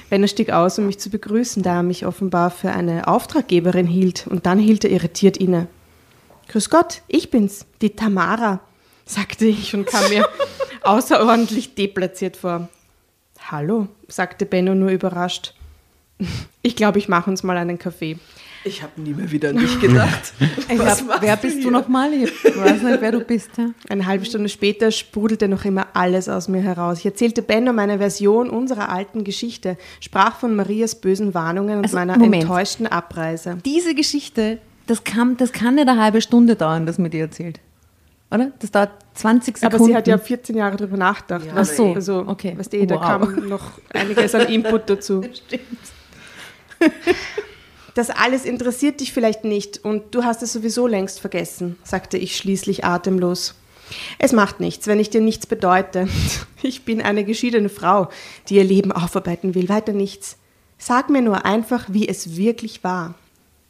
Benno 0.09 0.27
stieg 0.27 0.51
aus, 0.51 0.79
um 0.79 0.85
mich 0.85 0.99
zu 0.99 1.09
begrüßen, 1.09 1.63
da 1.63 1.77
er 1.77 1.83
mich 1.83 2.05
offenbar 2.05 2.49
für 2.51 2.71
eine 2.71 3.07
Auftraggeberin 3.07 3.87
hielt, 3.87 4.27
und 4.27 4.45
dann 4.45 4.59
hielt 4.59 4.83
er 4.85 4.91
irritiert 4.91 5.37
inne. 5.37 5.67
Grüß 6.49 6.69
Gott, 6.69 7.01
ich 7.07 7.31
bin's, 7.31 7.65
die 7.81 7.91
Tamara, 7.91 8.59
sagte 9.05 9.45
ich 9.45 9.73
und 9.73 9.85
kam 9.85 10.07
mir 10.09 10.27
außerordentlich 10.83 11.75
deplatziert 11.75 12.37
vor. 12.37 12.69
Hallo, 13.49 13.87
sagte 14.07 14.45
Benno 14.45 14.73
nur 14.75 14.89
überrascht. 14.91 15.53
Ich 16.61 16.75
glaube, 16.75 16.99
ich 16.99 17.09
mache 17.09 17.29
uns 17.29 17.43
mal 17.43 17.57
einen 17.57 17.77
Kaffee. 17.79 18.17
Ich 18.65 18.81
habe 18.81 19.01
nie 19.01 19.13
mehr 19.13 19.29
wieder 19.29 19.49
an 19.49 19.57
dich 19.57 19.77
gedacht. 19.81 20.33
Ich 20.69 20.79
Was 20.79 20.99
glaub, 20.99 21.07
machst 21.09 21.21
wer 21.21 21.35
du 21.35 21.41
bist 21.41 21.57
du 21.57 21.61
hier? 21.63 21.71
nochmal? 21.71 22.13
Ich 22.13 22.31
weiß 22.45 22.81
nicht, 22.81 23.01
wer 23.01 23.11
du 23.11 23.19
bist. 23.19 23.49
Ja. 23.57 23.71
Eine 23.89 24.05
halbe 24.05 24.23
Stunde 24.23 24.47
später 24.47 24.89
sprudelte 24.91 25.49
noch 25.49 25.65
immer 25.65 25.87
alles 25.93 26.29
aus 26.29 26.47
mir 26.47 26.61
heraus. 26.61 26.99
Ich 26.99 27.05
erzählte 27.05 27.41
Benno 27.41 27.73
meine 27.73 27.97
Version 27.97 28.49
unserer 28.49 28.87
alten 28.87 29.25
Geschichte, 29.25 29.77
sprach 29.99 30.39
von 30.39 30.55
Marias 30.55 30.95
bösen 30.95 31.33
Warnungen 31.33 31.79
und 31.79 31.83
Also, 31.83 31.97
meiner 31.97 32.17
Moment. 32.17 32.43
enttäuschten 32.43 32.87
Abreise. 32.87 33.57
Diese 33.65 33.93
Geschichte, 33.95 34.59
das 34.87 35.03
kann, 35.03 35.35
das 35.35 35.51
kann 35.51 35.75
nicht 35.75 35.89
eine 35.89 36.01
halbe 36.01 36.21
Stunde 36.21 36.55
dauern, 36.55 36.85
das 36.85 36.97
mir 36.97 37.09
dir 37.09 37.23
erzählt. 37.23 37.59
Oder? 38.33 38.51
Das 38.59 38.71
dauert 38.71 38.91
20 39.13 39.57
Sekunden. 39.57 39.75
Aber 39.75 39.85
sie 39.85 39.95
hat 39.95 40.07
ja 40.07 40.17
14 40.17 40.55
Jahre 40.57 40.75
darüber 40.77 40.97
nachgedacht. 40.97 41.45
Ach 41.55 41.65
so, 41.65 41.93
Also, 41.93 42.23
okay. 42.27 42.55
weißt 42.57 42.73
du, 42.73 42.85
da 42.87 42.95
Wow. 42.95 43.01
kam 43.01 43.47
noch 43.47 43.71
einiges 43.93 44.33
an 44.35 44.47
Input 44.47 44.89
dazu. 44.89 45.21
Das 47.95 48.09
alles 48.09 48.43
interessiert 48.45 49.01
dich 49.01 49.13
vielleicht 49.13 49.43
nicht 49.43 49.83
und 49.85 50.15
du 50.15 50.23
hast 50.23 50.41
es 50.41 50.51
sowieso 50.51 50.87
längst 50.87 51.19
vergessen, 51.19 51.77
sagte 51.83 52.17
ich 52.17 52.35
schließlich 52.35 52.83
atemlos. 52.83 53.53
Es 54.17 54.31
macht 54.31 54.59
nichts, 54.59 54.87
wenn 54.87 54.99
ich 54.99 55.09
dir 55.11 55.21
nichts 55.21 55.45
bedeute. 55.45 56.07
Ich 56.65 56.85
bin 56.85 57.01
eine 57.01 57.25
geschiedene 57.25 57.67
Frau, 57.67 58.07
die 58.47 58.55
ihr 58.55 58.63
Leben 58.63 58.93
aufarbeiten 58.93 59.53
will, 59.53 59.67
weiter 59.67 59.91
nichts. 59.91 60.37
Sag 60.77 61.09
mir 61.09 61.21
nur 61.21 61.43
einfach, 61.43 61.87
wie 61.89 62.07
es 62.07 62.37
wirklich 62.37 62.85
war. 62.85 63.15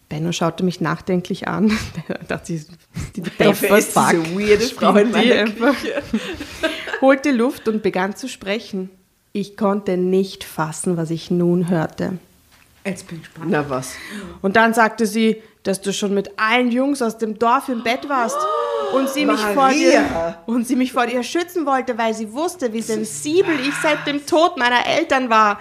Benno 0.10 0.32
schaute 0.32 0.64
mich 0.64 0.82
nachdenklich 0.82 1.47
an. 1.47 1.78
Da 2.08 2.14
dachte 2.28 2.54
ich, 2.54 2.66
die 3.16 3.24
Wer 3.38 3.51
ist 3.51 3.64
diese 3.64 3.95
weirde 3.95 4.66
Frau 4.68 4.95
in 4.95 5.12
meiner 5.12 5.36
einfach? 5.36 5.76
holte 7.01 7.32
Luft 7.32 7.68
und 7.68 7.84
begann 7.84 8.16
zu 8.16 8.28
sprechen. 8.28 8.89
Ich 9.32 9.58
konnte 9.58 9.97
nicht 9.97 10.43
fassen, 10.43 10.97
was 10.97 11.10
ich 11.10 11.32
nun 11.32 11.70
hörte. 11.70 12.20
Jetzt 12.86 13.08
bin 13.08 13.18
ich 13.18 13.24
gespannt. 13.24 13.51
Na 13.51 13.70
was? 13.70 13.95
Und 14.41 14.56
dann 14.56 14.74
sagte 14.74 15.06
sie, 15.06 15.41
dass 15.64 15.82
du 15.82 15.93
schon 15.93 16.14
mit 16.14 16.32
allen 16.38 16.72
Jungs 16.72 17.01
aus 17.01 17.18
dem 17.18 17.39
Dorf 17.39 17.70
im 17.70 17.84
Bett 17.84 18.10
warst 18.10 18.38
und 18.93 19.10
sie 19.10 19.26
mich 19.26 19.39
vor 19.39 19.70
dir 19.70 20.38
und 20.45 20.68
sie 20.68 20.76
mich 20.76 20.91
vor 20.91 21.08
dir 21.08 21.24
schützen 21.24 21.66
wollte, 21.66 21.97
weil 21.97 22.14
sie 22.14 22.32
wusste, 22.34 22.74
wie 22.74 22.82
sensibel 22.82 23.56
ich 23.60 23.74
seit 23.82 24.06
dem 24.06 24.26
Tod 24.26 24.58
meiner 24.58 24.86
Eltern 24.86 25.30
war. 25.30 25.60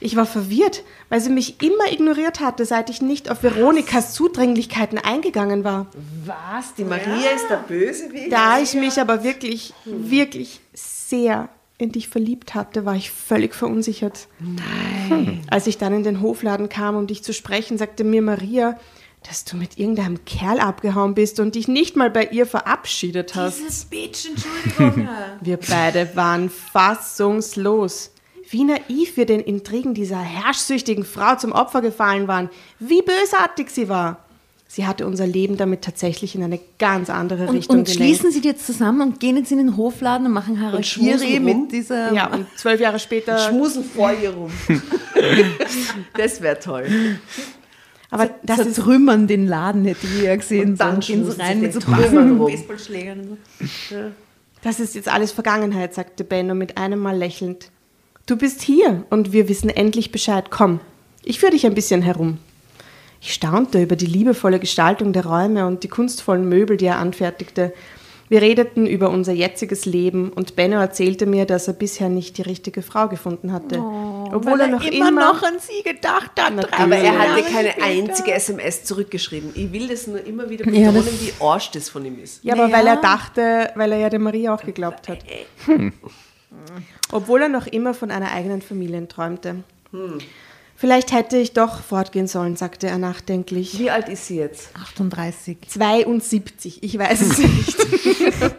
Ich 0.00 0.14
war 0.14 0.26
verwirrt, 0.26 0.84
weil 1.08 1.20
sie 1.20 1.30
mich 1.30 1.62
immer 1.62 1.90
ignoriert 1.90 2.40
hatte, 2.40 2.64
seit 2.64 2.88
ich 2.88 3.02
nicht 3.02 3.30
auf 3.30 3.42
Veronikas 3.42 4.14
Zudringlichkeiten 4.14 4.98
eingegangen 4.98 5.64
war. 5.64 5.86
Was? 6.24 6.74
Die 6.74 6.84
Maria 6.84 7.30
ist 7.34 7.48
der 7.50 7.64
Bösewicht? 7.66 8.32
Da 8.32 8.60
ich 8.60 8.74
mich 8.74 9.00
aber 9.00 9.24
wirklich, 9.24 9.74
wirklich 9.84 10.60
sehr 10.72 11.48
in 11.78 11.92
dich 11.92 12.08
verliebt 12.08 12.54
hatte, 12.54 12.84
war 12.84 12.96
ich 12.96 13.10
völlig 13.10 13.54
verunsichert. 13.54 14.28
Nein. 14.40 15.42
Als 15.48 15.66
ich 15.66 15.78
dann 15.78 15.92
in 15.92 16.02
den 16.02 16.20
Hofladen 16.20 16.68
kam, 16.68 16.96
um 16.96 17.06
dich 17.06 17.22
zu 17.22 17.32
sprechen, 17.32 17.78
sagte 17.78 18.04
mir 18.04 18.22
Maria, 18.22 18.78
dass 19.22 19.44
du 19.44 19.56
mit 19.56 19.78
irgendeinem 19.78 20.24
Kerl 20.24 20.60
abgehauen 20.60 21.14
bist 21.14 21.40
und 21.40 21.54
dich 21.54 21.68
nicht 21.68 21.96
mal 21.96 22.10
bei 22.10 22.24
ihr 22.26 22.46
verabschiedet 22.46 23.34
hast. 23.34 23.58
Dieses 23.58 23.84
Bitch, 23.84 24.26
Entschuldigung. 24.26 25.08
Wir 25.40 25.56
beide 25.56 26.14
waren 26.14 26.50
fassungslos. 26.50 28.12
Wie 28.50 28.64
naiv 28.64 29.16
wir 29.16 29.26
den 29.26 29.40
Intrigen 29.40 29.94
dieser 29.94 30.18
herrschsüchtigen 30.18 31.04
Frau 31.04 31.36
zum 31.36 31.52
Opfer 31.52 31.82
gefallen 31.82 32.28
waren. 32.28 32.48
Wie 32.78 33.02
bösartig 33.02 33.70
sie 33.70 33.88
war. 33.88 34.24
Sie 34.70 34.86
hatte 34.86 35.06
unser 35.06 35.26
Leben 35.26 35.56
damit 35.56 35.80
tatsächlich 35.82 36.34
in 36.34 36.42
eine 36.42 36.60
ganz 36.78 37.08
andere 37.08 37.46
und 37.46 37.56
Richtung 37.56 37.78
und 37.78 37.84
gelenkt. 37.86 38.04
schließen 38.04 38.30
sie 38.30 38.42
die 38.42 38.48
jetzt 38.48 38.66
zusammen 38.66 39.00
und 39.00 39.18
gehen 39.18 39.38
jetzt 39.38 39.50
in 39.50 39.56
den 39.56 39.78
Hofladen 39.78 40.26
und 40.26 40.32
machen 40.32 40.60
Harakiri 40.60 41.40
mit 41.40 41.72
dieser... 41.72 42.12
Ja, 42.12 42.26
und 42.26 42.46
zwölf 42.54 42.78
Jahre 42.78 42.98
später. 42.98 43.38
Schmusen 43.38 43.82
vor 43.82 44.12
ihr 44.12 44.28
rum. 44.28 44.50
das 46.18 46.42
wäre 46.42 46.58
toll. 46.60 46.86
Aber 48.10 48.28
das 48.42 48.58
ist 48.58 48.74
zertrümmern 48.74 49.26
den 49.26 49.46
Laden, 49.46 49.86
hätte 49.86 50.06
ich 50.06 50.22
ja 50.22 50.36
gesehen. 50.36 50.72
Und 50.72 50.80
dann 50.80 51.00
so, 51.00 51.12
gehen 51.12 51.30
sie 51.30 51.40
rein 51.40 51.60
mit 51.62 51.72
so 51.72 51.80
Trümmern 51.80 52.36
rum. 52.36 52.50
Baseballschlägern. 52.50 53.38
Das 54.62 54.80
ist 54.80 54.94
jetzt 54.94 55.08
alles 55.08 55.32
Vergangenheit, 55.32 55.94
sagte 55.94 56.24
Benno 56.24 56.54
mit 56.54 56.76
einem 56.76 56.98
Mal 56.98 57.16
lächelnd. 57.16 57.70
Du 58.28 58.36
bist 58.36 58.60
hier 58.60 59.04
und 59.08 59.32
wir 59.32 59.48
wissen 59.48 59.70
endlich 59.70 60.12
Bescheid. 60.12 60.50
Komm, 60.50 60.80
ich 61.24 61.40
führe 61.40 61.52
dich 61.52 61.64
ein 61.64 61.72
bisschen 61.74 62.02
herum. 62.02 62.36
Ich 63.22 63.32
staunte 63.32 63.82
über 63.82 63.96
die 63.96 64.04
liebevolle 64.06 64.58
Gestaltung 64.60 65.14
der 65.14 65.24
Räume 65.24 65.66
und 65.66 65.82
die 65.82 65.88
kunstvollen 65.88 66.46
Möbel, 66.46 66.76
die 66.76 66.84
er 66.84 66.98
anfertigte. 66.98 67.72
Wir 68.28 68.42
redeten 68.42 68.86
über 68.86 69.08
unser 69.08 69.32
jetziges 69.32 69.86
Leben 69.86 70.28
und 70.30 70.54
Benno 70.56 70.76
erzählte 70.76 71.24
mir, 71.24 71.46
dass 71.46 71.66
er 71.68 71.72
bisher 71.72 72.10
nicht 72.10 72.36
die 72.36 72.42
richtige 72.42 72.82
Frau 72.82 73.08
gefunden 73.08 73.50
hatte. 73.50 73.78
Obwohl 73.78 74.60
er 74.60 74.68
noch 74.68 74.84
immer, 74.84 75.10
noch 75.10 75.42
an 75.42 75.54
sie 75.58 75.82
gedacht 75.82 76.32
hat. 76.38 76.54
Natürlich. 76.54 76.78
Aber 76.78 76.96
er 76.96 77.18
hat 77.18 77.28
Jahre 77.28 77.42
dir 77.42 77.48
keine 77.50 77.70
später. 77.70 77.86
einzige 77.86 78.32
SMS 78.34 78.84
zurückgeschrieben. 78.84 79.52
Ich 79.54 79.72
will 79.72 79.88
das 79.88 80.06
nur 80.06 80.22
immer 80.26 80.50
wieder 80.50 80.66
Ja, 80.68 80.90
betonen, 80.90 81.06
das- 81.06 81.22
wie 81.22 81.32
arsch 81.42 81.70
das 81.70 81.88
von 81.88 82.04
ihm 82.04 82.22
ist. 82.22 82.44
Ja, 82.44 82.52
aber 82.52 82.68
Naja. 82.68 82.76
weil 82.78 82.86
er 82.88 82.96
dachte, 82.96 83.70
weil 83.74 83.92
er 83.92 83.98
ja 83.98 84.10
der 84.10 84.18
Maria 84.20 84.54
auch 84.54 84.62
geglaubt 84.62 85.08
hat. 85.08 85.20
Obwohl 87.12 87.42
er 87.42 87.48
noch 87.48 87.66
immer 87.66 87.94
von 87.94 88.10
einer 88.10 88.32
eigenen 88.32 88.62
Familie 88.62 89.06
träumte. 89.08 89.56
Vielleicht 90.76 91.12
hätte 91.12 91.38
ich 91.38 91.54
doch 91.54 91.80
fortgehen 91.80 92.28
sollen, 92.28 92.56
sagte 92.56 92.86
er 92.86 92.98
nachdenklich. 92.98 93.78
Wie 93.78 93.90
alt 93.90 94.08
ist 94.08 94.26
sie 94.26 94.36
jetzt? 94.36 94.70
38. 94.76 95.58
72, 95.66 96.82
ich 96.82 96.98
weiß 96.98 97.20
es 97.20 97.38
nicht. 97.38 97.78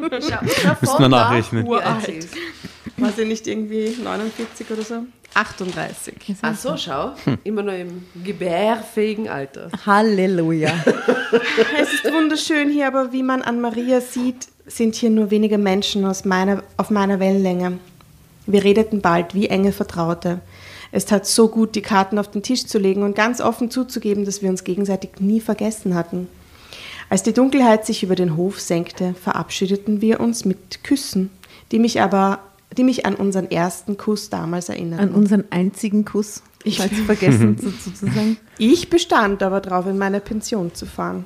Müssen 0.82 1.00
wir 1.00 1.10
nachrechnen. 1.10 1.66
Wie 1.66 1.76
alt 1.76 2.06
sie 2.06 2.12
ist. 2.14 2.36
War 2.98 3.12
sie 3.14 3.24
nicht 3.24 3.48
irgendwie 3.48 3.96
49 4.04 4.70
oder 4.72 4.82
so? 4.82 5.04
38. 5.34 6.16
Ach 6.42 6.58
so, 6.58 6.76
schau. 6.76 7.14
Immer 7.44 7.64
noch 7.64 7.74
im 7.74 8.06
gebärfähigen 8.24 9.30
Alter. 9.30 9.70
Halleluja. 9.86 10.74
Es 11.80 11.94
ist 11.94 12.12
wunderschön 12.12 12.70
hier, 12.70 12.88
aber 12.88 13.14
wie 13.14 13.24
man 13.24 13.44
an 13.44 13.62
Maria 13.62 14.02
sieht, 14.02 14.48
sind 14.66 14.96
hier 14.96 15.12
nur 15.12 15.32
wenige 15.32 15.58
Menschen 15.58 16.04
aus 16.04 16.26
meiner, 16.26 16.64
auf 16.78 16.90
meiner 16.90 17.20
Wellenlänge. 17.20 17.78
Wir 18.52 18.64
redeten 18.64 19.02
bald 19.02 19.36
wie 19.36 19.48
enge 19.48 19.72
Vertraute. 19.72 20.42
Es 20.92 21.06
tat 21.06 21.28
so 21.28 21.50
gut, 21.50 21.76
die 21.76 21.84
Karten 21.84 22.18
auf 22.18 22.32
den 22.32 22.42
Tisch 22.42 22.66
zu 22.66 22.80
legen 22.80 23.04
und 23.04 23.16
ganz 23.16 23.42
offen 23.42 23.70
zuzugeben, 23.70 24.26
dass 24.26 24.42
wir 24.42 24.50
uns 24.50 24.64
gegenseitig 24.64 25.12
nie 25.20 25.40
vergessen 25.40 25.94
hatten. 25.94 26.28
Als 27.10 27.22
die 27.24 27.34
Dunkelheit 27.34 27.86
sich 27.86 28.02
über 28.02 28.16
den 28.16 28.36
Hof 28.36 28.60
senkte, 28.60 29.14
verabschiedeten 29.14 30.02
wir 30.02 30.20
uns 30.20 30.46
mit 30.46 30.84
Küssen, 30.84 31.30
die 31.72 31.80
mich 31.80 32.02
aber, 32.02 32.40
die 32.76 32.84
mich 32.84 33.06
an 33.06 33.16
unseren 33.16 33.52
ersten 33.52 33.98
Kuss 33.98 34.30
damals 34.30 34.70
erinnerten. 34.70 35.10
An 35.10 35.14
unseren 35.14 35.44
einzigen 35.52 36.06
Kuss. 36.06 36.42
Ich 36.64 36.80
hatte 36.80 36.96
vergessen 37.06 37.58
so, 37.60 37.70
so 37.70 37.92
zu 37.92 38.08
sagen. 38.08 38.38
Ich 38.58 38.90
bestand 38.90 39.44
aber 39.44 39.62
darauf, 39.62 39.86
in 39.86 39.98
meine 39.98 40.20
Pension 40.20 40.74
zu 40.74 40.88
fahren. 40.88 41.26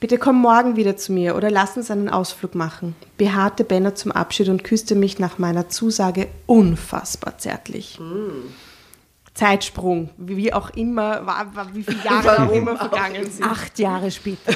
Bitte 0.00 0.18
komm 0.18 0.40
morgen 0.40 0.76
wieder 0.76 0.96
zu 0.96 1.12
mir 1.12 1.34
oder 1.34 1.50
lass 1.50 1.76
uns 1.76 1.90
einen 1.90 2.10
Ausflug 2.10 2.54
machen, 2.54 2.94
beharrte 3.16 3.64
Benno 3.64 3.92
zum 3.92 4.12
Abschied 4.12 4.50
und 4.50 4.64
küsste 4.64 4.94
mich 4.94 5.18
nach 5.18 5.38
meiner 5.38 5.70
Zusage 5.70 6.28
unfassbar 6.46 7.38
zärtlich. 7.38 7.98
Zeitsprung, 9.32 10.10
wie 10.18 10.52
auch 10.52 10.70
immer, 10.70 11.26
war, 11.26 11.56
war, 11.56 11.74
wie 11.74 11.82
viele 11.82 11.98
Jahre 12.04 12.46
auch 12.46 12.52
immer 12.52 12.76
vergangen 12.76 13.30
sind. 13.30 13.44
Acht 13.44 13.78
Jahre 13.78 14.10
später. 14.10 14.52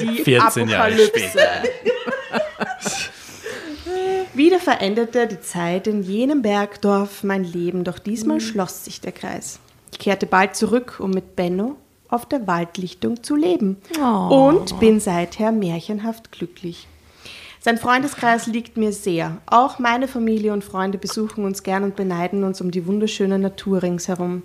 die 0.00 0.22
14 0.22 0.68
Jahre 0.68 0.92
Apokalypse. 0.92 1.38
Wieder 4.34 4.60
veränderte 4.60 5.26
die 5.26 5.40
Zeit 5.40 5.88
in 5.88 6.02
jenem 6.02 6.42
Bergdorf 6.42 7.24
mein 7.24 7.42
Leben, 7.42 7.82
doch 7.82 7.98
diesmal 7.98 8.40
schloss 8.40 8.84
sich 8.84 9.00
der 9.00 9.12
Kreis. 9.12 9.58
Ich 9.90 9.98
kehrte 9.98 10.26
bald 10.26 10.54
zurück, 10.54 11.00
um 11.00 11.10
mit 11.10 11.34
Benno 11.34 11.76
auf 12.08 12.26
der 12.26 12.46
Waldlichtung 12.46 13.22
zu 13.22 13.36
leben 13.36 13.76
und 14.30 14.80
bin 14.80 15.00
seither 15.00 15.52
märchenhaft 15.52 16.32
glücklich. 16.32 16.86
Sein 17.60 17.76
Freundeskreis 17.76 18.46
liegt 18.46 18.76
mir 18.76 18.92
sehr. 18.92 19.38
Auch 19.46 19.78
meine 19.78 20.08
Familie 20.08 20.52
und 20.52 20.64
Freunde 20.64 20.96
besuchen 20.96 21.44
uns 21.44 21.62
gern 21.62 21.82
und 21.82 21.96
beneiden 21.96 22.44
uns 22.44 22.60
um 22.60 22.70
die 22.70 22.86
wunderschöne 22.86 23.38
Natur 23.38 23.82
ringsherum. 23.82 24.42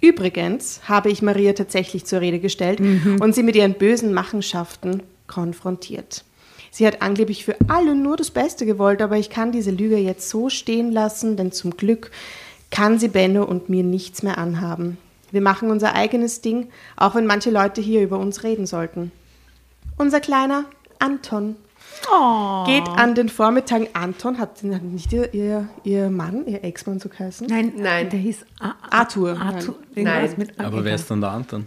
Übrigens 0.00 0.82
habe 0.86 1.10
ich 1.10 1.22
Maria 1.22 1.54
tatsächlich 1.54 2.04
zur 2.04 2.20
Rede 2.20 2.38
gestellt 2.38 2.80
und 3.20 3.34
sie 3.34 3.42
mit 3.42 3.56
ihren 3.56 3.74
bösen 3.74 4.12
Machenschaften 4.12 5.02
konfrontiert. 5.26 6.24
Sie 6.70 6.86
hat 6.86 7.02
angeblich 7.02 7.44
für 7.44 7.56
alle 7.68 7.94
nur 7.94 8.16
das 8.16 8.30
Beste 8.30 8.66
gewollt, 8.66 9.00
aber 9.00 9.16
ich 9.16 9.30
kann 9.30 9.52
diese 9.52 9.70
Lüge 9.70 9.96
jetzt 9.96 10.28
so 10.28 10.50
stehen 10.50 10.92
lassen, 10.92 11.36
denn 11.36 11.52
zum 11.52 11.76
Glück 11.76 12.10
kann 12.70 12.98
sie 12.98 13.08
Benno 13.08 13.44
und 13.44 13.68
mir 13.68 13.84
nichts 13.84 14.22
mehr 14.22 14.38
anhaben. 14.38 14.98
Wir 15.34 15.40
machen 15.42 15.70
unser 15.70 15.94
eigenes 15.94 16.40
Ding, 16.40 16.68
auch 16.96 17.14
wenn 17.14 17.26
manche 17.26 17.50
Leute 17.50 17.80
hier 17.80 18.02
über 18.02 18.18
uns 18.18 18.42
reden 18.44 18.66
sollten. 18.66 19.10
Unser 19.98 20.20
kleiner 20.20 20.64
Anton 20.98 21.56
geht 22.66 22.88
an 22.88 23.14
den 23.14 23.28
Vormittagen. 23.28 23.88
Anton 23.94 24.38
hat 24.38 24.62
hat 24.62 24.82
nicht 24.82 25.12
ihr, 25.12 25.32
ihr, 25.34 25.68
ihr 25.84 26.08
Mann, 26.10 26.46
ihr 26.46 26.62
Ex-Mann 26.64 26.98
so 27.00 27.08
geheißen? 27.08 27.46
Nein, 27.48 27.72
Nein. 27.76 28.10
der 28.10 28.18
hieß 28.20 28.44
A 28.60 28.74
Arthur. 28.90 29.38
Arthur. 29.40 29.74
Nein. 29.94 30.48
A. 30.58 30.64
Aber 30.64 30.84
wer 30.84 30.94
ist 30.94 31.10
dann 31.10 31.20
der 31.20 31.30
Anton? 31.30 31.66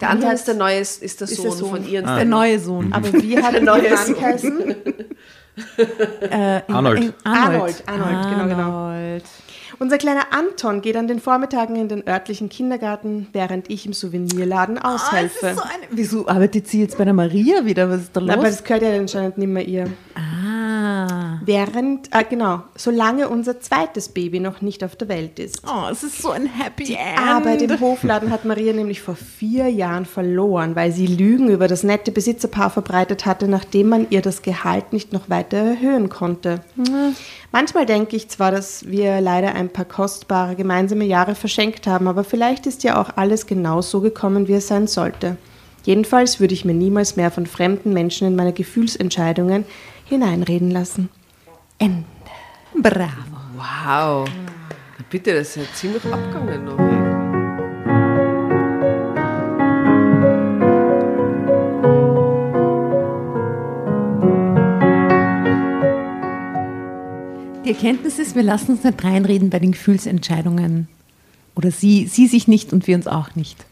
Der 0.00 0.10
andere 0.10 0.32
ist 0.32 0.46
der 0.46 0.54
neue, 0.54 0.78
ist 0.80 1.00
der 1.00 1.08
Ist 1.28 1.42
der 1.42 1.50
Sohn, 1.50 1.52
Sohn. 1.58 1.70
von 1.70 1.88
ihren 1.88 2.06
Der 2.06 2.24
neue 2.24 2.58
Sohn. 2.58 2.92
Aber 2.92 3.12
wie 3.12 3.36
hat 3.42 3.52
Der 3.52 3.60
ihr 3.60 3.66
neue 3.66 3.90
Mann 3.90 4.06
Sohn. 4.06 4.14
geheißen? 4.14 4.74
Äh, 6.20 6.62
Arnold. 6.68 6.68
Arnold. 6.68 7.14
Arnold, 7.24 7.82
Arnold, 7.86 8.30
genau, 8.30 8.44
genau. 8.48 8.70
Arnold. 8.78 9.24
Unser 9.80 9.98
kleiner 9.98 10.32
Anton 10.32 10.80
geht 10.82 10.96
an 10.96 11.06
den 11.06 11.20
Vormittagen 11.20 11.76
in 11.76 11.88
den 11.88 12.06
örtlichen 12.08 12.48
Kindergarten, 12.48 13.28
während 13.32 13.70
ich 13.70 13.86
im 13.86 13.92
Souvenirladen 13.92 14.76
Ah, 14.78 14.94
aushelfe. 14.96 15.46
ist 15.48 15.56
so 15.56 15.62
eine, 15.62 15.84
wieso 15.90 16.26
arbeitet 16.26 16.66
sie 16.66 16.80
jetzt 16.80 16.98
bei 16.98 17.04
der 17.04 17.14
Maria 17.14 17.64
wieder? 17.64 17.88
Was 17.88 18.00
ist 18.02 18.16
da 18.16 18.20
los? 18.20 18.30
Aber 18.30 18.42
das 18.44 18.64
gehört 18.64 18.82
ja 18.82 18.96
anscheinend 18.98 19.38
nicht 19.38 19.48
mehr 19.48 19.66
ihr. 19.68 19.86
ah. 20.16 20.20
Während, 21.48 22.14
äh, 22.14 22.22
genau, 22.28 22.60
solange 22.76 23.28
unser 23.28 23.58
zweites 23.58 24.10
Baby 24.10 24.38
noch 24.38 24.60
nicht 24.60 24.84
auf 24.84 24.94
der 24.94 25.08
Welt 25.08 25.38
ist. 25.38 25.62
Oh, 25.66 25.88
es 25.90 26.04
ist 26.04 26.20
so 26.20 26.30
ein 26.30 26.46
Happy 26.46 26.84
Die 26.84 26.94
End. 26.94 27.18
Arbeit 27.18 27.62
im 27.62 27.80
Hofladen 27.80 28.30
hat 28.30 28.44
Maria 28.44 28.74
nämlich 28.74 29.00
vor 29.00 29.16
vier 29.16 29.68
Jahren 29.68 30.04
verloren, 30.04 30.76
weil 30.76 30.92
sie 30.92 31.06
Lügen 31.06 31.48
über 31.48 31.66
das 31.66 31.82
nette 31.82 32.12
Besitzerpaar 32.12 32.68
verbreitet 32.68 33.24
hatte, 33.24 33.48
nachdem 33.48 33.88
man 33.88 34.06
ihr 34.10 34.20
das 34.20 34.42
Gehalt 34.42 34.92
nicht 34.92 35.12
noch 35.14 35.30
weiter 35.30 35.56
erhöhen 35.56 36.10
konnte. 36.10 36.60
Manchmal 37.50 37.86
denke 37.86 38.14
ich 38.14 38.28
zwar, 38.28 38.50
dass 38.50 38.86
wir 38.86 39.20
leider 39.22 39.54
ein 39.54 39.70
paar 39.70 39.86
kostbare 39.86 40.54
gemeinsame 40.54 41.06
Jahre 41.06 41.34
verschenkt 41.34 41.86
haben, 41.86 42.08
aber 42.08 42.24
vielleicht 42.24 42.66
ist 42.66 42.84
ja 42.84 43.00
auch 43.00 43.16
alles 43.16 43.46
genau 43.46 43.80
so 43.80 44.02
gekommen, 44.02 44.48
wie 44.48 44.54
es 44.54 44.68
sein 44.68 44.86
sollte. 44.86 45.38
Jedenfalls 45.84 46.40
würde 46.40 46.52
ich 46.52 46.66
mir 46.66 46.74
niemals 46.74 47.16
mehr 47.16 47.30
von 47.30 47.46
fremden 47.46 47.94
Menschen 47.94 48.28
in 48.28 48.36
meine 48.36 48.52
Gefühlsentscheidungen 48.52 49.64
hineinreden 50.04 50.70
lassen. 50.70 51.08
Ende. 51.78 52.04
Bravo. 52.74 53.08
Wow. 53.56 54.28
Bitte, 55.10 55.34
das 55.34 55.56
ist 55.56 55.56
ja 55.56 55.62
ziemlich 55.74 56.04
abgegangen 56.04 56.64
noch. 56.64 56.76
Die 67.64 67.70
Erkenntnis 67.70 68.18
ist, 68.18 68.34
wir 68.34 68.42
lassen 68.42 68.72
uns 68.72 68.82
nicht 68.82 69.04
reinreden 69.04 69.50
bei 69.50 69.60
den 69.60 69.72
Gefühlsentscheidungen. 69.72 70.88
Oder 71.54 71.70
sie, 71.70 72.06
sie 72.06 72.26
sich 72.26 72.48
nicht 72.48 72.72
und 72.72 72.86
wir 72.86 72.96
uns 72.96 73.06
auch 73.06 73.34
nicht. 73.36 73.64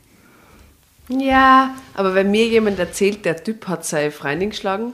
Ja, 1.08 1.74
aber 1.94 2.14
wenn 2.14 2.30
mir 2.30 2.46
jemand 2.46 2.78
erzählt, 2.78 3.24
der 3.24 3.42
Typ 3.42 3.68
hat 3.68 3.84
seine 3.84 4.10
Freundin 4.10 4.50
geschlagen, 4.50 4.92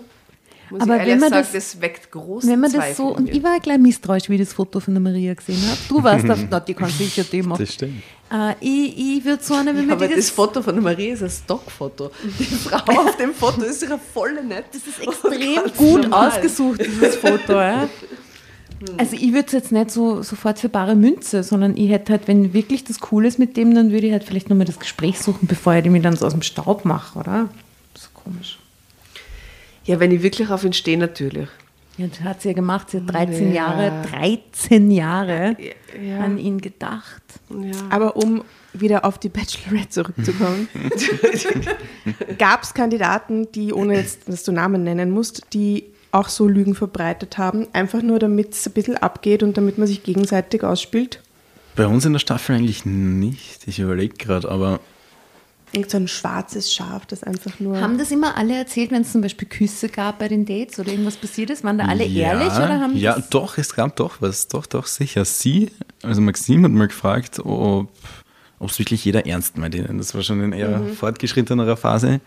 muss 0.73 0.81
Aber 0.83 0.95
ich 0.95 1.01
ehrlich 1.01 1.13
wenn 1.15 1.21
man 1.21 1.31
sagen, 1.31 1.47
das- 1.53 1.73
das, 1.73 1.81
weckt 1.81 2.11
großen 2.11 2.51
Wenn 2.51 2.61
man 2.61 2.73
das 2.73 2.81
Zweifel 2.81 2.95
so, 2.97 3.15
und 3.17 3.29
ich 3.31 3.43
war 3.43 3.61
gleich 3.61 3.79
misstrauisch, 3.79 4.29
wie 4.29 4.35
ich 4.35 4.41
das 4.41 4.53
Foto 4.53 4.81
von 4.81 4.95
der 4.95 5.01
Maria 5.01 5.35
gesehen 5.35 5.63
habe. 5.69 5.79
Du 5.89 6.03
warst 6.03 6.29
auf, 6.29 6.39
na, 6.51 6.59
die 6.61 6.75
kann 6.75 6.91
sicher 6.91 7.23
die 7.25 7.43
machen. 7.43 7.63
Das 7.65 7.75
stimmt. 7.75 8.03
Äh, 8.33 8.55
ich 8.61 8.99
ich 9.19 9.25
würde 9.25 9.43
so 9.45 9.55
eine, 9.55 9.71
wenn 9.71 9.83
Ja, 9.83 9.87
man 9.89 9.91
aber 9.99 10.09
die 10.09 10.15
das 10.17 10.31
Foto 10.31 10.63
von 10.63 10.75
der 10.75 10.83
Maria 10.83 11.13
ist 11.15 11.23
ein 11.23 11.31
Stockfoto. 11.31 12.11
Die 12.39 12.45
Frau 12.45 12.79
auf 13.03 13.17
dem 13.17 13.35
Foto 13.35 13.63
ist 13.63 13.81
sicher 13.81 13.99
voll 14.13 14.43
nett. 14.43 14.65
Das 14.73 14.83
ist 14.87 15.01
extrem 15.01 15.61
gut 15.77 16.13
ausgesucht, 16.13 16.81
dieses 16.85 17.17
Foto. 17.17 17.53
Ja. 17.53 17.89
Also 18.97 19.15
ich 19.15 19.33
würde 19.33 19.47
es 19.47 19.53
jetzt 19.53 19.71
nicht 19.71 19.93
so 19.93 20.23
sofort 20.23 20.59
für 20.59 20.69
bare 20.69 20.97
Münze, 20.97 21.45
sondern 21.45 21.77
ich 21.77 21.89
hätte 21.91 22.13
halt, 22.13 22.27
wenn 22.27 22.53
wirklich 22.53 22.83
das 22.83 22.99
cool 23.13 23.27
ist 23.27 23.39
mit 23.39 23.57
dem, 23.57 23.75
dann 23.77 23.93
würde 23.93 24.07
ich 24.09 24.13
halt 24.13 24.25
vielleicht 24.25 24.51
nochmal 24.51 24.67
das 24.67 24.81
Gespräch 24.81 25.21
suchen, 25.21 25.47
bevor 25.47 25.75
ich 25.75 25.85
mich 25.85 26.03
dann 26.03 26.17
so 26.17 26.27
aus 26.27 26.33
dem 26.33 26.43
Staub 26.43 26.85
mache, 26.85 27.17
oder? 27.19 27.49
Das 27.95 28.05
ist 28.05 28.15
komisch. 28.15 28.59
Ja, 29.85 29.99
wenn 30.01 30.11
ich 30.11 30.23
wirklich 30.23 30.49
auf 30.51 30.65
ihn 30.65 30.73
stehe, 30.73 30.97
natürlich. 30.99 31.49
Ja, 31.99 32.07
das 32.07 32.21
hat 32.21 32.43
sie 32.43 32.49
ja 32.49 32.55
gemacht, 32.55 32.91
sie 32.91 32.99
hat 32.99 33.13
13 33.13 33.49
Ja. 33.53 33.55
Jahre, 33.77 33.93
13 34.11 34.91
Jahre 34.91 35.57
Ja. 36.03 36.21
an 36.21 36.39
ihn 36.39 36.61
gedacht. 36.61 37.23
Ja. 37.51 37.73
Aber 37.91 38.17
um 38.17 38.43
wieder 38.73 39.05
auf 39.05 39.19
die 39.19 39.29
Bachelorette 39.29 39.91
zurückzukommen, 39.91 40.69
gab 42.39 42.63
es 42.63 42.75
Kandidaten, 42.75 43.51
die, 43.53 43.73
ohne 43.73 43.97
jetzt, 43.97 44.29
dass 44.29 44.45
du 44.45 44.53
Namen 44.53 44.85
nennen 44.85 45.11
musst, 45.11 45.43
die 45.53 45.85
auch 46.11 46.29
so 46.29 46.47
Lügen 46.47 46.75
verbreitet 46.75 47.39
haben, 47.39 47.67
einfach 47.73 48.03
nur 48.03 48.19
damit 48.19 48.53
es 48.55 48.67
ein 48.67 48.73
bisschen 48.73 48.97
abgeht 48.97 49.43
und 49.43 49.57
damit 49.57 49.79
man 49.79 49.87
sich 49.87 50.03
gegenseitig 50.03 50.63
ausspielt? 50.63 51.21
Bei 51.75 51.87
uns 51.87 52.05
in 52.05 52.13
der 52.13 52.21
Staffel 52.21 52.57
eigentlich 52.57 52.85
nicht. 52.85 53.67
Ich 53.67 53.79
überlege 53.81 54.15
gerade, 54.17 54.51
aber 54.51 54.81
Irgend 55.73 55.91
so 55.91 55.97
ein 55.97 56.07
schwarzes 56.09 56.73
Schaf, 56.73 57.07
das 57.07 57.23
einfach 57.23 57.59
nur... 57.59 57.81
Haben 57.81 57.97
das 57.97 58.11
immer 58.11 58.37
alle 58.37 58.55
erzählt, 58.59 58.91
wenn 58.91 59.03
es 59.03 59.13
zum 59.13 59.23
Beispiel 59.23 59.49
Küsse 59.49 59.89
gab 59.89 60.19
bei 60.19 60.29
den 60.29 60.45
Dates 60.45 60.79
oder 60.79 60.91
irgendwas 60.91 61.17
passiert 61.17 61.49
ist? 61.51 61.65
Waren 61.65 61.79
da 61.79 61.87
alle 61.87 62.05
ja, 62.05 62.33
ehrlich 62.33 62.53
oder 62.53 62.79
haben 62.81 62.95
Ja, 62.97 63.15
das 63.17 63.31
doch, 63.31 63.57
es 63.57 63.75
gab 63.75 63.97
doch 63.97 64.21
was. 64.21 64.49
Doch, 64.49 64.67
doch, 64.67 64.87
sicher. 64.87 65.25
Sie, 65.25 65.71
also 66.03 66.21
Maxim 66.21 66.63
hat 66.65 66.73
mal 66.73 66.89
gefragt, 66.89 67.41
ob 67.43 67.89
es 68.61 68.79
wirklich 68.79 69.03
jeder 69.05 69.27
ernst 69.27 69.57
meint. 69.57 69.75
Das 69.75 70.15
war 70.15 70.23
schon 70.23 70.43
in 70.43 70.53
eher 70.53 70.79
Mhm. 70.79 70.93
fortgeschrittenerer 70.95 71.77
Phase. 71.79 72.21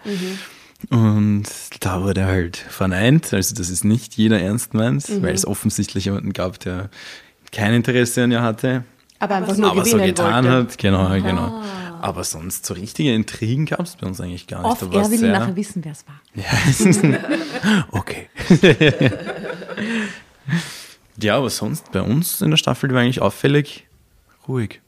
Und 0.90 1.46
da 1.80 2.02
wurde 2.04 2.26
halt 2.26 2.58
verneint, 2.58 3.34
also 3.34 3.56
dass 3.56 3.70
es 3.70 3.84
nicht 3.84 4.16
jeder 4.16 4.40
ernst 4.42 4.74
meint, 4.74 5.08
Mhm. 5.10 5.22
weil 5.24 5.34
es 5.34 5.46
offensichtlich 5.48 6.06
jemanden 6.06 6.34
gab, 6.34 6.60
der 6.60 6.90
kein 7.52 7.74
Interesse 7.74 8.24
an 8.24 8.32
ihr 8.32 8.42
hatte. 8.42 8.84
Aber 9.26 9.36
einfach 9.36 9.58
nur 9.58 9.72
aber 9.72 9.86
so 9.86 9.92
gewinnen 9.98 10.08
getan 10.16 10.46
wollte. 10.46 10.58
hat, 10.58 10.78
genau, 10.78 11.10
genau. 11.22 11.62
Aber 12.02 12.24
sonst 12.24 12.66
so 12.66 12.74
richtige 12.74 13.14
Intrigen 13.14 13.66
gab 13.66 13.82
es 13.82 13.96
bei 13.96 14.08
uns 14.08 14.22
eigentlich 14.22 14.48
gar 14.48 14.62
nicht. 14.62 14.72
Oft, 14.82 14.94
er 14.94 15.10
will 15.12 15.18
sehr- 15.18 15.32
nachher 15.32 15.56
wissen, 15.56 15.84
wer 15.84 15.92
es 15.92 16.06
war. 16.08 16.22
ja, 16.36 17.20
okay. 17.92 18.30
ja, 21.22 21.38
aber 21.38 21.50
sonst 21.50 21.92
bei 21.92 22.02
uns 22.02 22.42
in 22.42 22.52
der 22.52 22.58
Staffel 22.58 22.94
war 22.94 23.02
eigentlich 23.02 23.22
auffällig 23.22 23.88
ruhig. 24.48 24.82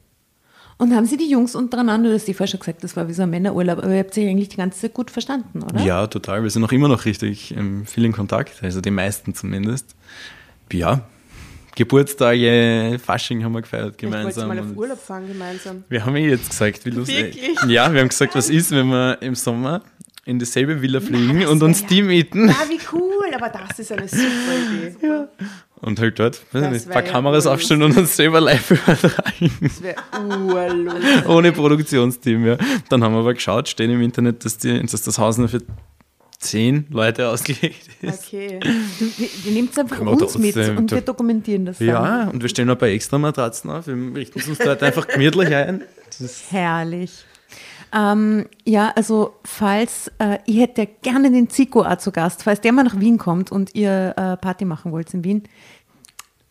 Und 0.80 0.94
haben 0.94 1.06
Sie 1.08 1.18
die 1.18 1.28
Jungs 1.30 1.56
untereinander, 1.56 2.10
du 2.10 2.16
hast 2.16 2.28
die 2.28 2.36
vorher 2.36 2.52
schon 2.52 2.60
gesagt, 2.60 2.84
das 2.84 2.96
war 2.96 3.08
wie 3.08 3.14
so 3.14 3.24
ein 3.24 3.32
Männerurlaub, 3.32 3.80
aber 3.80 3.92
ihr 3.92 4.00
habt 4.00 4.14
sich 4.14 4.28
eigentlich 4.30 4.50
die 4.50 4.58
ganze 4.58 4.80
Zeit 4.80 4.94
gut 4.94 5.10
verstanden, 5.10 5.64
oder? 5.64 5.82
Ja, 5.82 6.06
total. 6.06 6.44
Wir 6.44 6.52
sind 6.52 6.64
auch 6.64 6.72
immer 6.72 6.88
noch 6.88 7.06
richtig 7.06 7.56
ähm, 7.58 7.88
viel 7.88 8.06
in 8.06 8.12
Kontakt, 8.12 8.62
also 8.62 8.80
die 8.80 8.92
meisten 8.92 9.34
zumindest. 9.34 9.96
Ja, 10.72 11.02
Geburtstage, 11.78 12.98
Fasching 13.04 13.44
haben 13.44 13.54
wir 13.54 13.62
gefeiert 13.62 13.98
gemeinsam. 14.00 14.48
mal 14.48 14.60
auf 14.60 14.76
Urlaub 14.76 15.00
fahren 15.00 15.28
gemeinsam. 15.28 15.84
Wir 15.90 16.04
haben 16.04 16.16
eh 16.16 16.28
jetzt 16.30 16.50
gesagt, 16.50 16.84
wie 16.86 16.90
lustig. 16.90 17.38
Ja, 17.68 17.94
wir 17.94 18.02
haben 18.02 18.10
gesagt, 18.10 18.34
was 18.34 18.50
ist, 18.50 18.72
wenn 18.72 18.88
wir 18.88 19.22
im 19.22 19.36
Sommer 19.36 19.84
in 20.26 20.40
dieselbe 20.40 20.82
Villa 20.82 21.00
fliegen 21.00 21.46
und 21.46 21.62
uns 21.62 21.86
die 21.86 22.02
mieten 22.02 22.50
Ah, 22.50 22.66
wie 22.68 22.80
cool, 22.92 23.32
aber 23.34 23.50
das 23.50 23.78
ist 23.78 23.92
eine 23.92 24.08
super 24.08 24.26
Idee. 24.76 25.28
und 25.82 26.00
halt 26.00 26.18
dort 26.20 26.42
ein 26.52 26.62
paar 26.90 27.06
ja 27.06 27.12
Kameras 27.12 27.46
urlustig. 27.46 27.52
aufstellen 27.54 27.84
und 27.84 27.96
uns 27.98 28.16
selber 28.16 28.42
live 28.42 28.72
übertragen. 28.72 29.52
Das 29.62 29.84
wäre 29.84 29.96
urlustig. 30.20 31.28
Ohne 31.30 31.52
Produktionsteam, 31.52 32.44
ja. 32.46 32.58
Dann 32.90 33.04
haben 33.04 33.14
wir 33.14 33.20
aber 33.20 33.36
geschaut, 33.36 33.70
steht 33.70 33.90
im 33.92 34.02
Internet, 34.02 34.44
dass, 34.44 34.58
die, 34.58 34.82
dass 34.84 35.04
das 35.04 35.20
Haus 35.20 35.38
nur 35.38 35.48
für 35.48 35.62
zehn 36.40 36.86
Leute 36.90 37.30
ausgelegt 37.30 37.90
ist. 38.02 38.28
Okay. 38.28 38.60
Wir, 38.62 39.30
wir 39.44 39.52
nehmen 39.52 39.70
es 39.72 39.78
einfach 39.78 40.00
uns 40.00 40.38
mit 40.38 40.56
und 40.56 40.92
wir 40.92 41.02
dokumentieren 41.02 41.66
das 41.66 41.80
dann. 41.80 41.88
Ja, 41.88 42.30
und 42.30 42.42
wir 42.42 42.50
stellen 42.50 42.68
noch 42.68 42.76
ein 42.76 42.80
paar 42.80 42.90
extra 42.90 43.18
Matratzen 43.18 43.70
auf. 43.72 43.88
Wir 43.88 43.96
richten 44.16 44.42
uns 44.48 44.60
dort 44.60 44.84
einfach 44.84 45.08
gemütlich 45.08 45.54
ein. 45.54 45.84
Das 46.20 46.52
Herrlich. 46.52 47.26
Ähm, 47.94 48.46
ja, 48.66 48.92
also 48.96 49.36
falls, 49.46 50.12
äh, 50.20 50.40
ich 50.46 50.60
hätte 50.60 50.82
ja 50.84 50.88
gerne 51.02 51.32
den 51.32 51.50
Zico 51.50 51.84
auch 51.84 51.98
zu 51.98 52.12
Gast, 52.12 52.44
falls 52.44 52.62
der 52.62 52.74
mal 52.74 52.84
nach 52.84 53.00
Wien 53.00 53.18
kommt 53.18 53.52
und 53.52 53.74
ihr 53.76 54.14
äh, 54.18 54.38
Party 54.38 54.66
machen 54.66 54.92
wollt 54.92 55.14
in 55.14 55.24
Wien, 55.24 55.44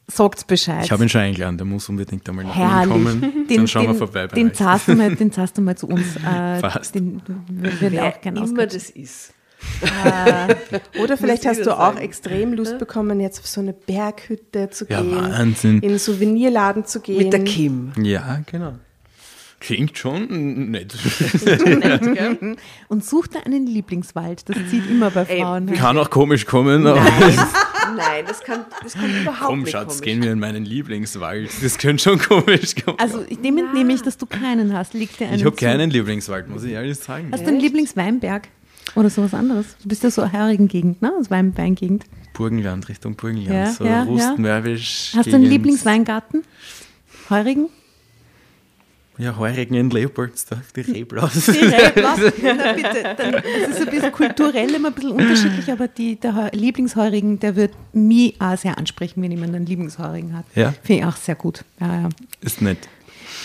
sagt 0.08 0.46
Bescheid. 0.46 0.84
ich 0.84 0.92
habe 0.92 1.02
ihn 1.02 1.08
schon 1.08 1.20
eingeladen, 1.20 1.58
der 1.58 1.66
muss 1.66 1.88
unbedingt 1.88 2.26
einmal 2.28 2.46
nach 2.46 2.56
Wien 2.56 2.68
Herrlich. 2.68 2.90
kommen. 2.90 3.46
Dann 3.48 3.68
schauen 3.68 3.86
wir 3.88 3.94
vorbei 3.94 4.26
bei 4.28 4.34
Den 4.34 4.54
zahlst 4.54 4.88
du 4.88 4.94
mal, 4.94 5.14
den 5.14 5.30
zahlst 5.30 5.58
du 5.58 5.62
mal 5.62 5.76
zu 5.76 5.88
uns. 5.88 6.16
Äh, 6.16 6.20
Passt. 6.60 6.94
den 6.94 7.20
würde 7.48 7.94
ich 7.96 8.00
auch 8.00 8.20
gerne 8.20 8.38
immer 8.38 8.44
ausquetschen. 8.44 8.78
das 8.78 8.90
ist. 8.90 9.34
Oder 11.02 11.16
vielleicht 11.16 11.46
hast 11.46 11.64
du 11.66 11.72
auch 11.72 11.94
sagen? 11.94 11.98
extrem 11.98 12.52
Lust 12.54 12.78
bekommen, 12.78 13.20
jetzt 13.20 13.40
auf 13.40 13.46
so 13.46 13.60
eine 13.60 13.72
Berghütte 13.72 14.70
zu 14.70 14.86
Ja, 14.88 15.00
gehen. 15.02 15.14
Wahnsinn. 15.14 15.80
In 15.80 15.90
einen 15.90 15.98
Souvenirladen 15.98 16.84
zu 16.86 17.00
gehen. 17.00 17.18
Mit 17.18 17.32
der 17.32 17.44
Kim. 17.44 17.92
Ja, 18.00 18.40
genau. 18.50 18.74
Klingt 19.58 19.96
schon 19.96 20.70
nett. 20.70 20.94
Und 22.88 23.04
such 23.04 23.26
da 23.28 23.40
einen 23.40 23.66
Lieblingswald. 23.66 24.48
Das 24.48 24.56
zieht 24.70 24.88
immer 24.88 25.10
bei 25.10 25.22
Ey, 25.22 25.40
Frauen. 25.40 25.72
Kann 25.72 25.96
auch 25.98 26.10
komisch 26.10 26.44
kommen, 26.44 26.86
aber 26.86 27.00
Nein, 27.96 28.24
das 28.26 28.40
kann, 28.42 28.64
das 28.82 28.94
kann 28.94 29.08
überhaupt 29.22 29.46
komm, 29.46 29.60
nicht 29.60 29.70
Schatz, 29.70 29.86
komisch. 29.88 30.00
gehen 30.02 30.22
wir 30.22 30.32
in 30.32 30.40
meinen 30.40 30.64
Lieblingswald. 30.64 31.50
Das 31.62 31.78
könnte 31.78 32.02
schon 32.02 32.18
komisch 32.18 32.74
kommen. 32.84 32.98
Also 32.98 33.24
ich 33.28 33.38
nehme 33.38 33.72
nehme 33.72 33.92
ich, 33.94 34.02
dass 34.02 34.18
du 34.18 34.26
keinen 34.26 34.72
hast. 34.74 34.92
Liegt 34.92 35.20
dir 35.20 35.28
einen 35.28 35.36
ich 35.36 35.44
habe 35.44 35.56
keinen 35.56 35.90
Lieblingswald, 35.90 36.48
muss 36.50 36.64
ich 36.64 36.72
ehrlich 36.72 36.98
sagen. 36.98 37.28
Hast 37.32 37.44
du 37.44 37.48
einen 37.48 37.60
Lieblingsweinberg? 37.60 38.48
Oder 38.96 39.10
sowas 39.10 39.34
anderes? 39.34 39.76
Du 39.82 39.88
bist 39.88 40.02
ja 40.02 40.10
so 40.10 40.32
heurigen 40.32 40.66
Gegend, 40.68 41.00
ne? 41.02 41.12
Aus 41.20 41.30
Wein 41.30 41.56
Weingegend. 41.56 42.04
Burgenland, 42.32 42.88
Richtung 42.88 43.14
Burgenland, 43.14 43.48
Ja, 43.54 43.70
so 43.72 43.84
ja, 43.84 43.90
ja. 43.90 44.02
Rustmörbisch. 44.02 45.12
Hast 45.14 45.30
du 45.30 45.34
einen 45.36 45.44
Lieblingsweingarten? 45.44 46.42
Heurigen? 47.30 47.68
Ja, 49.18 49.36
Heurigen 49.38 49.74
in 49.74 49.88
Leopoldsdorf, 49.88 50.72
die 50.74 50.82
Reblaus. 50.82 51.46
Die 51.46 51.52
Reblaus? 51.52 52.18
Na 52.42 52.72
bitte. 52.74 53.14
Dann, 53.16 53.32
das 53.32 53.44
ist 53.70 53.80
ein 53.80 53.90
bisschen 53.90 54.12
kulturell 54.12 54.74
immer 54.74 54.88
ein 54.88 54.94
bisschen 54.94 55.12
unterschiedlich, 55.12 55.72
aber 55.72 55.88
die, 55.88 56.16
der 56.16 56.34
Heu- 56.34 56.50
Lieblingsheurigen, 56.52 57.38
der 57.40 57.56
wird 57.56 57.72
mich 57.94 58.38
auch 58.40 58.58
sehr 58.58 58.76
ansprechen, 58.76 59.22
wenn 59.22 59.30
jemand 59.30 59.54
einen 59.54 59.64
Lieblingsheurigen 59.64 60.36
hat. 60.36 60.44
Ja. 60.54 60.74
Finde 60.82 61.00
ich 61.02 61.06
auch 61.06 61.16
sehr 61.16 61.34
gut. 61.34 61.64
Ja, 61.80 62.02
ja. 62.02 62.08
Ist 62.42 62.60
nett. 62.60 62.78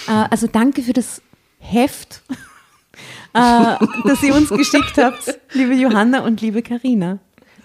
Äh, 0.07 0.11
also 0.29 0.47
danke 0.47 0.81
für 0.81 0.91
das 0.93 1.21
Heft, 1.59 2.21
äh, 3.33 3.75
das 4.05 4.21
ihr 4.23 4.35
uns 4.35 4.49
geschickt 4.49 4.97
habt, 4.97 5.39
liebe 5.53 5.73
Johanna 5.73 6.21
und 6.21 6.41
liebe 6.41 6.61
Karina. 6.61 7.19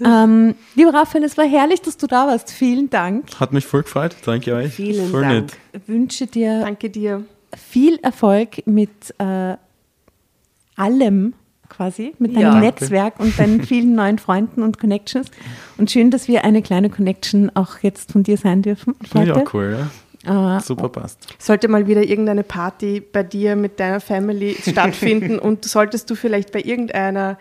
Ähm, 0.04 0.54
lieber 0.74 0.92
Raphael, 0.92 1.24
es 1.24 1.38
war 1.38 1.46
herrlich, 1.46 1.80
dass 1.80 1.96
du 1.96 2.06
da 2.06 2.26
warst. 2.26 2.50
Vielen 2.50 2.90
Dank. 2.90 3.40
Hat 3.40 3.52
mich 3.54 3.64
voll 3.64 3.82
gefreut. 3.82 4.14
Danke 4.26 4.54
euch. 4.54 4.74
Vielen 4.74 5.10
voll 5.10 5.22
Dank. 5.22 5.52
nett. 5.72 5.88
wünsche 5.88 6.26
dir 6.26 6.60
Danke 6.60 6.90
dir. 6.90 7.24
viel 7.56 7.96
Erfolg 8.02 8.66
mit 8.66 9.14
äh, 9.18 9.56
allem, 10.76 11.32
quasi 11.70 12.14
mit 12.18 12.36
deinem 12.36 12.42
Ja. 12.42 12.60
Netzwerk 12.60 13.18
und 13.18 13.38
deinen 13.38 13.62
vielen 13.66 13.94
neuen 13.94 14.18
Freunden 14.18 14.62
und 14.62 14.78
Connections. 14.78 15.30
Und 15.78 15.90
schön, 15.90 16.10
dass 16.10 16.28
wir 16.28 16.44
eine 16.44 16.60
kleine 16.62 16.90
Connection 16.90 17.50
auch 17.54 17.78
jetzt 17.80 18.12
von 18.12 18.22
dir 18.22 18.36
sein 18.36 18.60
dürfen 18.62 18.94
Finde 19.10 19.26
ich 19.28 19.32
auch 19.32 19.54
cool, 19.54 19.78
ja. 19.78 20.56
Äh, 20.56 20.60
Super 20.60 20.88
passt. 20.90 21.26
Sollte 21.38 21.68
mal 21.68 21.86
wieder 21.86 22.02
irgendeine 22.02 22.42
Party 22.42 23.00
bei 23.00 23.22
dir 23.22 23.56
mit 23.56 23.78
deiner 23.80 24.00
Family 24.00 24.56
stattfinden 24.60 25.38
und 25.38 25.64
solltest 25.64 26.10
du 26.10 26.16
vielleicht 26.16 26.52
bei 26.52 26.60
irgendeiner 26.60 27.38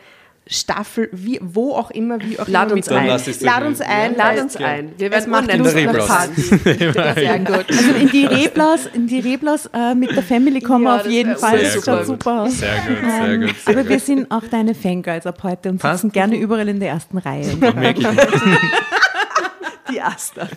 Staffel, 0.47 1.09
wie, 1.11 1.39
wo 1.41 1.72
auch 1.73 1.89
immer, 1.89 2.22
wie 2.22 2.38
auch 2.39 2.47
Lad 2.47 2.67
immer 2.67 2.76
uns 2.77 2.88
ein. 2.89 3.07
Lad 3.41 3.63
uns 3.65 3.81
ein. 3.81 4.15
Lad 4.15 4.39
uns 4.39 4.55
ein. 4.57 4.91
Wir 4.97 5.09
werden 5.11 5.34
auf 5.34 5.73
Reblaus. 5.76 6.07
Party. 6.07 6.41
Sehr 6.41 7.39
gut. 7.39 7.65
Also 7.69 7.91
in 7.99 8.09
die 8.09 8.26
Reblaus, 8.27 8.85
in 8.93 9.07
die 9.07 9.19
Reblaus 9.22 9.67
äh, 9.73 9.95
mit 9.95 10.15
der 10.15 10.22
Family 10.22 10.61
kommen 10.61 10.85
Ja, 10.85 10.95
wir 10.97 11.01
auf 11.01 11.07
jeden 11.07 11.35
Fall. 11.35 11.59
Das 11.59 11.84
schaut 11.84 11.97
gut. 11.99 12.05
super 12.05 12.41
aus. 12.43 12.59
Sehr 12.59 12.76
gut, 12.88 12.97
sehr 13.09 13.26
Ähm, 13.27 13.41
gut. 13.41 13.55
Sehr 13.57 13.76
aber 13.77 13.89
wir 13.89 13.99
sind 13.99 14.30
auch 14.31 14.43
deine 14.51 14.76
Fangirls 14.76 15.26
ab 15.26 15.39
heute 15.41 15.69
und 15.69 15.80
Passt. 15.80 16.01
sitzen 16.01 16.11
gerne 16.13 16.38
überall 16.38 16.67
in 16.69 16.80
der 16.80 16.89
ersten 16.89 17.17
Reihe. 17.17 17.55
Merke 17.55 18.01
ich, 18.01 18.07
Die 19.91 20.01
Asta. 20.01 20.47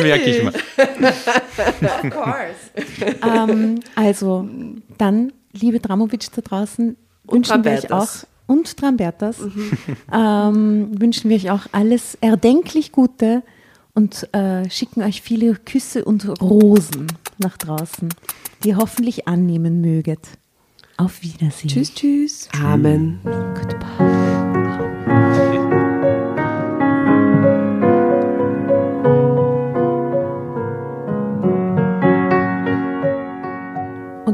merke 0.00 0.22
ich 0.30 0.42
mal. 0.42 0.52
Of 0.54 2.10
course. 2.10 3.16
ähm, 3.22 3.80
also 3.94 4.48
dann, 4.98 5.32
liebe 5.52 5.80
Dramovic 5.80 6.26
da 6.34 6.40
draußen, 6.42 6.96
Und 7.26 7.34
wünschen 7.48 7.64
wir 7.64 7.72
euch 7.72 7.90
auch. 7.92 8.08
Und 8.50 8.76
Trambertas 8.76 9.36
ähm, 10.12 11.00
wünschen 11.00 11.30
wir 11.30 11.36
euch 11.36 11.50
auch 11.50 11.66
alles 11.70 12.18
erdenklich 12.20 12.90
Gute 12.90 13.42
und 13.94 14.28
äh, 14.34 14.68
schicken 14.68 15.02
euch 15.02 15.22
viele 15.22 15.54
Küsse 15.54 16.04
und 16.04 16.28
Rosen 16.40 17.06
nach 17.38 17.56
draußen, 17.56 18.08
die 18.64 18.70
ihr 18.70 18.76
hoffentlich 18.76 19.28
annehmen 19.28 19.80
möget. 19.80 20.20
Auf 20.96 21.22
Wiedersehen. 21.22 21.68
Tschüss, 21.68 21.94
tschüss. 21.94 22.48
Amen. 22.60 23.20
Goodbye. 23.24 24.49